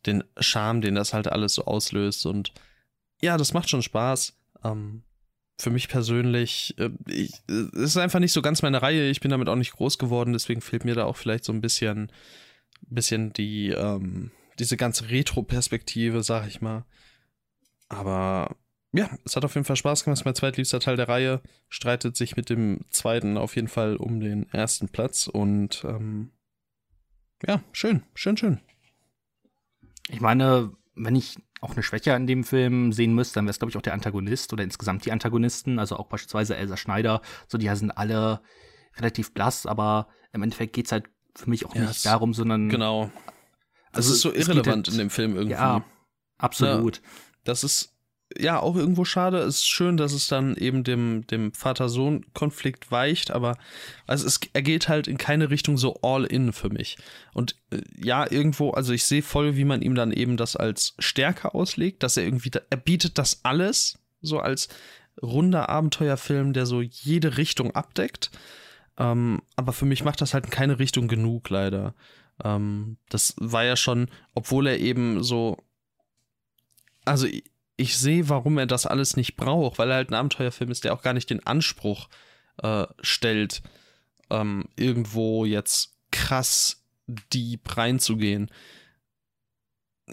den 0.07 0.25
Charme, 0.39 0.81
den 0.81 0.95
das 0.95 1.13
halt 1.15 1.29
alles 1.29 1.55
so 1.55 1.65
auslöst. 1.65 2.27
Und 2.27 2.53
ja, 3.21 3.37
das 3.37 3.53
macht 3.53 3.71
schon 3.71 3.83
Spaß. 3.83 4.37
Ähm, 4.65 5.03
für 5.61 5.71
mich 5.71 5.89
persönlich, 5.89 6.75
äh, 6.79 6.91
ich, 7.07 7.33
es 7.49 7.91
ist 7.91 7.97
einfach 7.97 8.21
nicht 8.21 8.33
so 8.33 8.43
ganz 8.43 8.63
meine 8.63 8.81
Reihe. 8.81 9.09
Ich 9.11 9.21
bin 9.21 9.31
damit 9.31 9.49
auch 9.49 9.57
nicht 9.57 9.73
groß 9.73 9.99
geworden, 9.99 10.33
deswegen 10.33 10.61
fehlt 10.61 10.85
mir 10.85 10.95
da 10.95 11.05
auch 11.05 11.17
vielleicht 11.17 11.45
so 11.45 11.53
ein 11.53 11.61
bisschen, 11.61 12.13
bisschen 12.83 13.33
die, 13.33 13.71
ähm, 13.71 14.31
diese 14.59 14.77
ganze 14.77 15.11
Retro-Perspektive, 15.11 16.23
sag 16.23 16.47
ich 16.47 16.61
mal. 16.61 16.85
Aber 17.89 18.57
ja, 18.93 19.11
es 19.25 19.37
hat 19.37 19.45
auf 19.45 19.55
jeden 19.55 19.65
Fall 19.65 19.77
Spaß 19.77 20.05
gemacht. 20.05 20.25
Mein 20.25 20.35
zweitliebster 20.35 20.81
Teil 20.81 20.97
der 20.97 21.09
Reihe. 21.09 21.43
Streitet 21.69 22.17
sich 22.17 22.37
mit 22.37 22.49
dem 22.49 22.81
zweiten 22.91 23.37
auf 23.37 23.55
jeden 23.57 23.69
Fall 23.69 23.97
um 23.97 24.21
den 24.21 24.49
ersten 24.51 24.89
Platz. 24.89 25.27
Und 25.27 25.85
ähm, 25.85 26.31
ja, 27.47 27.63
schön, 27.73 28.03
schön, 28.15 28.37
schön. 28.37 28.61
Ich 30.09 30.21
meine, 30.21 30.73
wenn 30.95 31.17
ich 31.17 31.37
auch 31.61 31.73
eine 31.73 31.83
Schwäche 31.83 32.15
an 32.15 32.27
dem 32.27 32.45
Film 32.45 32.93
sehen 32.93 33.15
müsste, 33.15 33.35
dann 33.35 33.45
wäre 33.45 33.51
es, 33.51 33.59
glaube 33.59 33.71
ich, 33.71 33.77
auch 33.77 33.83
der 33.83 33.93
Antagonist 33.93 34.53
oder 34.53 34.65
insgesamt 34.65 35.05
die 35.05 35.13
Antagonisten. 35.13 35.79
Also 35.79 35.97
auch 35.97 36.07
beispielsweise 36.07 36.57
Elsa 36.57 36.77
Schneider. 36.77 37.21
So, 37.47 37.59
die 37.59 37.69
sind 37.75 37.91
alle 37.91 38.41
relativ 38.97 39.35
blass, 39.35 39.67
aber 39.67 40.09
im 40.33 40.43
Endeffekt 40.43 40.73
geht 40.73 40.87
es 40.87 40.93
halt 40.93 41.11
für 41.35 41.51
mich 41.51 41.67
auch 41.67 41.75
ja, 41.75 41.83
nicht 41.83 42.07
darum, 42.07 42.33
sondern. 42.33 42.69
Genau. 42.69 43.11
Also, 43.93 44.11
es 44.11 44.17
ist 44.17 44.23
so 44.23 44.33
irrelevant 44.33 44.87
halt, 44.87 44.89
in 44.89 44.99
dem 44.99 45.11
Film 45.11 45.37
irgendwie. 45.37 45.53
Ja, 45.53 45.85
absolut. 46.39 46.97
Ja 46.97 47.03
das 47.49 47.65
ist 47.65 47.95
ja 48.37 48.61
auch 48.61 48.77
irgendwo 48.77 49.05
schade. 49.05 49.39
Es 49.39 49.57
ist 49.57 49.69
schön, 49.69 49.97
dass 49.97 50.13
es 50.13 50.29
dann 50.29 50.55
eben 50.57 50.85
dem, 50.85 51.27
dem 51.29 51.53
Vater-Sohn-Konflikt 51.53 52.91
weicht, 52.91 53.31
aber 53.31 53.57
also 54.07 54.27
es, 54.27 54.41
er 54.53 54.63
geht 54.63 54.89
halt 54.89 55.09
in 55.09 55.17
keine 55.17 55.51
Richtung 55.51 55.79
so 55.79 55.99
all 56.03 56.25
in 56.25 56.53
für 56.53 56.69
mich. 56.69 56.99
Und 57.33 57.57
äh, 57.71 57.81
ja, 57.97 58.31
irgendwo, 58.31 58.71
also 58.71 58.93
ich 58.93 59.05
sehe 59.05 59.23
voll, 59.23 59.57
wie 59.57 59.65
man 59.65 59.83
ihm 59.83 59.95
dann 59.95 60.13
eben 60.13 60.37
das 60.37 60.57
als 60.57 60.95
Stärke 60.99 61.55
auslegt, 61.55 62.03
dass 62.03 62.17
er 62.17 62.25
irgendwie, 62.25 62.51
er 62.69 62.77
bietet 62.77 63.17
das 63.17 63.41
alles 63.45 63.99
so 64.21 64.41
als 64.41 64.69
runder 65.23 65.69
Abenteuerfilm, 65.69 66.53
der 66.53 66.67
so 66.67 66.83
jede 66.83 67.39
Richtung 67.39 67.75
abdeckt. 67.75 68.31
Ähm, 68.99 69.41
aber 69.57 69.73
für 69.73 69.87
mich 69.87 70.05
macht 70.05 70.21
das 70.21 70.35
halt 70.35 70.45
in 70.45 70.51
keine 70.51 70.79
Richtung 70.79 71.09
genug, 71.09 71.49
leider. 71.49 71.95
Ähm, 72.45 72.99
das 73.09 73.35
war 73.39 73.65
ja 73.65 73.77
schon, 73.77 74.09
obwohl 74.35 74.67
er 74.67 74.79
eben 74.79 75.23
so 75.23 75.57
also 77.09 77.27
ich, 77.27 77.45
ich 77.77 77.97
sehe, 77.97 78.29
warum 78.29 78.59
er 78.59 78.67
das 78.67 78.87
alles 78.87 79.17
nicht 79.17 79.37
braucht, 79.37 79.79
weil 79.79 79.91
er 79.91 79.97
halt 79.97 80.11
ein 80.11 80.15
Abenteuerfilm 80.15 80.71
ist, 80.71 80.85
der 80.85 80.93
auch 80.93 81.03
gar 81.03 81.13
nicht 81.15 81.31
den 81.31 81.47
Anspruch 81.47 82.09
äh, 82.63 82.87
stellt, 83.01 83.63
ähm, 84.31 84.65
irgendwo 84.77 85.45
jetzt 85.45 85.97
krass 86.11 86.85
deep 87.33 87.77
reinzugehen. 87.77 88.51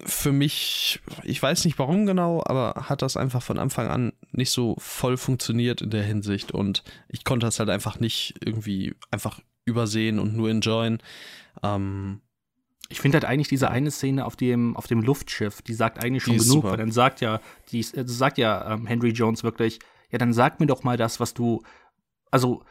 Für 0.05 0.31
mich, 0.31 0.99
ich 1.23 1.41
weiß 1.41 1.65
nicht 1.65 1.79
warum 1.79 2.05
genau, 2.05 2.43
aber 2.45 2.87
hat 2.89 3.01
das 3.01 3.17
einfach 3.17 3.41
von 3.41 3.57
Anfang 3.57 3.87
an 3.87 4.13
nicht 4.31 4.51
so 4.51 4.75
voll 4.77 5.17
funktioniert 5.17 5.81
in 5.81 5.89
der 5.89 6.03
Hinsicht 6.03 6.51
und 6.51 6.83
ich 7.07 7.23
konnte 7.23 7.47
das 7.47 7.59
halt 7.59 7.69
einfach 7.69 7.99
nicht 7.99 8.35
irgendwie 8.45 8.93
einfach 9.09 9.39
übersehen 9.63 10.19
und 10.19 10.35
nur 10.35 10.49
enjoyen. 10.49 11.01
Ähm, 11.63 12.21
ich 12.89 13.01
finde 13.01 13.15
halt 13.15 13.25
eigentlich 13.25 13.47
diese 13.47 13.69
eine 13.69 13.91
Szene 13.91 14.25
auf 14.25 14.35
dem, 14.35 14.75
auf 14.77 14.87
dem 14.87 15.01
Luftschiff, 15.01 15.61
die 15.61 15.73
sagt 15.73 16.03
eigentlich 16.03 16.23
schon 16.23 16.37
genug, 16.37 16.47
super. 16.47 16.71
weil 16.71 16.77
dann 16.77 16.91
sagt 16.91 17.21
ja, 17.21 17.41
die 17.71 17.79
äh, 17.79 18.05
sagt 18.05 18.37
ja 18.37 18.73
ähm, 18.73 18.85
Henry 18.85 19.09
Jones 19.09 19.43
wirklich, 19.43 19.79
ja, 20.11 20.17
dann 20.17 20.33
sag 20.33 20.59
mir 20.59 20.67
doch 20.67 20.83
mal 20.83 20.97
das, 20.97 21.19
was 21.19 21.33
du, 21.33 21.63
also, 22.31 22.63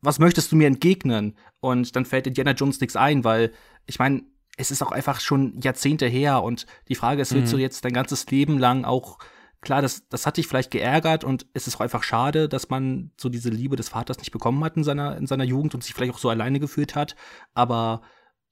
was 0.00 0.18
möchtest 0.18 0.52
du 0.52 0.56
mir 0.56 0.68
entgegnen? 0.68 1.36
Und 1.60 1.96
dann 1.96 2.04
fällt 2.04 2.26
Indiana 2.26 2.52
Jones 2.52 2.80
nichts 2.80 2.96
ein, 2.96 3.24
weil, 3.24 3.52
ich 3.86 3.98
meine, 3.98 4.22
es 4.56 4.70
ist 4.70 4.82
auch 4.82 4.92
einfach 4.92 5.20
schon 5.20 5.60
Jahrzehnte 5.60 6.06
her 6.06 6.42
und 6.42 6.66
die 6.88 6.94
Frage 6.94 7.22
ist, 7.22 7.34
willst 7.34 7.52
mhm. 7.52 7.58
du 7.58 7.62
jetzt 7.62 7.84
dein 7.84 7.92
ganzes 7.92 8.28
Leben 8.30 8.58
lang 8.58 8.84
auch 8.84 9.18
klar, 9.60 9.82
das, 9.82 10.08
das 10.08 10.26
hat 10.26 10.36
dich 10.36 10.46
vielleicht 10.46 10.70
geärgert 10.70 11.24
und 11.24 11.46
es 11.52 11.66
ist 11.66 11.76
auch 11.76 11.80
einfach 11.80 12.02
schade, 12.02 12.48
dass 12.48 12.70
man 12.70 13.10
so 13.16 13.28
diese 13.28 13.50
Liebe 13.50 13.76
des 13.76 13.88
Vaters 13.88 14.18
nicht 14.18 14.30
bekommen 14.30 14.62
hat 14.64 14.76
in 14.76 14.84
seiner, 14.84 15.16
in 15.16 15.26
seiner 15.26 15.44
Jugend 15.44 15.74
und 15.74 15.82
sich 15.82 15.94
vielleicht 15.94 16.14
auch 16.14 16.18
so 16.18 16.28
alleine 16.28 16.60
gefühlt 16.60 16.94
hat. 16.94 17.16
Aber 17.54 18.02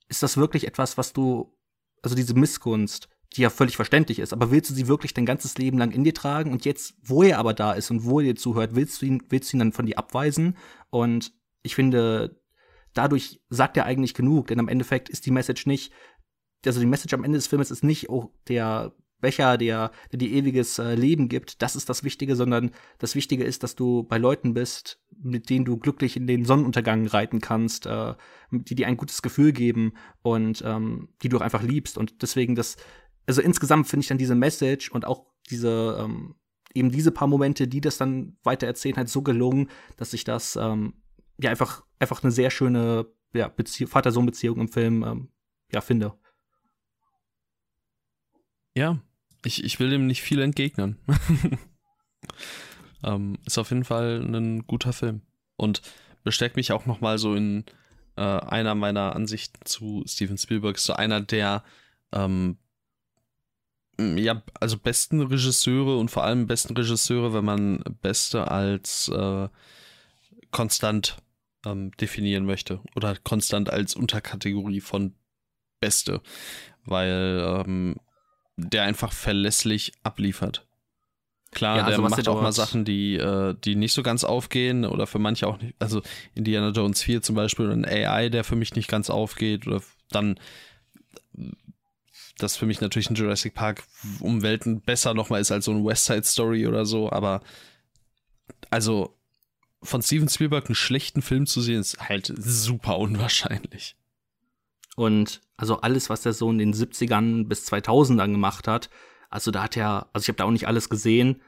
ist 0.09 0.23
das 0.23 0.37
wirklich 0.37 0.67
etwas, 0.67 0.99
was 0.99 1.13
du, 1.13 1.53
also 2.03 2.15
diese 2.15 2.35
Missgunst, 2.35 3.09
die 3.35 3.43
ja 3.43 3.51
völlig 3.51 3.77
verständlich 3.77 4.19
ist, 4.19 4.33
aber 4.33 4.51
willst 4.51 4.71
du 4.71 4.75
sie 4.75 4.89
wirklich 4.89 5.13
dein 5.13 5.27
ganzes 5.27 5.59
Leben 5.59 5.79
lang 5.79 5.91
in 5.91 6.05
dir 6.05 6.15
tragen 6.15 6.53
und 6.53 6.65
jetzt, 6.65 6.95
wo 7.03 7.23
er 7.23 7.39
aber 7.39 7.55
da 7.55 7.73
ist 7.73 7.91
und 7.91 8.05
wo 8.05 8.21
er 8.21 8.27
dir 8.27 8.37
zuhört, 8.37 8.75
willst 8.75 9.03
du 9.03 9.07
ihn, 9.07 9.23
willst 9.29 9.53
du 9.53 9.57
ihn 9.57 9.59
dann 9.59 9.73
von 9.73 9.87
dir 9.87 9.99
abweisen? 9.99 10.57
Und 10.91 11.33
ich 11.63 11.75
finde, 11.75 12.41
dadurch 12.95 13.41
sagt 13.51 13.77
er 13.77 13.85
eigentlich 13.85 14.15
genug, 14.15 14.47
denn 14.47 14.61
am 14.61 14.69
Endeffekt 14.69 15.09
ist 15.09 15.27
die 15.27 15.31
Message 15.31 15.67
nicht, 15.67 15.93
also 16.65 16.81
die 16.81 16.87
Message 16.87 17.15
am 17.15 17.25
Ende 17.25 17.39
des 17.39 17.47
Films 17.47 17.71
ist 17.71 17.85
nicht, 17.85 18.09
oh, 18.09 18.33
der 18.49 18.93
Becher, 19.21 19.57
der, 19.57 19.91
der 20.13 20.19
dir 20.19 20.31
ewiges 20.31 20.79
äh, 20.79 20.95
Leben 20.95 21.29
gibt, 21.29 21.63
das 21.63 21.77
ist 21.77 21.89
das 21.89 22.05
Wichtige, 22.05 22.37
sondern 22.37 22.71
das 22.99 23.15
Wichtige 23.15 23.45
ist, 23.45 23.63
dass 23.63 23.75
du 23.75 24.03
bei 24.03 24.19
Leuten 24.19 24.55
bist, 24.55 25.01
mit 25.23 25.49
denen 25.49 25.65
du 25.65 25.79
glücklich 25.79 26.17
in 26.17 26.27
den 26.27 26.45
Sonnenuntergang 26.45 27.07
reiten 27.07 27.41
kannst, 27.41 27.87
äh, 27.87 28.15
die 28.51 28.75
dir 28.75 28.87
ein 28.87 28.97
gutes 28.97 29.23
Gefühl 29.23 29.53
geben 29.53 29.95
und 30.23 30.63
ähm, 30.65 31.09
die 31.23 31.29
du 31.29 31.39
auch 31.39 31.43
einfach 31.43 31.63
liebst. 31.63 31.97
Und 31.97 32.23
deswegen 32.23 32.55
das, 32.55 32.77
also 33.27 33.41
insgesamt 33.41 33.87
finde 33.87 34.03
ich 34.03 34.09
dann 34.09 34.19
diese 34.19 34.35
Message 34.35 34.91
und 34.91 35.07
auch 35.07 35.27
diese, 35.51 35.99
ähm, 36.01 36.35
eben 36.75 36.91
diese 36.91 37.11
paar 37.11 37.29
Momente, 37.29 37.67
die 37.69 37.81
das 37.81 37.97
dann 37.97 38.37
weiter 38.43 38.67
erzählen, 38.67 38.97
halt 38.97 39.09
so 39.09 39.23
gelungen, 39.23 39.71
dass 39.97 40.13
ich 40.13 40.25
das 40.25 40.57
ähm, 40.57 40.95
ja 41.39 41.51
einfach, 41.51 41.85
einfach 41.99 42.23
eine 42.23 42.33
sehr 42.33 42.51
schöne 42.51 43.07
ja, 43.33 43.53
Vater-Sohn-Beziehung 43.87 44.61
im 44.61 44.69
Film 44.69 45.03
ähm, 45.03 45.29
ja, 45.73 45.81
finde. 45.81 46.15
Ja, 48.77 48.99
ich, 49.43 49.65
ich 49.65 49.81
will 49.81 49.89
dem 49.89 50.07
nicht 50.07 50.21
viel 50.21 50.43
entgegnen. 50.43 50.99
ähm, 53.03 53.39
ist 53.47 53.57
auf 53.57 53.71
jeden 53.71 53.85
Fall 53.85 54.21
ein 54.23 54.67
guter 54.67 54.93
Film. 54.93 55.23
Und 55.57 55.81
bestärkt 56.25 56.57
mich 56.57 56.73
auch 56.73 56.85
noch 56.85 57.01
mal 57.01 57.17
so 57.17 57.35
in 57.35 57.65
äh, 58.17 58.21
einer 58.21 58.75
meiner 58.75 59.17
Ansichten 59.17 59.65
zu 59.65 60.05
Steven 60.07 60.37
Spielberg, 60.37 60.77
so 60.79 60.93
einer 60.93 61.23
der 61.23 61.65
ähm, 62.13 62.59
ja, 63.99 64.43
also 64.61 64.77
besten 64.77 65.23
Regisseure 65.23 65.97
und 65.97 66.11
vor 66.11 66.25
allem 66.25 66.47
besten 66.47 66.77
Regisseure, 66.77 67.33
wenn 67.33 67.47
man 67.47 67.83
Beste 68.03 68.51
als 68.51 69.09
äh, 69.09 69.49
konstant 70.51 71.17
ähm, 71.65 71.93
definieren 71.93 72.45
möchte 72.45 72.83
oder 72.95 73.17
konstant 73.17 73.71
als 73.71 73.95
Unterkategorie 73.95 74.83
von 74.83 75.15
Beste, 75.81 76.21
weil 76.85 77.43
ähm, 77.43 77.97
der 78.57 78.85
einfach 78.85 79.13
verlässlich 79.13 79.93
abliefert. 80.03 80.67
Klar, 81.53 81.79
ja, 81.79 81.85
also 81.85 82.03
der 82.03 82.11
macht 82.11 82.29
auch 82.29 82.43
mal 82.43 82.53
Sachen, 82.53 82.85
die, 82.85 83.17
äh, 83.17 83.55
die 83.65 83.77
nicht 83.77 83.93
so 83.93 84.03
ganz 84.03 84.25
aufgehen 84.25 84.85
oder 84.85 85.07
für 85.07 85.19
manche 85.19 85.47
auch 85.47 85.59
nicht. 85.59 85.75
Also 85.79 86.03
Indiana 86.35 86.71
Jones 86.71 87.03
4 87.03 87.23
zum 87.23 87.35
Beispiel 87.37 87.71
ein 87.71 87.85
AI, 87.87 88.29
der 88.29 88.45
für 88.45 88.57
mich 88.57 88.75
nicht 88.75 88.89
ganz 88.89 89.09
aufgeht 89.09 89.67
oder 89.67 89.83
dann 90.11 90.39
das 92.39 92.57
für 92.57 92.67
mich 92.67 92.81
natürlich 92.81 93.09
ein 93.09 93.15
Jurassic 93.15 93.55
Park 93.55 93.85
um 94.21 94.43
Welten 94.43 94.83
besser 94.83 95.15
nochmal 95.15 95.41
ist 95.41 95.51
als 95.51 95.65
so 95.65 95.71
ein 95.71 95.85
West 95.85 96.05
Side 96.05 96.25
Story 96.25 96.67
oder 96.67 96.85
so, 96.85 97.11
aber 97.11 97.41
also 98.69 99.17
von 99.83 100.03
Steven 100.03 100.29
Spielberg 100.29 100.67
einen 100.67 100.75
schlechten 100.75 101.23
Film 101.23 101.47
zu 101.47 101.61
sehen, 101.61 101.81
ist 101.81 101.99
halt 101.99 102.33
super 102.37 102.99
unwahrscheinlich. 102.99 103.97
Und 104.97 105.41
also 105.57 105.81
alles, 105.81 106.11
was 106.11 106.27
er 106.27 106.33
so 106.33 106.51
in 106.51 106.59
den 106.59 106.75
70ern 106.75 107.47
bis 107.49 107.67
2000ern 107.71 108.33
gemacht 108.33 108.69
hat, 108.69 108.91
also 109.31 109.51
da 109.51 109.65
hat 109.65 109.77
er, 109.77 110.09
also 110.13 110.25
ich 110.25 110.29
habe 110.29 110.37
da 110.37 110.45
auch 110.45 110.51
nicht 110.51 110.69
alles 110.69 110.89
gesehen, 110.89 111.41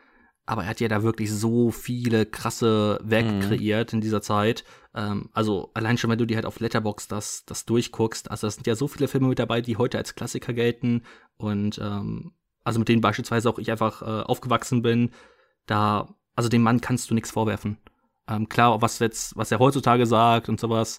aber 0.47 0.63
er 0.63 0.71
hat 0.71 0.81
ja 0.81 0.89
da 0.89 1.03
wirklich 1.03 1.31
so 1.31 1.71
viele 1.71 2.25
krasse 2.25 2.99
Werke 3.03 3.33
mhm. 3.33 3.41
kreiert 3.41 3.93
in 3.93 4.01
dieser 4.01 4.23
Zeit. 4.23 4.65
Ähm, 4.95 5.29
also 5.33 5.71
allein 5.75 5.99
schon, 5.99 6.11
wenn 6.11 6.19
du 6.19 6.27
dir 6.27 6.37
halt 6.37 6.47
auf 6.47 6.59
Letterbox 6.59 7.07
das, 7.07 7.45
das 7.45 7.67
durchguckst, 7.67 8.31
also 8.31 8.47
es 8.47 8.55
sind 8.55 8.67
ja 8.67 8.75
so 8.75 8.89
viele 8.89 9.09
Filme 9.09 9.29
mit 9.29 9.39
dabei, 9.39 9.61
die 9.61 9.77
heute 9.77 9.99
als 9.99 10.15
Klassiker 10.15 10.55
gelten 10.55 11.03
und 11.37 11.79
ähm, 11.79 12.33
also 12.65 12.79
mit 12.79 12.89
denen 12.89 13.03
beispielsweise 13.03 13.49
auch 13.51 13.59
ich 13.59 13.71
einfach 13.71 14.03
äh, 14.03 14.23
aufgewachsen 14.23 14.83
bin, 14.83 15.11
da, 15.67 16.15
also 16.35 16.49
dem 16.49 16.63
Mann 16.63 16.81
kannst 16.81 17.11
du 17.11 17.15
nichts 17.15 17.31
vorwerfen. 17.31 17.79
Ähm, 18.27 18.49
klar, 18.49 18.81
was 18.81 18.99
jetzt, 19.01 19.37
was 19.37 19.53
er 19.53 19.59
heutzutage 19.59 20.07
sagt 20.07 20.49
und 20.49 20.59
sowas, 20.59 20.99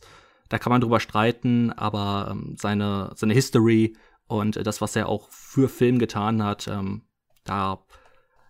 da 0.49 0.57
kann 0.57 0.71
man 0.71 0.81
drüber 0.81 0.99
streiten, 0.99 1.71
aber 1.71 2.30
ähm, 2.31 2.55
seine, 2.57 3.11
seine 3.15 3.34
History 3.34 3.95
und 4.27 4.57
äh, 4.57 4.63
das, 4.63 4.81
was 4.81 4.95
er 4.95 5.07
auch 5.07 5.30
für 5.30 5.69
Film 5.69 5.99
getan 5.99 6.43
hat, 6.43 6.67
ähm, 6.67 7.03
da, 7.43 7.84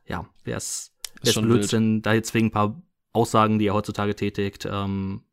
ja, 0.05 0.27
wäre 0.43 0.57
es 0.57 0.93
Blödsinn, 1.21 1.95
wild. 1.95 2.05
da 2.05 2.13
jetzt 2.13 2.33
wegen 2.33 2.47
ein 2.47 2.51
paar 2.51 2.81
Aussagen, 3.11 3.59
die 3.59 3.67
er 3.67 3.73
heutzutage 3.73 4.15
tätigt, 4.15 4.67
ähm, 4.69 5.23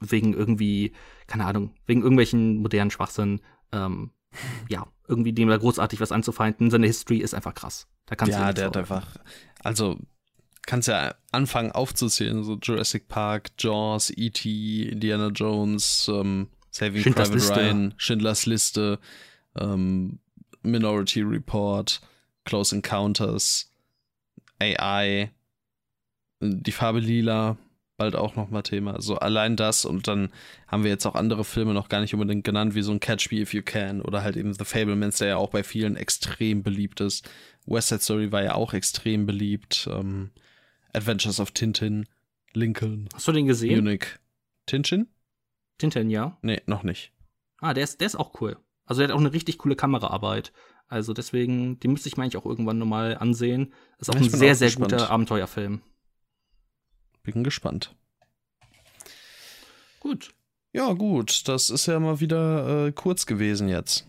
wegen 0.00 0.34
irgendwie, 0.34 0.92
keine 1.26 1.44
Ahnung, 1.44 1.74
wegen 1.86 2.02
irgendwelchen 2.02 2.58
modernen 2.58 2.90
Schwachsinn, 2.90 3.40
ähm, 3.72 4.10
ja, 4.68 4.86
irgendwie 5.06 5.32
dem 5.32 5.48
da 5.48 5.56
großartig 5.58 6.00
was 6.00 6.12
anzufeinden. 6.12 6.70
Seine 6.70 6.86
History 6.86 7.18
ist 7.18 7.34
einfach 7.34 7.54
krass. 7.54 7.88
Da 8.06 8.16
kannst 8.16 8.32
ja, 8.32 8.48
du 8.48 8.54
der 8.54 8.66
hat 8.66 8.76
einfach, 8.76 9.16
also 9.62 9.98
kannst 10.66 10.88
ja 10.88 11.14
anfangen 11.32 11.72
aufzuzählen, 11.72 12.42
so 12.44 12.56
Jurassic 12.62 13.08
Park, 13.08 13.50
Jaws, 13.58 14.10
E.T., 14.10 14.88
Indiana 14.88 15.28
Jones, 15.28 16.08
ähm, 16.12 16.48
Saving 16.70 17.02
Schindlers 17.02 17.28
Private 17.28 17.34
Liste. 17.34 17.60
Ryan, 17.60 17.94
Schindlers 17.96 18.46
Liste, 18.46 18.98
ähm, 19.58 20.18
Minority 20.62 21.22
Report, 21.22 22.00
Close 22.44 22.74
Encounters, 22.74 23.70
AI, 24.58 25.30
die 26.40 26.72
Farbe 26.72 27.00
Lila, 27.00 27.56
bald 27.96 28.16
auch 28.16 28.36
nochmal 28.36 28.62
Thema. 28.62 29.00
So 29.00 29.16
allein 29.16 29.56
das 29.56 29.84
und 29.84 30.08
dann 30.08 30.32
haben 30.66 30.84
wir 30.84 30.90
jetzt 30.90 31.06
auch 31.06 31.14
andere 31.14 31.44
Filme 31.44 31.74
noch 31.74 31.88
gar 31.88 32.00
nicht 32.00 32.14
unbedingt 32.14 32.44
genannt, 32.44 32.74
wie 32.74 32.82
so 32.82 32.92
ein 32.92 33.00
Catch 33.00 33.30
Me 33.30 33.40
If 33.40 33.54
You 33.54 33.62
Can 33.62 34.00
oder 34.00 34.22
halt 34.22 34.36
eben 34.36 34.54
The 34.54 34.64
Fablemans, 34.64 35.18
der 35.18 35.28
ja 35.28 35.36
auch 35.36 35.50
bei 35.50 35.62
vielen 35.62 35.96
extrem 35.96 36.62
beliebt 36.62 37.00
ist. 37.00 37.28
West 37.66 37.88
Side 37.88 38.00
Story 38.00 38.32
war 38.32 38.42
ja 38.42 38.54
auch 38.54 38.72
extrem 38.72 39.26
beliebt. 39.26 39.88
Ähm, 39.90 40.30
Adventures 40.92 41.40
of 41.40 41.52
Tintin, 41.52 42.06
Lincoln. 42.52 43.08
Hast 43.14 43.28
du 43.28 43.32
den 43.32 43.46
gesehen? 43.46 43.84
Munich. 43.84 44.06
Tintin? 44.66 45.08
Tintin, 45.78 46.10
ja. 46.10 46.38
Nee, 46.42 46.62
noch 46.66 46.82
nicht. 46.82 47.12
Ah, 47.58 47.74
der 47.74 47.84
ist, 47.84 48.00
der 48.00 48.06
ist 48.06 48.16
auch 48.16 48.40
cool. 48.40 48.58
Also 48.84 49.00
der 49.00 49.08
hat 49.08 49.14
auch 49.14 49.20
eine 49.20 49.32
richtig 49.32 49.58
coole 49.58 49.76
Kameraarbeit. 49.76 50.52
Also 50.88 51.14
deswegen, 51.14 51.80
den 51.80 51.92
müsste 51.92 52.08
ich 52.08 52.16
mir 52.16 52.24
eigentlich 52.24 52.36
auch 52.36 52.44
irgendwann 52.44 52.78
nochmal 52.78 53.16
ansehen. 53.16 53.72
Ist 53.98 54.10
auch 54.10 54.14
ja, 54.14 54.20
ein 54.20 54.28
sehr, 54.28 54.52
auch 54.52 54.56
sehr 54.56 54.68
gespannt. 54.68 54.92
guter 54.92 55.10
Abenteuerfilm. 55.10 55.80
Bin 57.22 57.44
gespannt. 57.44 57.94
Gut. 60.00 60.34
Ja, 60.72 60.92
gut. 60.92 61.48
Das 61.48 61.70
ist 61.70 61.86
ja 61.86 61.98
mal 62.00 62.20
wieder 62.20 62.86
äh, 62.86 62.92
kurz 62.92 63.26
gewesen 63.26 63.68
jetzt. 63.68 64.06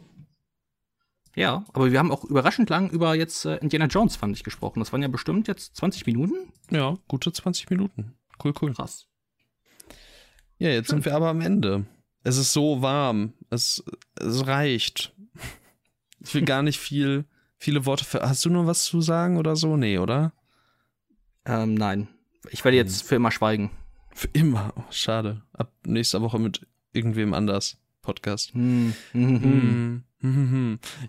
Ja, 1.36 1.66
aber 1.74 1.92
wir 1.92 2.00
haben 2.00 2.12
auch 2.12 2.24
überraschend 2.24 2.70
lang 2.70 2.90
über 2.92 3.16
jetzt 3.16 3.46
äh, 3.46 3.56
Indiana 3.58 3.88
Jones, 3.88 4.16
fand 4.16 4.36
ich, 4.36 4.44
gesprochen. 4.44 4.80
Das 4.80 4.92
waren 4.92 5.02
ja 5.02 5.08
bestimmt 5.08 5.48
jetzt 5.48 5.76
20 5.78 6.06
Minuten. 6.06 6.54
Ja, 6.70 6.98
gute 7.08 7.32
20 7.32 7.70
Minuten. 7.70 8.14
Cool, 8.44 8.54
cool. 8.62 8.74
Krass. 8.74 9.08
Ja, 10.60 10.70
jetzt 10.70 10.90
Schön. 10.90 10.98
sind 10.98 11.06
wir 11.06 11.16
aber 11.16 11.30
am 11.30 11.42
Ende. 11.42 11.86
Es 12.24 12.38
ist 12.38 12.54
so 12.54 12.82
warm. 12.82 13.34
Es, 13.50 13.84
es 14.16 14.46
reicht. 14.46 15.14
Ich 16.20 16.34
will 16.36 16.46
gar 16.46 16.62
nicht 16.62 16.80
viel, 16.80 17.26
viele 17.58 17.86
Worte 17.86 18.06
für. 18.06 18.22
Hast 18.22 18.46
du 18.46 18.50
noch 18.50 18.68
was 18.68 18.86
zu 18.86 19.02
sagen 19.02 19.38
oder 19.38 19.56
so? 19.56 19.76
Nee, 19.76 19.98
oder? 19.98 20.34
Ähm, 21.46 21.74
nein. 21.74 22.08
Ich 22.50 22.64
werde 22.64 22.78
jetzt 22.78 23.02
hm. 23.02 23.08
für 23.08 23.16
immer 23.16 23.32
schweigen. 23.32 23.72
Für 24.14 24.30
immer? 24.34 24.74
Oh, 24.78 24.84
schade. 24.92 25.42
Ab 25.54 25.74
nächster 25.86 26.22
Woche 26.22 26.40
mit 26.40 26.68
irgendwem 26.94 27.34
anders. 27.34 27.78
Podcast. 28.02 28.54
Hm. 28.54 28.94
Mhm. 29.14 29.44
Hm. 29.44 30.04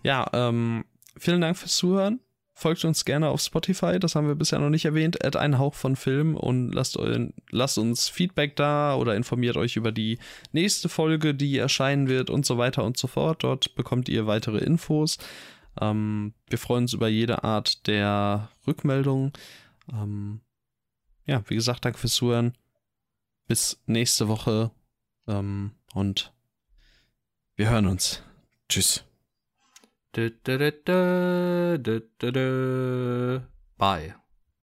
Ja, 0.03 0.29
ähm, 0.33 0.85
vielen 1.17 1.41
Dank 1.41 1.57
fürs 1.57 1.77
Zuhören. 1.77 2.21
Folgt 2.57 2.85
uns 2.85 3.05
gerne 3.05 3.29
auf 3.31 3.41
Spotify, 3.41 3.99
das 3.99 4.15
haben 4.15 4.29
wir 4.29 4.37
bisher 4.37 4.61
noch 4.61 4.71
nicht 4.71 4.85
erwähnt. 4.85 5.25
Add 5.25 5.37
einen 5.37 5.59
Hauch 5.59 5.75
von 5.75 5.97
Film 5.97 6.37
und 6.37 6.71
lasst, 6.73 6.97
euren, 6.97 7.35
lasst 7.51 7.79
uns 7.79 8.09
Feedback 8.09 8.55
da 8.55 8.95
oder 8.95 9.17
informiert 9.17 9.57
euch 9.57 9.75
über 9.75 9.91
die 9.91 10.19
nächste 10.53 10.89
Folge, 10.89 11.35
die 11.35 11.59
erscheinen 11.59 12.09
wird 12.09 12.31
und 12.31 12.47
so 12.47 12.57
weiter 12.57 12.85
und 12.85 12.97
so 12.97 13.09
fort. 13.09 13.43
Dort 13.43 13.75
bekommt 13.75 14.09
ihr 14.09 14.29
weitere 14.29 14.59
Infos. 14.59 15.19
Ähm, 15.81 16.33
wir 16.49 16.59
freuen 16.59 16.85
uns 16.85 16.93
über 16.93 17.09
jede 17.09 17.43
Art 17.43 17.89
der 17.89 18.51
Rückmeldung. 18.69 19.33
Ähm, 19.93 20.41
ja, 21.27 21.43
wie 21.49 21.57
gesagt, 21.57 21.85
danke 21.85 21.99
fürs 21.99 22.15
Zuhören. 22.15 22.55
Bis 23.49 23.83
nächste 23.87 24.29
Woche 24.29 24.71
ähm, 25.27 25.73
und 25.93 26.33
wir 27.57 27.69
hören 27.71 27.87
uns. 27.87 28.23
Tschüss. 28.69 29.05
Bye. 33.77 34.15